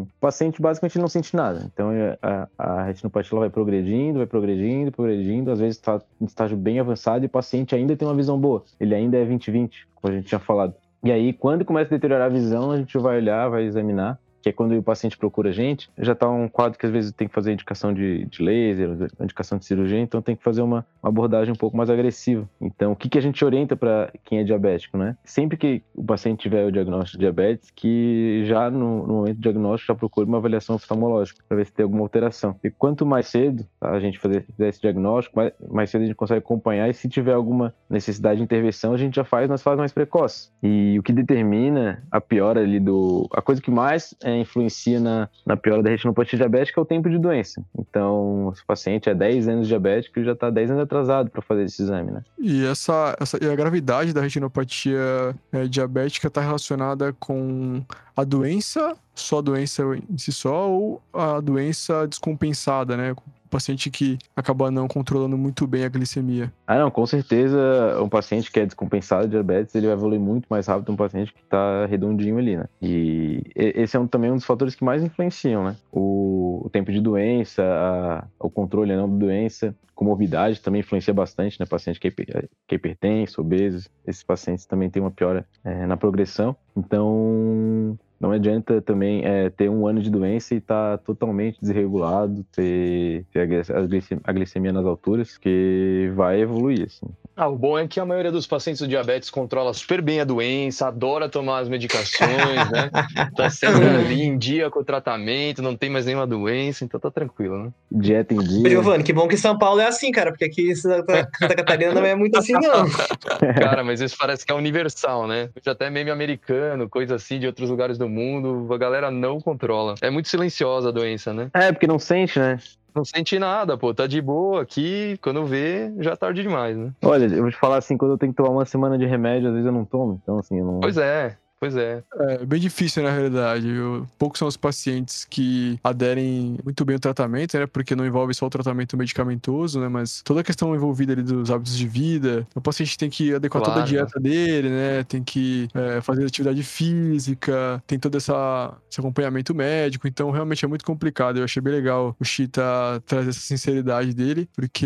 o 0.02 0.08
paciente 0.20 0.62
basicamente 0.62 1.00
não 1.00 1.08
sente 1.08 1.36
nada. 1.36 1.70
Então, 1.74 1.92
é, 1.92 2.18
a, 2.22 2.48
a 2.58 2.84
retinopatia 2.84 3.40
vai 3.40 3.50
progredindo, 3.50 4.18
vai 4.18 4.28
progredindo, 4.28 4.92
progredindo. 4.92 5.50
Às 5.50 5.60
vezes 5.60 5.78
está 5.78 6.02
em 6.20 6.26
estágio 6.26 6.58
bem 6.58 6.80
avançado 6.80 7.24
e 7.24 7.28
o 7.28 7.30
paciente 7.30 7.74
ainda 7.74 7.96
tem 7.96 8.08
uma 8.08 8.16
visão 8.16 8.38
boa. 8.38 8.64
Ele 8.80 8.94
ainda 8.94 9.18
é 9.18 9.26
20-20, 9.26 9.72
como 9.96 10.14
a 10.14 10.18
gente 10.18 10.28
tinha 10.28 10.40
falado. 10.40 10.74
E 11.04 11.12
aí, 11.12 11.32
quando 11.32 11.64
começa 11.64 11.88
a 11.88 11.96
deteriorar 11.96 12.28
a 12.28 12.34
visão, 12.34 12.72
a 12.72 12.78
gente 12.78 12.98
vai 12.98 13.18
olhar, 13.18 13.48
vai 13.48 13.64
examinar 13.64 14.20
que 14.48 14.50
é 14.50 14.54
quando 14.54 14.78
o 14.78 14.84
paciente 14.84 15.18
procura 15.18 15.50
a 15.50 15.52
gente, 15.52 15.90
já 15.98 16.14
está 16.14 16.30
um 16.30 16.48
quadro 16.48 16.80
que 16.80 16.86
às 16.86 16.92
vezes 16.92 17.12
tem 17.12 17.28
que 17.28 17.34
fazer 17.34 17.52
indicação 17.52 17.94
de, 17.94 18.26
de 18.26 18.42
laser, 18.42 19.10
indicação 19.20 19.58
de 19.58 19.66
cirurgia, 19.66 20.00
então 20.00 20.22
tem 20.22 20.36
que 20.36 20.44
fazer 20.44 20.62
uma, 20.62 20.86
uma 21.02 21.10
abordagem 21.10 21.54
um 21.54 21.58
pouco 21.58 21.76
mais 21.76 21.90
agressiva. 21.90 22.48
Então, 22.62 22.94
o 22.94 22.96
que, 22.96 23.10
que 23.10 23.18
a 23.18 23.22
gente 23.22 23.44
orienta 23.44 23.76
para 23.76 24.12
quem 24.24 24.40
é 24.40 24.44
diabético, 24.44 24.98
né? 24.98 25.18
Sempre 25.24 25.58
que 25.58 25.84
o 25.94 26.04
paciente 26.04 26.40
tiver 26.40 26.66
o 26.66 26.72
diagnóstico 26.72 27.18
de 27.18 27.26
diabetes, 27.26 27.72
que 27.76 28.44
já 28.46 28.70
no, 28.72 29.06
no 29.06 29.14
momento 29.16 29.36
do 29.36 29.42
diagnóstico 29.42 29.94
já 29.94 29.98
procure 29.98 30.28
uma 30.28 30.38
avaliação 30.38 30.76
oftalmológica 30.76 31.44
para 31.48 31.58
ver 31.58 31.66
se 31.66 31.74
tem 31.74 31.84
alguma 31.84 32.04
alteração. 32.04 32.56
E 32.64 32.70
quanto 32.70 33.06
mais 33.06 33.28
cedo 33.28 33.66
a 33.82 34.00
gente 34.00 34.18
fazer, 34.20 34.44
fizer 34.44 34.70
esse 34.70 34.82
diagnóstico, 34.82 35.36
mais, 35.38 35.54
mais 35.70 35.90
cedo 35.90 36.04
a 36.04 36.06
gente 36.06 36.16
consegue 36.16 36.40
acompanhar 36.40 36.90
e 36.90 36.94
se 36.94 37.10
tiver 37.10 37.34
alguma 37.34 37.74
necessidade 37.90 38.38
de 38.38 38.44
intervenção, 38.44 38.94
a 38.94 38.98
gente 38.98 39.16
já 39.16 39.24
faz 39.24 39.50
nas 39.50 39.62
fases 39.62 39.80
mais 39.80 39.92
precoces. 39.92 40.52
E 40.64 40.98
o 40.98 41.04
que 41.04 41.12
determina 41.12 42.04
a 42.10 42.22
piora 42.22 42.62
ali 42.62 42.80
do... 42.80 43.28
A 43.34 43.42
coisa 43.42 43.62
que 43.62 43.72
mais 43.72 44.16
é, 44.24 44.37
influencia 44.40 45.00
na, 45.00 45.30
na 45.46 45.58
piora 45.58 45.84
da 45.84 45.90
retinopatia 45.90 46.38
diabética 46.38 46.80
é 46.80 46.84
o 46.84 46.86
tempo 46.86 47.10
de 47.10 47.18
doença. 47.18 47.64
Então, 47.78 48.52
se 48.56 48.62
o 48.62 48.66
paciente 48.66 49.10
é 49.10 49.16
10 49.16 49.48
anos 49.48 49.68
diabético, 49.68 50.20
ele 50.20 50.26
já 50.26 50.34
está 50.34 50.50
10 50.50 50.72
anos 50.72 50.84
atrasado 50.84 51.30
para 51.30 51.42
fazer 51.42 51.64
esse 51.64 51.82
exame, 51.82 52.12
né? 52.12 52.24
E 52.40 52.66
essa, 52.66 53.16
essa 53.20 53.44
e 53.44 53.50
a 53.50 53.56
gravidade 53.56 54.14
da 54.14 54.22
retinopatia 54.22 55.36
é, 55.52 55.68
diabética 55.68 56.28
está 56.28 56.42
relacionada 56.42 57.14
com 57.20 57.84
a 58.16 58.24
doença, 58.24 58.96
só 59.14 59.40
a 59.40 59.42
doença 59.42 59.84
em 60.10 60.18
si 60.18 60.32
só, 60.32 60.70
ou 60.70 61.02
a 61.14 61.40
doença 61.40 62.08
descompensada, 62.08 62.98
né? 62.98 63.16
Paciente 63.50 63.90
que 63.90 64.18
acaba 64.36 64.70
não 64.70 64.88
controlando 64.88 65.38
muito 65.38 65.66
bem 65.66 65.84
a 65.84 65.90
glicemia. 65.90 66.52
Ah, 66.66 66.78
não, 66.78 66.92
com 66.92 67.06
certeza 67.06 67.58
um 68.02 68.10
paciente 68.10 68.52
que 68.52 68.60
é 68.60 68.66
descompensado 68.66 69.26
de 69.26 69.32
diabetes, 69.32 69.74
ele 69.76 69.88
vai 69.88 69.96
evoluir 69.96 70.20
muito 70.20 70.46
mais 70.50 70.68
rápido 70.68 70.86
que 70.86 70.92
um 70.92 70.96
paciente 70.96 71.34
que 71.34 71.42
está 71.42 71.86
redondinho 71.86 72.38
ali, 72.38 72.58
né? 72.58 72.66
E 72.82 73.44
esse 73.56 73.96
é 73.96 74.00
um, 74.00 74.08
também 74.08 74.32
um 74.32 74.36
dos 74.36 74.46
fatores 74.46 74.76
que 74.76 74.84
mais 74.84 75.04
influenciam, 75.04 75.64
né? 75.64 75.76
O, 75.92 76.62
o 76.66 76.70
tempo 76.70 76.92
de 76.92 77.00
doença, 77.00 77.64
a, 77.64 78.28
o 78.40 78.50
controle 78.50 78.96
não 78.96 79.10
da 79.10 79.26
doença, 79.26 79.76
comorbidade 79.98 80.62
também 80.62 80.82
influencia 80.82 81.14
bastante, 81.14 81.60
né? 81.60 81.66
Paciente 81.66 82.00
que, 82.00 82.08
hiper, 82.08 82.48
que 82.68 82.76
hipertenso, 82.76 83.42
obeso, 83.42 83.90
esses 84.06 84.24
pacientes 84.24 84.66
também 84.66 84.90
têm 84.90 85.02
uma 85.02 85.12
piora 85.12 85.46
é, 85.64 85.86
na 85.88 85.98
progressão. 85.98 86.56
Então, 86.76 87.98
não 88.20 88.32
adianta 88.32 88.82
também 88.82 89.24
é, 89.24 89.50
ter 89.50 89.70
um 89.70 89.88
ano 89.88 90.02
de 90.02 90.10
doença 90.10 90.56
e 90.56 90.58
estar 90.58 90.98
tá 90.98 91.04
totalmente 91.04 91.60
desregulado, 91.62 92.44
ter, 92.52 93.26
ter 93.32 93.42
a, 93.42 93.46
glicemia, 93.86 94.22
a, 94.24 94.34
glicemia, 94.34 94.74
nas 94.74 94.86
alturas, 94.86 95.38
que 95.38 96.12
vai 96.16 96.42
evoluir, 96.42 96.86
assim. 96.86 97.06
Ah, 97.36 97.48
o 97.48 97.56
bom 97.56 97.78
é 97.78 97.88
que 97.88 98.00
a 98.00 98.06
maioria 98.06 98.32
dos 98.32 98.48
pacientes 98.48 98.82
do 98.82 98.88
diabetes 98.88 99.30
controla 99.30 99.72
super 99.74 100.02
bem 100.02 100.20
a 100.20 100.24
doença, 100.24 100.88
adora 100.88 101.30
tomar 101.30 101.60
as 101.60 101.70
medicações, 101.70 102.72
né? 102.72 102.90
Tá 103.36 103.50
sempre 103.50 103.86
ali 103.86 104.24
em 104.24 104.38
dia 104.38 104.70
com 104.72 104.80
o 104.80 104.84
tratamento, 104.84 105.62
não 105.62 105.76
tem 105.76 105.90
mais 105.90 106.06
nenhuma 106.06 106.26
doença, 106.26 106.84
então 106.84 107.00
tá 107.00 107.12
tranquilo, 107.12 107.66
né? 107.66 107.72
Dieta 107.92 108.34
em 108.34 108.40
dia. 108.40 108.70
Giovanni, 108.70 109.04
que 109.04 109.14
bom 109.14 109.28
que 109.28 109.38
São 109.38 109.58
Paulo 109.58 109.80
é 109.80 109.88
assim, 109.88 110.12
cara, 110.12 110.32
porque 110.32 110.46
aqui 110.46 110.72
em 110.72 110.76
Santa, 110.76 111.30
Santa 111.38 111.56
Catarina 111.56 111.94
não 111.94 112.06
é 112.06 112.16
muito 112.16 112.38
assim, 112.38 112.54
não. 112.54 112.88
Cara, 113.60 113.84
mas 113.84 114.02
isso 114.02 114.16
parece 114.18 114.46
que 114.46 114.52
é 114.52 114.56
universal, 114.56 115.28
né? 115.28 115.50
Já 115.64 115.74
até 115.74 115.90
meme 115.90 116.10
americano, 116.10 116.90
coisa 116.90 117.16
assim 117.16 117.40
de 117.40 117.46
outros 117.46 117.70
lugares 117.70 117.98
do 117.98 118.07
mundo, 118.10 118.68
a 118.74 118.78
galera 118.78 119.12
não 119.12 119.40
controla. 119.40 119.96
É 120.02 120.10
muito 120.10 120.28
silenciosa 120.28 120.90
a 120.90 120.92
doença, 120.92 121.34
né? 121.34 121.50
É, 121.54 121.72
porque 121.72 121.88
não 121.88 122.00
sente, 122.00 122.40
né? 122.40 122.60
Não 122.94 123.06
sente 123.06 123.38
nada, 123.38 123.78
pô, 123.78 123.94
tá 123.94 124.08
de 124.08 124.20
boa 124.20 124.62
aqui, 124.64 125.20
quando 125.22 125.46
vê, 125.46 125.94
já 126.00 126.14
é 126.14 126.16
tarde 126.16 126.42
demais, 126.42 126.76
né? 126.76 126.92
Olha, 127.04 127.26
eu 127.26 127.44
vou 127.44 127.52
te 127.52 127.58
falar 127.58 127.78
assim, 127.78 127.96
quando 127.96 128.12
eu 128.12 128.18
tenho 128.18 128.32
que 128.34 128.38
tomar 128.38 128.50
uma 128.50 128.66
semana 128.66 128.98
de 128.98 129.06
remédio, 129.06 129.50
às 129.50 129.54
vezes 129.54 129.68
eu 129.68 129.72
não 129.72 129.86
tomo, 129.86 130.20
então 130.24 130.40
assim, 130.40 130.58
eu 130.58 130.66
não... 130.66 130.80
Pois 130.80 130.98
é, 130.98 131.38
Pois 131.60 131.76
é. 131.76 132.04
É 132.20 132.46
bem 132.46 132.60
difícil, 132.60 133.02
na 133.02 133.10
realidade. 133.10 133.68
Eu, 133.68 134.06
poucos 134.18 134.38
são 134.38 134.48
os 134.48 134.56
pacientes 134.56 135.26
que 135.26 135.80
aderem 135.84 136.58
muito 136.64 136.86
bem 136.86 136.94
ao 136.96 137.00
tratamento, 137.00 137.58
né? 137.58 137.66
Porque 137.66 137.96
não 137.96 138.06
envolve 138.06 138.34
só 138.36 138.46
o 138.46 138.50
tratamento 138.50 138.96
medicamentoso, 138.96 139.80
né? 139.80 139.88
Mas 139.88 140.22
toda 140.24 140.42
a 140.42 140.44
questão 140.44 140.76
envolvida 140.76 141.14
ali 141.14 141.24
dos 141.24 141.50
hábitos 141.50 141.76
de 141.76 141.88
vida. 141.88 142.48
O 142.54 142.62
paciente 142.62 142.96
tem 142.96 143.10
que 143.10 143.34
adequar 143.34 143.64
Claro, 143.64 143.74
toda 143.74 143.86
a 143.86 143.88
dieta 143.88 144.20
dele, 144.20 144.70
né? 144.70 145.04
Tem 145.04 145.24
que 145.24 145.68
é, 145.74 146.00
fazer 146.02 146.26
atividade 146.26 146.62
física, 146.62 147.82
tem 147.88 147.98
todo 147.98 148.18
essa, 148.18 148.78
esse 148.90 149.00
acompanhamento 149.00 149.56
médico. 149.56 150.08
Então, 150.08 150.30
realmente 150.30 150.64
é 150.64 150.68
muito 150.68 150.86
complicado. 150.86 151.38
Eu 151.38 151.44
achei 151.44 151.62
bem 151.62 151.74
legal 151.74 152.16
o 152.20 152.24
Chita 152.24 152.62
trazer 153.08 153.32
essa 153.32 153.40
sinceridade 153.40 154.14
dele, 154.14 154.48
porque 154.56 154.86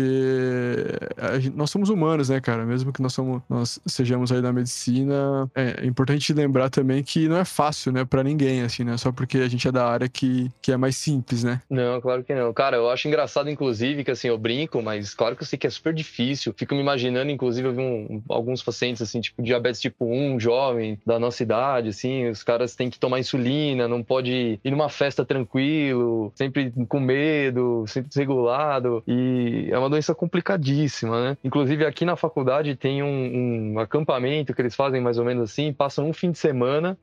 gente, 1.38 1.54
nós 1.54 1.70
somos 1.70 1.90
humanos, 1.90 2.30
né, 2.30 2.40
cara? 2.40 2.64
Mesmo 2.64 2.92
que 2.92 3.02
nós, 3.02 3.12
somos, 3.12 3.42
nós 3.48 3.78
sejamos 3.86 4.32
aí 4.32 4.40
da 4.40 4.52
medicina, 4.52 5.50
é, 5.54 5.82
é 5.82 5.86
importante 5.86 6.32
lembrar 6.32 6.61
lembrar 6.62 6.70
também 6.70 7.02
que 7.02 7.28
não 7.28 7.36
é 7.36 7.44
fácil, 7.44 7.92
né, 7.92 8.04
pra 8.04 8.22
ninguém, 8.22 8.62
assim, 8.62 8.84
né? 8.84 8.96
Só 8.96 9.10
porque 9.10 9.38
a 9.38 9.48
gente 9.48 9.66
é 9.66 9.72
da 9.72 9.86
área 9.86 10.08
que, 10.08 10.50
que 10.60 10.70
é 10.70 10.76
mais 10.76 10.96
simples, 10.96 11.42
né? 11.42 11.60
Não, 11.68 12.00
claro 12.00 12.22
que 12.22 12.34
não. 12.34 12.52
Cara, 12.52 12.76
eu 12.76 12.90
acho 12.90 13.08
engraçado, 13.08 13.50
inclusive, 13.50 14.04
que 14.04 14.10
assim, 14.10 14.28
eu 14.28 14.38
brinco, 14.38 14.82
mas 14.82 15.14
claro 15.14 15.34
que 15.34 15.42
eu 15.42 15.46
sei 15.46 15.58
que 15.58 15.66
é 15.66 15.70
super 15.70 15.92
difícil. 15.92 16.54
Fico 16.56 16.74
me 16.74 16.80
imaginando, 16.80 17.30
inclusive, 17.30 17.68
eu 17.68 17.72
vi 17.72 17.80
um, 17.80 18.22
alguns 18.28 18.62
pacientes, 18.62 19.02
assim, 19.02 19.20
tipo, 19.20 19.42
diabetes 19.42 19.80
tipo 19.80 20.04
1, 20.04 20.38
jovem, 20.38 20.98
da 21.04 21.18
nossa 21.18 21.42
idade, 21.42 21.88
assim, 21.88 22.28
os 22.28 22.42
caras 22.42 22.74
têm 22.74 22.90
que 22.90 22.98
tomar 22.98 23.18
insulina, 23.18 23.88
não 23.88 24.02
pode 24.02 24.60
ir 24.62 24.70
numa 24.70 24.88
festa 24.88 25.24
tranquilo, 25.24 26.32
sempre 26.34 26.72
com 26.88 27.00
medo, 27.00 27.84
sempre 27.86 28.08
desregulado. 28.08 29.02
E 29.06 29.68
é 29.70 29.78
uma 29.78 29.90
doença 29.90 30.14
complicadíssima, 30.14 31.30
né? 31.30 31.36
Inclusive, 31.42 31.84
aqui 31.84 32.04
na 32.04 32.16
faculdade 32.16 32.76
tem 32.76 33.02
um, 33.02 33.72
um 33.74 33.78
acampamento 33.78 34.54
que 34.54 34.62
eles 34.62 34.74
fazem 34.74 35.00
mais 35.00 35.18
ou 35.18 35.24
menos 35.24 35.50
assim, 35.50 35.72
passam 35.72 36.08
um 36.08 36.12
fim 36.12 36.30
de 36.30 36.38
semana, 36.38 36.51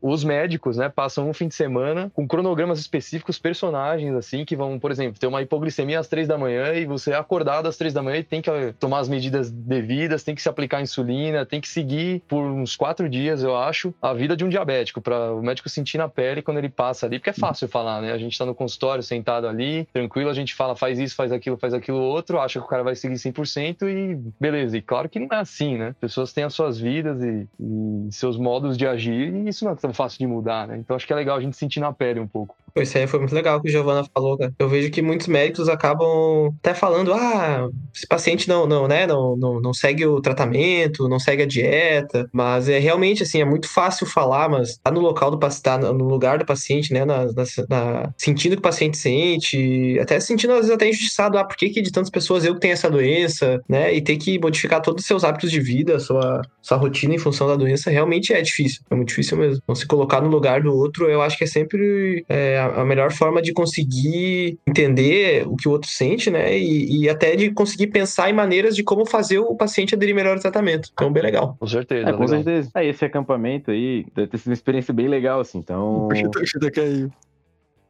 os 0.01 0.23
médicos, 0.23 0.77
né, 0.77 0.89
passam 0.89 1.29
um 1.29 1.33
fim 1.33 1.47
de 1.47 1.55
semana 1.55 2.11
com 2.13 2.27
cronogramas 2.27 2.79
específicos, 2.79 3.39
personagens, 3.39 4.15
assim, 4.15 4.45
que 4.45 4.55
vão, 4.55 4.79
por 4.79 4.91
exemplo, 4.91 5.19
ter 5.19 5.27
uma 5.27 5.41
hipoglicemia 5.41 5.99
às 5.99 6.07
três 6.07 6.27
da 6.27 6.37
manhã 6.37 6.73
e 6.73 6.85
você 6.85 7.11
é 7.11 7.15
acordado 7.15 7.67
às 7.67 7.77
três 7.77 7.93
da 7.93 8.01
manhã 8.01 8.17
e 8.17 8.23
tem 8.23 8.41
que 8.41 8.49
eh, 8.49 8.73
tomar 8.79 8.99
as 8.99 9.09
medidas 9.09 9.51
devidas, 9.51 10.23
tem 10.23 10.35
que 10.35 10.41
se 10.41 10.49
aplicar 10.49 10.81
insulina, 10.81 11.45
tem 11.45 11.61
que 11.61 11.67
seguir 11.67 12.21
por 12.27 12.43
uns 12.43 12.75
quatro 12.75 13.09
dias, 13.09 13.43
eu 13.43 13.55
acho, 13.55 13.93
a 14.01 14.13
vida 14.13 14.35
de 14.35 14.43
um 14.43 14.49
diabético, 14.49 15.01
para 15.01 15.33
o 15.33 15.41
médico 15.41 15.69
sentir 15.69 15.97
na 15.97 16.07
pele 16.07 16.41
quando 16.41 16.57
ele 16.57 16.69
passa 16.69 17.05
ali, 17.05 17.19
porque 17.19 17.29
é 17.29 17.33
fácil 17.33 17.67
falar, 17.67 18.01
né? 18.01 18.11
A 18.11 18.17
gente 18.17 18.37
tá 18.37 18.45
no 18.45 18.55
consultório, 18.55 19.03
sentado 19.03 19.47
ali, 19.47 19.87
tranquilo, 19.93 20.29
a 20.29 20.33
gente 20.33 20.53
fala, 20.53 20.75
faz 20.75 20.99
isso, 20.99 21.15
faz 21.15 21.31
aquilo, 21.31 21.57
faz 21.57 21.73
aquilo 21.73 21.99
outro, 21.99 22.39
acha 22.39 22.59
que 22.59 22.65
o 22.65 22.69
cara 22.69 22.83
vai 22.83 22.95
seguir 22.95 23.15
100% 23.15 23.83
e 23.83 24.19
beleza. 24.39 24.77
E 24.77 24.81
claro 24.81 25.09
que 25.09 25.19
não 25.19 25.27
é 25.31 25.39
assim, 25.39 25.77
né? 25.77 25.95
Pessoas 25.99 26.33
têm 26.33 26.43
as 26.43 26.53
suas 26.53 26.79
vidas 26.79 27.21
e, 27.21 27.47
e 27.59 28.07
seus 28.11 28.37
modos 28.37 28.77
de 28.77 28.87
agir 28.87 29.33
isso 29.47 29.65
não 29.65 29.71
é 29.71 29.75
tão 29.75 29.93
fácil 29.93 30.19
de 30.19 30.27
mudar, 30.27 30.67
né? 30.67 30.77
Então 30.77 30.95
acho 30.95 31.05
que 31.07 31.13
é 31.13 31.15
legal 31.15 31.37
a 31.37 31.41
gente 31.41 31.55
sentir 31.55 31.79
na 31.79 31.93
pele 31.93 32.19
um 32.19 32.27
pouco. 32.27 32.55
Isso 32.77 32.97
aí 32.97 33.07
foi 33.07 33.19
muito 33.19 33.35
legal 33.35 33.61
que 33.61 33.69
o 33.69 33.71
Giovana 33.71 34.05
falou, 34.13 34.37
cara. 34.37 34.53
Eu 34.59 34.69
vejo 34.69 34.91
que 34.91 35.01
muitos 35.01 35.27
médicos 35.27 35.69
acabam 35.69 36.53
até 36.59 36.73
falando, 36.73 37.13
ah, 37.13 37.69
esse 37.95 38.07
paciente 38.07 38.47
não, 38.47 38.65
não, 38.65 38.87
né, 38.87 39.05
não, 39.07 39.35
não, 39.35 39.59
não 39.59 39.73
segue 39.73 40.05
o 40.05 40.21
tratamento, 40.21 41.07
não 41.07 41.19
segue 41.19 41.43
a 41.43 41.47
dieta, 41.47 42.27
mas 42.31 42.69
é 42.69 42.79
realmente, 42.79 43.23
assim, 43.23 43.41
é 43.41 43.45
muito 43.45 43.67
fácil 43.67 44.05
falar, 44.05 44.49
mas 44.49 44.77
tá 44.77 44.91
no 44.91 44.99
local 44.99 45.31
do 45.31 45.39
paciente, 45.39 45.63
tá 45.63 45.77
no 45.77 46.07
lugar 46.07 46.37
do 46.37 46.45
paciente, 46.45 46.93
né, 46.93 47.05
na, 47.05 47.25
na, 47.25 47.43
na, 47.69 48.13
sentindo 48.17 48.53
que 48.53 48.59
o 48.59 48.61
paciente 48.61 48.97
sente, 48.97 49.97
até 49.99 50.19
sentindo 50.19 50.53
às 50.53 50.59
vezes 50.59 50.71
até 50.71 50.89
injustiçado, 50.89 51.37
ah, 51.37 51.43
por 51.43 51.57
que 51.57 51.69
que 51.69 51.81
de 51.81 51.91
tantas 51.91 52.09
pessoas 52.09 52.45
eu 52.45 52.53
que 52.53 52.61
tenho 52.61 52.73
essa 52.73 52.89
doença, 52.89 53.61
né, 53.67 53.93
e 53.93 54.01
ter 54.01 54.17
que 54.17 54.39
modificar 54.39 54.81
todos 54.81 55.01
os 55.01 55.07
seus 55.07 55.23
hábitos 55.23 55.51
de 55.51 55.59
vida, 55.59 55.99
sua, 55.99 56.41
sua 56.61 56.77
rotina 56.77 57.15
em 57.15 57.19
função 57.19 57.47
da 57.47 57.55
doença, 57.55 57.89
realmente 57.89 58.33
é 58.33 58.41
difícil, 58.41 58.81
é 58.89 58.95
muito 58.95 59.09
difícil 59.09 59.37
mesmo. 59.37 59.59
Então, 59.63 59.75
se 59.75 59.85
colocar 59.85 60.21
no 60.21 60.29
lugar 60.29 60.61
do 60.61 60.73
outro, 60.73 61.09
eu 61.09 61.21
acho 61.21 61.37
que 61.37 61.43
é 61.43 61.47
sempre 61.47 62.23
é, 62.27 62.58
a 62.59 62.85
melhor 62.85 63.11
forma 63.11 63.41
de 63.41 63.53
conseguir 63.53 64.57
entender 64.67 65.47
o 65.47 65.55
que 65.55 65.67
o 65.67 65.71
outro 65.71 65.89
sente, 65.89 66.29
né? 66.29 66.57
E, 66.57 67.03
e, 67.03 67.09
até 67.09 67.35
de 67.35 67.51
conseguir 67.51 67.87
pensar 67.87 68.29
em 68.29 68.33
maneiras 68.33 68.75
de 68.75 68.83
como 68.83 69.05
fazer 69.05 69.39
o 69.39 69.55
paciente 69.55 69.95
aderir 69.95 70.15
melhor 70.15 70.35
ao 70.35 70.41
tratamento. 70.41 70.89
Então, 70.93 71.11
bem 71.11 71.23
legal. 71.23 71.55
Com 71.59 71.67
certeza. 71.67 72.09
É, 72.09 72.13
com 72.13 72.23
legal. 72.23 72.43
certeza. 72.43 72.69
É, 72.75 72.85
esse 72.85 73.05
acampamento 73.05 73.71
aí 73.71 74.05
deve 74.15 74.27
ter 74.27 74.37
sido 74.37 74.49
uma 74.49 74.53
experiência 74.53 74.93
bem 74.93 75.07
legal, 75.07 75.39
assim. 75.39 75.57
Então. 75.57 76.07
Chuta 76.45 76.71
caiu. 76.71 77.11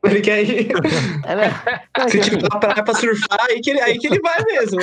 Ele 0.03 0.21
quer 0.21 0.43
ir. 0.43 0.69
É, 1.25 1.35
né? 1.35 1.49
Se 2.09 2.21
tiver 2.21 2.47
uma 2.49 2.59
praia 2.59 2.83
pra 2.83 2.93
surfar, 2.93 3.45
aí 3.49 3.59
que 3.59 3.69
ele, 3.69 3.81
aí 3.81 3.97
que 3.97 4.07
ele 4.07 4.19
vai 4.21 4.41
mesmo. 4.45 4.79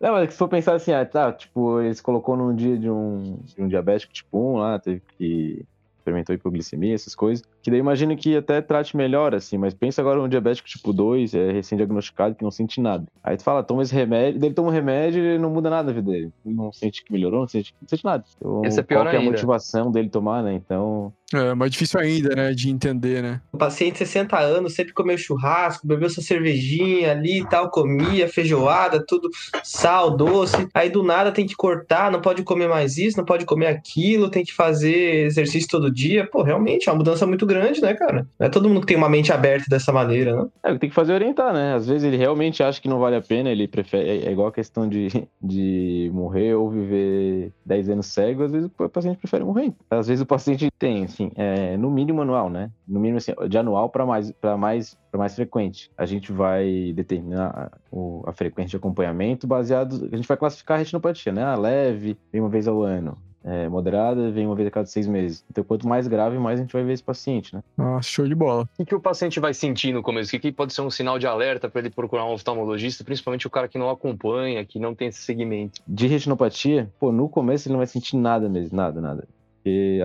Não, 0.00 0.12
mas 0.12 0.32
se 0.32 0.38
for 0.38 0.48
pensar 0.48 0.74
assim, 0.74 0.92
ah, 0.92 1.04
tá, 1.04 1.32
tipo, 1.32 1.80
eles 1.80 2.00
colocou 2.00 2.36
num 2.36 2.54
dia 2.54 2.78
de 2.78 2.88
um, 2.88 3.40
de 3.44 3.60
um 3.60 3.66
diabético 3.66 4.12
tipo 4.12 4.54
1 4.54 4.56
lá, 4.56 4.78
teve 4.78 5.02
que 5.18 5.66
experimentou 6.08 6.34
hipoglicemia, 6.34 6.94
essas 6.94 7.14
coisas. 7.14 7.44
Que 7.62 7.70
daí 7.70 7.80
imagino 7.80 8.16
que 8.16 8.36
até 8.36 8.60
trate 8.60 8.96
melhor, 8.96 9.34
assim, 9.34 9.58
mas 9.58 9.74
pensa 9.74 10.00
agora 10.00 10.20
um 10.20 10.28
diabético 10.28 10.68
tipo 10.68 10.92
2, 10.92 11.34
é 11.34 11.52
recém-diagnosticado, 11.52 12.34
que 12.34 12.42
não 12.42 12.50
sente 12.50 12.80
nada. 12.80 13.06
Aí 13.22 13.36
tu 13.36 13.42
fala, 13.42 13.62
toma 13.62 13.82
esse 13.82 13.94
remédio, 13.94 14.44
ele 14.44 14.54
toma 14.54 14.68
um 14.68 14.72
remédio 14.72 15.22
e 15.22 15.38
não 15.38 15.50
muda 15.50 15.70
nada 15.70 15.90
a 15.90 15.94
vida 15.94 16.10
dele. 16.10 16.32
Não 16.44 16.72
sente 16.72 17.04
que 17.04 17.12
melhorou, 17.12 17.40
não 17.40 17.48
sente, 17.48 17.74
não 17.80 17.88
sente 17.88 18.04
nada. 18.04 18.24
Então, 18.36 18.64
Esse 18.64 18.80
é 18.80 18.82
pior 18.82 19.04
qual 19.04 19.14
é 19.14 19.18
a 19.18 19.22
motivação 19.22 19.90
dele 19.90 20.08
tomar, 20.08 20.42
né? 20.42 20.54
Então, 20.54 21.12
é 21.34 21.54
mais 21.54 21.70
difícil 21.70 22.00
ainda, 22.00 22.34
né? 22.34 22.52
De 22.52 22.70
entender, 22.70 23.22
né? 23.22 23.40
O 23.52 23.58
paciente 23.58 23.98
60 23.98 24.38
anos 24.38 24.74
sempre 24.74 24.94
comeu 24.94 25.18
churrasco, 25.18 25.86
bebeu 25.86 26.08
sua 26.08 26.22
cervejinha 26.22 27.12
ali 27.12 27.40
e 27.40 27.46
tal, 27.46 27.70
comia 27.70 28.28
feijoada, 28.28 29.04
tudo 29.04 29.28
sal, 29.62 30.16
doce. 30.16 30.68
Aí 30.72 30.88
do 30.88 31.02
nada 31.02 31.30
tem 31.30 31.46
que 31.46 31.54
cortar, 31.54 32.10
não 32.10 32.20
pode 32.20 32.42
comer 32.42 32.68
mais 32.68 32.96
isso, 32.96 33.18
não 33.18 33.24
pode 33.24 33.44
comer 33.44 33.66
aquilo, 33.66 34.30
tem 34.30 34.44
que 34.44 34.54
fazer 34.54 35.26
exercício 35.26 35.68
todo 35.68 35.92
dia. 35.92 36.26
Pô, 36.26 36.42
realmente 36.42 36.88
é 36.88 36.92
uma 36.92 36.98
mudança 36.98 37.26
muito 37.26 37.44
grande, 37.44 37.82
né, 37.82 37.92
cara? 37.94 38.26
Não 38.38 38.46
é 38.46 38.50
todo 38.50 38.68
mundo 38.68 38.80
que 38.80 38.86
tem 38.86 38.96
uma 38.96 39.08
mente 39.08 39.32
aberta 39.32 39.66
dessa 39.68 39.92
maneira, 39.92 40.34
né? 40.34 40.48
É, 40.62 40.78
tem 40.78 40.88
que 40.88 40.94
fazer 40.94 41.12
orientar, 41.12 41.52
né? 41.52 41.74
Às 41.74 41.86
vezes 41.86 42.04
ele 42.04 42.16
realmente 42.16 42.62
acha 42.62 42.80
que 42.80 42.88
não 42.88 42.98
vale 42.98 43.16
a 43.16 43.22
pena, 43.22 43.50
ele 43.50 43.68
prefere. 43.68 44.08
É, 44.08 44.28
é 44.28 44.32
igual 44.32 44.48
a 44.48 44.52
questão 44.52 44.88
de, 44.88 45.08
de 45.42 46.10
morrer 46.12 46.54
ou 46.54 46.70
viver 46.70 47.52
10 47.66 47.90
anos 47.90 48.06
cego, 48.06 48.44
às 48.44 48.52
vezes 48.52 48.70
o 48.78 48.88
paciente 48.88 49.18
prefere 49.18 49.44
morrer. 49.44 49.72
Às 49.90 50.08
vezes 50.08 50.22
o 50.22 50.26
paciente 50.26 50.68
tem, 50.78 51.06
assim, 51.18 51.32
é, 51.34 51.76
no 51.76 51.90
mínimo 51.90 52.22
anual, 52.22 52.48
né? 52.48 52.70
No 52.86 53.00
mínimo 53.00 53.18
assim, 53.18 53.32
de 53.48 53.58
anual 53.58 53.88
para 53.88 54.06
mais 54.06 54.30
para 54.30 54.56
mais 54.56 54.96
para 55.10 55.18
mais 55.18 55.34
frequente. 55.34 55.90
A 55.96 56.06
gente 56.06 56.32
vai 56.32 56.92
determinar 56.94 57.72
o, 57.90 58.22
a 58.26 58.32
frequência 58.32 58.70
de 58.70 58.76
acompanhamento 58.76 59.46
baseado, 59.46 60.08
a 60.12 60.16
gente 60.16 60.28
vai 60.28 60.36
classificar 60.36 60.76
a 60.76 60.78
retinopatia, 60.78 61.32
né? 61.32 61.42
A 61.42 61.56
leve, 61.56 62.16
vem 62.32 62.40
uma 62.40 62.50
vez 62.50 62.68
ao 62.68 62.82
ano. 62.82 63.16
É, 63.44 63.68
moderada, 63.68 64.30
vem 64.30 64.44
uma 64.44 64.54
vez 64.54 64.66
a 64.66 64.70
cada 64.70 64.86
seis 64.86 65.06
meses. 65.06 65.44
Então, 65.48 65.64
quanto 65.64 65.88
mais 65.88 66.06
grave, 66.06 66.36
mais 66.38 66.58
a 66.58 66.62
gente 66.62 66.72
vai 66.72 66.82
ver 66.82 66.92
esse 66.92 67.02
paciente, 67.02 67.54
né? 67.54 67.62
Ah, 67.78 68.02
show 68.02 68.26
de 68.26 68.34
bola. 68.34 68.68
O 68.76 68.84
que, 68.84 68.94
o 68.94 69.00
paciente 69.00 69.40
vai 69.40 69.54
sentir 69.54 69.92
no 69.92 70.02
começo? 70.02 70.28
O 70.28 70.30
que, 70.32 70.38
que 70.40 70.52
pode 70.52 70.74
ser 70.74 70.82
um 70.82 70.90
sinal 70.90 71.18
de 71.18 71.26
alerta 71.26 71.68
para 71.68 71.80
ele 71.80 71.88
procurar 71.88 72.26
um 72.26 72.32
oftalmologista, 72.32 73.04
principalmente 73.04 73.46
o 73.46 73.50
cara 73.50 73.68
que 73.68 73.78
não 73.78 73.88
acompanha, 73.88 74.64
que 74.66 74.78
não 74.78 74.94
tem 74.94 75.08
esse 75.08 75.22
segmento? 75.22 75.80
De 75.86 76.06
retinopatia, 76.08 76.92
pô, 76.98 77.10
no 77.10 77.28
começo 77.28 77.68
ele 77.68 77.74
não 77.74 77.78
vai 77.78 77.86
sentir 77.86 78.16
nada 78.16 78.48
mesmo, 78.50 78.76
nada, 78.76 79.00
nada 79.00 79.26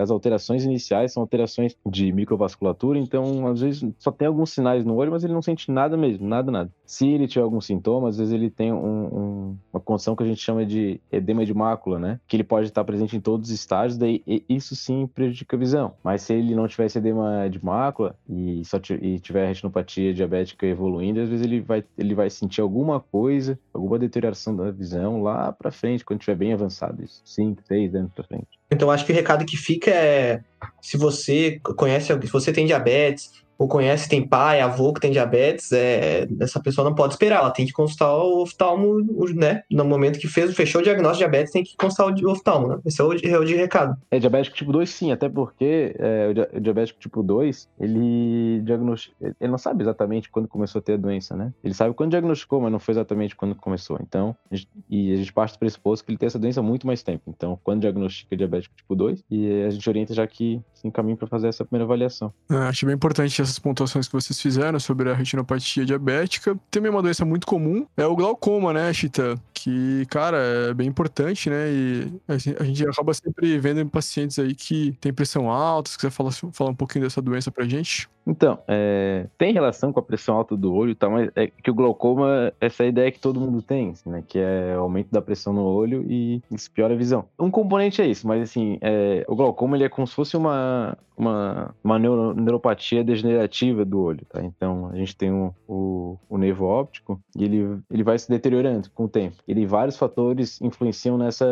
as 0.00 0.10
alterações 0.10 0.64
iniciais 0.64 1.12
são 1.12 1.22
alterações 1.22 1.76
de 1.86 2.12
microvasculatura, 2.12 2.98
então 2.98 3.46
às 3.46 3.60
vezes 3.60 3.84
só 3.98 4.10
tem 4.10 4.28
alguns 4.28 4.50
sinais 4.50 4.84
no 4.84 4.94
olho, 4.94 5.10
mas 5.10 5.24
ele 5.24 5.32
não 5.32 5.42
sente 5.42 5.70
nada 5.70 5.96
mesmo, 5.96 6.26
nada, 6.26 6.50
nada. 6.50 6.70
Se 6.84 7.08
ele 7.08 7.26
tiver 7.26 7.44
algum 7.44 7.60
sintoma, 7.60 8.08
às 8.08 8.18
vezes 8.18 8.32
ele 8.32 8.50
tem 8.50 8.72
um, 8.72 9.04
um, 9.06 9.56
uma 9.72 9.80
condição 9.80 10.14
que 10.14 10.22
a 10.22 10.26
gente 10.26 10.40
chama 10.40 10.64
de 10.64 11.00
edema 11.10 11.44
de 11.44 11.54
mácula, 11.54 11.98
né? 11.98 12.20
Que 12.26 12.36
ele 12.36 12.44
pode 12.44 12.68
estar 12.68 12.84
presente 12.84 13.16
em 13.16 13.20
todos 13.20 13.48
os 13.48 13.54
estágios, 13.54 13.98
daí 13.98 14.22
isso 14.48 14.74
sim 14.76 15.06
prejudica 15.06 15.56
a 15.56 15.58
visão. 15.58 15.94
Mas 16.02 16.22
se 16.22 16.34
ele 16.34 16.54
não 16.54 16.68
tiver 16.68 16.86
esse 16.86 16.98
edema 16.98 17.48
de 17.48 17.64
mácula 17.64 18.16
e 18.28 18.62
só 18.64 18.78
e 19.00 19.18
tiver 19.18 19.46
retinopatia 19.46 20.12
diabética 20.12 20.66
evoluindo, 20.66 21.20
às 21.20 21.28
vezes 21.28 21.44
ele 21.44 21.60
vai, 21.60 21.84
ele 21.96 22.14
vai 22.14 22.28
sentir 22.30 22.60
alguma 22.60 23.00
coisa, 23.00 23.58
alguma 23.72 23.98
deterioração 23.98 24.54
da 24.54 24.70
visão 24.70 25.22
lá 25.22 25.52
para 25.52 25.70
frente, 25.70 26.04
quando 26.04 26.20
estiver 26.20 26.36
bem 26.36 26.52
avançado, 26.52 27.02
isso, 27.02 27.22
5, 27.24 27.62
6 27.66 27.94
anos 27.94 28.12
para 28.12 28.24
frente. 28.24 28.48
Então, 28.74 28.90
acho 28.90 29.06
que 29.06 29.12
o 29.12 29.14
recado 29.14 29.44
que 29.46 29.56
fica 29.56 29.90
é: 29.90 30.40
se 30.82 30.96
você 30.96 31.60
conhece, 31.76 32.06
se 32.06 32.32
você 32.32 32.52
tem 32.52 32.66
diabetes, 32.66 33.30
ou 33.64 33.68
conhece, 33.68 34.08
tem 34.08 34.26
pai, 34.26 34.60
avô 34.60 34.92
que 34.92 35.00
tem 35.00 35.10
diabetes, 35.10 35.72
é, 35.72 36.28
essa 36.40 36.60
pessoa 36.60 36.84
não 36.84 36.94
pode 36.94 37.14
esperar, 37.14 37.40
ela 37.40 37.50
tem 37.50 37.64
que 37.64 37.72
consultar 37.72 38.14
o 38.14 38.42
oftalmo, 38.42 39.00
né? 39.34 39.62
No 39.70 39.84
momento 39.84 40.18
que 40.18 40.28
fez, 40.28 40.54
fechou 40.54 40.80
o 40.80 40.84
diagnóstico 40.84 41.24
de 41.24 41.30
diabetes, 41.30 41.52
tem 41.52 41.64
que 41.64 41.76
consultar 41.76 42.14
o 42.14 42.30
oftalmo, 42.30 42.68
né? 42.68 42.78
Esse 42.84 43.00
é 43.00 43.04
o, 43.04 43.12
é 43.12 43.38
o 43.38 43.44
de 43.44 43.54
recado. 43.54 43.96
É, 44.10 44.18
diabético 44.18 44.56
tipo 44.56 44.70
2 44.70 44.88
sim, 44.88 45.12
até 45.12 45.28
porque 45.28 45.94
é, 45.98 46.28
o 46.52 46.60
diabético 46.60 47.00
tipo 47.00 47.22
2, 47.22 47.68
ele 47.80 48.60
diagnostica, 48.62 49.34
ele 49.40 49.50
não 49.50 49.58
sabe 49.58 49.82
exatamente 49.82 50.30
quando 50.30 50.46
começou 50.46 50.78
a 50.78 50.82
ter 50.82 50.94
a 50.94 50.98
doença, 50.98 51.34
né? 51.34 51.52
Ele 51.64 51.72
sabe 51.72 51.94
quando 51.94 52.10
diagnosticou, 52.10 52.60
mas 52.60 52.70
não 52.70 52.78
foi 52.78 52.92
exatamente 52.92 53.34
quando 53.34 53.54
começou. 53.54 53.98
Então, 54.02 54.36
a 54.50 54.56
gente, 54.56 54.68
e 54.90 55.12
a 55.12 55.16
gente 55.16 55.32
parte 55.32 55.54
do 55.54 55.58
pressuposto 55.58 56.04
que 56.04 56.10
ele 56.10 56.18
tem 56.18 56.26
essa 56.26 56.38
doença 56.38 56.60
há 56.60 56.62
muito 56.62 56.86
mais 56.86 57.02
tempo. 57.02 57.22
Então, 57.28 57.58
quando 57.64 57.80
diagnostica 57.80 58.36
diabético 58.36 58.74
tipo 58.76 58.94
2, 58.94 59.24
e 59.30 59.62
a 59.62 59.70
gente 59.70 59.88
orienta 59.88 60.12
já 60.12 60.26
que 60.26 60.60
se 60.74 60.86
encaminha 60.86 61.16
para 61.16 61.26
fazer 61.26 61.48
essa 61.48 61.64
primeira 61.64 61.84
avaliação. 61.84 62.32
É, 62.50 62.56
acho 62.56 62.84
bem 62.84 62.94
importante 62.94 63.40
essas 63.54 63.58
pontuações 63.58 64.06
que 64.06 64.12
vocês 64.12 64.40
fizeram 64.40 64.78
sobre 64.80 65.10
a 65.10 65.14
retinopatia 65.14 65.84
diabética. 65.84 66.56
Também 66.70 66.90
uma 66.90 67.02
doença 67.02 67.24
muito 67.24 67.46
comum 67.46 67.86
é 67.96 68.06
o 68.06 68.16
glaucoma, 68.16 68.72
né, 68.72 68.92
Chita? 68.92 69.38
Que, 69.64 70.04
cara, 70.10 70.36
é 70.36 70.74
bem 70.74 70.86
importante, 70.86 71.48
né? 71.48 71.70
E 71.72 72.20
a 72.28 72.64
gente 72.64 72.86
acaba 72.86 73.14
sempre 73.14 73.58
vendo 73.58 73.80
em 73.80 73.88
pacientes 73.88 74.38
aí 74.38 74.54
que 74.54 74.92
tem 75.00 75.10
pressão 75.10 75.50
alta. 75.50 75.88
Se 75.88 75.96
quiser 75.96 76.10
falar, 76.10 76.32
falar 76.32 76.68
um 76.68 76.74
pouquinho 76.74 77.04
dessa 77.04 77.22
doença 77.22 77.50
pra 77.50 77.64
gente. 77.64 78.06
Então, 78.26 78.58
é, 78.68 79.26
tem 79.36 79.52
relação 79.52 79.92
com 79.92 80.00
a 80.00 80.02
pressão 80.02 80.36
alta 80.36 80.56
do 80.56 80.74
olho, 80.74 80.94
tá? 80.94 81.08
Mas 81.08 81.30
é 81.34 81.46
que 81.46 81.70
o 81.70 81.74
glaucoma, 81.74 82.52
essa 82.60 82.84
é 82.84 82.88
ideia 82.88 83.10
que 83.10 83.20
todo 83.20 83.40
mundo 83.40 83.60
tem, 83.60 83.90
assim, 83.90 84.10
né? 84.10 84.22
Que 84.26 84.38
é 84.38 84.74
aumento 84.74 85.10
da 85.10 85.20
pressão 85.20 85.52
no 85.52 85.62
olho 85.62 86.04
e 86.08 86.42
isso 86.50 86.70
piora 86.70 86.94
a 86.94 86.96
visão. 86.96 87.26
Um 87.38 87.50
componente 87.50 88.00
é 88.00 88.06
isso, 88.06 88.26
mas 88.26 88.42
assim, 88.42 88.78
é, 88.80 89.24
o 89.28 89.36
glaucoma 89.36 89.76
ele 89.76 89.84
é 89.84 89.88
como 89.88 90.06
se 90.06 90.14
fosse 90.14 90.36
uma, 90.36 90.96
uma, 91.16 91.74
uma 91.82 91.98
neuropatia 91.98 93.04
degenerativa 93.04 93.84
do 93.84 94.00
olho, 94.00 94.24
tá? 94.28 94.42
Então, 94.42 94.90
a 94.92 94.96
gente 94.96 95.16
tem 95.16 95.30
o, 95.30 96.18
o, 96.28 96.38
nervo 96.38 96.64
óptico 96.64 97.20
e 97.36 97.44
ele, 97.44 97.78
ele 97.90 98.02
vai 98.02 98.18
se 98.18 98.28
deteriorando 98.28 98.90
com 98.90 99.04
o 99.04 99.08
tempo. 99.08 99.36
E 99.46 99.52
ele 99.54 99.66
vários 99.66 99.96
fatores 99.96 100.60
influenciam 100.60 101.16
nessa, 101.16 101.46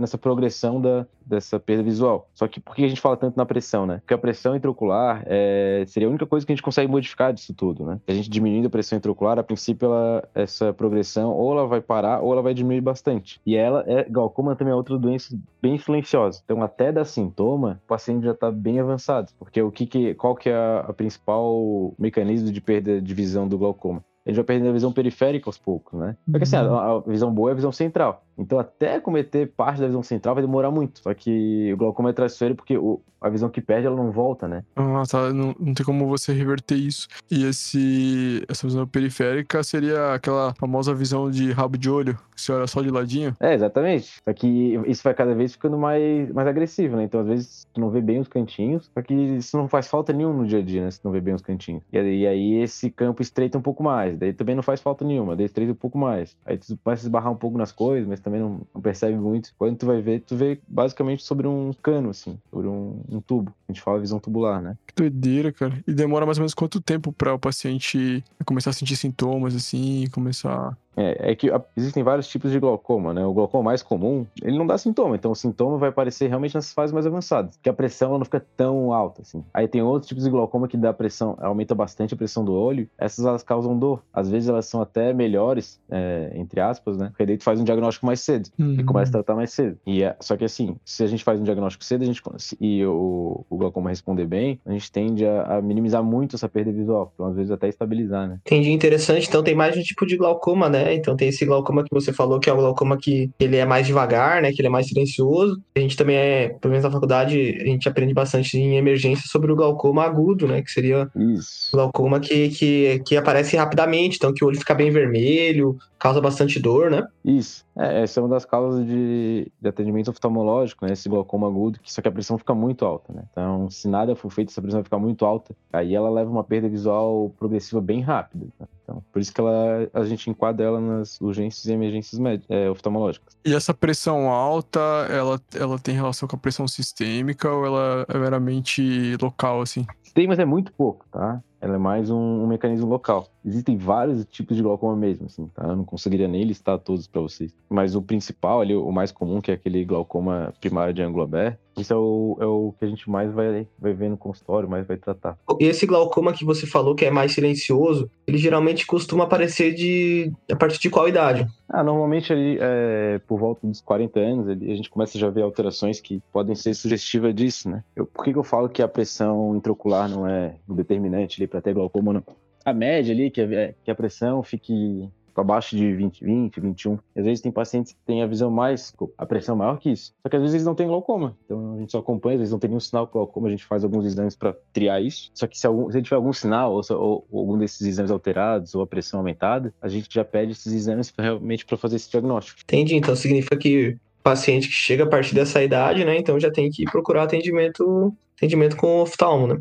nessa 0.00 0.18
progressão 0.18 0.80
da, 0.80 1.06
dessa 1.24 1.60
perda 1.60 1.82
visual. 1.82 2.28
Só 2.34 2.48
que 2.48 2.58
por 2.58 2.74
que 2.74 2.84
a 2.84 2.88
gente 2.88 3.00
fala 3.00 3.16
tanto 3.16 3.36
na 3.36 3.44
pressão, 3.44 3.86
né? 3.86 3.98
Porque 3.98 4.14
a 4.14 4.18
pressão 4.18 4.56
intraocular 4.56 5.22
é, 5.26 5.84
seria 5.86 6.08
a 6.08 6.10
única 6.10 6.26
coisa 6.26 6.44
que 6.44 6.52
a 6.52 6.54
gente 6.54 6.62
consegue 6.62 6.90
modificar 6.90 7.32
disso 7.32 7.54
tudo, 7.54 7.84
né? 7.84 8.00
A 8.06 8.12
gente 8.12 8.30
diminuindo 8.30 8.66
a 8.66 8.70
pressão 8.70 8.96
intraocular, 8.98 9.38
a 9.38 9.42
princípio, 9.42 9.86
ela, 9.86 10.28
essa 10.34 10.72
progressão 10.72 11.30
ou 11.30 11.52
ela 11.52 11.66
vai 11.66 11.80
parar 11.80 12.20
ou 12.20 12.32
ela 12.32 12.42
vai 12.42 12.54
diminuir 12.54 12.80
bastante. 12.80 13.40
E 13.44 13.56
ela 13.56 13.84
é, 13.86 14.04
glaucoma 14.04 14.56
também 14.56 14.72
é 14.72 14.76
outra 14.76 14.98
doença 14.98 15.38
bem 15.60 15.78
silenciosa. 15.78 16.40
Então, 16.44 16.62
até 16.62 16.90
dar 16.90 17.04
sintoma, 17.04 17.80
o 17.84 17.88
paciente 17.88 18.24
já 18.24 18.32
está 18.32 18.50
bem 18.50 18.80
avançado. 18.80 19.30
Porque 19.38 19.60
o 19.60 19.70
que, 19.70 19.86
que 19.86 20.14
qual 20.14 20.34
que 20.34 20.48
é 20.48 20.54
a, 20.54 20.80
a 20.88 20.92
principal 20.92 21.94
mecanismo 21.98 22.50
de 22.50 22.60
perda 22.60 23.00
de 23.00 23.14
visão 23.14 23.46
do 23.46 23.58
glaucoma? 23.58 24.02
Ele 24.28 24.36
vai 24.36 24.44
perdendo 24.44 24.68
a 24.68 24.72
visão 24.72 24.92
periférica 24.92 25.48
aos 25.48 25.56
poucos, 25.56 25.98
né? 25.98 26.14
Porque 26.30 26.44
assim, 26.44 26.56
a, 26.56 26.60
a 26.60 27.00
visão 27.00 27.32
boa 27.32 27.48
é 27.48 27.52
a 27.52 27.56
visão 27.56 27.72
central. 27.72 28.22
Então, 28.38 28.58
até 28.58 29.00
cometer 29.00 29.52
parte 29.56 29.80
da 29.80 29.86
visão 29.86 30.02
central 30.02 30.34
vai 30.34 30.42
demorar 30.42 30.70
muito. 30.70 31.00
Só 31.00 31.12
que 31.12 31.72
o 31.72 31.76
glaucoma 31.76 32.10
é 32.10 32.12
traiçoeiro 32.12 32.54
porque 32.54 32.78
o, 32.78 33.00
a 33.20 33.28
visão 33.28 33.48
que 33.48 33.60
perde, 33.60 33.86
ela 33.86 33.96
não 33.96 34.10
volta, 34.10 34.46
né? 34.46 34.62
Ah, 34.76 35.02
tá. 35.08 35.32
Não, 35.32 35.54
não 35.58 35.74
tem 35.74 35.84
como 35.84 36.06
você 36.06 36.32
reverter 36.32 36.76
isso. 36.76 37.08
E 37.30 37.44
esse, 37.44 38.44
essa 38.48 38.66
visão 38.66 38.86
periférica 38.86 39.62
seria 39.62 40.14
aquela 40.14 40.54
famosa 40.54 40.94
visão 40.94 41.30
de 41.30 41.50
rabo 41.52 41.76
de 41.76 41.90
olho, 41.90 42.16
que 42.34 42.40
você 42.40 42.52
olha 42.52 42.66
só 42.66 42.80
de 42.82 42.90
ladinho. 42.90 43.36
É, 43.40 43.54
exatamente. 43.54 44.20
Só 44.24 44.32
que 44.32 44.78
isso 44.86 45.02
vai 45.02 45.14
cada 45.14 45.34
vez 45.34 45.52
ficando 45.52 45.76
mais, 45.76 46.30
mais 46.32 46.46
agressivo, 46.46 46.96
né? 46.96 47.04
Então, 47.04 47.20
às 47.20 47.26
vezes, 47.26 47.66
tu 47.72 47.80
não 47.80 47.90
vê 47.90 48.00
bem 48.00 48.20
os 48.20 48.28
cantinhos, 48.28 48.90
só 48.94 49.02
que 49.02 49.14
isso 49.14 49.56
não 49.56 49.68
faz 49.68 49.88
falta 49.88 50.12
nenhuma 50.12 50.42
no 50.42 50.46
dia 50.46 50.60
a 50.60 50.62
dia, 50.62 50.84
né? 50.84 50.90
Se 50.90 51.00
tu 51.00 51.04
não 51.04 51.12
vê 51.12 51.20
bem 51.20 51.34
os 51.34 51.42
cantinhos. 51.42 51.82
E, 51.92 51.98
e 51.98 52.26
aí, 52.26 52.54
esse 52.62 52.90
campo 52.90 53.22
estreita 53.22 53.58
um 53.58 53.62
pouco 53.62 53.82
mais. 53.82 54.16
Daí 54.16 54.32
também 54.32 54.54
não 54.54 54.62
faz 54.62 54.80
falta 54.80 55.04
nenhuma, 55.04 55.34
daí 55.34 55.46
estreita 55.46 55.72
um 55.72 55.76
pouco 55.76 55.98
mais. 55.98 56.36
Aí 56.46 56.56
tu 56.56 56.78
vai 56.84 56.96
se 56.96 57.04
esbarrar 57.04 57.32
um 57.32 57.36
pouco 57.36 57.58
nas 57.58 57.72
coisas, 57.72 58.08
mas 58.08 58.20
também 58.28 58.40
não, 58.40 58.60
não, 58.74 58.80
percebe 58.80 59.16
muito. 59.16 59.52
Quando 59.58 59.76
tu 59.76 59.86
vai 59.86 60.00
ver, 60.00 60.20
tu 60.20 60.36
vê 60.36 60.60
basicamente 60.68 61.22
sobre 61.22 61.48
um 61.48 61.72
cano, 61.82 62.10
assim, 62.10 62.38
sobre 62.50 62.68
um, 62.68 63.00
um, 63.08 63.20
tubo. 63.20 63.52
A 63.68 63.72
gente 63.72 63.82
fala 63.82 63.98
visão 63.98 64.20
tubular, 64.20 64.60
né? 64.60 64.76
Que 64.86 64.94
doideira, 64.94 65.50
cara. 65.50 65.82
E 65.86 65.92
demora 65.92 66.26
mais 66.26 66.38
ou 66.38 66.42
menos 66.42 66.54
quanto 66.54 66.80
tempo 66.80 67.10
para 67.10 67.34
o 67.34 67.38
paciente 67.38 68.22
começar 68.44 68.70
a 68.70 68.74
sentir 68.74 68.96
sintomas, 68.96 69.54
assim, 69.54 70.06
começar 70.12 70.76
é, 70.98 71.30
é, 71.30 71.34
que 71.34 71.48
existem 71.76 72.02
vários 72.02 72.26
tipos 72.26 72.50
de 72.50 72.58
glaucoma, 72.58 73.14
né? 73.14 73.24
O 73.24 73.32
glaucoma 73.32 73.64
mais 73.64 73.82
comum, 73.82 74.26
ele 74.42 74.58
não 74.58 74.66
dá 74.66 74.76
sintoma, 74.76 75.14
então 75.14 75.30
o 75.30 75.34
sintoma 75.34 75.78
vai 75.78 75.90
aparecer 75.90 76.28
realmente 76.28 76.54
nas 76.54 76.72
fases 76.72 76.92
mais 76.92 77.06
avançadas, 77.06 77.58
que 77.62 77.68
a 77.68 77.72
pressão 77.72 78.10
ela 78.10 78.18
não 78.18 78.24
fica 78.24 78.44
tão 78.56 78.92
alta, 78.92 79.22
assim. 79.22 79.44
Aí 79.54 79.68
tem 79.68 79.82
outros 79.82 80.08
tipos 80.08 80.24
de 80.24 80.30
glaucoma 80.30 80.66
que 80.66 80.76
dá 80.76 80.92
pressão, 80.92 81.36
aumenta 81.40 81.74
bastante 81.74 82.14
a 82.14 82.16
pressão 82.16 82.44
do 82.44 82.52
olho, 82.52 82.88
essas 82.98 83.24
elas 83.24 83.42
causam 83.42 83.78
dor. 83.78 84.02
Às 84.12 84.28
vezes 84.28 84.48
elas 84.48 84.66
são 84.66 84.80
até 84.80 85.12
melhores, 85.12 85.80
é, 85.90 86.32
entre 86.34 86.60
aspas, 86.60 86.98
né? 86.98 87.08
Porque 87.08 87.24
daí 87.24 87.36
tu 87.36 87.44
faz 87.44 87.60
um 87.60 87.64
diagnóstico 87.64 88.06
mais 88.06 88.20
cedo 88.20 88.48
uhum. 88.58 88.76
e 88.80 88.84
começa 88.84 89.10
a 89.10 89.12
tratar 89.12 89.34
mais 89.34 89.52
cedo. 89.52 89.78
E 89.86 90.02
é, 90.02 90.16
só 90.20 90.36
que 90.36 90.44
assim, 90.44 90.76
se 90.84 91.04
a 91.04 91.06
gente 91.06 91.22
faz 91.22 91.40
um 91.40 91.44
diagnóstico 91.44 91.84
cedo 91.84 92.02
a 92.02 92.06
gente, 92.06 92.22
e 92.60 92.84
o, 92.84 93.44
o 93.48 93.56
glaucoma 93.56 93.90
responder 93.90 94.26
bem, 94.26 94.60
a 94.66 94.72
gente 94.72 94.90
tende 94.90 95.24
a, 95.24 95.58
a, 95.58 95.62
minimizar 95.62 96.02
muito 96.02 96.36
essa 96.36 96.48
perda 96.48 96.72
visual, 96.72 97.12
então 97.14 97.26
às 97.26 97.36
vezes 97.36 97.50
até 97.50 97.68
estabilizar, 97.68 98.28
né? 98.28 98.38
Entendi, 98.46 98.70
interessante. 98.70 99.28
Então 99.28 99.42
tem 99.42 99.54
mais 99.54 99.76
um 99.76 99.82
tipo 99.82 100.06
de 100.06 100.16
glaucoma, 100.16 100.68
né? 100.68 100.87
Então 100.94 101.16
tem 101.16 101.28
esse 101.28 101.44
glaucoma 101.44 101.84
que 101.84 101.92
você 101.92 102.12
falou, 102.12 102.38
que 102.38 102.48
é 102.48 102.52
o 102.52 102.56
glaucoma 102.56 102.96
que 102.96 103.30
ele 103.38 103.56
é 103.56 103.64
mais 103.64 103.86
devagar, 103.86 104.42
né? 104.42 104.52
Que 104.52 104.60
ele 104.60 104.68
é 104.68 104.70
mais 104.70 104.88
silencioso. 104.88 105.60
A 105.76 105.80
gente 105.80 105.96
também 105.96 106.16
é, 106.16 106.48
pelo 106.48 106.72
menos 106.72 106.84
na 106.84 106.90
faculdade, 106.90 107.58
a 107.60 107.66
gente 107.66 107.88
aprende 107.88 108.14
bastante 108.14 108.56
em 108.58 108.76
emergência 108.76 109.24
sobre 109.26 109.52
o 109.52 109.56
glaucoma 109.56 110.04
agudo, 110.04 110.46
né? 110.46 110.62
Que 110.62 110.70
seria 110.70 111.08
Isso. 111.16 111.70
o 111.72 111.76
glaucoma 111.76 112.20
que, 112.20 112.48
que, 112.50 113.02
que 113.06 113.16
aparece 113.16 113.56
rapidamente, 113.56 114.16
então 114.16 114.32
que 114.32 114.44
o 114.44 114.48
olho 114.48 114.58
fica 114.58 114.74
bem 114.74 114.90
vermelho, 114.90 115.76
causa 115.98 116.20
bastante 116.20 116.60
dor, 116.60 116.90
né? 116.90 117.04
Isso. 117.24 117.64
É, 117.78 118.02
essa 118.02 118.18
é 118.18 118.22
uma 118.22 118.28
das 118.28 118.44
causas 118.44 118.84
de, 118.84 119.50
de 119.60 119.68
atendimento 119.68 120.10
oftalmológico, 120.10 120.84
né? 120.84 120.92
Esse 120.92 121.08
glaucoma 121.08 121.46
agudo, 121.46 121.78
que 121.78 121.92
só 121.92 122.02
que 122.02 122.08
a 122.08 122.12
pressão 122.12 122.36
fica 122.36 122.52
muito 122.54 122.84
alta, 122.84 123.12
né? 123.12 123.22
Então, 123.30 123.70
se 123.70 123.86
nada 123.88 124.16
for 124.16 124.30
feito, 124.30 124.50
essa 124.50 124.60
pressão 124.60 124.78
vai 124.78 124.84
ficar 124.84 124.98
muito 124.98 125.24
alta, 125.24 125.54
aí 125.72 125.94
ela 125.94 126.10
leva 126.10 126.28
uma 126.28 126.42
perda 126.42 126.68
visual 126.68 127.32
progressiva 127.38 127.80
bem 127.80 128.00
rápida. 128.00 128.46
Né? 128.58 128.66
Então, 128.82 129.02
por 129.12 129.20
isso 129.20 129.32
que 129.32 129.40
ela, 129.40 129.88
a 129.94 130.04
gente 130.04 130.28
enquadra 130.28 130.66
ela 130.66 130.80
nas 130.80 131.20
urgências 131.20 131.66
e 131.66 131.72
emergências 131.72 132.20
é, 132.48 132.68
oftalmológicas. 132.68 133.36
E 133.44 133.54
essa 133.54 133.72
pressão 133.72 134.28
alta, 134.28 134.80
ela, 135.10 135.40
ela 135.54 135.78
tem 135.78 135.94
relação 135.94 136.26
com 136.26 136.34
a 136.34 136.38
pressão 136.38 136.66
sistêmica 136.66 137.48
ou 137.50 137.64
ela 137.64 138.06
é 138.08 138.18
meramente 138.18 139.16
local, 139.22 139.60
assim? 139.60 139.86
Tem, 140.14 140.26
mas 140.26 140.38
é 140.38 140.44
muito 140.44 140.72
pouco, 140.72 141.06
tá? 141.12 141.40
Ela 141.68 141.76
é 141.76 141.78
mais 141.78 142.10
um, 142.10 142.16
um, 142.16 142.46
mecanismo 142.46 142.88
local. 142.88 143.28
Existem 143.44 143.76
vários 143.76 144.24
tipos 144.26 144.56
de 144.56 144.62
glaucoma 144.62 144.96
mesmo, 144.96 145.26
assim, 145.26 145.46
tá? 145.48 145.66
Eu 145.66 145.76
não 145.76 145.84
conseguiria 145.84 146.28
nem 146.28 146.44
listar 146.44 146.78
todos 146.78 147.06
para 147.06 147.20
vocês. 147.20 147.54
Mas 147.68 147.94
o 147.94 148.02
principal 148.02 148.60
ali, 148.60 148.74
o 148.74 148.90
mais 148.90 149.12
comum, 149.12 149.40
que 149.40 149.50
é 149.50 149.54
aquele 149.54 149.84
glaucoma 149.84 150.52
primário 150.60 150.92
de 150.92 151.02
ângulo 151.02 151.24
aberto, 151.24 151.58
isso 151.80 151.92
é 151.92 151.96
o, 151.96 152.36
é 152.40 152.46
o 152.46 152.74
que 152.78 152.84
a 152.84 152.88
gente 152.88 153.08
mais 153.08 153.32
vai, 153.32 153.66
vai 153.78 153.92
ver 153.92 154.08
no 154.08 154.16
consultório, 154.16 154.68
mais 154.68 154.86
vai 154.86 154.96
tratar. 154.96 155.38
E 155.60 155.64
esse 155.64 155.86
glaucoma 155.86 156.32
que 156.32 156.44
você 156.44 156.66
falou 156.66 156.94
que 156.94 157.04
é 157.04 157.10
mais 157.10 157.32
silencioso, 157.32 158.10
ele 158.26 158.38
geralmente 158.38 158.86
costuma 158.86 159.24
aparecer 159.24 159.74
de 159.74 160.32
a 160.50 160.56
partir 160.56 160.80
de 160.80 160.90
qual 160.90 161.08
idade? 161.08 161.46
Ah, 161.68 161.82
normalmente 161.82 162.32
ali, 162.32 162.58
é, 162.60 163.20
por 163.26 163.38
volta 163.38 163.66
dos 163.66 163.80
40 163.80 164.18
anos, 164.18 164.48
ali, 164.48 164.72
a 164.72 164.76
gente 164.76 164.90
começa 164.90 165.18
já 165.18 165.26
a 165.26 165.30
ver 165.30 165.42
alterações 165.42 166.00
que 166.00 166.22
podem 166.32 166.54
ser 166.54 166.74
sugestivas 166.74 167.34
disso, 167.34 167.68
né? 167.68 167.84
Eu, 167.94 168.06
por 168.06 168.24
que, 168.24 168.32
que 168.32 168.38
eu 168.38 168.44
falo 168.44 168.68
que 168.68 168.82
a 168.82 168.88
pressão 168.88 169.54
intraocular 169.56 170.08
não 170.08 170.26
é 170.26 170.54
determinante 170.68 171.40
ali 171.40 171.46
para 171.46 171.60
ter 171.60 171.74
glaucoma? 171.74 172.12
Não? 172.12 172.22
A 172.64 172.72
média 172.72 173.14
ali, 173.14 173.30
que 173.30 173.40
é, 173.40 173.74
que 173.84 173.90
a 173.90 173.94
pressão 173.94 174.42
fique 174.42 175.08
abaixo 175.40 175.76
de 175.76 175.92
20, 175.94 176.24
20, 176.24 176.60
21. 176.60 176.98
Às 177.16 177.24
vezes 177.24 177.40
tem 177.40 177.52
pacientes 177.52 177.92
que 177.92 177.98
têm 178.06 178.22
a 178.22 178.26
visão 178.26 178.50
mais, 178.50 178.94
a 179.16 179.26
pressão 179.26 179.56
maior 179.56 179.78
que 179.78 179.90
isso. 179.90 180.12
Só 180.22 180.28
que 180.28 180.36
às 180.36 180.42
vezes 180.42 180.54
eles 180.54 180.66
não 180.66 180.74
têm 180.74 180.86
glaucoma. 180.86 181.36
Então 181.44 181.74
a 181.74 181.78
gente 181.80 181.92
só 181.92 181.98
acompanha, 181.98 182.34
às 182.34 182.40
vezes 182.40 182.52
não 182.52 182.58
tem 182.58 182.68
nenhum 182.68 182.80
sinal 182.80 183.06
de 183.06 183.12
glaucoma, 183.12 183.48
a 183.48 183.50
gente 183.50 183.64
faz 183.64 183.84
alguns 183.84 184.04
exames 184.04 184.36
para 184.36 184.54
triar 184.72 185.02
isso. 185.02 185.30
Só 185.34 185.46
que 185.46 185.58
se, 185.58 185.66
algum, 185.66 185.90
se 185.90 186.02
tiver 186.02 186.16
algum 186.16 186.32
sinal, 186.32 186.72
ou, 186.72 186.82
ou, 186.90 187.26
ou, 187.30 187.40
algum 187.40 187.58
desses 187.58 187.86
exames 187.86 188.10
alterados, 188.10 188.74
ou 188.74 188.82
a 188.82 188.86
pressão 188.86 189.20
aumentada, 189.20 189.72
a 189.80 189.88
gente 189.88 190.08
já 190.12 190.24
pede 190.24 190.52
esses 190.52 190.72
exames 190.72 191.10
pra, 191.10 191.24
realmente 191.24 191.64
para 191.64 191.76
fazer 191.76 191.96
esse 191.96 192.10
diagnóstico. 192.10 192.60
Entendi. 192.62 192.96
Então 192.96 193.14
significa 193.14 193.56
que 193.56 193.96
paciente 194.22 194.68
que 194.68 194.74
chega 194.74 195.04
a 195.04 195.06
partir 195.06 195.34
dessa 195.34 195.62
idade, 195.62 196.04
né? 196.04 196.18
Então 196.18 196.38
já 196.38 196.50
tem 196.50 196.70
que 196.70 196.84
procurar 196.84 197.22
atendimento, 197.22 198.12
atendimento 198.36 198.76
com 198.76 199.00
oftalmo, 199.00 199.46
né? 199.46 199.58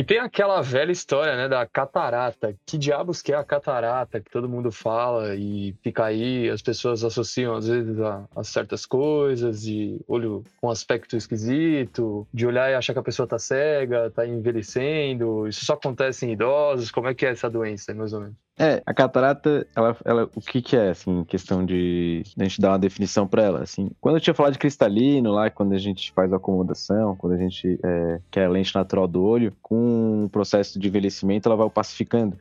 E 0.00 0.02
tem 0.02 0.18
aquela 0.18 0.62
velha 0.62 0.90
história, 0.90 1.36
né, 1.36 1.46
da 1.46 1.66
catarata. 1.66 2.56
Que 2.64 2.78
diabos 2.78 3.20
que 3.20 3.34
é 3.34 3.36
a 3.36 3.44
catarata 3.44 4.18
que 4.18 4.30
todo 4.30 4.48
mundo 4.48 4.72
fala 4.72 5.36
e 5.36 5.74
fica 5.82 6.06
aí, 6.06 6.48
as 6.48 6.62
pessoas 6.62 7.04
associam 7.04 7.54
às 7.54 7.68
vezes 7.68 8.00
a, 8.00 8.26
a 8.34 8.42
certas 8.42 8.86
coisas, 8.86 9.60
de 9.60 10.00
olho 10.08 10.42
com 10.58 10.70
aspecto 10.70 11.18
esquisito, 11.18 12.26
de 12.32 12.46
olhar 12.46 12.70
e 12.70 12.74
achar 12.76 12.94
que 12.94 12.98
a 12.98 13.02
pessoa 13.02 13.28
tá 13.28 13.38
cega, 13.38 14.10
tá 14.10 14.26
envelhecendo. 14.26 15.46
Isso 15.46 15.66
só 15.66 15.74
acontece 15.74 16.24
em 16.24 16.32
idosos. 16.32 16.90
Como 16.90 17.06
é 17.06 17.12
que 17.12 17.26
é 17.26 17.32
essa 17.32 17.50
doença, 17.50 17.92
mais 17.92 18.14
ou 18.14 18.20
menos? 18.22 18.36
É, 18.58 18.82
a 18.84 18.92
catarata, 18.92 19.66
ela, 19.74 19.96
ela, 20.04 20.30
o 20.34 20.40
que 20.40 20.60
que 20.60 20.76
é, 20.76 20.90
assim, 20.90 21.24
questão 21.24 21.64
de, 21.64 22.22
a 22.38 22.42
gente 22.42 22.60
dar 22.60 22.72
uma 22.72 22.78
definição 22.78 23.26
para 23.26 23.42
ela, 23.42 23.62
assim. 23.62 23.90
Quando 24.00 24.16
eu 24.16 24.20
tinha 24.20 24.34
falado 24.34 24.52
de 24.52 24.58
cristalino 24.58 25.32
lá, 25.32 25.48
quando 25.48 25.72
a 25.72 25.78
gente 25.78 26.12
faz 26.12 26.30
a 26.30 26.36
acomodação, 26.36 27.16
quando 27.16 27.32
a 27.32 27.38
gente 27.38 27.78
é, 27.82 28.20
quer 28.30 28.44
a 28.44 28.50
lente 28.50 28.74
natural 28.74 29.08
do 29.08 29.22
olho, 29.22 29.56
com 29.62 30.24
o 30.26 30.28
processo 30.28 30.78
de 30.78 30.88
envelhecimento, 30.88 31.48
ela 31.48 31.56
vai 31.56 31.66
opacificando. 31.66 32.36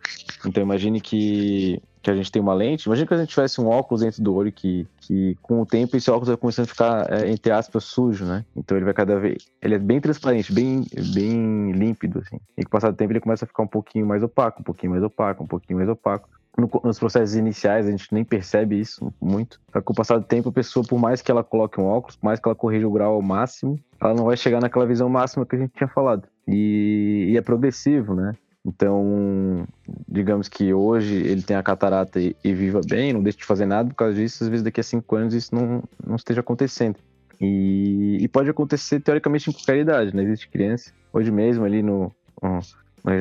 Então 0.45 0.61
imagine 0.61 0.99
que 0.99 1.81
que 2.01 2.09
a 2.09 2.15
gente 2.15 2.31
tem 2.31 2.41
uma 2.41 2.53
lente, 2.53 2.85
imagina 2.85 3.07
que 3.07 3.13
a 3.13 3.17
gente 3.17 3.29
tivesse 3.29 3.59
um 3.59 3.67
óculos 3.67 4.01
dentro 4.01 4.23
do 4.23 4.33
olho 4.33 4.51
que, 4.51 4.87
que 5.01 5.37
com 5.41 5.61
o 5.61 5.65
tempo 5.65 5.97
esse 5.97 6.09
óculos 6.09 6.29
vai 6.29 6.37
começando 6.37 6.65
a 6.65 6.67
ficar, 6.67 7.11
é, 7.11 7.29
entre 7.29 7.51
aspas, 7.51 7.83
sujo, 7.83 8.25
né? 8.25 8.45
Então 8.55 8.77
ele 8.77 8.85
vai 8.85 8.93
cada 8.93 9.19
vez. 9.19 9.45
Ele 9.61 9.75
é 9.75 9.79
bem 9.79 9.99
transparente, 9.99 10.53
bem, 10.53 10.85
bem 11.13 11.71
límpido, 11.73 12.19
assim. 12.19 12.39
E 12.57 12.63
com 12.63 12.69
o 12.69 12.71
passar 12.71 12.91
do 12.91 12.95
tempo 12.95 13.11
ele 13.11 13.19
começa 13.19 13.43
a 13.45 13.47
ficar 13.47 13.63
um 13.63 13.67
pouquinho 13.67 14.05
mais 14.05 14.23
opaco, 14.23 14.61
um 14.61 14.63
pouquinho 14.63 14.91
mais 14.91 15.03
opaco, 15.03 15.43
um 15.43 15.47
pouquinho 15.47 15.77
mais 15.77 15.89
opaco. 15.89 16.29
No, 16.57 16.69
nos 16.83 16.99
processos 16.99 17.35
iniciais 17.35 17.85
a 17.85 17.91
gente 17.91 18.13
nem 18.13 18.23
percebe 18.23 18.79
isso 18.79 19.13
muito. 19.21 19.59
Só 19.71 19.81
com 19.81 19.91
o 19.93 19.95
passar 19.95 20.17
do 20.17 20.25
tempo 20.25 20.49
a 20.49 20.53
pessoa, 20.53 20.85
por 20.85 20.99
mais 20.99 21.21
que 21.21 21.29
ela 21.29 21.43
coloque 21.43 21.79
um 21.79 21.85
óculos, 21.85 22.15
por 22.15 22.25
mais 22.25 22.39
que 22.39 22.47
ela 22.47 22.55
corrija 22.55 22.87
o 22.87 22.91
grau 22.91 23.15
ao 23.15 23.21
máximo, 23.21 23.79
ela 24.01 24.13
não 24.13 24.25
vai 24.25 24.37
chegar 24.37 24.61
naquela 24.61 24.85
visão 24.85 25.09
máxima 25.09 25.45
que 25.45 25.55
a 25.55 25.59
gente 25.59 25.73
tinha 25.73 25.87
falado. 25.87 26.27
E, 26.47 27.27
e 27.29 27.37
é 27.37 27.41
progressivo, 27.41 28.15
né? 28.15 28.33
Então, 28.65 29.65
digamos 30.07 30.49
que 30.49 30.73
hoje 30.73 31.15
ele 31.15 31.41
tem 31.41 31.55
a 31.55 31.63
catarata 31.63 32.19
e, 32.19 32.35
e, 32.43 32.53
viva 32.53 32.81
bem, 32.87 33.13
não 33.13 33.23
deixa 33.23 33.37
de 33.37 33.45
fazer 33.45 33.65
nada 33.65 33.89
por 33.89 33.95
causa 33.95 34.15
disso, 34.15 34.43
às 34.43 34.49
vezes 34.49 34.63
daqui 34.63 34.81
a 34.81 34.83
cinco 34.83 35.15
anos 35.15 35.33
isso 35.33 35.55
não, 35.55 35.83
não 36.05 36.15
esteja 36.15 36.41
acontecendo. 36.41 36.97
E, 37.39 38.17
e 38.19 38.27
pode 38.27 38.49
acontecer 38.49 38.99
teoricamente 38.99 39.49
em 39.49 39.53
qualquer 39.53 39.77
idade, 39.77 40.13
né? 40.13 40.23
Existe 40.23 40.49
criança, 40.49 40.91
hoje 41.13 41.31
mesmo 41.31 41.63
ali 41.63 41.81
no. 41.81 42.11
Um, 42.43 42.59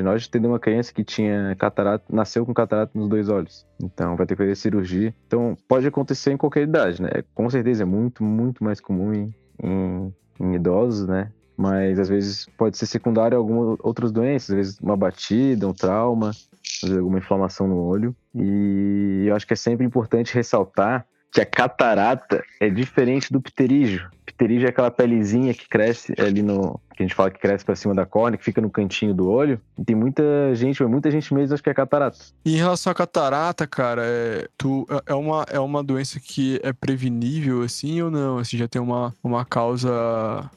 nós 0.03 0.27
temos 0.27 0.49
uma 0.49 0.59
criança 0.59 0.93
que 0.93 1.05
tinha 1.05 1.55
catarata, 1.57 2.05
nasceu 2.11 2.45
com 2.45 2.53
catarata 2.53 2.91
nos 2.99 3.09
dois 3.09 3.29
olhos. 3.29 3.65
Então 3.81 4.17
vai 4.17 4.27
ter 4.27 4.35
que 4.35 4.43
fazer 4.43 4.57
cirurgia. 4.57 5.15
Então 5.29 5.57
pode 5.69 5.87
acontecer 5.87 6.33
em 6.33 6.37
qualquer 6.37 6.63
idade, 6.63 7.01
né? 7.01 7.11
Com 7.33 7.49
certeza 7.49 7.85
é 7.85 7.87
muito, 7.87 8.25
muito 8.25 8.65
mais 8.65 8.81
comum 8.81 9.15
em, 9.15 9.35
em, 9.63 10.13
em 10.41 10.55
idosos, 10.57 11.07
né? 11.07 11.31
Mas 11.59 11.99
às 11.99 12.09
vezes 12.09 12.47
pode 12.57 12.79
ser 12.79 12.87
secundário 12.87 13.37
a 13.37 13.41
algumas 13.41 13.77
outras 13.83 14.13
doenças, 14.13 14.51
às 14.51 14.57
vezes 14.57 14.79
uma 14.81 14.97
batida, 14.97 15.67
um 15.67 15.75
trauma, 15.75 16.31
às 16.31 16.81
vezes 16.83 16.97
alguma 16.97 17.19
inflamação 17.19 17.67
no 17.67 17.83
olho. 17.83 18.15
E 18.33 19.25
eu 19.27 19.35
acho 19.35 19.45
que 19.45 19.55
é 19.55 19.57
sempre 19.57 19.85
importante 19.85 20.33
ressaltar 20.33 21.05
que 21.33 21.41
a 21.41 21.45
catarata 21.45 22.45
é 22.61 22.71
diferente 22.71 23.33
do 23.33 23.41
pterígio. 23.41 24.09
Pterígio 24.39 24.67
é 24.67 24.71
aquela 24.71 24.91
pelezinha 24.91 25.53
que 25.53 25.69
cresce 25.69 26.15
ali 26.17 26.43
no. 26.43 26.81
que 26.95 27.03
a 27.03 27.07
gente 27.07 27.15
fala 27.15 27.29
que 27.29 27.41
cresce 27.41 27.65
para 27.65 27.75
cima 27.75 27.93
da 27.93 28.07
córnea, 28.07 28.39
que 28.39 28.45
fica 28.45 28.61
no 28.61 28.71
cantinho 28.71 29.13
do 29.13 29.29
olho. 29.29 29.61
E 29.77 29.85
tem 29.85 29.97
muita 29.97 30.23
gente, 30.55 30.81
muita 30.85 31.11
gente 31.11 31.35
mesmo 31.35 31.55
acha 31.55 31.63
que 31.63 31.69
é 31.69 31.75
catarata. 31.75 32.19
E 32.45 32.55
em 32.55 32.57
relação 32.57 32.93
à 32.93 32.95
catarata, 32.95 33.67
cara, 33.67 34.03
é, 34.05 34.47
tu, 34.57 34.87
é, 35.07 35.15
uma, 35.15 35.45
é 35.51 35.59
uma 35.59 35.83
doença 35.83 36.21
que 36.21 36.61
é 36.63 36.73
prevenível, 36.73 37.63
assim, 37.63 38.01
ou 38.01 38.13
não? 38.13 38.39
Assim, 38.39 38.57
já 38.57 38.69
tem 38.69 38.81
uma, 38.81 39.13
uma 39.25 39.45
causa. 39.45 39.91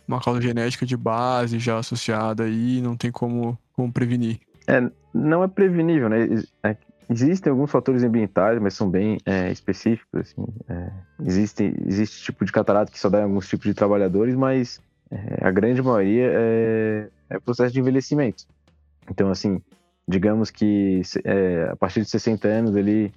uma 0.08 0.22
causa 0.22 0.40
genética 0.40 0.86
de 0.86 0.96
base 0.96 1.58
já 1.58 1.80
associada 1.80 2.44
aí, 2.44 2.82
não 2.82 2.96
tem 2.96 3.12
como, 3.12 3.58
como 3.74 3.92
prevenir. 3.92 4.40
É, 4.68 4.80
não 5.12 5.44
é 5.44 5.48
prevenível, 5.48 6.08
né? 6.08 6.28
É, 7.12 7.14
Existem 7.14 7.52
alguns 7.52 7.70
fatores 7.70 8.04
ambientais, 8.04 8.60
mas 8.62 8.74
são 8.74 8.90
bem 8.90 9.18
é, 9.26 9.52
específicos. 9.52 10.22
Assim, 10.22 10.46
é, 10.70 10.92
existe, 11.26 11.74
existe 11.86 12.24
tipo 12.24 12.46
de 12.46 12.52
catarata 12.52 12.92
que 12.92 13.00
só 13.00 13.10
dá 13.10 13.20
em 13.20 13.24
alguns 13.24 13.48
tipos 13.48 13.66
de 13.66 13.74
trabalhadores, 13.74 14.36
mas 14.36 14.80
é, 15.12 15.46
a 15.46 15.52
grande 15.52 15.82
maioria 15.82 16.32
é, 16.32 17.10
é, 17.30 17.40
processo 17.40 17.74
de 17.74 17.80
envelhecimento. 17.80 18.46
Então, 19.10 19.30
assim, 19.30 19.62
digamos 20.08 20.50
que 20.50 21.02
é, 21.24 21.70
a 21.72 21.76
partir 21.76 22.02
de 22.02 22.10
60 22.10 22.48
anos, 22.48 22.76
ali, 22.76 23.14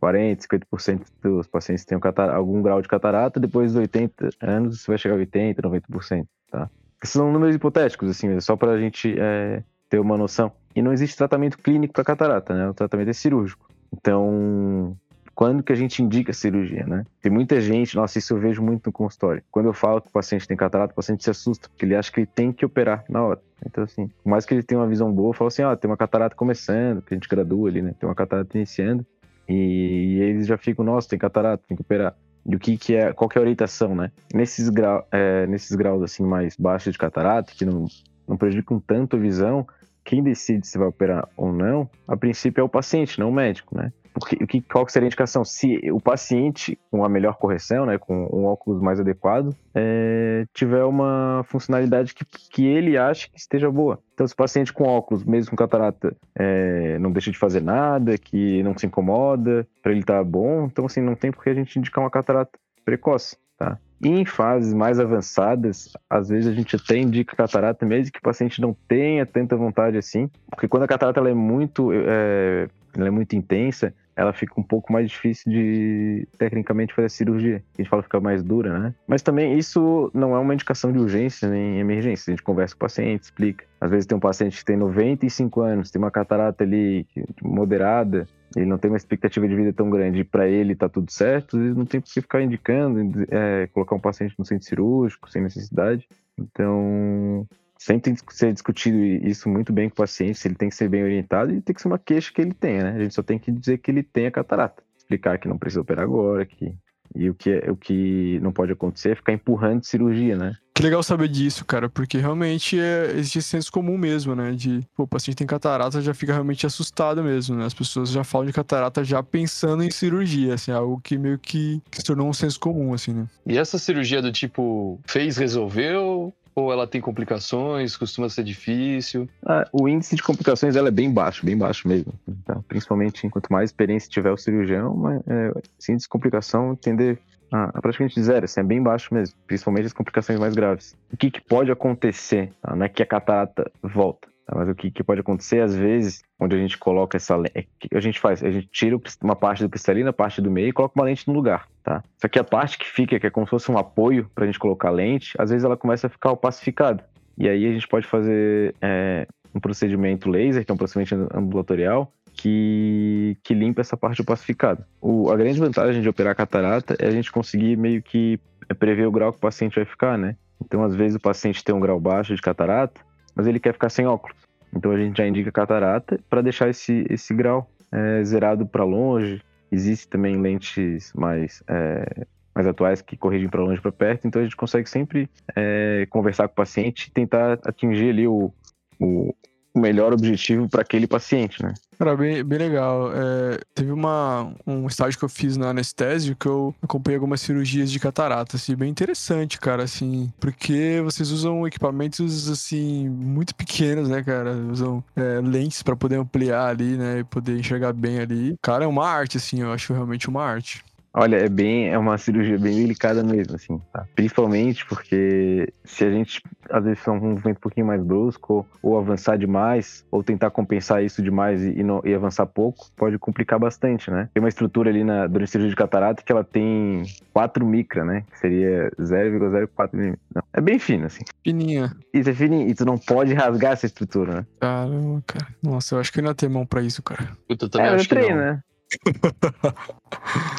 40, 0.00 0.46
50% 0.46 1.02
dos 1.22 1.46
pacientes 1.46 1.84
têm 1.84 1.98
algum 2.32 2.62
grau 2.62 2.80
de 2.80 2.88
catarata, 2.88 3.40
depois 3.40 3.72
dos 3.72 3.80
80 3.80 4.30
anos, 4.40 4.80
você 4.80 4.90
vai 4.90 4.98
chegar 4.98 5.14
a 5.14 5.18
80, 5.18 5.62
90%. 5.62 6.26
Tá? 6.50 6.70
Esses 7.02 7.12
são 7.12 7.32
números 7.32 7.54
hipotéticos, 7.54 8.10
assim, 8.10 8.38
só 8.40 8.56
para 8.56 8.72
a 8.72 8.78
gente 8.78 9.14
é, 9.18 9.62
ter 9.94 10.00
uma 10.00 10.18
noção. 10.18 10.50
E 10.74 10.82
não 10.82 10.92
existe 10.92 11.16
tratamento 11.16 11.56
clínico 11.56 11.94
para 11.94 12.02
catarata, 12.02 12.52
né? 12.52 12.68
O 12.68 12.74
tratamento 12.74 13.10
é 13.10 13.12
cirúrgico. 13.12 13.68
Então, 13.92 14.96
quando 15.32 15.62
que 15.62 15.72
a 15.72 15.76
gente 15.76 16.02
indica 16.02 16.32
cirurgia, 16.32 16.84
né? 16.84 17.04
Tem 17.22 17.30
muita 17.30 17.60
gente, 17.60 17.94
nossa, 17.94 18.18
isso 18.18 18.34
eu 18.34 18.40
vejo 18.40 18.60
muito 18.60 18.86
no 18.86 18.92
consultório. 18.92 19.40
Quando 19.52 19.66
eu 19.66 19.72
falo 19.72 20.02
que 20.02 20.08
o 20.08 20.10
paciente 20.10 20.48
tem 20.48 20.56
catarata, 20.56 20.92
o 20.92 20.96
paciente 20.96 21.22
se 21.22 21.30
assusta, 21.30 21.68
porque 21.68 21.84
ele 21.84 21.94
acha 21.94 22.10
que 22.10 22.20
ele 22.20 22.26
tem 22.26 22.50
que 22.50 22.66
operar 22.66 23.04
na 23.08 23.22
hora. 23.22 23.40
Então, 23.64 23.84
assim, 23.84 24.08
por 24.08 24.28
mais 24.28 24.44
que 24.44 24.52
ele 24.52 24.64
tenha 24.64 24.80
uma 24.80 24.88
visão 24.88 25.12
boa, 25.12 25.28
eu 25.28 25.32
falo 25.32 25.46
assim, 25.46 25.62
ó, 25.62 25.76
tem 25.76 25.88
uma 25.88 25.96
catarata 25.96 26.34
começando, 26.34 27.00
que 27.00 27.14
a 27.14 27.16
gente 27.16 27.28
gradua 27.28 27.68
ali, 27.68 27.80
né? 27.80 27.94
Tem 27.96 28.08
uma 28.08 28.16
catarata 28.16 28.58
iniciando. 28.58 29.06
E, 29.48 30.18
eles 30.20 30.48
já 30.48 30.58
ficam, 30.58 30.84
nossa, 30.84 31.08
tem 31.08 31.18
catarata, 31.20 31.62
tem 31.68 31.76
que 31.76 31.82
operar. 31.82 32.16
E 32.44 32.56
o 32.56 32.58
que, 32.58 32.76
que 32.76 32.96
é, 32.96 33.12
qual 33.12 33.28
que 33.28 33.38
é 33.38 33.40
a 33.40 33.42
orientação, 33.42 33.94
né? 33.94 34.10
Nesses, 34.34 34.68
grau, 34.68 35.06
é, 35.12 35.46
nesses 35.46 35.76
graus, 35.76 36.02
assim, 36.02 36.24
mais 36.24 36.56
baixos 36.56 36.92
de 36.92 36.98
catarata, 36.98 37.52
que 37.54 37.64
não, 37.64 37.86
não 38.26 38.36
prejudicam 38.36 38.80
tanto 38.80 39.16
a 39.16 39.18
visão, 39.18 39.66
quem 40.04 40.22
decide 40.22 40.66
se 40.66 40.78
vai 40.78 40.88
operar 40.88 41.28
ou 41.36 41.52
não, 41.52 41.88
a 42.06 42.16
princípio 42.16 42.60
é 42.60 42.64
o 42.64 42.68
paciente, 42.68 43.18
não 43.18 43.30
o 43.30 43.32
médico, 43.32 43.76
né? 43.76 43.92
Porque 44.14 44.36
o 44.36 44.46
que, 44.46 44.60
qual 44.60 44.88
seria 44.88 45.06
a 45.06 45.08
indicação? 45.08 45.44
Se 45.44 45.90
o 45.90 46.00
paciente 46.00 46.78
com 46.88 47.04
a 47.04 47.08
melhor 47.08 47.36
correção, 47.36 47.84
né, 47.84 47.98
com 47.98 48.28
um 48.32 48.44
óculos 48.44 48.80
mais 48.80 49.00
adequado, 49.00 49.52
é, 49.74 50.46
tiver 50.54 50.84
uma 50.84 51.44
funcionalidade 51.48 52.14
que, 52.14 52.24
que 52.24 52.64
ele 52.64 52.96
acha 52.96 53.28
que 53.28 53.40
esteja 53.40 53.68
boa. 53.72 53.98
Então, 54.14 54.24
se 54.24 54.32
o 54.32 54.36
paciente 54.36 54.72
com 54.72 54.84
óculos, 54.84 55.24
mesmo 55.24 55.50
com 55.50 55.56
catarata, 55.56 56.16
é, 56.38 56.96
não 57.00 57.10
deixa 57.10 57.32
de 57.32 57.38
fazer 57.38 57.60
nada, 57.60 58.16
que 58.16 58.62
não 58.62 58.78
se 58.78 58.86
incomoda, 58.86 59.66
para 59.82 59.90
ele 59.90 60.04
tá 60.04 60.22
bom, 60.22 60.66
então 60.66 60.86
assim, 60.86 61.00
não 61.00 61.16
tem 61.16 61.32
por 61.32 61.42
que 61.42 61.50
a 61.50 61.54
gente 61.54 61.76
indicar 61.76 62.04
uma 62.04 62.10
catarata 62.10 62.56
precoce, 62.84 63.36
tá? 63.58 63.78
Em 64.04 64.24
fases 64.26 64.74
mais 64.74 65.00
avançadas, 65.00 65.92
às 66.10 66.28
vezes 66.28 66.46
a 66.46 66.54
gente 66.54 66.76
até 66.76 66.98
indica 66.98 67.34
catarata, 67.34 67.86
mesmo 67.86 68.12
que 68.12 68.18
o 68.18 68.22
paciente 68.22 68.60
não 68.60 68.76
tenha 68.86 69.24
tanta 69.24 69.56
vontade 69.56 69.96
assim, 69.96 70.30
porque 70.50 70.68
quando 70.68 70.82
a 70.82 70.88
catarata 70.88 71.20
é 71.20 71.32
muito, 71.32 71.90
é, 71.92 72.68
ela 72.96 73.08
é 73.08 73.10
muito 73.10 73.34
intensa, 73.34 73.94
ela 74.16 74.32
fica 74.32 74.60
um 74.60 74.62
pouco 74.62 74.92
mais 74.92 75.10
difícil 75.10 75.50
de, 75.50 76.28
tecnicamente, 76.38 76.94
fazer 76.94 77.06
a 77.06 77.10
cirurgia. 77.10 77.62
A 77.76 77.82
gente 77.82 77.90
fala 77.90 78.02
que 78.02 78.06
fica 78.06 78.20
mais 78.20 78.42
dura, 78.42 78.78
né? 78.78 78.94
Mas 79.06 79.22
também 79.22 79.58
isso 79.58 80.10
não 80.14 80.34
é 80.34 80.38
uma 80.38 80.54
indicação 80.54 80.92
de 80.92 80.98
urgência 80.98 81.48
nem 81.48 81.80
emergência. 81.80 82.30
A 82.30 82.32
gente 82.32 82.42
conversa 82.42 82.74
com 82.74 82.78
o 82.78 82.80
paciente, 82.80 83.24
explica. 83.24 83.64
Às 83.80 83.90
vezes 83.90 84.06
tem 84.06 84.16
um 84.16 84.20
paciente 84.20 84.58
que 84.58 84.64
tem 84.64 84.76
95 84.76 85.60
anos, 85.60 85.90
tem 85.90 86.00
uma 86.00 86.10
catarata 86.10 86.62
ali 86.62 87.06
moderada, 87.42 88.26
ele 88.56 88.66
não 88.66 88.78
tem 88.78 88.90
uma 88.90 88.96
expectativa 88.96 89.48
de 89.48 89.54
vida 89.54 89.72
tão 89.72 89.90
grande 89.90 90.22
para 90.22 90.46
ele 90.46 90.76
tá 90.76 90.88
tudo 90.88 91.10
certo, 91.10 91.58
ele 91.58 91.74
não 91.74 91.84
tem 91.84 92.00
por 92.00 92.08
que 92.08 92.20
ficar 92.20 92.40
indicando, 92.40 93.26
é, 93.28 93.66
colocar 93.68 93.96
um 93.96 94.00
paciente 94.00 94.34
no 94.38 94.44
centro 94.44 94.66
cirúrgico 94.66 95.30
sem 95.30 95.42
necessidade. 95.42 96.06
Então, 96.38 97.46
sempre 97.84 98.02
tem 98.02 98.14
que 98.14 98.34
ser 98.34 98.52
discutido 98.52 98.96
isso 98.96 99.48
muito 99.48 99.72
bem 99.72 99.88
com 99.88 99.94
o 99.94 99.96
paciente, 99.96 100.38
se 100.38 100.48
ele 100.48 100.54
tem 100.54 100.70
que 100.70 100.74
ser 100.74 100.88
bem 100.88 101.02
orientado 101.02 101.52
e 101.52 101.60
tem 101.60 101.74
que 101.74 101.82
ser 101.82 101.88
uma 101.88 101.98
queixa 101.98 102.32
que 102.32 102.40
ele 102.40 102.54
tenha, 102.54 102.84
né? 102.84 102.96
A 102.96 103.02
gente 103.02 103.14
só 103.14 103.22
tem 103.22 103.38
que 103.38 103.52
dizer 103.52 103.78
que 103.78 103.90
ele 103.90 104.02
tem 104.02 104.26
a 104.26 104.30
catarata. 104.30 104.82
Explicar 104.96 105.38
que 105.38 105.46
não 105.46 105.58
precisa 105.58 105.82
operar 105.82 106.04
agora, 106.04 106.46
que 106.46 106.74
e 107.14 107.30
o 107.30 107.34
que, 107.34 107.50
é, 107.50 107.70
o 107.70 107.76
que 107.76 108.40
não 108.40 108.50
pode 108.50 108.72
acontecer 108.72 109.10
é 109.10 109.14
ficar 109.14 109.32
empurrando 109.32 109.84
cirurgia, 109.84 110.36
né? 110.36 110.56
Que 110.74 110.82
legal 110.82 111.00
saber 111.02 111.28
disso, 111.28 111.64
cara, 111.64 111.88
porque 111.88 112.18
realmente 112.18 112.80
é, 112.80 113.12
existe 113.12 113.42
senso 113.42 113.70
comum 113.70 113.96
mesmo, 113.96 114.34
né? 114.34 114.50
De, 114.50 114.80
pô, 114.96 115.04
o 115.04 115.06
paciente 115.06 115.36
tem 115.36 115.46
catarata, 115.46 116.00
já 116.00 116.12
fica 116.12 116.32
realmente 116.32 116.66
assustado 116.66 117.22
mesmo, 117.22 117.54
né? 117.54 117.66
As 117.66 117.74
pessoas 117.74 118.10
já 118.10 118.24
falam 118.24 118.46
de 118.46 118.52
catarata 118.52 119.04
já 119.04 119.22
pensando 119.22 119.84
em 119.84 119.90
cirurgia, 119.90 120.54
assim, 120.54 120.72
algo 120.72 121.00
que 121.00 121.16
meio 121.16 121.38
que, 121.38 121.80
que 121.88 121.98
se 121.98 122.04
tornou 122.04 122.28
um 122.28 122.32
senso 122.32 122.58
comum, 122.58 122.92
assim, 122.92 123.12
né? 123.12 123.28
E 123.46 123.56
essa 123.56 123.78
cirurgia 123.78 124.20
do 124.20 124.32
tipo, 124.32 124.98
fez, 125.06 125.36
resolveu? 125.36 126.34
Ou 126.54 126.72
ela 126.72 126.86
tem 126.86 127.00
complicações, 127.00 127.96
costuma 127.96 128.28
ser 128.28 128.44
difícil? 128.44 129.28
Ah, 129.44 129.66
o 129.72 129.88
índice 129.88 130.14
de 130.14 130.22
complicações 130.22 130.76
ela 130.76 130.88
é 130.88 130.92
bem 130.92 131.12
baixo, 131.12 131.44
bem 131.44 131.56
baixo 131.56 131.88
mesmo. 131.88 132.12
Tá? 132.44 132.60
Principalmente 132.68 133.28
quanto 133.28 133.52
mais 133.52 133.70
experiência 133.70 134.08
tiver 134.08 134.30
o 134.30 134.36
cirurgião, 134.36 134.94
mas, 134.94 135.20
é, 135.26 135.52
esse 135.78 135.92
índice 135.92 136.06
de 136.06 136.10
complicação 136.10 136.76
tender 136.76 137.18
a, 137.50 137.70
a 137.74 137.82
praticamente 137.82 138.20
zero, 138.22 138.44
assim, 138.44 138.60
é 138.60 138.64
bem 138.64 138.82
baixo 138.82 139.12
mesmo, 139.12 139.36
principalmente 139.46 139.86
as 139.86 139.92
complicações 139.92 140.38
mais 140.38 140.54
graves. 140.54 140.96
O 141.12 141.16
que, 141.16 141.30
que 141.30 141.40
pode 141.40 141.70
acontecer? 141.70 142.52
Tá? 142.60 142.74
Não 142.74 142.86
é 142.86 142.88
que 142.88 143.02
a 143.02 143.06
catarata 143.06 143.70
volta. 143.82 144.28
Tá? 144.46 144.56
Mas 144.56 144.68
o 144.68 144.74
que, 144.74 144.90
que, 144.90 145.02
pode 145.02 145.20
acontecer, 145.20 145.60
às 145.60 145.74
vezes, 145.74 146.22
onde 146.38 146.54
a 146.54 146.58
gente 146.58 146.76
coloca 146.78 147.16
essa 147.16 147.36
lente, 147.36 147.68
é 147.90 147.96
a 147.96 148.00
gente 148.00 148.20
faz? 148.20 148.42
A 148.42 148.50
gente 148.50 148.68
tira 148.68 148.98
uma 149.22 149.34
parte 149.34 149.62
do 149.62 149.68
cristalino, 149.68 150.10
a 150.10 150.12
parte 150.12 150.40
do 150.40 150.50
meio 150.50 150.68
e 150.68 150.72
coloca 150.72 150.98
uma 150.98 151.04
lente 151.04 151.26
no 151.26 151.34
lugar, 151.34 151.66
tá? 151.82 152.02
Só 152.18 152.28
que 152.28 152.38
a 152.38 152.44
parte 152.44 152.78
que 152.78 152.86
fica, 152.86 153.18
que 153.18 153.26
é 153.26 153.30
como 153.30 153.46
se 153.46 153.50
fosse 153.50 153.70
um 153.70 153.78
apoio 153.78 154.30
para 154.34 154.44
a 154.44 154.46
gente 154.46 154.58
colocar 154.58 154.88
a 154.88 154.92
lente, 154.92 155.34
às 155.38 155.50
vezes 155.50 155.64
ela 155.64 155.76
começa 155.76 156.06
a 156.06 156.10
ficar 156.10 156.32
opacificada. 156.32 157.04
E 157.36 157.48
aí 157.48 157.66
a 157.66 157.72
gente 157.72 157.88
pode 157.88 158.06
fazer 158.06 158.74
é, 158.80 159.26
um 159.54 159.60
procedimento 159.60 160.28
laser, 160.28 160.64
que 160.64 160.70
é 160.70 160.74
um 160.74 160.78
procedimento 160.78 161.28
ambulatorial, 161.34 162.12
que, 162.32 163.36
que 163.42 163.54
limpa 163.54 163.80
essa 163.80 163.96
parte 163.96 164.20
opacificada. 164.20 164.86
O, 165.00 165.30
a 165.30 165.36
grande 165.36 165.58
vantagem 165.58 166.02
de 166.02 166.08
operar 166.08 166.34
catarata 166.34 166.96
é 166.98 167.06
a 167.06 167.10
gente 167.10 167.30
conseguir 167.30 167.76
meio 167.76 168.02
que 168.02 168.38
prever 168.78 169.06
o 169.06 169.12
grau 169.12 169.32
que 169.32 169.38
o 169.38 169.40
paciente 169.40 169.76
vai 169.76 169.84
ficar, 169.84 170.18
né? 170.18 170.36
Então, 170.64 170.82
às 170.82 170.94
vezes, 170.94 171.16
o 171.16 171.20
paciente 171.20 171.62
tem 171.62 171.74
um 171.74 171.80
grau 171.80 172.00
baixo 172.00 172.34
de 172.34 172.42
catarata, 172.42 173.00
mas 173.34 173.46
ele 173.46 173.60
quer 173.60 173.72
ficar 173.72 173.88
sem 173.88 174.06
óculos. 174.06 174.36
Então 174.74 174.90
a 174.90 174.96
gente 174.96 175.16
já 175.16 175.26
indica 175.26 175.52
catarata 175.52 176.18
para 176.28 176.42
deixar 176.42 176.68
esse, 176.68 177.06
esse 177.08 177.32
grau 177.34 177.70
é, 177.92 178.24
zerado 178.24 178.66
para 178.66 178.84
longe. 178.84 179.42
Existem 179.70 180.10
também 180.10 180.40
lentes 180.40 181.12
mais, 181.14 181.62
é, 181.68 182.26
mais 182.54 182.66
atuais 182.66 183.00
que 183.00 183.16
corrigem 183.16 183.48
para 183.48 183.62
longe 183.62 183.80
para 183.80 183.92
perto, 183.92 184.26
então 184.26 184.40
a 184.40 184.44
gente 184.44 184.56
consegue 184.56 184.88
sempre 184.88 185.28
é, 185.54 186.06
conversar 186.10 186.48
com 186.48 186.52
o 186.52 186.56
paciente 186.56 187.08
e 187.08 187.10
tentar 187.10 187.58
atingir 187.64 188.10
ali 188.10 188.26
o, 188.26 188.52
o, 189.00 189.34
o 189.74 189.80
melhor 189.80 190.12
objetivo 190.12 190.68
para 190.68 190.82
aquele 190.82 191.06
paciente, 191.06 191.60
né? 191.60 191.74
Cara, 191.98 192.16
bem, 192.16 192.42
bem 192.44 192.58
legal. 192.58 193.10
É, 193.12 193.60
teve 193.74 193.90
uma, 193.90 194.52
um 194.66 194.86
estágio 194.86 195.18
que 195.18 195.24
eu 195.24 195.28
fiz 195.28 195.56
na 195.56 195.68
anestésio 195.70 196.36
que 196.36 196.46
eu 196.46 196.74
acompanhei 196.80 197.16
algumas 197.16 197.40
cirurgias 197.40 197.90
de 197.90 197.98
catarata, 197.98 198.56
assim, 198.56 198.76
bem 198.76 198.90
interessante, 198.90 199.58
cara, 199.58 199.82
assim, 199.82 200.32
porque 200.38 201.00
vocês 201.02 201.30
usam 201.30 201.66
equipamentos, 201.66 202.48
assim, 202.48 203.08
muito 203.08 203.54
pequenos, 203.54 204.08
né, 204.08 204.22
cara? 204.22 204.52
Usam 204.52 205.02
é, 205.16 205.40
lentes 205.40 205.82
para 205.82 205.96
poder 205.96 206.16
ampliar 206.16 206.68
ali, 206.68 206.96
né, 206.96 207.20
e 207.20 207.24
poder 207.24 207.58
enxergar 207.58 207.92
bem 207.92 208.20
ali. 208.20 208.56
Cara, 208.62 208.84
é 208.84 208.88
uma 208.88 209.08
arte, 209.08 209.36
assim, 209.36 209.60
eu 209.60 209.72
acho 209.72 209.92
realmente 209.92 210.28
uma 210.28 210.44
arte. 210.44 210.84
Olha, 211.16 211.36
é 211.36 211.48
bem, 211.48 211.90
é 211.90 211.96
uma 211.96 212.18
cirurgia 212.18 212.58
bem 212.58 212.74
delicada 212.74 213.22
mesmo, 213.22 213.54
assim, 213.54 213.80
tá? 213.92 214.04
Principalmente 214.16 214.84
porque 214.84 215.72
se 215.84 216.04
a 216.04 216.10
gente, 216.10 216.42
às 216.68 216.82
vezes, 216.82 216.98
fizer 216.98 217.12
um 217.12 217.20
movimento 217.20 217.58
um 217.58 217.60
pouquinho 217.60 217.86
mais 217.86 218.02
brusco, 218.02 218.66
ou, 218.82 218.94
ou 218.94 218.98
avançar 218.98 219.38
demais, 219.38 220.04
ou 220.10 220.24
tentar 220.24 220.50
compensar 220.50 221.04
isso 221.04 221.22
demais 221.22 221.62
e, 221.62 221.78
e, 221.78 221.84
não, 221.84 222.02
e, 222.04 222.12
avançar 222.12 222.46
pouco, 222.46 222.90
pode 222.96 223.16
complicar 223.16 223.60
bastante, 223.60 224.10
né? 224.10 224.28
Tem 224.34 224.42
uma 224.42 224.48
estrutura 224.48 224.90
ali 224.90 225.04
na, 225.04 225.28
durante 225.28 225.50
a 225.50 225.52
cirurgia 225.52 225.70
de 225.70 225.76
catarata 225.76 226.20
que 226.20 226.32
ela 226.32 226.42
tem 226.42 227.04
4 227.32 227.64
micra, 227.64 228.04
né? 228.04 228.24
Que 228.32 228.38
seria 228.40 228.90
0,04 228.98 229.90
milímetros. 229.92 230.26
É 230.52 230.60
bem 230.60 230.80
fino, 230.80 231.06
assim. 231.06 231.22
Fininha. 231.44 231.92
Isso 232.12 232.28
é 232.28 232.34
fininho, 232.34 232.68
e 232.68 232.74
tu 232.74 232.84
não 232.84 232.98
pode 232.98 233.32
rasgar 233.34 233.74
essa 233.74 233.86
estrutura, 233.86 234.34
né? 234.34 234.46
Caramba, 234.58 235.22
cara. 235.24 235.46
Nossa, 235.62 235.94
eu 235.94 236.00
acho 236.00 236.12
que 236.12 236.18
eu 236.18 236.24
ainda 236.24 236.34
tenho 236.34 236.50
mão 236.50 236.66
pra 236.66 236.82
isso, 236.82 237.00
cara. 237.04 237.28
Eu 237.48 237.56
também 237.56 237.86
é, 237.86 237.94
acho 237.94 238.04
eu 238.04 238.08
treino, 238.08 238.36
né? 238.36 238.60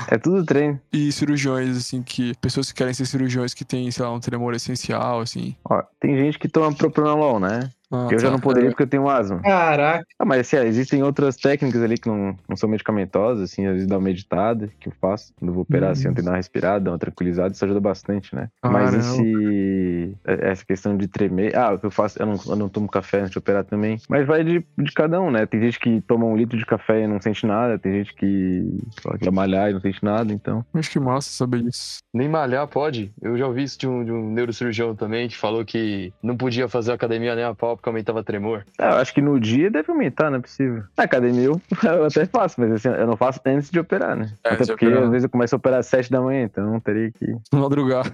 É 0.08 0.18
tudo 0.18 0.46
treino. 0.46 0.80
E 0.94 1.12
cirurgiões, 1.12 1.76
assim, 1.78 2.04
que. 2.04 2.34
Pessoas 2.40 2.72
que 2.72 2.78
querem 2.78 2.94
ser 2.94 3.06
cirurgiões 3.06 3.54
que 3.54 3.66
têm, 3.66 3.90
sei 3.90 4.06
lá, 4.06 4.12
um 4.12 4.20
tremor 4.20 4.54
essencial, 4.54 5.20
assim. 5.20 5.56
Ó, 5.68 5.82
tem 6.00 6.16
gente 6.18 6.38
que 6.38 6.48
toma 6.48 6.76
propranolol, 6.76 7.40
né? 7.40 7.72
Ah, 7.92 8.08
eu 8.12 8.20
já 8.20 8.28
tá. 8.28 8.32
não 8.32 8.40
poderia 8.40 8.68
É, 8.68 8.72
porque 8.72 8.84
eu 8.84 8.88
tenho 8.88 9.08
asma. 9.10 9.40
Caraca. 9.42 10.06
Ah, 10.20 10.26
mas 10.26 10.42
assim, 10.42 10.58
existem 10.66 11.04
outras 11.04 11.36
técnicas 11.36 11.82
ali 11.82 11.98
que 11.98 12.08
não, 12.08 12.36
não 12.48 12.56
são 12.56 12.70
medicamentosas, 12.70 13.52
assim, 13.52 13.66
às 13.66 13.74
vezes 13.74 13.88
dá 13.88 13.96
uma 13.96 14.04
meditada, 14.04 14.70
que 14.80 14.90
eu 14.90 14.94
faço. 15.00 15.34
Quando 15.36 15.50
eu 15.50 15.54
vou 15.54 15.64
operar, 15.64 15.92
assim, 15.92 16.08
eu 16.08 16.14
tento 16.14 16.26
dar 16.26 16.32
uma 16.32 16.38
respirada, 16.38 16.86
dar 16.86 16.92
uma 16.92 17.00
tranquilizada, 17.00 17.54
isso 17.54 17.64
ajuda 17.64 17.80
bastante, 17.80 18.36
né? 18.36 18.50
Mas 18.64 18.92
Caramba. 18.92 18.98
esse... 18.98 20.18
Essa 20.26 20.66
questão 20.66 20.98
de 20.98 21.08
tremer... 21.08 21.56
Ah, 21.56 21.74
o 21.74 21.80
que 21.80 21.86
eu 21.86 21.92
faço, 21.92 22.22
eu 22.22 22.26
não, 22.26 22.40
eu 22.48 22.56
não 22.56 22.70
tomo 22.70 22.88
café 22.88 23.20
antes 23.20 23.32
de 23.32 23.38
operar 23.38 23.64
também. 23.64 23.98
Mas 24.10 24.26
vai 24.26 24.44
de, 24.44 24.66
de 24.78 24.92
cada 24.94 25.22
um, 25.22 25.30
né? 25.30 25.46
Tem 25.46 25.62
gente 25.62 25.80
que 25.80 26.02
toma 26.02 26.26
um 26.26 26.36
litro 26.36 26.58
de 26.58 26.66
café 26.66 27.04
e 27.04 27.08
não 27.08 27.22
sente 27.22 27.46
nada, 27.46 27.78
tem 27.78 27.92
gente 27.92 28.14
que 28.16 28.78
fala 29.02 29.18
que 29.18 29.26
vai 29.26 29.34
malhar 29.34 29.70
e 29.70 29.74
não 29.74 29.82
sente 29.82 30.04
nada, 30.04 30.34
então... 30.34 30.66
Acho 30.74 30.90
que 30.90 31.00
massa 31.00 31.30
saber 31.30 31.62
isso. 31.64 32.00
Nem 32.14 32.28
malhar 32.28 32.68
pode. 32.68 33.12
Eu 33.22 33.38
já 33.38 33.48
ouvi 33.48 33.64
isso 33.64 33.78
de 33.78 33.88
um, 33.88 34.04
de 34.04 34.12
um 34.12 34.32
neurocirurgião 34.32 34.96
também, 34.96 35.28
que 35.28 35.38
falou 35.38 35.64
que 35.64 36.14
não 36.22 36.36
podia 36.36 36.68
fazer 36.68 36.92
academia 36.92 37.36
nem 37.36 37.44
a 37.44 37.54
pau 37.54 37.75
porque 37.76 37.90
aumentava 37.90 38.24
tremor. 38.24 38.66
Ah, 38.80 38.92
eu 38.92 38.98
acho 38.98 39.14
que 39.14 39.22
no 39.22 39.40
dia 39.40 39.70
deve 39.72 39.92
aumentar, 39.92 40.30
não 40.30 40.38
é 40.40 40.42
possível. 40.42 40.84
Na 40.98 41.04
academia 41.04 41.46
eu, 41.46 41.62
eu 41.84 42.06
até 42.06 42.26
faço, 42.26 42.60
mas 42.60 42.72
assim, 42.72 42.90
eu 42.90 43.08
não 43.08 43.18
faço 43.18 43.40
antes 43.46 43.70
de 43.70 43.80
operar, 43.80 44.16
né? 44.16 44.34
É, 44.44 44.50
até 44.54 44.66
porque 44.66 44.86
operar. 44.88 45.04
às 45.04 45.10
vezes 45.10 45.24
eu 45.24 45.30
começo 45.30 45.56
a 45.56 45.58
operar 45.58 45.80
às 45.80 45.88
7 45.88 46.12
da 46.12 46.22
manhã, 46.22 46.44
então 46.44 46.64
eu 46.66 46.72
não 46.72 46.80
teria 46.80 47.12
que... 47.12 47.36
Madrugar. 47.54 48.12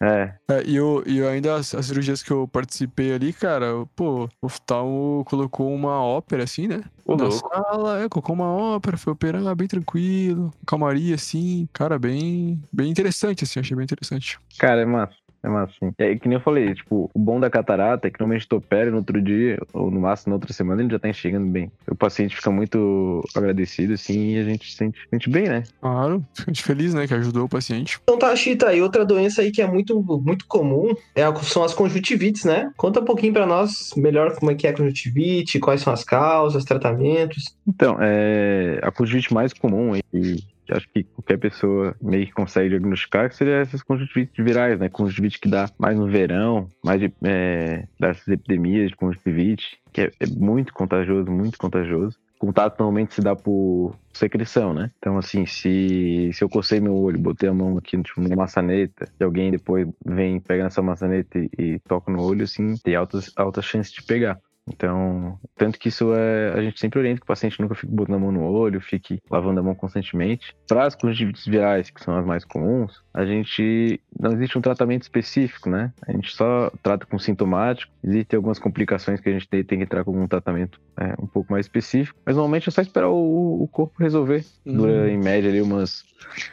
É, 0.00 0.34
É, 0.50 0.64
e 0.64 0.74
eu, 0.74 1.04
e 1.06 1.18
eu 1.18 1.28
ainda, 1.28 1.54
as, 1.54 1.72
as 1.76 1.86
cirurgias 1.86 2.24
que 2.24 2.30
eu 2.32 2.48
participei 2.48 3.12
ali, 3.14 3.32
cara, 3.32 3.66
eu- 3.66 3.88
pô, 3.94 4.24
o 4.42 4.46
oftalmo 4.46 5.24
colocou 5.26 5.72
uma 5.72 6.02
ópera, 6.02 6.42
assim, 6.42 6.66
né? 6.66 6.82
Ô, 7.04 7.14
Na 7.16 7.24
louco. 7.28 7.48
sala, 7.48 8.02
é, 8.02 8.08
colocou 8.08 8.34
uma 8.34 8.50
ópera, 8.52 8.96
foi 8.96 9.12
operar 9.12 9.54
bem 9.54 9.68
tranquilo, 9.68 10.52
calmaria, 10.66 11.14
assim, 11.14 11.68
cara, 11.72 12.00
bem, 12.00 12.60
bem 12.72 12.90
interessante, 12.90 13.44
assim, 13.44 13.60
achei 13.60 13.76
bem 13.76 13.84
interessante. 13.84 14.40
Cara, 14.58 14.80
é 14.80 14.84
massa. 14.84 15.14
É 15.44 15.48
massa, 15.48 15.72
sim. 15.80 15.92
É 15.98 16.14
que 16.16 16.28
nem 16.28 16.36
eu 16.38 16.42
falei, 16.42 16.72
tipo, 16.74 17.10
o 17.12 17.18
bom 17.18 17.40
da 17.40 17.50
catarata 17.50 18.06
é 18.06 18.10
que 18.10 18.20
normalmente 18.20 18.46
tu 18.46 18.56
opera 18.56 18.86
e 18.88 18.90
no 18.90 18.98
outro 18.98 19.20
dia, 19.20 19.58
ou 19.72 19.90
no 19.90 20.00
máximo 20.00 20.30
na 20.30 20.36
outra 20.36 20.52
semana, 20.52 20.80
ele 20.82 20.90
já 20.92 20.98
tá 21.00 21.08
enxergando 21.08 21.46
bem. 21.50 21.70
O 21.90 21.96
paciente 21.96 22.36
fica 22.36 22.50
muito 22.50 23.20
agradecido, 23.34 23.94
assim, 23.94 24.34
e 24.34 24.38
a 24.38 24.44
gente 24.44 24.70
se 24.70 24.76
sente, 24.76 25.00
sente 25.10 25.28
bem, 25.28 25.48
né? 25.48 25.64
Claro, 25.80 26.24
fico 26.36 26.50
muito 26.50 26.62
feliz, 26.62 26.94
né, 26.94 27.06
que 27.08 27.14
ajudou 27.14 27.44
o 27.44 27.48
paciente. 27.48 27.98
Então 28.04 28.18
tá, 28.18 28.34
Chita, 28.36 28.72
e 28.72 28.80
outra 28.80 29.04
doença 29.04 29.42
aí 29.42 29.50
que 29.50 29.60
é 29.60 29.66
muito, 29.66 30.00
muito 30.22 30.46
comum 30.46 30.94
é 31.16 31.24
a- 31.24 31.34
são 31.36 31.64
as 31.64 31.74
conjuntivites, 31.74 32.44
né? 32.44 32.70
Conta 32.76 33.00
um 33.00 33.04
pouquinho 33.04 33.32
pra 33.32 33.44
nós 33.46 33.90
melhor 33.96 34.36
como 34.36 34.50
é 34.50 34.54
que 34.54 34.66
é 34.66 34.70
a 34.70 34.76
conjuntivite, 34.76 35.58
quais 35.58 35.80
são 35.80 35.92
as 35.92 36.04
causas, 36.04 36.64
tratamentos. 36.64 37.56
Então, 37.66 37.96
é, 38.00 38.78
a 38.82 38.92
conjuntivite 38.92 39.34
mais 39.34 39.52
comum 39.52 39.96
e 39.96 40.02
que 40.12 40.36
acho 40.76 40.88
que 40.88 41.04
qualquer 41.04 41.38
pessoa 41.38 41.94
meio 42.00 42.26
que 42.26 42.32
consegue 42.32 42.70
diagnosticar 42.70 43.28
que 43.28 43.36
seria 43.36 43.56
essas 43.56 43.82
conjuntivites 43.82 44.44
virais, 44.44 44.78
né? 44.78 44.88
Conjuntivite 44.88 45.40
que 45.40 45.48
dá 45.48 45.68
mais 45.78 45.96
no 45.96 46.06
verão, 46.06 46.68
mais 46.84 47.00
de, 47.00 47.12
é, 47.24 47.86
dessas 47.98 48.26
epidemias 48.28 48.90
de 48.90 48.96
conjuntivite, 48.96 49.78
que 49.92 50.02
é, 50.02 50.10
é 50.20 50.26
muito 50.26 50.72
contagioso, 50.72 51.30
muito 51.30 51.58
contagioso. 51.58 52.18
Contato 52.38 52.76
normalmente 52.80 53.14
se 53.14 53.20
dá 53.20 53.36
por 53.36 53.94
secreção, 54.12 54.74
né? 54.74 54.90
Então, 54.98 55.16
assim, 55.16 55.46
se, 55.46 56.30
se 56.32 56.42
eu 56.42 56.48
cocei 56.48 56.80
meu 56.80 56.96
olho, 56.96 57.16
botei 57.16 57.48
a 57.48 57.54
mão 57.54 57.78
aqui 57.78 58.00
tipo, 58.02 58.20
numa 58.20 58.34
maçaneta, 58.34 59.08
e 59.18 59.22
alguém 59.22 59.52
depois 59.52 59.86
vem, 60.04 60.40
pega 60.40 60.64
nessa 60.64 60.82
maçaneta 60.82 61.38
e, 61.38 61.48
e 61.56 61.78
toca 61.80 62.10
no 62.10 62.20
olho, 62.20 62.42
assim, 62.42 62.76
tem 62.78 62.96
altas, 62.96 63.30
altas 63.36 63.64
chances 63.64 63.92
de 63.92 64.02
pegar. 64.02 64.40
Então, 64.72 65.38
tanto 65.56 65.78
que 65.78 65.88
isso 65.88 66.12
é. 66.14 66.52
A 66.54 66.62
gente 66.62 66.80
sempre 66.80 66.98
orienta 66.98 67.20
que 67.20 67.24
o 67.24 67.26
paciente 67.26 67.60
nunca 67.60 67.74
fique 67.74 67.92
botando 67.92 68.16
a 68.16 68.18
mão 68.18 68.32
no 68.32 68.42
olho, 68.42 68.80
fique 68.80 69.20
lavando 69.30 69.60
a 69.60 69.62
mão 69.62 69.74
constantemente. 69.74 70.54
Para 70.66 70.86
as 70.86 70.94
conjuntivites 70.94 71.46
virais, 71.46 71.90
que 71.90 72.02
são 72.02 72.16
as 72.16 72.24
mais 72.24 72.44
comuns, 72.44 73.02
a 73.12 73.24
gente. 73.24 74.00
Não 74.18 74.32
existe 74.32 74.56
um 74.58 74.62
tratamento 74.62 75.02
específico, 75.02 75.68
né? 75.68 75.92
A 76.06 76.12
gente 76.12 76.34
só 76.34 76.70
trata 76.82 77.06
com 77.06 77.18
sintomático. 77.18 77.92
Existem 78.02 78.36
algumas 78.36 78.58
complicações 78.58 79.20
que 79.20 79.28
a 79.28 79.32
gente 79.32 79.48
tem, 79.48 79.64
tem 79.64 79.78
que 79.78 79.84
entrar 79.84 80.04
com 80.04 80.10
algum 80.10 80.26
tratamento 80.26 80.80
é, 80.98 81.14
um 81.20 81.26
pouco 81.26 81.52
mais 81.52 81.66
específico. 81.66 82.18
Mas 82.24 82.36
normalmente 82.36 82.68
é 82.68 82.72
só 82.72 82.80
esperar 82.80 83.08
o, 83.08 83.62
o 83.62 83.68
corpo 83.68 83.94
resolver. 83.98 84.44
Dura 84.64 85.10
em 85.10 85.18
média 85.18 85.50
ali 85.50 85.60
umas. 85.60 86.04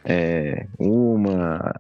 é, 0.03 0.65
uma, 0.78 1.74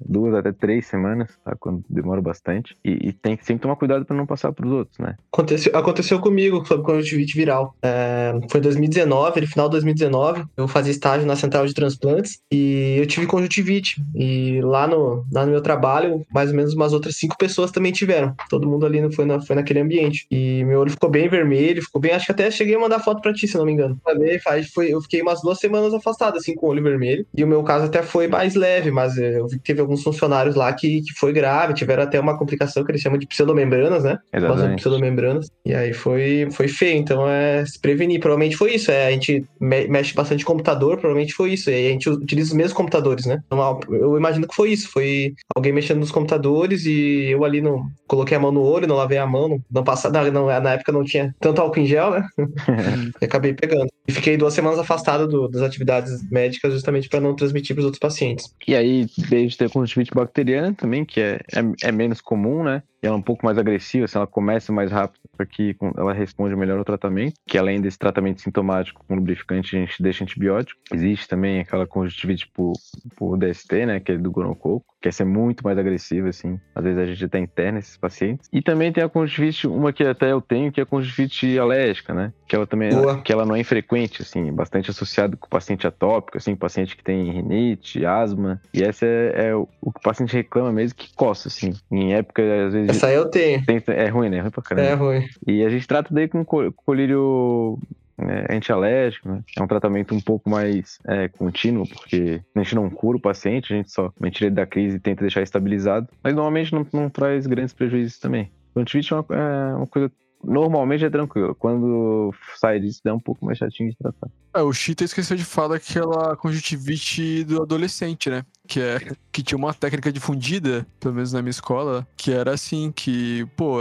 duas 0.00 0.34
até 0.34 0.52
três 0.52 0.86
semanas, 0.86 1.36
tá? 1.44 1.54
Quando 1.58 1.84
demora 1.88 2.20
bastante. 2.20 2.76
E, 2.84 3.08
e 3.08 3.12
tem 3.12 3.36
que 3.36 3.44
sempre 3.44 3.62
tomar 3.62 3.76
cuidado 3.76 4.04
para 4.04 4.16
não 4.16 4.26
passar 4.26 4.52
para 4.52 4.66
os 4.66 4.72
outros, 4.72 4.98
né? 4.98 5.16
Aconteceu, 5.32 5.76
aconteceu 5.82 6.18
comigo 6.20 6.64
sobre 6.66 6.84
conjuntivite 6.84 7.36
viral. 7.36 7.74
É, 7.82 8.32
foi 8.50 8.60
em 8.60 8.62
2019, 8.62 9.40
no 9.40 9.46
final 9.46 9.68
de 9.68 9.72
2019, 9.72 10.44
eu 10.56 10.66
fazia 10.66 10.90
estágio 10.90 11.26
na 11.26 11.36
central 11.36 11.66
de 11.66 11.74
transplantes 11.74 12.40
e 12.50 12.96
eu 12.98 13.06
tive 13.06 13.26
conjuntivite. 13.26 14.02
E 14.14 14.60
lá 14.62 14.86
no, 14.86 15.24
lá 15.32 15.44
no 15.44 15.52
meu 15.52 15.60
trabalho, 15.60 16.24
mais 16.32 16.50
ou 16.50 16.56
menos 16.56 16.74
umas 16.74 16.92
outras 16.92 17.16
cinco 17.16 17.36
pessoas 17.36 17.70
também 17.70 17.92
tiveram. 17.92 18.34
Todo 18.48 18.68
mundo 18.68 18.86
ali 18.86 19.12
foi, 19.12 19.24
na, 19.24 19.40
foi 19.40 19.56
naquele 19.56 19.80
ambiente. 19.80 20.26
E 20.30 20.64
meu 20.64 20.80
olho 20.80 20.90
ficou 20.90 21.10
bem 21.10 21.28
vermelho, 21.28 21.82
ficou 21.82 22.00
bem. 22.00 22.12
Acho 22.12 22.26
que 22.26 22.32
até 22.32 22.50
cheguei 22.50 22.74
a 22.74 22.78
mandar 22.78 23.00
foto 23.00 23.20
pra 23.20 23.32
ti, 23.32 23.46
se 23.46 23.56
não 23.56 23.64
me 23.64 23.72
engano. 23.72 23.98
Também 24.04 24.38
foi, 24.72 24.92
eu 24.92 25.00
fiquei 25.00 25.22
umas 25.22 25.42
duas 25.42 25.58
semanas 25.58 25.92
afastado, 25.94 26.36
assim, 26.36 26.54
com 26.54 26.66
o 26.66 26.70
olho 26.70 26.82
vermelho. 26.82 27.26
E 27.36 27.44
o 27.44 27.46
meu 27.46 27.62
caso 27.62 27.86
até 27.86 28.02
foi 28.02 28.28
mais 28.28 28.54
leve, 28.54 28.90
mas 28.90 29.16
eu 29.16 29.46
vi 29.46 29.58
que 29.58 29.64
teve 29.64 29.80
alguns 29.80 30.02
funcionários 30.02 30.54
lá 30.54 30.72
que, 30.72 31.02
que 31.02 31.12
foi 31.14 31.32
grave, 31.32 31.74
tiveram 31.74 32.02
até 32.02 32.18
uma 32.20 32.38
complicação 32.38 32.84
que 32.84 32.90
eles 32.90 33.00
chamam 33.00 33.18
de 33.18 33.26
pseudomembranas, 33.26 34.04
né? 34.04 34.18
Exatamente. 34.32 34.76
pseudomembranas. 34.76 35.50
E 35.64 35.72
aí 35.74 35.92
foi, 35.92 36.48
foi 36.50 36.66
feio. 36.68 36.96
Então 36.96 37.28
é 37.28 37.64
se 37.64 37.80
prevenir. 37.80 38.18
Provavelmente 38.20 38.56
foi 38.56 38.74
isso. 38.74 38.90
É, 38.90 39.06
a 39.06 39.10
gente 39.12 39.44
me- 39.60 39.86
mexe 39.86 40.12
bastante 40.14 40.44
computador, 40.44 40.96
provavelmente 40.96 41.32
foi 41.34 41.52
isso. 41.52 41.70
E 41.70 41.86
a 41.86 41.90
gente 41.90 42.10
utiliza 42.10 42.48
os 42.50 42.56
mesmos 42.56 42.72
computadores, 42.72 43.26
né? 43.26 43.40
Então, 43.46 43.80
eu 43.90 44.16
imagino 44.16 44.48
que 44.48 44.54
foi 44.56 44.72
isso. 44.72 44.90
Foi 44.90 45.32
alguém 45.54 45.72
mexendo 45.72 46.00
nos 46.00 46.10
computadores 46.10 46.84
e 46.84 47.26
eu 47.30 47.44
ali 47.44 47.60
não 47.60 47.84
coloquei 48.08 48.36
a 48.36 48.40
mão 48.40 48.50
no 48.50 48.60
olho, 48.62 48.88
não 48.88 48.96
lavei 48.96 49.18
a 49.18 49.26
mão, 49.26 49.48
não, 49.48 49.58
não 49.70 49.84
passava. 49.84 50.12
Na, 50.22 50.30
não- 50.30 50.46
na 50.46 50.72
época 50.72 50.90
não 50.92 51.04
tinha 51.04 51.32
tanto 51.40 51.60
álcool 51.60 51.78
em 51.80 51.86
gel, 51.86 52.10
né? 52.10 52.26
e 53.22 53.24
acabei 53.24 53.52
pegando. 53.54 53.86
E 54.08 54.12
fiquei 54.12 54.36
duas 54.36 54.54
semanas 54.54 54.78
afastado 54.80 55.28
do- 55.28 55.48
das 55.48 55.62
atividades 55.62 56.28
médicas 56.28 56.72
justamente 56.72 57.08
para 57.08 57.20
não 57.20 57.36
transmitir 57.36 57.74
para 57.76 57.80
os 57.80 57.84
outros 57.86 58.00
pacientes. 58.00 58.46
E 58.66 58.74
aí, 58.74 59.06
desde 59.28 59.56
ter 59.58 59.70
conjuntivite 59.70 60.10
bacteriana 60.12 60.74
também, 60.74 61.04
que 61.04 61.20
é, 61.20 61.40
é, 61.54 61.88
é 61.88 61.92
menos 61.92 62.20
comum, 62.20 62.64
né? 62.64 62.82
Ela 63.02 63.14
é 63.14 63.18
um 63.18 63.22
pouco 63.22 63.44
mais 63.44 63.58
agressiva, 63.58 64.04
assim, 64.04 64.16
ela 64.16 64.26
começa 64.26 64.72
mais 64.72 64.90
rápido, 64.90 65.20
porque 65.36 65.76
ela 65.96 66.12
responde 66.12 66.54
melhor 66.54 66.78
ao 66.78 66.84
tratamento, 66.84 67.34
que 67.46 67.58
além 67.58 67.80
desse 67.80 67.98
tratamento 67.98 68.40
sintomático 68.40 69.04
com 69.06 69.14
lubrificante, 69.14 69.76
a 69.76 69.80
gente 69.80 70.02
deixa 70.02 70.24
antibiótico. 70.24 70.80
Existe 70.92 71.28
também 71.28 71.60
aquela 71.60 71.86
conjuntivite 71.86 72.48
por, 72.48 72.74
por 73.16 73.36
DST, 73.36 73.86
né? 73.86 74.00
Que 74.00 74.12
é 74.12 74.18
do 74.18 74.30
gonococo, 74.30 74.86
que 75.00 75.08
essa 75.08 75.22
é 75.22 75.26
muito 75.26 75.64
mais 75.64 75.76
agressiva, 75.78 76.28
assim. 76.28 76.60
Às 76.74 76.84
vezes 76.84 76.98
a 76.98 77.06
gente 77.06 77.24
até 77.24 77.38
interna 77.38 77.78
esses 77.78 77.96
pacientes. 77.96 78.48
E 78.52 78.62
também 78.62 78.92
tem 78.92 79.02
a 79.02 79.08
conjuntivite, 79.08 79.66
uma 79.66 79.92
que 79.92 80.04
até 80.04 80.32
eu 80.32 80.40
tenho, 80.40 80.70
que 80.70 80.80
é 80.80 80.84
a 80.84 80.86
conjuntivite 80.86 81.58
alérgica, 81.58 82.14
né? 82.14 82.32
Que 82.46 82.54
ela 82.54 82.66
também, 82.66 82.90
Boa. 82.90 83.20
que 83.20 83.32
ela 83.32 83.44
não 83.44 83.56
é 83.56 83.60
infrequente, 83.60 84.22
assim, 84.22 84.48
é 84.48 84.52
bastante 84.52 84.90
associado 84.90 85.36
com 85.36 85.46
o 85.46 85.50
paciente 85.50 85.86
atópico, 85.86 86.38
assim, 86.38 86.54
paciente 86.54 86.96
que 86.96 87.02
tem 87.02 87.32
rinite, 87.32 88.04
asma. 88.06 88.60
E 88.72 88.82
essa 88.82 89.06
é, 89.06 89.48
é 89.48 89.54
o, 89.54 89.68
o 89.80 89.92
que 89.92 89.98
o 89.98 90.02
paciente 90.02 90.34
reclama 90.34 90.70
mesmo 90.72 90.96
que 90.96 91.12
coça, 91.14 91.48
assim. 91.48 91.72
Em 91.90 92.14
época, 92.14 92.42
às 92.66 92.72
vezes. 92.72 92.91
Essa 92.96 93.06
aí 93.08 93.14
eu 93.14 93.28
tenho. 93.30 93.64
tem- 93.64 93.82
é 93.88 94.08
ruim, 94.08 94.28
né? 94.28 94.38
É 94.38 94.40
ruim 94.40 94.50
pra 94.50 94.62
caramba. 94.62 94.88
É 94.88 94.94
ruim. 94.94 95.26
E 95.46 95.64
a 95.64 95.68
gente 95.68 95.86
trata 95.86 96.12
daí 96.14 96.28
com 96.28 96.44
co- 96.44 96.72
colírio 96.84 97.78
é, 98.18 98.54
antialérgico, 98.56 99.28
né? 99.28 99.42
É 99.58 99.62
um 99.62 99.66
tratamento 99.66 100.14
um 100.14 100.20
pouco 100.20 100.48
mais 100.48 100.98
é, 101.06 101.28
contínuo, 101.28 101.86
porque 101.88 102.40
a 102.54 102.62
gente 102.62 102.74
não 102.74 102.88
cura 102.90 103.16
o 103.18 103.20
paciente, 103.20 103.72
a 103.72 103.76
gente 103.76 103.90
só 103.90 104.12
tira 104.30 104.46
ele 104.46 104.54
da 104.54 104.66
crise 104.66 104.96
e 104.96 105.00
tenta 105.00 105.22
deixar 105.22 105.42
estabilizado. 105.42 106.08
Mas 106.22 106.34
normalmente 106.34 106.72
não, 106.72 106.86
não 106.92 107.08
traz 107.10 107.46
grandes 107.46 107.74
prejuízos 107.74 108.18
também. 108.18 108.50
Conjuntivite 108.74 109.12
é 109.12 109.16
uma, 109.16 109.26
é 109.30 109.74
uma 109.74 109.86
coisa. 109.86 110.10
Normalmente 110.44 111.04
é 111.04 111.10
tranquilo. 111.10 111.54
Quando 111.54 112.34
sai 112.56 112.80
disso, 112.80 113.00
dá 113.04 113.14
um 113.14 113.20
pouco 113.20 113.44
mais 113.44 113.58
chatinho 113.58 113.90
de 113.90 113.96
tratar. 113.96 114.28
É, 114.54 114.60
o 114.60 114.72
Chita 114.72 115.04
esqueceu 115.04 115.36
de 115.36 115.44
falar 115.44 115.76
aquela 115.76 116.36
conjuntivite 116.36 117.44
do 117.44 117.62
adolescente, 117.62 118.28
né? 118.28 118.44
Que 118.66 118.80
é 118.80 118.98
que 119.30 119.42
tinha 119.42 119.56
uma 119.56 119.72
técnica 119.72 120.12
difundida, 120.12 120.86
pelo 121.00 121.14
menos 121.14 121.32
na 121.32 121.40
minha 121.40 121.50
escola, 121.50 122.06
que 122.16 122.32
era 122.32 122.52
assim, 122.52 122.92
que, 122.92 123.46
pô, 123.56 123.78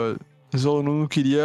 os 0.53 0.65
alunos 0.65 0.99
não 0.99 1.07
queria 1.07 1.43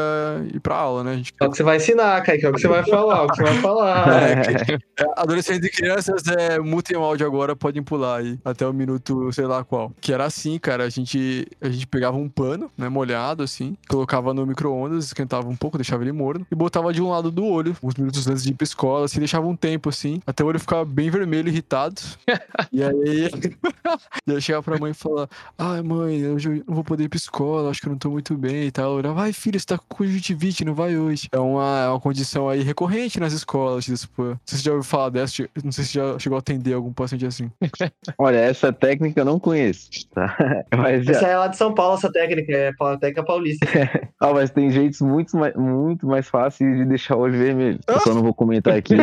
ir 0.53 0.61
pra 0.61 0.77
aula, 0.77 1.05
né? 1.05 1.13
A 1.13 1.17
gente 1.17 1.33
É 1.41 1.47
o 1.47 1.51
que 1.51 1.57
você 1.57 1.63
vai 1.63 1.77
ensinar, 1.77 2.23
Kaique. 2.23 2.47
É 2.47 2.51
o 2.51 2.53
que 2.53 2.61
você 2.61 2.69
vai 2.69 2.85
falar, 2.85 3.19
é 3.19 3.23
o 3.23 3.29
que 3.29 3.37
você 3.37 3.43
vai 3.43 3.55
falar. 3.61 4.07
É, 4.27 4.75
é, 4.75 4.79
adolescentes 5.17 5.69
e 5.69 5.71
crianças, 5.71 6.27
é, 6.27 6.59
mutem 6.59 6.97
o 6.97 7.03
áudio 7.03 7.27
agora, 7.27 7.55
podem 7.55 7.83
pular 7.83 8.19
aí, 8.19 8.39
até 8.45 8.67
o 8.67 8.73
minuto, 8.73 9.31
sei 9.33 9.47
lá 9.47 9.63
qual. 9.65 9.93
Que 10.01 10.13
era 10.13 10.25
assim, 10.25 10.59
cara, 10.59 10.85
a 10.85 10.89
gente, 10.89 11.47
a 11.61 11.69
gente 11.69 11.87
pegava 11.87 12.17
um 12.17 12.29
pano, 12.29 12.71
né, 12.77 12.89
molhado, 12.89 13.43
assim, 13.43 13.77
colocava 13.89 14.33
no 14.33 14.47
micro-ondas, 14.47 15.07
esquentava 15.07 15.49
um 15.49 15.57
pouco, 15.57 15.79
deixava 15.79 16.03
ele 16.03 16.13
morno, 16.13 16.47
e 16.51 16.55
botava 16.55 16.93
de 16.93 17.03
um 17.03 17.11
lado 17.11 17.31
do 17.31 17.45
olho, 17.45 17.77
uns 17.83 17.95
minutos 17.95 18.27
antes 18.27 18.43
de 18.43 18.51
ir 18.51 18.55
pra 18.55 18.65
escola, 18.65 19.05
assim, 19.05 19.19
deixava 19.19 19.47
um 19.47 19.57
tempo, 19.57 19.89
assim, 19.89 20.21
até 20.27 20.43
o 20.43 20.47
olho 20.47 20.61
ficava 20.61 20.85
bem 20.85 21.11
vermelho, 21.11 21.49
irritado. 21.49 22.01
e 22.73 22.83
aí, 22.83 23.31
e 24.27 24.33
aí 24.33 24.41
chegava 24.41 24.63
pra 24.63 24.79
mãe 24.79 24.91
e 24.91 24.95
falava, 24.95 25.29
ai 25.59 25.83
mãe, 25.83 26.27
hoje 26.29 26.49
eu 26.49 26.65
não 26.67 26.75
vou 26.75 26.85
poder 26.85 27.05
ir 27.05 27.09
pra 27.09 27.17
escola, 27.17 27.71
acho 27.71 27.81
que 27.81 27.89
eu 27.89 27.93
não 27.93 27.99
tô 27.99 28.11
muito 28.11 28.37
bem 28.37 28.67
e 28.67 28.71
tal. 28.71 28.96
Vai 29.03 29.33
filho, 29.33 29.59
você 29.59 29.67
tá 29.67 29.79
com 29.79 29.97
conjuntivite, 29.97 30.65
não 30.65 30.75
vai 30.75 30.97
hoje. 30.97 31.29
É 31.33 31.39
uma, 31.39 31.85
é 31.85 31.89
uma 31.89 32.01
condição 32.01 32.49
aí 32.49 32.63
recorrente 32.63 33.21
nas 33.21 33.33
escolas, 33.33 33.85
tipo, 33.85 34.23
não 34.23 34.39
sei 34.45 34.59
se 34.59 34.63
você 34.63 34.65
já 34.65 34.73
ouviu 34.73 34.85
falar 34.85 35.11
dessa, 35.11 35.49
não 35.63 35.73
sei 35.73 35.85
se 35.85 35.95
já 35.95 36.19
chegou 36.19 36.37
a 36.37 36.41
atender 36.41 36.75
algum 36.75 36.93
paciente 36.93 37.27
assim. 37.27 37.51
Olha, 38.19 38.39
essa 38.39 38.73
técnica 38.73 39.21
eu 39.21 39.25
não 39.25 39.39
conheço, 39.39 39.91
tá? 40.13 40.37
Mas, 40.77 41.05
já... 41.05 41.13
Essa 41.13 41.27
é 41.27 41.37
lá 41.37 41.49
de 41.49 41.57
São 41.57 41.75
Paulo, 41.75 41.97
essa 41.97 42.11
técnica, 42.11 42.53
é 42.53 42.69
a 42.69 42.97
técnica 42.97 43.25
paulista. 43.25 43.67
ah, 44.21 44.33
mas 44.33 44.51
tem 44.51 44.71
jeitos 44.71 45.01
muito 45.01 45.37
mais, 45.37 45.55
muito 45.55 46.07
mais 46.07 46.27
fáceis 46.29 46.77
de 46.77 46.85
deixar 46.85 47.17
o 47.17 47.21
olho 47.21 47.39
vermelho. 47.39 47.79
Eu 47.87 48.01
só 48.01 48.15
não 48.15 48.23
vou 48.23 48.35
comentar 48.35 48.75
aqui. 48.75 48.95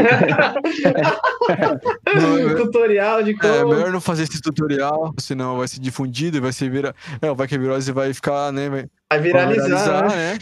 tutorial 2.55 3.23
de 3.23 3.31
É, 3.31 3.35
como... 3.35 3.73
melhor 3.73 3.91
não 3.91 4.01
fazer 4.01 4.23
esse 4.23 4.41
tutorial, 4.41 5.13
senão 5.17 5.57
vai 5.57 5.67
ser 5.67 5.79
difundido 5.79 6.37
e 6.37 6.39
vai 6.39 6.51
ser 6.51 6.69
vira... 6.69 6.95
É, 7.21 7.33
vai 7.33 7.47
que 7.47 7.55
a 7.55 7.57
virose 7.57 7.91
vai 7.91 8.13
ficar, 8.13 8.51
né? 8.51 8.69
Vai 8.69 8.87
Vai 9.13 9.21
viralizar, 9.21 10.09
né? 10.09 10.33
né? 10.33 10.39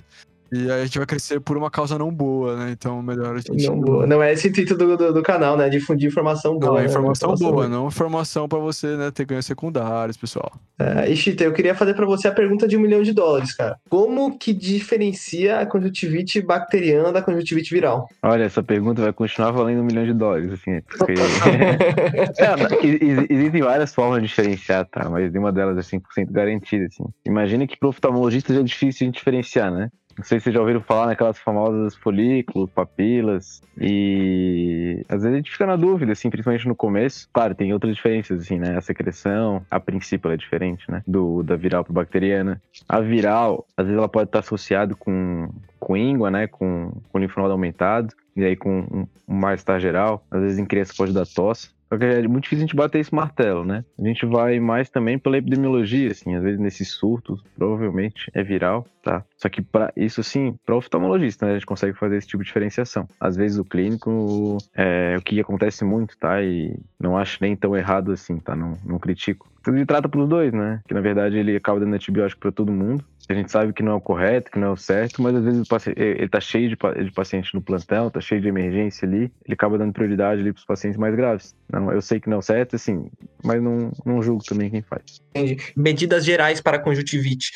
E 0.51 0.69
aí 0.69 0.81
a 0.81 0.85
gente 0.85 0.97
vai 0.97 1.07
crescer 1.07 1.39
por 1.39 1.57
uma 1.57 1.71
causa 1.71 1.97
não 1.97 2.11
boa, 2.11 2.57
né? 2.57 2.71
Então 2.71 3.01
melhor 3.01 3.35
a 3.35 3.37
gente. 3.37 3.65
Não, 3.65 3.79
boa. 3.79 4.05
não 4.05 4.21
é 4.21 4.33
esse 4.33 4.47
o 4.47 4.49
intuito 4.49 4.75
do, 4.75 4.97
do, 4.97 5.13
do 5.13 5.23
canal, 5.23 5.55
né? 5.55 5.69
Difundir 5.69 6.09
informação 6.09 6.59
boa. 6.59 6.73
Não, 6.73 6.77
é 6.77 6.81
né? 6.81 6.89
informação 6.89 7.35
boa, 7.35 7.67
não 7.69 7.87
informação 7.87 8.49
pra 8.49 8.59
você, 8.59 8.97
né, 8.97 9.11
ter 9.11 9.25
ganhos 9.25 9.45
secundários, 9.45 10.17
pessoal. 10.17 10.51
É, 10.79 11.09
e 11.09 11.15
Chita, 11.15 11.43
eu 11.43 11.53
queria 11.53 11.75
fazer 11.75 11.93
pra 11.93 12.05
você 12.05 12.27
a 12.27 12.31
pergunta 12.31 12.67
de 12.67 12.75
um 12.75 12.81
milhão 12.81 13.01
de 13.01 13.13
dólares, 13.13 13.53
cara. 13.55 13.77
Como 13.89 14.37
que 14.37 14.51
diferencia 14.53 15.59
a 15.59 15.65
conjuntivite 15.65 16.41
bacteriana 16.41 17.11
da 17.11 17.21
conjuntivite 17.21 17.73
viral? 17.73 18.07
Olha, 18.23 18.43
essa 18.43 18.63
pergunta 18.63 19.01
vai 19.01 19.13
continuar 19.13 19.51
valendo 19.51 19.81
um 19.81 19.85
milhão 19.85 20.05
de 20.05 20.13
dólares, 20.13 20.51
assim, 20.51 20.81
porque... 20.81 21.13
é, 22.39 22.85
ex- 22.85 23.27
existem 23.29 23.61
várias 23.61 23.93
formas 23.93 24.21
de 24.21 24.27
diferenciar, 24.27 24.85
tá? 24.85 25.09
Mas 25.09 25.31
nenhuma 25.31 25.51
delas 25.51 25.77
é 25.77 25.97
100% 25.97 26.31
garantida, 26.31 26.85
assim. 26.85 27.05
Imagina 27.25 27.67
que 27.67 27.77
pro 27.77 27.89
oftalmologista 27.89 28.53
já 28.53 28.59
é 28.59 28.63
difícil 28.63 29.07
de 29.07 29.13
diferenciar, 29.13 29.71
né? 29.71 29.89
Não 30.21 30.27
sei 30.27 30.39
se 30.39 30.43
vocês 30.43 30.53
já 30.53 30.59
ouviram 30.59 30.81
falar 30.81 31.07
naquelas 31.07 31.39
famosas 31.39 31.95
folículos, 31.95 32.69
papilas, 32.69 33.59
e 33.75 35.03
às 35.09 35.23
vezes 35.23 35.33
a 35.33 35.35
gente 35.37 35.51
fica 35.51 35.65
na 35.65 35.75
dúvida, 35.75 36.11
assim, 36.11 36.29
principalmente 36.29 36.67
no 36.67 36.75
começo. 36.75 37.27
Claro, 37.33 37.55
tem 37.55 37.73
outras 37.73 37.95
diferenças, 37.95 38.39
assim, 38.39 38.59
né? 38.59 38.77
A 38.77 38.81
secreção, 38.81 39.65
a 39.69 39.79
princípio 39.79 40.29
é 40.29 40.37
diferente, 40.37 40.89
né? 40.91 41.01
Do, 41.07 41.41
da 41.41 41.55
viral 41.55 41.83
para 41.83 41.93
bacteriana. 41.93 42.61
A 42.87 42.99
viral, 42.99 43.65
às 43.75 43.87
vezes 43.87 43.97
ela 43.97 44.07
pode 44.07 44.29
estar 44.29 44.39
associada 44.39 44.93
com, 44.93 45.49
com 45.79 45.97
íngua, 45.97 46.29
né? 46.29 46.45
Com, 46.45 46.91
com 47.11 47.17
linfonodo 47.17 47.53
aumentado, 47.53 48.13
e 48.35 48.45
aí 48.45 48.55
com 48.55 48.81
um, 48.81 49.07
um 49.27 49.39
mal-estar 49.39 49.79
geral. 49.79 50.23
Às 50.29 50.41
vezes 50.41 50.59
em 50.59 50.65
criança 50.67 50.93
pode 50.95 51.13
dar 51.13 51.25
tosse. 51.25 51.71
É 51.91 52.27
muito 52.27 52.43
difícil 52.43 52.63
a 52.63 52.67
gente 52.67 52.75
bater 52.75 52.99
esse 52.99 53.13
martelo, 53.13 53.65
né? 53.65 53.83
A 53.99 54.07
gente 54.07 54.25
vai 54.25 54.59
mais 54.59 54.89
também 54.89 55.19
pela 55.19 55.37
epidemiologia, 55.37 56.11
assim, 56.11 56.35
às 56.35 56.43
vezes 56.43 56.59
nesses 56.59 56.91
surtos, 56.93 57.43
provavelmente 57.55 58.31
é 58.33 58.41
viral, 58.41 58.85
tá? 59.03 59.23
Só 59.35 59.49
que 59.49 59.61
para 59.61 59.91
isso, 59.95 60.21
assim, 60.21 60.55
para 60.65 60.75
oftalmologista, 60.75 61.45
né, 61.45 61.51
a 61.51 61.55
gente 61.55 61.65
consegue 61.65 61.97
fazer 61.97 62.17
esse 62.17 62.27
tipo 62.27 62.43
de 62.43 62.47
diferenciação. 62.47 63.07
Às 63.19 63.35
vezes 63.35 63.57
o 63.57 63.65
clínico 63.65 64.57
é 64.73 65.15
o 65.17 65.21
que 65.21 65.39
acontece 65.39 65.83
muito, 65.83 66.17
tá? 66.17 66.41
E 66.41 66.77
não 66.99 67.17
acho 67.17 67.37
nem 67.41 67.55
tão 67.55 67.75
errado 67.75 68.11
assim, 68.11 68.37
tá? 68.37 68.55
Não, 68.55 68.77
não 68.85 68.97
critico. 68.97 69.51
Ele 69.67 69.85
trata 69.85 70.09
pros 70.09 70.27
dois, 70.27 70.51
né? 70.53 70.81
Que 70.87 70.93
na 70.93 71.01
verdade 71.01 71.37
ele 71.37 71.55
acaba 71.55 71.79
dando 71.79 71.93
antibiótico 71.93 72.41
para 72.41 72.51
todo 72.51 72.71
mundo. 72.71 73.03
A 73.31 73.33
gente 73.35 73.51
sabe 73.51 73.73
que 73.73 73.81
não 73.81 73.93
é 73.93 73.95
o 73.95 74.01
correto, 74.01 74.51
que 74.51 74.59
não 74.59 74.67
é 74.67 74.71
o 74.71 74.77
certo, 74.77 75.21
mas 75.21 75.35
às 75.35 75.43
vezes 75.43 75.67
ele 75.95 76.29
tá 76.29 76.39
cheio 76.39 76.69
de, 76.69 76.75
de 76.75 77.11
paciente 77.11 77.53
no 77.53 77.61
plantão, 77.61 78.09
tá 78.09 78.19
cheio 78.19 78.41
de 78.41 78.47
emergência 78.47 79.07
ali, 79.07 79.31
ele 79.45 79.53
acaba 79.53 79.77
dando 79.77 79.93
prioridade 79.93 80.41
ali 80.41 80.51
pros 80.51 80.65
pacientes 80.65 80.97
mais 80.97 81.15
graves. 81.15 81.55
Não, 81.71 81.91
eu 81.91 82.01
sei 82.01 82.19
que 82.19 82.29
não 82.29 82.37
é 82.37 82.39
o 82.39 82.41
certo, 82.41 82.75
assim, 82.75 83.09
mas 83.43 83.61
não, 83.61 83.91
não 84.05 84.21
julgo 84.21 84.43
também 84.43 84.69
quem 84.69 84.81
faz. 84.81 85.21
Entendi. 85.29 85.57
Medidas 85.75 86.25
gerais 86.25 86.59
para 86.59 86.77
conjuntivite. 86.77 87.51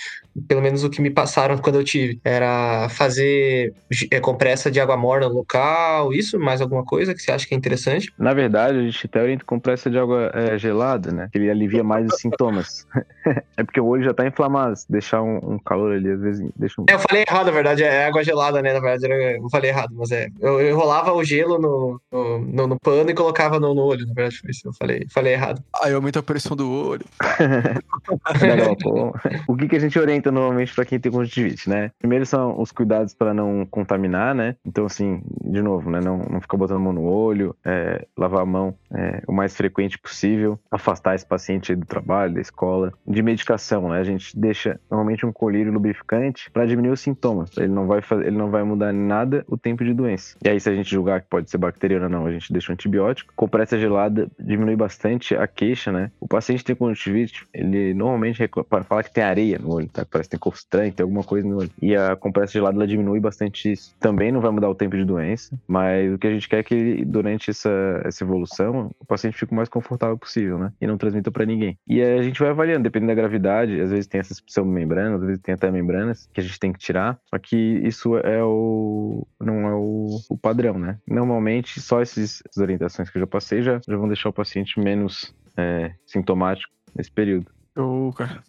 Pelo 0.47 0.61
menos 0.61 0.83
o 0.83 0.89
que 0.89 1.01
me 1.01 1.09
passaram 1.09 1.57
quando 1.57 1.75
eu 1.75 1.83
tive. 1.83 2.19
Era 2.23 2.87
fazer 2.89 3.73
é, 4.09 4.19
compressa 4.19 4.71
de 4.71 4.79
água 4.79 4.95
morna 4.95 5.27
no 5.27 5.35
local, 5.35 6.13
isso? 6.13 6.39
Mais 6.39 6.61
alguma 6.61 6.83
coisa 6.85 7.13
que 7.13 7.21
você 7.21 7.31
acha 7.31 7.47
que 7.47 7.53
é 7.53 7.57
interessante? 7.57 8.11
Na 8.17 8.33
verdade, 8.33 8.77
a 8.77 8.81
gente 8.81 9.05
até 9.05 9.21
orienta 9.21 9.43
compressa 9.43 9.89
de 9.89 9.97
água 9.97 10.31
é, 10.33 10.57
gelada, 10.57 11.11
né? 11.11 11.29
Que 11.31 11.37
ele 11.37 11.49
alivia 11.49 11.83
mais 11.83 12.07
os 12.07 12.19
sintomas. 12.19 12.87
é 13.57 13.63
porque 13.63 13.79
o 13.79 13.85
olho 13.85 14.03
já 14.03 14.13
tá 14.13 14.25
inflamado. 14.25 14.75
Deixar 14.89 15.21
um, 15.21 15.37
um 15.37 15.59
calor 15.65 15.93
ali, 15.93 16.09
às 16.11 16.19
vezes 16.21 16.49
deixa 16.55 16.81
um. 16.81 16.85
É, 16.89 16.93
eu 16.93 16.99
falei 16.99 17.23
errado, 17.27 17.45
na 17.47 17.51
verdade, 17.51 17.83
é 17.83 18.05
água 18.05 18.23
gelada, 18.23 18.61
né? 18.61 18.73
Na 18.73 18.79
verdade, 18.79 19.11
eu 19.37 19.49
falei 19.49 19.69
errado, 19.71 19.93
mas 19.95 20.11
é. 20.11 20.27
Eu, 20.39 20.61
eu 20.61 20.69
enrolava 20.71 21.11
o 21.13 21.23
gelo 21.23 21.57
no, 21.59 22.01
no, 22.11 22.39
no- 22.39 22.67
no 22.67 22.79
pano 22.79 23.09
e 23.09 23.13
colocava 23.13 23.59
no, 23.59 23.73
no 23.73 23.81
olho, 23.83 24.05
na 24.07 24.13
verdade, 24.13 24.39
foi 24.39 24.51
isso. 24.51 24.67
Eu 24.67 24.73
falei, 24.73 25.05
falei 25.11 25.33
errado. 25.33 25.61
Aí 25.83 25.93
aumenta 25.93 26.19
a 26.19 26.23
pressão 26.23 26.55
do 26.55 26.69
olho. 26.71 27.05
da 28.39 28.55
glaucoma. 28.55 29.13
o 29.47 29.55
que, 29.55 29.67
que 29.67 29.75
a 29.75 29.79
gente 29.79 29.97
orienta 29.99 30.31
normalmente 30.31 30.73
para 30.73 30.85
quem 30.85 30.99
tem 30.99 31.11
conjuntivite, 31.11 31.69
né? 31.69 31.91
Primeiro 31.99 32.25
são 32.25 32.59
os 32.59 32.71
cuidados 32.71 33.13
para 33.13 33.33
não 33.33 33.65
contaminar, 33.65 34.33
né? 34.35 34.55
Então, 34.65 34.85
assim, 34.85 35.21
de 35.43 35.61
novo, 35.61 35.89
né? 35.89 35.99
Não, 36.01 36.17
não 36.17 36.41
ficar 36.41 36.57
botando 36.57 36.77
a 36.77 36.79
mão 36.79 36.93
no 36.93 37.03
olho, 37.03 37.55
é, 37.65 38.05
lavar 38.17 38.41
a 38.41 38.45
mão 38.45 38.75
é, 38.93 39.21
o 39.27 39.31
mais 39.33 39.55
frequente 39.55 39.97
possível, 39.97 40.59
afastar 40.69 41.15
esse 41.15 41.25
paciente 41.25 41.71
aí 41.71 41.75
do 41.75 41.85
trabalho, 41.85 42.33
da 42.35 42.41
escola. 42.41 42.93
De 43.07 43.21
medicação, 43.21 43.89
né? 43.89 43.99
A 43.99 44.03
gente 44.03 44.37
deixa 44.37 44.79
normalmente 44.89 45.25
um 45.25 45.31
colírio 45.31 45.54
lubrificante 45.63 46.49
para 46.51 46.65
diminuir 46.65 46.91
os 46.91 46.99
sintomas. 46.99 47.55
Ele 47.57 47.67
não 47.67 47.87
vai 47.87 48.01
fazer, 48.01 48.27
ele 48.27 48.37
não 48.37 48.49
vai 48.49 48.63
mudar 48.63 48.91
nada 48.91 49.43
o 49.47 49.57
tempo 49.57 49.83
de 49.83 49.93
doença. 49.93 50.37
E 50.43 50.49
aí, 50.49 50.59
se 50.59 50.69
a 50.69 50.75
gente 50.75 50.89
julgar 50.89 51.21
que 51.21 51.27
pode 51.29 51.49
ser 51.49 51.57
bacteriana 51.57 52.05
ou 52.05 52.11
não, 52.11 52.25
a 52.25 52.31
gente 52.31 52.51
deixa 52.51 52.71
um 52.71 52.73
antibiótico. 52.73 53.33
Compressa 53.35 53.77
gelada 53.77 54.27
diminui 54.39 54.75
bastante 54.75 55.35
a 55.35 55.47
queixa, 55.47 55.91
né? 55.91 56.11
O 56.19 56.27
paciente 56.27 56.63
tem 56.63 56.75
conjuntivite, 56.75 57.47
ele 57.53 57.93
normalmente 57.93 58.49
falar 58.87 59.03
que 59.03 59.11
tem 59.11 59.23
areia 59.23 59.59
no 59.59 59.73
olho, 59.73 59.87
tá? 59.87 60.05
Parece 60.05 60.29
que 60.29 60.37
tem 60.37 60.53
estranho, 60.53 60.91
tem 60.91 61.03
alguma 61.03 61.23
coisa 61.23 61.47
no 61.47 61.57
olho. 61.57 61.71
E 61.81 61.95
a 61.95 62.15
compressa 62.15 62.53
gelada 62.53 62.77
ela 62.77 62.87
diminui 62.87 63.19
bastante 63.19 63.71
isso. 63.71 63.95
Também 63.99 64.31
não 64.31 64.41
vai 64.41 64.51
mudar 64.51 64.69
o 64.69 64.75
tempo 64.75 64.95
de 64.95 65.05
doença, 65.05 65.57
mas 65.67 66.13
o 66.13 66.17
que 66.17 66.27
a 66.27 66.31
gente 66.31 66.47
quer 66.47 66.59
é 66.59 66.63
que 66.63 67.03
durante 67.05 67.51
essa, 67.51 68.01
essa 68.03 68.23
evolução 68.23 68.91
o 68.99 69.05
paciente 69.05 69.37
fique 69.37 69.51
o 69.51 69.55
mais 69.55 69.69
confortável 69.69 70.17
possível, 70.17 70.57
né? 70.57 70.71
E 70.79 70.87
não 70.87 70.97
transmita 70.97 71.31
para 71.31 71.45
ninguém. 71.45 71.77
E 71.87 72.01
a 72.01 72.21
gente 72.21 72.39
vai 72.39 72.49
avaliando, 72.49 72.83
dependendo 72.83 73.11
da 73.11 73.15
gravidade, 73.15 73.79
às 73.79 73.91
vezes 73.91 74.07
tem 74.07 74.19
essas 74.19 74.41
membranas, 74.65 75.21
às 75.21 75.27
vezes 75.27 75.34
tem 75.37 75.53
até 75.53 75.69
membranas 75.71 76.29
que 76.33 76.39
a 76.39 76.43
gente 76.43 76.59
tem 76.59 76.71
que 76.71 76.79
tirar. 76.79 77.19
Só 77.29 77.37
que 77.37 77.55
isso 77.55 78.17
é 78.17 78.43
o 78.43 79.27
não 79.39 79.67
é 79.67 79.73
o, 79.73 80.19
o 80.29 80.37
padrão, 80.37 80.77
né? 80.77 80.97
Normalmente 81.07 81.79
só 81.81 82.01
esses, 82.01 82.41
essas 82.47 82.61
orientações 82.61 83.09
que 83.09 83.17
eu 83.17 83.21
já 83.21 83.27
passei 83.27 83.61
já, 83.61 83.79
já 83.87 83.97
vão 83.97 84.07
deixar 84.07 84.29
o 84.29 84.33
paciente 84.33 84.79
menos 84.79 85.33
é, 85.57 85.93
sintomático 86.05 86.71
nesse 86.95 87.11
período. 87.11 87.55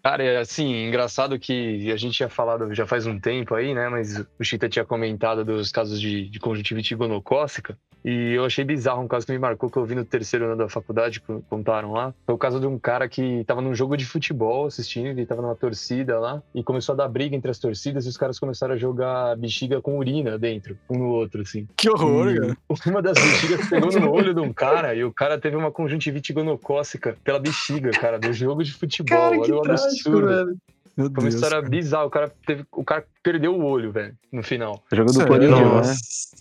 Cara, 0.03 0.22
é 0.22 0.39
assim, 0.39 0.87
engraçado 0.87 1.39
que 1.39 1.91
a 1.91 1.97
gente 1.97 2.14
tinha 2.14 2.28
falado 2.28 2.72
já 2.72 2.87
faz 2.87 3.07
um 3.07 3.18
tempo 3.18 3.57
aí, 3.57 3.74
né? 3.74 3.89
Mas 3.89 4.20
o 4.39 4.45
Chita 4.45 4.68
tinha 4.68 4.84
comentado 4.84 5.45
dos 5.45 5.72
casos 5.72 6.01
de, 6.01 6.28
de 6.28 6.39
conjuntivite 6.39 6.95
gonocócica. 6.95 7.76
E 8.05 8.34
eu 8.34 8.44
achei 8.44 8.64
bizarro 8.64 9.03
um 9.03 9.09
caso 9.09 9.26
que 9.26 9.32
me 9.32 9.38
marcou, 9.38 9.68
que 9.70 9.76
eu 9.76 9.84
vi 9.84 9.94
no 9.94 10.05
terceiro 10.05 10.47
ano 10.47 10.57
da 10.57 10.68
faculdade, 10.68 11.20
que 11.20 11.26
contaram 11.49 11.92
lá. 11.92 12.14
Foi 12.24 12.34
o 12.34 12.38
caso 12.38 12.61
de 12.61 12.66
um 12.66 12.78
cara 12.78 13.09
que 13.09 13.42
tava 13.44 13.61
num 13.61 13.74
jogo 13.74 13.97
de 13.97 14.07
futebol 14.07 14.66
assistindo, 14.66 15.07
ele 15.09 15.26
tava 15.26 15.42
numa 15.42 15.57
torcida 15.57 16.18
lá, 16.18 16.42
e 16.55 16.62
começou 16.62 16.92
a 16.92 16.97
dar 16.97 17.09
briga 17.09 17.34
entre 17.34 17.51
as 17.51 17.59
torcidas, 17.59 18.07
e 18.07 18.09
os 18.09 18.16
caras 18.16 18.38
começaram 18.38 18.74
a 18.74 18.78
jogar 18.78 19.36
bexiga 19.36 19.80
com 19.80 19.99
urina 19.99 20.38
dentro, 20.38 20.78
um 20.88 20.99
no 20.99 21.09
outro, 21.09 21.42
assim. 21.42 21.66
Que 21.76 21.90
horror, 21.90 22.30
E 22.30 22.38
cara. 22.40 22.57
Uma 22.86 23.03
das 23.03 23.18
bexigas 23.18 23.68
pegou 23.68 23.90
no 23.92 24.11
olho 24.12 24.32
de 24.32 24.40
um 24.40 24.53
cara, 24.55 24.94
e 24.94 25.05
o 25.05 25.12
cara 25.12 25.38
teve 25.38 25.57
uma 25.57 25.72
conjuntivite 25.72 26.32
gonocócica 26.32 27.16
pela 27.24 27.38
bexiga, 27.38 27.90
cara, 27.90 28.18
do 28.18 28.32
jogo 28.32 28.62
de 28.62 28.72
futebol. 28.72 29.18
Cara, 29.18 29.34
que 29.40 29.53
Olha 29.53 29.57
o 29.57 29.62
trágico, 29.62 29.88
absurdo. 29.88 30.26
velho. 30.28 30.57
Meu 30.97 31.07
Foi 31.07 31.14
uma 31.14 31.20
Deus. 31.22 31.34
história 31.34 31.57
cara. 31.59 31.68
bizarra. 31.68 32.05
O 32.07 32.11
cara, 32.11 32.32
teve, 32.47 32.64
o 32.72 32.84
cara 32.84 33.05
perdeu 33.22 33.55
o 33.55 33.62
olho, 33.64 33.92
velho, 33.92 34.14
no 34.32 34.42
final. 34.42 34.82
Jogo 34.92 35.07
do 35.11 35.12
Sério? 35.14 35.28
Corinthians, 35.28 35.61
né? 35.61 35.64
Nossa, 35.66 35.97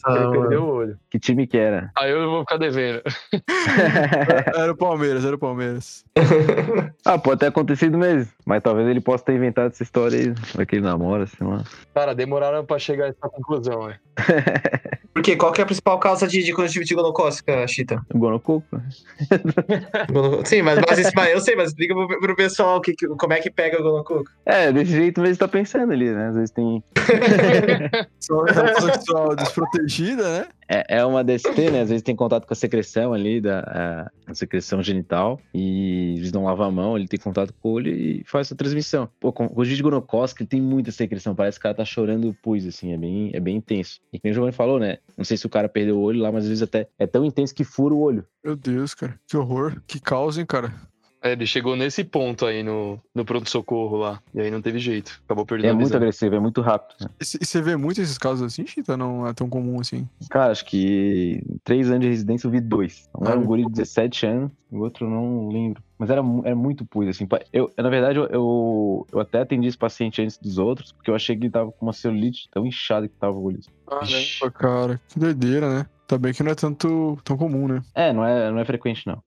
Ele 0.08 0.20
mano. 0.28 0.39
perdeu 0.41 0.64
o 0.64 0.68
olho. 0.68 0.99
Que 1.10 1.20
time 1.20 1.45
que 1.47 1.58
era? 1.58 1.91
Aí 1.97 2.12
eu 2.12 2.30
vou 2.30 2.39
ficar 2.41 2.58
devendo. 2.58 3.01
Era 4.56 4.72
o 4.72 4.78
Palmeiras, 4.78 5.26
era 5.26 5.36
o 5.36 5.39
Palmeiras. 5.39 6.06
ah, 7.03 7.18
pode 7.18 7.39
ter 7.39 7.47
acontecido 7.47 7.97
mesmo. 7.97 8.32
Mas 8.45 8.62
talvez 8.64 8.88
ele 8.88 9.01
possa 9.01 9.26
ter 9.26 9.34
inventado 9.36 9.68
essa 9.72 9.84
história 9.84 10.18
aí, 10.20 10.34
daquele 10.56 10.82
namoro, 10.82 11.28
sei 11.28 11.45
lá. 11.45 11.64
Cara, 11.93 12.14
demoraram 12.16 12.66
pra 12.66 12.80
chegar 12.80 13.06
a 13.06 13.08
essa 13.10 13.28
conclusão, 13.30 13.88
né? 13.88 13.99
Por 15.14 15.22
quê? 15.22 15.36
Qual 15.38 15.51
que 15.51 15.62
é 15.62 15.64
a 15.64 15.66
principal 15.66 15.97
causa 15.97 16.28
de, 16.28 16.43
de 16.43 16.51
conjuntivite 16.53 16.93
gonocócica, 16.93 17.66
Chita? 17.68 18.01
O 18.14 18.20
Gonococo. 18.20 18.66
Gono- 20.12 20.45
Sim, 20.45 20.62
mas, 20.62 20.80
mas, 20.88 20.99
isso- 20.99 21.12
mas 21.16 21.30
eu 21.32 21.39
sei, 21.39 21.56
mas 21.56 21.70
explica 21.70 21.93
pro, 21.95 22.20
pro 22.20 22.36
pessoal 22.36 22.82
que, 22.82 22.93
que- 22.93 23.08
como 23.08 23.34
é 23.34 23.39
que 23.39 23.49
pega 23.49 23.80
o 23.80 23.84
gonococo. 23.84 24.30
É, 24.46 24.72
desse 24.72 24.91
jeito 24.91 25.20
mesmo 25.22 25.38
tá 25.38 25.48
pensando 25.48 25.91
ali, 25.91 26.12
né? 26.12 26.28
Às 26.28 26.36
vezes 26.36 26.52
tem. 26.52 26.84
Só 28.20 28.46
sexual 28.80 29.36
desprotegida, 29.36 30.24
né? 30.24 30.48
É, 30.68 30.98
é 30.98 31.06
uma 31.06 31.24
DST, 31.24 31.72
né? 31.72 31.82
Às 31.82 31.89
vezes 31.89 32.04
tem 32.04 32.16
contato 32.16 32.46
com 32.46 32.54
a 32.54 32.56
secreção 32.56 33.12
ali, 33.12 33.41
da 33.41 33.60
a, 33.60 34.32
a 34.32 34.36
secreção 34.36 34.84
genital, 34.84 35.39
e 35.54 36.16
eles 36.18 36.32
não 36.32 36.46
lavam 36.46 36.68
a 36.68 36.72
mão, 36.72 36.98
ele 36.98 37.08
tem 37.08 37.20
contato 37.20 37.54
com 37.54 37.70
o 37.70 37.72
olho 37.74 37.91
e 37.91 38.24
faz 38.26 38.48
essa 38.48 38.56
transmissão. 38.56 39.10
Pô, 39.20 39.32
com, 39.32 39.50
o 39.54 39.64
de 39.64 39.82
gonocócica 39.82 40.43
ele 40.43 40.50
tem 40.50 40.62
muita 40.62 40.91
secreção, 40.91 41.36
parece 41.36 41.58
que 41.58 41.62
o 41.62 41.64
cara 41.64 41.76
tá 41.76 41.86
chorando 41.86 42.36
pus, 42.41 42.66
assim, 42.66 42.93
é 42.93 42.98
bem, 42.98 43.32
é 43.34 43.39
bem 43.39 43.58
intenso. 43.58 44.00
E 44.14 44.20
como 44.20 44.32
o 44.32 44.34
Giovanni 44.34 44.54
falou, 44.54 44.80
né? 44.80 44.98
Não 45.18 45.26
sei 45.26 45.38
se 45.38 45.46
o 45.46 45.50
cara 45.50 45.68
perdeu 45.68 45.98
o 45.98 46.02
olho 46.02 46.22
lá, 46.22 46.32
mas 46.32 46.43
às 46.43 46.50
vezes 46.50 46.64
até 46.64 46.88
é 47.00 47.08
tão 47.08 47.26
intenso 47.26 47.54
que 47.54 47.64
fura 47.64 47.93
o 47.93 48.00
olho. 48.00 48.26
Meu 48.43 48.56
Deus, 48.56 48.93
cara. 48.93 49.20
Que 49.28 49.36
horror. 49.38 49.82
Que 49.88 50.00
causa, 50.00 50.39
hein, 50.39 50.46
cara. 50.46 50.72
É, 51.26 51.32
ele 51.32 51.45
chegou 51.47 51.76
nesse 51.76 52.03
ponto 52.03 52.45
aí 52.45 52.61
no, 52.61 52.99
no 53.13 53.26
pronto-socorro 53.26 53.97
lá. 53.97 54.21
E 54.32 54.41
aí 54.41 54.51
não 54.51 54.61
teve 54.61 54.78
jeito. 54.78 55.19
Acabou 55.26 55.43
perdendo 55.43 55.69
É 55.69 55.71
a 55.71 55.73
muito 55.73 55.95
agressivo, 55.97 56.36
é 56.36 56.39
muito 56.39 56.61
rápido. 56.61 56.95
né? 57.01 57.07
E 57.19 57.23
e 57.41 57.45
você 57.45 57.61
vê 57.63 57.76
muito 57.76 57.99
esses 57.99 58.17
casos 58.17 58.43
assim, 58.45 58.67
Chita? 58.67 58.95
Não 58.95 59.26
é 59.28 59.34
tão 59.34 59.49
comum 59.49 59.80
assim. 59.80 60.07
Cara, 60.30 60.51
acho 60.51 60.63
que 60.65 61.41
em 61.49 61.57
três 61.63 61.89
anos 61.89 62.01
de 62.01 62.09
residência 62.09 62.45
eu 62.45 62.51
vi 62.51 62.61
dois. 62.61 63.09
Um 63.19 63.26
era 63.28 63.39
um 63.39 63.41
Ah. 63.41 63.45
guri 63.45 63.65
de 63.65 63.71
17 63.71 64.26
anos, 64.28 64.51
o 64.71 64.78
outro 64.82 65.07
eu 65.07 65.09
não 65.09 65.47
lembro. 65.49 65.82
Mas 65.97 66.09
era, 66.11 66.21
era 66.43 66.55
muito 66.55 66.86
pus, 66.86 67.07
assim. 67.07 67.28
Eu, 67.51 67.71
na 67.78 67.89
verdade, 67.89 68.19
eu, 68.19 68.26
eu, 68.28 69.07
eu 69.11 69.19
até 69.19 69.39
atendi 69.41 69.67
esse 69.67 69.78
paciente 69.78 70.21
antes 70.21 70.38
dos 70.38 70.57
outros, 70.59 70.91
porque 70.91 71.09
eu 71.09 71.15
achei 71.15 71.36
que 71.36 71.43
ele 71.45 71.49
tava 71.51 71.71
com 71.71 71.86
uma 71.86 71.93
celulite 71.93 72.49
tão 72.51 72.65
inchada 72.67 73.07
que 73.07 73.15
tava 73.15 73.36
o 73.36 73.43
olho. 73.45 73.59
Caramba, 73.88 74.51
cara. 74.53 75.01
Que 75.07 75.17
doideira, 75.17 75.73
né? 75.73 75.86
Tá 76.05 76.17
bem 76.19 76.34
que 76.34 76.43
não 76.43 76.51
é 76.51 76.55
tanto 76.55 77.17
tão 77.23 77.36
comum, 77.36 77.67
né? 77.67 77.82
É, 77.95 78.13
não 78.13 78.23
é, 78.23 78.51
não 78.51 78.59
é 78.59 78.65
frequente, 78.65 79.07
não. 79.07 79.23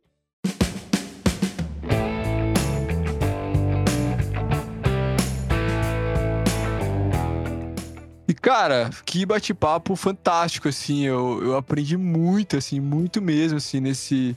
E, 8.29 8.35
cara, 8.35 8.91
que 9.07 9.25
bate-papo 9.25 9.97
fantástico, 9.97 10.69
assim. 10.69 11.07
Eu, 11.07 11.43
eu 11.43 11.57
aprendi 11.57 11.97
muito, 11.97 12.59
assim, 12.59 12.79
muito 12.79 13.23
mesmo, 13.23 13.57
assim, 13.57 13.81
nesse, 13.81 14.37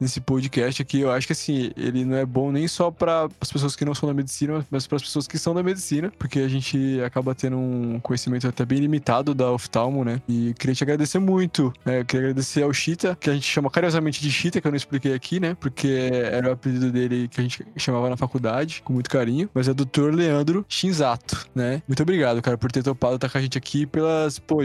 nesse 0.00 0.20
podcast 0.20 0.82
aqui. 0.82 1.00
Eu 1.00 1.10
acho 1.10 1.26
que, 1.26 1.32
assim, 1.32 1.70
ele 1.76 2.04
não 2.04 2.16
é 2.16 2.24
bom 2.26 2.50
nem 2.52 2.66
só 2.68 2.90
para 2.90 3.28
as 3.40 3.50
pessoas 3.52 3.74
que 3.76 3.84
não 3.84 3.94
são 3.94 4.08
da 4.08 4.14
medicina, 4.14 4.64
mas 4.70 4.86
para 4.86 4.96
as 4.96 5.02
pessoas 5.02 5.26
que 5.26 5.38
são 5.38 5.54
da 5.54 5.62
medicina, 5.62 6.12
porque 6.18 6.40
a 6.40 6.48
gente 6.48 7.00
acaba 7.04 7.34
tendo 7.34 7.56
um 7.56 8.00
conhecimento 8.00 8.46
até 8.46 8.64
bem 8.64 8.78
limitado 8.78 9.34
da 9.34 9.50
oftalmo, 9.50 10.04
né? 10.04 10.20
E 10.28 10.54
queria 10.58 10.74
te 10.74 10.84
agradecer 10.84 11.18
muito. 11.18 11.72
né? 11.84 12.00
Eu 12.00 12.04
queria 12.04 12.26
agradecer 12.26 12.62
ao 12.62 12.72
Chita, 12.72 13.16
que 13.20 13.30
a 13.30 13.34
gente 13.34 13.46
chama 13.46 13.70
carinhosamente 13.70 14.20
de 14.20 14.30
Chita, 14.30 14.60
que 14.60 14.66
eu 14.66 14.70
não 14.70 14.76
expliquei 14.76 15.14
aqui, 15.14 15.40
né? 15.40 15.56
Porque 15.58 16.10
era 16.12 16.48
o 16.50 16.52
apelido 16.52 16.90
dele 16.90 17.28
que 17.28 17.40
a 17.40 17.42
gente 17.42 17.64
chamava 17.76 18.08
na 18.08 18.16
faculdade, 18.16 18.82
com 18.84 18.92
muito 18.92 19.10
carinho. 19.10 19.48
Mas 19.54 19.68
é 19.68 19.74
Dr. 19.74 20.12
Leandro 20.14 20.64
Shinzato, 20.68 21.46
né? 21.54 21.82
Muito 21.86 22.02
obrigado, 22.02 22.40
cara, 22.42 22.56
por 22.58 22.70
ter 22.70 22.82
topado 22.82 23.16
estar 23.16 23.28
com 23.28 23.38
a 23.38 23.40
gente 23.40 23.58
aqui, 23.58 23.86
pelas, 23.86 24.38
pô, 24.38 24.58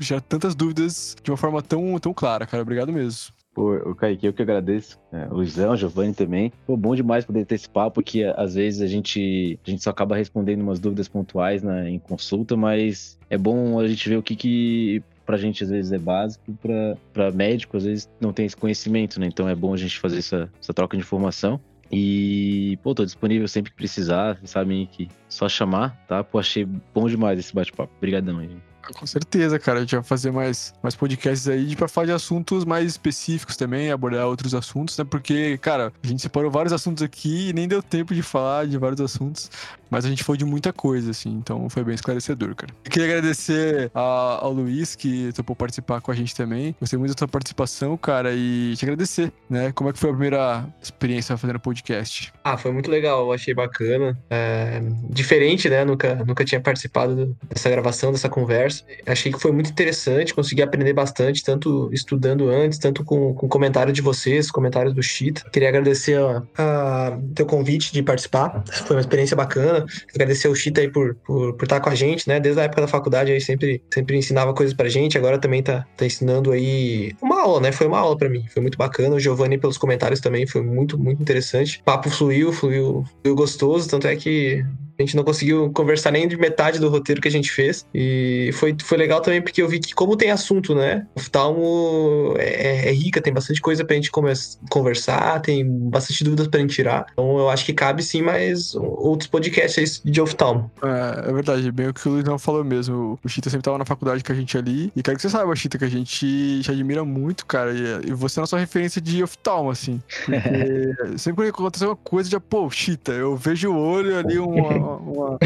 tirar 0.00 0.20
tantas 0.20 0.54
dúvidas 0.54 1.16
de 1.22 1.30
uma 1.30 1.36
forma 1.36 1.62
tão, 1.62 1.98
tão 1.98 2.12
clara, 2.12 2.46
cara. 2.46 2.62
Obrigado 2.62 2.92
mesmo. 2.92 3.32
Pô, 3.54 3.74
o 3.90 3.94
Kaique, 3.94 4.26
eu 4.26 4.32
que 4.32 4.40
agradeço. 4.40 4.98
É, 5.12 5.26
o 5.26 5.34
Luizão, 5.34 5.76
Giovanni 5.76 6.14
também. 6.14 6.50
Pô, 6.66 6.74
bom 6.74 6.94
demais 6.94 7.24
poder 7.24 7.44
ter 7.44 7.56
esse 7.56 7.68
papo, 7.68 8.02
que 8.02 8.24
a- 8.24 8.32
às 8.32 8.54
vezes 8.54 8.80
a 8.80 8.86
gente, 8.86 9.58
a 9.66 9.70
gente 9.70 9.82
só 9.82 9.90
acaba 9.90 10.16
respondendo 10.16 10.62
umas 10.62 10.80
dúvidas 10.80 11.06
pontuais 11.06 11.62
na, 11.62 11.88
em 11.88 11.98
consulta, 11.98 12.56
mas 12.56 13.18
é 13.28 13.36
bom 13.36 13.78
a 13.78 13.86
gente 13.86 14.08
ver 14.08 14.16
o 14.16 14.22
que 14.22 14.34
que 14.34 15.02
pra 15.26 15.36
gente 15.36 15.62
às 15.62 15.70
vezes 15.70 15.92
é 15.92 15.98
básico, 15.98 16.50
pra, 16.62 16.96
pra 17.12 17.30
médico 17.30 17.76
às 17.76 17.84
vezes 17.84 18.08
não 18.20 18.32
tem 18.32 18.46
esse 18.46 18.56
conhecimento, 18.56 19.20
né? 19.20 19.26
Então 19.26 19.46
é 19.48 19.54
bom 19.54 19.74
a 19.74 19.76
gente 19.76 19.98
fazer 20.00 20.18
essa, 20.18 20.50
essa 20.60 20.72
troca 20.72 20.96
de 20.96 21.02
informação. 21.02 21.60
E, 21.94 22.78
pô, 22.82 22.94
tô 22.94 23.04
disponível 23.04 23.46
sempre 23.46 23.70
que 23.70 23.76
precisar, 23.76 24.40
sabem 24.46 24.86
que 24.90 25.08
só 25.28 25.46
chamar, 25.46 25.94
tá? 26.08 26.24
Pô, 26.24 26.38
achei 26.38 26.64
bom 26.94 27.06
demais 27.06 27.38
esse 27.38 27.54
bate-papo. 27.54 27.92
Obrigadão 27.98 28.38
aí. 28.38 28.48
Com 28.94 29.06
certeza, 29.06 29.58
cara. 29.58 29.78
A 29.78 29.82
gente 29.82 29.94
vai 29.94 30.04
fazer 30.04 30.30
mais, 30.30 30.74
mais 30.82 30.94
podcasts 30.94 31.48
aí 31.48 31.74
pra 31.76 31.88
falar 31.88 32.06
de 32.06 32.12
assuntos 32.12 32.64
mais 32.64 32.86
específicos 32.86 33.56
também, 33.56 33.90
abordar 33.90 34.26
outros 34.26 34.54
assuntos, 34.54 34.96
né? 34.98 35.04
Porque, 35.04 35.58
cara, 35.58 35.92
a 36.02 36.06
gente 36.06 36.22
separou 36.22 36.50
vários 36.50 36.72
assuntos 36.72 37.02
aqui 37.02 37.48
e 37.50 37.52
nem 37.52 37.68
deu 37.68 37.82
tempo 37.82 38.14
de 38.14 38.22
falar 38.22 38.66
de 38.66 38.76
vários 38.78 39.00
assuntos, 39.00 39.50
mas 39.90 40.04
a 40.04 40.08
gente 40.08 40.24
falou 40.24 40.36
de 40.36 40.44
muita 40.44 40.72
coisa, 40.72 41.10
assim, 41.10 41.30
então 41.30 41.68
foi 41.68 41.84
bem 41.84 41.94
esclarecedor, 41.94 42.54
cara. 42.54 42.72
Eu 42.84 42.90
queria 42.90 43.08
agradecer 43.08 43.90
a- 43.94 44.38
ao 44.40 44.52
Luiz, 44.52 44.94
que 44.94 45.32
topou 45.32 45.54
participar 45.54 46.00
com 46.00 46.10
a 46.10 46.14
gente 46.14 46.34
também. 46.34 46.74
Gostei 46.80 46.98
muito 46.98 47.10
da 47.10 47.16
tua 47.16 47.28
participação, 47.28 47.96
cara, 47.96 48.32
e 48.34 48.74
te 48.76 48.84
agradecer, 48.84 49.32
né? 49.48 49.70
Como 49.72 49.90
é 49.90 49.92
que 49.92 49.98
foi 49.98 50.10
a 50.10 50.12
primeira 50.12 50.66
experiência 50.82 51.36
fazendo 51.36 51.60
podcast? 51.60 52.32
Ah, 52.44 52.56
foi 52.56 52.72
muito 52.72 52.90
legal, 52.90 53.20
eu 53.26 53.32
achei 53.32 53.54
bacana. 53.54 54.18
É, 54.30 54.80
diferente, 55.10 55.68
né? 55.68 55.84
Nunca, 55.84 56.14
nunca 56.24 56.44
tinha 56.44 56.60
participado 56.60 57.14
do- 57.14 57.36
dessa 57.48 57.68
gravação, 57.70 58.12
dessa 58.12 58.28
conversa. 58.28 58.71
Achei 59.06 59.32
que 59.32 59.38
foi 59.38 59.52
muito 59.52 59.70
interessante, 59.70 60.34
consegui 60.34 60.62
aprender 60.62 60.92
bastante, 60.92 61.42
tanto 61.42 61.90
estudando 61.92 62.48
antes, 62.48 62.78
tanto 62.78 63.04
com, 63.04 63.34
com 63.34 63.48
comentário 63.48 63.92
de 63.92 64.00
vocês, 64.00 64.50
comentários 64.50 64.94
do 64.94 65.02
Chita. 65.02 65.48
Queria 65.50 65.68
agradecer 65.68 66.18
a, 66.56 67.18
teu 67.34 67.46
convite 67.46 67.92
de 67.92 68.02
participar, 68.02 68.62
foi 68.86 68.96
uma 68.96 69.00
experiência 69.00 69.36
bacana. 69.36 69.84
Agradecer 70.14 70.48
ao 70.48 70.54
Chita 70.54 70.80
aí 70.80 70.90
por, 70.90 71.14
por, 71.16 71.54
por 71.54 71.64
estar 71.64 71.80
com 71.80 71.90
a 71.90 71.94
gente, 71.94 72.28
né? 72.28 72.40
Desde 72.40 72.60
a 72.60 72.64
época 72.64 72.82
da 72.82 72.88
faculdade 72.88 73.32
aí 73.32 73.40
sempre, 73.40 73.82
sempre 73.92 74.16
ensinava 74.16 74.54
coisas 74.54 74.74
pra 74.74 74.88
gente, 74.88 75.18
agora 75.18 75.38
também 75.38 75.62
tá, 75.62 75.86
tá 75.96 76.06
ensinando 76.06 76.52
aí 76.52 77.12
uma 77.20 77.40
aula, 77.42 77.60
né? 77.60 77.72
Foi 77.72 77.86
uma 77.86 77.98
aula 77.98 78.16
pra 78.16 78.28
mim, 78.28 78.44
foi 78.52 78.62
muito 78.62 78.78
bacana. 78.78 79.16
O 79.16 79.20
Giovanni 79.20 79.58
pelos 79.58 79.78
comentários 79.78 80.20
também, 80.20 80.46
foi 80.46 80.62
muito, 80.62 80.98
muito 80.98 81.20
interessante. 81.20 81.80
O 81.80 81.84
papo 81.84 82.10
fluiu, 82.10 82.52
fluiu, 82.52 83.04
fluiu 83.22 83.36
gostoso, 83.36 83.88
tanto 83.88 84.06
é 84.06 84.16
que 84.16 84.64
a 84.98 85.02
gente 85.02 85.16
não 85.16 85.24
conseguiu 85.24 85.70
conversar 85.72 86.10
nem 86.10 86.28
de 86.28 86.36
metade 86.36 86.78
do 86.78 86.88
roteiro 86.88 87.20
que 87.20 87.28
a 87.28 87.30
gente 87.30 87.50
fez. 87.50 87.86
E 87.94 88.50
foi, 88.54 88.76
foi 88.82 88.98
legal 88.98 89.20
também 89.20 89.40
porque 89.40 89.62
eu 89.62 89.68
vi 89.68 89.80
que, 89.80 89.94
como 89.94 90.16
tem 90.16 90.30
assunto, 90.30 90.74
né? 90.74 91.06
O 91.14 91.20
oftalmo 91.20 92.34
é, 92.38 92.88
é 92.88 92.92
rica, 92.92 93.20
tem 93.20 93.32
bastante 93.32 93.60
coisa 93.60 93.84
pra 93.84 93.96
gente 93.96 94.10
conversar, 94.10 95.40
tem 95.40 95.66
bastante 95.88 96.24
dúvidas 96.24 96.48
pra 96.48 96.60
gente 96.60 96.74
tirar. 96.74 97.06
Então 97.12 97.38
eu 97.38 97.48
acho 97.48 97.64
que 97.64 97.72
cabe 97.72 98.02
sim 98.02 98.22
mais 98.22 98.74
outros 98.74 99.28
podcasts 99.28 100.00
de 100.04 100.20
oftalmo. 100.20 100.70
É, 100.82 101.30
é 101.30 101.32
verdade, 101.32 101.70
bem 101.70 101.88
o 101.88 101.94
que 101.94 102.08
o 102.08 102.12
Luizão 102.12 102.38
falou 102.38 102.64
mesmo. 102.64 103.18
O 103.24 103.28
Chita 103.28 103.50
sempre 103.50 103.64
tava 103.64 103.78
na 103.78 103.84
faculdade 103.84 104.22
com 104.22 104.32
a 104.32 104.34
gente 104.34 104.56
ali. 104.56 104.92
E 104.94 105.02
quero 105.02 105.16
que 105.16 105.22
você 105.22 105.30
saiba, 105.30 105.54
Chita, 105.56 105.78
que 105.78 105.84
a 105.84 105.90
gente 105.90 106.60
te 106.62 106.70
admira 106.70 107.04
muito, 107.04 107.46
cara. 107.46 107.72
E, 107.72 108.10
e 108.10 108.12
você 108.12 108.38
é 108.38 108.40
a 108.40 108.42
nossa 108.42 108.58
referência 108.58 109.00
de 109.00 109.22
oftalmo, 109.22 109.70
assim. 109.70 110.00
Porque 110.24 110.92
sempre 111.18 111.44
que 111.44 111.50
acontece 111.50 111.84
uma 111.84 111.96
coisa, 111.96 112.30
já, 112.30 112.40
pô, 112.40 112.68
Chita, 112.70 113.12
eu 113.12 113.36
vejo 113.36 113.72
o 113.72 113.78
olho 113.78 114.18
ali, 114.18 114.38
uma, 114.40 114.91
uma, 114.96 115.38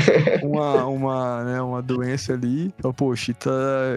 uma, 0.42 0.84
uma, 0.86 1.44
né, 1.44 1.60
uma 1.62 1.82
doença 1.82 2.32
ali. 2.34 2.72
Então, 2.78 2.92
pô, 2.92 3.06
o 3.08 3.16
Chita, 3.16 3.50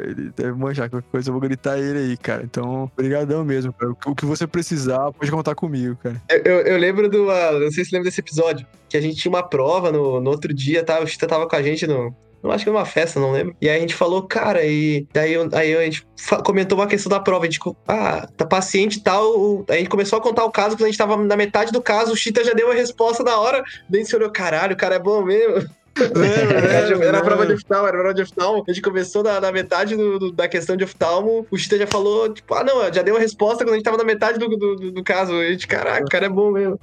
ele 0.03 0.31
deve 0.35 0.53
manjar 0.53 0.89
qualquer 0.89 1.09
coisa, 1.09 1.29
eu 1.29 1.33
vou 1.33 1.41
gritar 1.41 1.77
ele 1.79 1.99
aí, 1.99 2.17
cara. 2.17 2.43
Então, 2.43 2.89
obrigadão 2.93 3.43
mesmo, 3.43 3.73
cara. 3.73 3.91
O 4.05 4.15
que 4.15 4.25
você 4.25 4.45
precisar, 4.47 5.11
pode 5.11 5.31
contar 5.31 5.55
comigo, 5.55 5.97
cara. 6.01 6.21
Eu, 6.29 6.37
eu- 6.39 6.61
eu 6.61 6.77
lembro 6.77 7.09
do. 7.09 7.27
uh, 7.27 7.59
não 7.59 7.71
sei 7.71 7.83
se 7.85 7.91
lembra 7.93 8.09
desse 8.09 8.19
episódio, 8.21 8.65
que 8.87 8.97
a 8.97 9.01
gente 9.01 9.15
tinha 9.17 9.31
uma 9.31 9.43
prova 9.43 9.91
no, 9.91 10.19
no 10.19 10.29
outro 10.29 10.53
dia, 10.53 10.83
tá? 10.83 10.99
O 11.01 11.07
Chita 11.07 11.27
tava 11.27 11.47
com 11.47 11.55
a 11.55 11.61
gente 11.61 11.85
no. 11.87 12.13
Eu 12.41 12.51
acho 12.51 12.63
que 12.63 12.69
numa 12.71 12.85
festa, 12.85 13.19
não 13.19 13.31
lembro. 13.31 13.55
E 13.61 13.67
aí 13.69 13.77
a 13.77 13.81
gente 13.81 13.93
falou, 13.95 14.23
cara, 14.23 14.63
e 14.65 15.05
daí 15.13 15.35
aí 15.53 15.75
a 15.75 15.83
gente 15.83 16.05
comentou 16.43 16.77
uma 16.77 16.87
questão 16.87 17.09
da 17.09 17.19
prova. 17.19 17.45
A 17.45 17.49
gente, 17.49 17.59
ah, 17.87 18.27
tá 18.37 18.45
paciente 18.45 18.97
e 18.97 19.03
tal. 19.03 19.65
Aí 19.69 19.75
a 19.75 19.79
gente 19.79 19.89
começou 19.89 20.17
a 20.17 20.21
contar 20.21 20.45
o 20.45 20.51
caso, 20.51 20.75
quando 20.75 20.83
a 20.85 20.87
gente 20.89 20.97
tava 20.97 21.17
na 21.17 21.35
metade 21.35 21.71
do 21.71 21.81
caso, 21.81 22.13
o 22.13 22.15
Chita 22.15 22.43
já 22.43 22.53
deu 22.53 22.71
a 22.71 22.73
resposta 22.73 23.23
na 23.23 23.37
hora. 23.39 23.63
Daí 23.89 24.01
a 24.01 24.03
gente 24.03 24.15
olhou, 24.15 24.31
caralho, 24.31 24.73
o 24.73 24.77
cara 24.77 24.95
é 24.95 24.99
bom 24.99 25.23
mesmo. 25.23 25.67
Era, 25.99 27.05
era 27.05 27.17
a 27.17 27.21
prova 27.21 27.45
de 27.45 27.53
oftalmo, 27.53 27.87
era 27.87 27.97
a 27.97 27.99
prova 27.99 28.13
de 28.13 28.21
oftalmo. 28.21 28.63
A 28.65 28.71
gente 28.71 28.81
começou 28.81 29.21
na, 29.21 29.41
na 29.41 29.51
metade 29.51 29.97
do- 29.97 30.17
do- 30.17 30.31
da 30.31 30.47
questão 30.47 30.77
de 30.77 30.83
oftalmo. 30.85 31.45
O 31.51 31.57
Chita 31.57 31.77
já 31.77 31.87
falou, 31.87 32.31
tipo, 32.33 32.53
ah, 32.53 32.63
não, 32.63 32.81
já 32.93 33.01
deu 33.01 33.17
a 33.17 33.19
resposta 33.19 33.65
quando 33.65 33.73
a 33.73 33.75
gente 33.75 33.83
tava 33.83 33.97
na 33.97 34.05
metade 34.05 34.39
do, 34.39 34.47
do, 34.47 34.91
do- 34.93 35.03
caso. 35.03 35.33
A 35.33 35.43
gente, 35.47 35.67
caraca, 35.67 36.05
o 36.05 36.09
cara 36.09 36.27
é 36.27 36.29
bom 36.29 36.51
mesmo. 36.51 36.79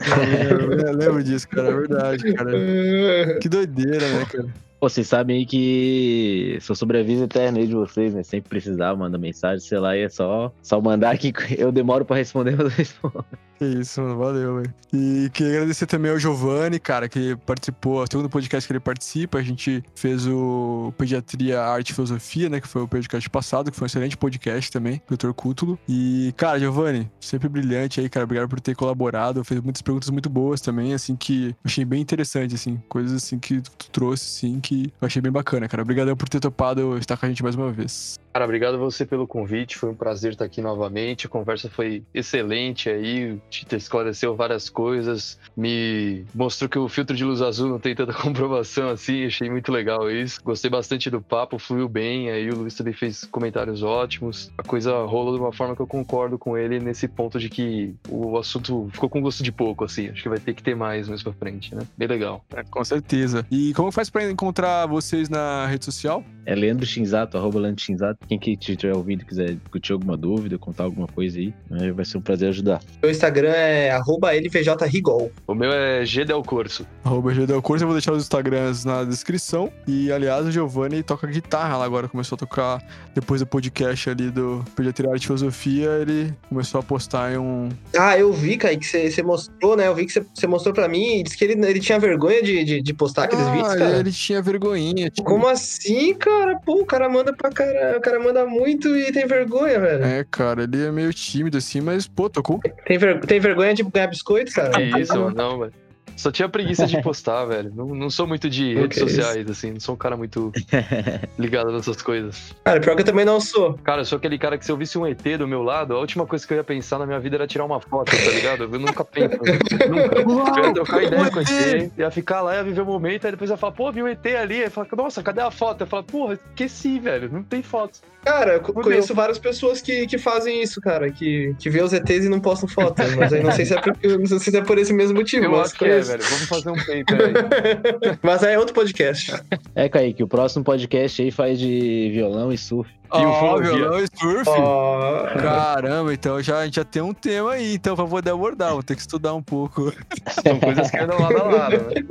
Eu, 0.50 0.70
eu 0.88 0.92
lembro 0.92 1.22
disso, 1.24 1.48
cara. 1.48 1.68
É 1.68 1.72
verdade, 1.74 2.34
cara. 2.34 2.50
Que 3.40 3.48
doideira, 3.48 4.06
né, 4.06 4.26
cara? 4.30 4.48
Vocês 4.80 5.06
sabem 5.08 5.44
que 5.46 6.58
sou 6.60 6.76
sobreaviso 6.76 7.24
eterno 7.24 7.58
aí 7.58 7.66
de 7.66 7.74
vocês, 7.74 8.14
né? 8.14 8.22
Sempre 8.22 8.50
precisar, 8.50 8.94
manda 8.94 9.16
mensagem, 9.18 9.66
sei 9.66 9.78
lá, 9.78 9.96
e 9.96 10.02
é 10.02 10.08
só, 10.08 10.52
só 10.62 10.80
mandar 10.80 11.16
que 11.18 11.32
eu 11.56 11.72
demoro 11.72 12.04
pra 12.04 12.16
responder, 12.16 12.56
mas 12.56 12.60
eu 12.60 12.68
respondo. 12.68 13.24
Isso, 13.60 14.00
mano. 14.02 14.18
Valeu, 14.18 14.56
velho. 14.56 14.74
E 14.92 15.30
queria 15.32 15.54
agradecer 15.54 15.86
também 15.86 16.10
ao 16.10 16.18
Giovanni, 16.18 16.78
cara, 16.78 17.08
que 17.08 17.36
participou, 17.46 18.02
o 18.02 18.06
segundo 18.06 18.28
podcast 18.28 18.66
que 18.66 18.72
ele 18.72 18.80
participa. 18.80 19.38
A 19.38 19.42
gente 19.42 19.82
fez 19.94 20.26
o 20.26 20.92
Pediatria, 20.96 21.60
Arte 21.60 21.90
e 21.90 21.94
Filosofia, 21.94 22.48
né? 22.48 22.60
Que 22.60 22.68
foi 22.68 22.82
o 22.82 22.88
podcast 22.88 23.28
passado, 23.30 23.70
que 23.70 23.76
foi 23.76 23.86
um 23.86 23.88
excelente 23.88 24.16
podcast 24.16 24.70
também, 24.70 25.00
do 25.08 25.16
Dr. 25.16 25.32
Cútulo. 25.32 25.78
E, 25.88 26.34
cara, 26.36 26.58
Giovanni, 26.58 27.10
sempre 27.20 27.48
brilhante 27.48 28.00
aí, 28.00 28.08
cara. 28.08 28.24
Obrigado 28.24 28.48
por 28.48 28.60
ter 28.60 28.74
colaborado. 28.74 29.42
Fez 29.44 29.60
muitas 29.60 29.82
perguntas 29.82 30.10
muito 30.10 30.28
boas 30.28 30.60
também, 30.60 30.92
assim, 30.92 31.16
que 31.16 31.54
achei 31.64 31.84
bem 31.84 32.00
interessante, 32.00 32.54
assim. 32.54 32.82
Coisas, 32.88 33.24
assim, 33.24 33.38
que 33.38 33.60
tu 33.60 33.90
trouxe, 33.90 34.24
assim, 34.24 34.60
que 34.66 34.92
eu 35.00 35.06
achei 35.06 35.22
bem 35.22 35.30
bacana, 35.30 35.68
cara. 35.68 35.82
Obrigadão 35.82 36.16
por 36.16 36.28
ter 36.28 36.40
topado 36.40 36.98
estar 36.98 37.16
com 37.16 37.24
a 37.24 37.28
gente 37.28 37.42
mais 37.42 37.54
uma 37.54 37.70
vez. 37.70 38.18
Cara, 38.36 38.44
obrigado 38.44 38.74
a 38.74 38.76
você 38.76 39.06
pelo 39.06 39.26
convite. 39.26 39.78
Foi 39.78 39.88
um 39.88 39.94
prazer 39.94 40.32
estar 40.32 40.44
aqui 40.44 40.60
novamente. 40.60 41.24
A 41.24 41.28
conversa 41.30 41.70
foi 41.70 42.02
excelente 42.12 42.90
aí. 42.90 43.40
Tita 43.48 43.76
esclareceu 43.76 44.36
várias 44.36 44.68
coisas. 44.68 45.38
Me 45.56 46.22
mostrou 46.34 46.68
que 46.68 46.78
o 46.78 46.86
filtro 46.86 47.16
de 47.16 47.24
luz 47.24 47.40
azul 47.40 47.66
não 47.66 47.78
tem 47.78 47.94
tanta 47.94 48.12
comprovação 48.20 48.90
assim. 48.90 49.24
Achei 49.24 49.48
muito 49.48 49.72
legal 49.72 50.10
isso. 50.10 50.38
Gostei 50.44 50.70
bastante 50.70 51.08
do 51.08 51.18
papo, 51.18 51.58
fluiu 51.58 51.88
bem. 51.88 52.30
Aí 52.30 52.50
o 52.50 52.56
Luiz 52.56 52.74
também 52.74 52.92
fez 52.92 53.24
comentários 53.24 53.82
ótimos. 53.82 54.52
A 54.58 54.62
coisa 54.62 54.92
rolou 55.06 55.34
de 55.34 55.40
uma 55.40 55.52
forma 55.54 55.74
que 55.74 55.80
eu 55.80 55.86
concordo 55.86 56.38
com 56.38 56.58
ele 56.58 56.78
nesse 56.78 57.08
ponto 57.08 57.38
de 57.38 57.48
que 57.48 57.94
o 58.06 58.36
assunto 58.36 58.90
ficou 58.92 59.08
com 59.08 59.22
gosto 59.22 59.42
de 59.42 59.50
pouco, 59.50 59.82
assim. 59.82 60.10
Acho 60.10 60.22
que 60.22 60.28
vai 60.28 60.38
ter 60.38 60.52
que 60.52 60.62
ter 60.62 60.76
mais 60.76 61.08
mais 61.08 61.22
pra 61.22 61.32
frente, 61.32 61.74
né? 61.74 61.86
Bem 61.96 62.06
legal. 62.06 62.44
É, 62.54 62.62
com 62.62 62.84
certeza. 62.84 63.46
E 63.50 63.72
como 63.72 63.90
faz 63.90 64.10
pra 64.10 64.30
encontrar 64.30 64.84
vocês 64.84 65.30
na 65.30 65.66
rede 65.66 65.86
social? 65.86 66.22
É 66.44 66.54
Leandro 66.54 66.84
Shinzato, 66.84 67.38
arroba 67.38 67.60
Leandro 67.60 67.82
Shinzato. 67.82 68.25
Quem 68.28 68.38
que 68.38 68.56
tiver 68.56 68.94
ouvido 68.94 69.24
quiser 69.24 69.54
discutir 69.54 69.92
alguma 69.92 70.16
dúvida, 70.16 70.58
contar 70.58 70.84
alguma 70.84 71.06
coisa 71.06 71.38
aí, 71.38 71.54
né, 71.70 71.92
vai 71.92 72.04
ser 72.04 72.18
um 72.18 72.20
prazer 72.20 72.48
ajudar. 72.48 72.80
Meu 73.02 73.10
Instagram 73.10 73.50
é 73.50 73.90
arroba 73.90 74.32
lvjrigol. 74.32 75.30
O 75.46 75.54
meu 75.54 75.70
é 75.72 76.04
G 76.04 76.24
Del 76.24 76.42
Corso. 76.42 76.86
Arroba 77.04 77.32
Gedel 77.32 77.62
Curso, 77.62 77.84
eu 77.84 77.88
vou 77.88 77.94
deixar 77.96 78.12
os 78.12 78.22
Instagrams 78.22 78.84
na 78.84 79.04
descrição. 79.04 79.70
E, 79.86 80.10
aliás, 80.10 80.46
o 80.46 80.50
Giovanni 80.50 81.02
toca 81.02 81.26
guitarra 81.26 81.76
lá 81.76 81.84
agora, 81.84 82.08
começou 82.08 82.36
a 82.36 82.38
tocar 82.38 82.82
depois 83.14 83.40
do 83.40 83.46
podcast 83.46 84.10
ali 84.10 84.30
do 84.30 84.64
Pediatria 84.74 85.10
Arte 85.10 85.22
e 85.22 85.26
Filosofia, 85.26 85.90
ele 86.00 86.32
começou 86.48 86.80
a 86.80 86.82
postar 86.82 87.32
em 87.32 87.38
um... 87.38 87.68
Ah, 87.96 88.18
eu 88.18 88.32
vi, 88.32 88.56
Kaique, 88.56 88.80
que 88.90 89.10
você 89.10 89.22
mostrou, 89.22 89.76
né? 89.76 89.86
Eu 89.86 89.94
vi 89.94 90.06
que 90.06 90.12
você- 90.12 90.24
você 90.34 90.46
mostrou 90.46 90.74
pra 90.74 90.88
mim 90.88 91.18
e 91.20 91.22
disse 91.22 91.36
que 91.36 91.44
ele, 91.44 91.64
ele 91.66 91.80
tinha 91.80 91.98
vergonha 91.98 92.42
de, 92.42 92.64
de, 92.64 92.82
de 92.82 92.94
postar 92.94 93.24
aqueles 93.24 93.46
Ah, 93.46 93.52
vídeos, 93.52 93.74
cara. 93.74 93.98
ele 93.98 94.12
tinha 94.12 94.42
vergonhinha. 94.42 95.10
Tipo... 95.10 95.28
Como 95.28 95.46
assim, 95.46 96.14
cara? 96.14 96.58
Pô, 96.64 96.80
o 96.82 96.86
cara 96.86 97.08
manda 97.08 97.32
pra 97.34 97.50
cara. 97.50 98.00
Cara 98.16 98.20
manda 98.24 98.46
muito 98.46 98.96
e 98.96 99.12
tem 99.12 99.26
vergonha, 99.26 99.78
velho. 99.78 100.04
É, 100.04 100.24
cara, 100.30 100.62
ele 100.62 100.86
é 100.86 100.90
meio 100.90 101.12
tímido 101.12 101.58
assim, 101.58 101.80
mas, 101.80 102.06
pô, 102.08 102.30
tocou 102.30 102.60
Tem, 102.86 102.96
ver- 102.96 103.20
tem 103.20 103.38
vergonha 103.38 103.74
de 103.74 103.82
ganhar 103.82 104.06
biscoito, 104.06 104.52
cara? 104.52 104.70
Que 104.70 105.00
isso, 105.00 105.18
mano. 105.18 105.34
Não, 105.36 105.58
velho. 105.58 105.72
Só 106.16 106.30
tinha 106.30 106.48
preguiça 106.48 106.86
de 106.86 107.00
postar, 107.02 107.44
velho. 107.44 107.72
Não, 107.74 107.86
não 107.86 108.10
sou 108.10 108.26
muito 108.26 108.48
de 108.48 108.74
Não, 108.74 108.82
redes 108.82 108.98
sociais, 108.98 109.48
assim. 109.50 109.72
Não 109.72 109.80
sou 109.80 109.94
um 109.94 109.98
cara 109.98 110.16
muito 110.16 110.52
ligado 111.38 111.70
nessas 111.72 112.00
coisas. 112.00 112.54
Cara, 112.64 112.80
pior 112.80 112.94
que 112.94 113.02
eu 113.02 113.06
também 113.06 113.24
não 113.24 113.40
sou. 113.40 113.74
Cara, 113.84 114.00
eu 114.00 114.04
sou 114.04 114.16
aquele 114.16 114.38
cara 114.38 114.56
que 114.58 114.64
se 114.64 114.72
eu 114.72 114.76
visse 114.76 114.96
um 114.98 115.06
ET 115.06 115.22
do 115.38 115.46
meu 115.46 115.62
lado, 115.62 115.94
a 115.94 115.98
última 115.98 116.26
coisa 116.26 116.46
que 116.46 116.52
eu 116.52 116.56
ia 116.56 116.64
pensar 116.64 116.98
na 116.98 117.06
minha 117.06 117.20
vida 117.20 117.36
era 117.36 117.46
tirar 117.46 117.64
uma 117.64 117.80
foto, 117.80 118.10
tá 118.10 118.30
ligado? 118.30 118.64
Eu 118.64 118.78
nunca 118.78 119.04
penso. 119.04 119.36
nunca. 119.36 120.16
Eu 120.56 120.64
ia 120.64 120.74
trocar 120.74 121.02
ideia 121.02 121.30
com 121.30 121.38
o 121.38 121.42
ET, 121.42 121.92
ia 121.98 122.10
ficar 122.10 122.40
lá, 122.40 122.56
ia 122.56 122.64
viver 122.64 122.80
o 122.80 122.86
momento, 122.86 123.26
aí 123.26 123.30
depois 123.30 123.50
ia 123.50 123.56
falar, 123.56 123.72
pô, 123.72 123.92
vi 123.92 124.02
um 124.02 124.08
ET 124.08 124.24
ali. 124.26 124.62
Aí 124.62 124.70
fala, 124.70 124.88
nossa, 124.96 125.22
cadê 125.22 125.40
a 125.40 125.50
foto? 125.50 125.82
Eu 125.82 125.86
falo, 125.86 126.04
porra, 126.04 126.34
esqueci, 126.34 126.98
velho. 126.98 127.30
Não 127.30 127.42
tem 127.42 127.62
foto. 127.62 128.00
Cara, 128.26 128.54
eu 128.54 128.60
conheço 128.60 129.14
várias 129.14 129.38
pessoas 129.38 129.80
que, 129.80 130.04
que 130.04 130.18
fazem 130.18 130.60
isso, 130.60 130.80
cara. 130.80 131.12
Que, 131.12 131.54
que 131.60 131.70
vê 131.70 131.80
os 131.80 131.92
ETs 131.92 132.24
e 132.24 132.28
não 132.28 132.40
postam 132.40 132.68
foto. 132.68 133.00
Mas 133.16 133.32
aí 133.32 133.40
não 133.40 133.52
sei 133.52 133.64
se 133.64 133.72
é, 133.72 133.80
porque, 133.80 134.18
não 134.18 134.26
sei 134.26 134.38
se 134.40 134.56
é 134.56 134.62
por 134.62 134.76
esse 134.78 134.92
mesmo 134.92 135.16
motivo. 135.16 135.44
Eu 135.44 135.52
mas 135.52 135.68
acho 135.68 135.78
que 135.78 135.84
é, 135.84 136.00
velho. 136.00 136.24
Vamos 136.24 136.48
fazer 136.48 136.70
um 136.70 136.74
paper 136.74 137.04
aí. 137.08 138.18
Mas 138.20 138.42
aí 138.42 138.54
é 138.54 138.58
outro 138.58 138.74
podcast. 138.74 139.32
É, 139.76 139.88
Kaique, 139.88 140.24
o 140.24 140.26
próximo 140.26 140.64
podcast 140.64 141.22
aí 141.22 141.30
faz 141.30 141.56
de 141.56 142.10
violão 142.12 142.52
e 142.52 142.58
surf. 142.58 142.90
E 143.14 143.18
o 143.18 143.28
Ó, 143.28 143.38
Flavia? 143.38 143.72
violão 143.72 144.00
e 144.00 144.06
surf. 144.18 144.50
Ó, 144.50 145.26
Caramba, 145.40 146.12
então 146.12 146.42
já, 146.42 146.58
a 146.58 146.64
gente 146.64 146.76
já 146.76 146.84
tem 146.84 147.02
um 147.02 147.14
tema 147.14 147.52
aí, 147.52 147.74
então 147.74 147.94
pra 147.94 148.04
poder 148.04 148.30
abordar, 148.30 148.72
vou 148.72 148.82
ter 148.82 148.96
que 148.96 149.00
estudar 149.00 149.32
um 149.34 149.42
pouco. 149.42 149.92
São 150.44 150.58
coisas 150.58 150.90
que 150.90 150.98
andam 150.98 151.20
lado 151.20 151.38
a 151.38 151.44
lado, 151.44 151.76
né? 151.76 152.04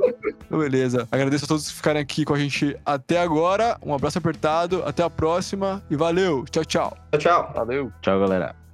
Beleza. 0.50 1.06
Agradeço 1.10 1.44
a 1.44 1.48
todos 1.48 1.68
que 1.68 1.76
ficaram 1.76 2.00
aqui 2.00 2.24
com 2.24 2.34
a 2.34 2.38
gente 2.38 2.76
até 2.84 3.20
agora. 3.20 3.76
Um 3.84 3.92
abraço 3.94 4.16
apertado, 4.16 4.82
até 4.86 5.02
a 5.02 5.10
próxima 5.10 5.82
e 5.90 5.96
valeu. 6.06 6.44
Tchau, 6.50 6.64
tchau. 6.64 6.96
tchau. 7.18 7.52
Valeu. 7.54 7.92
Tchau, 8.00 8.20
galera. 8.20 8.65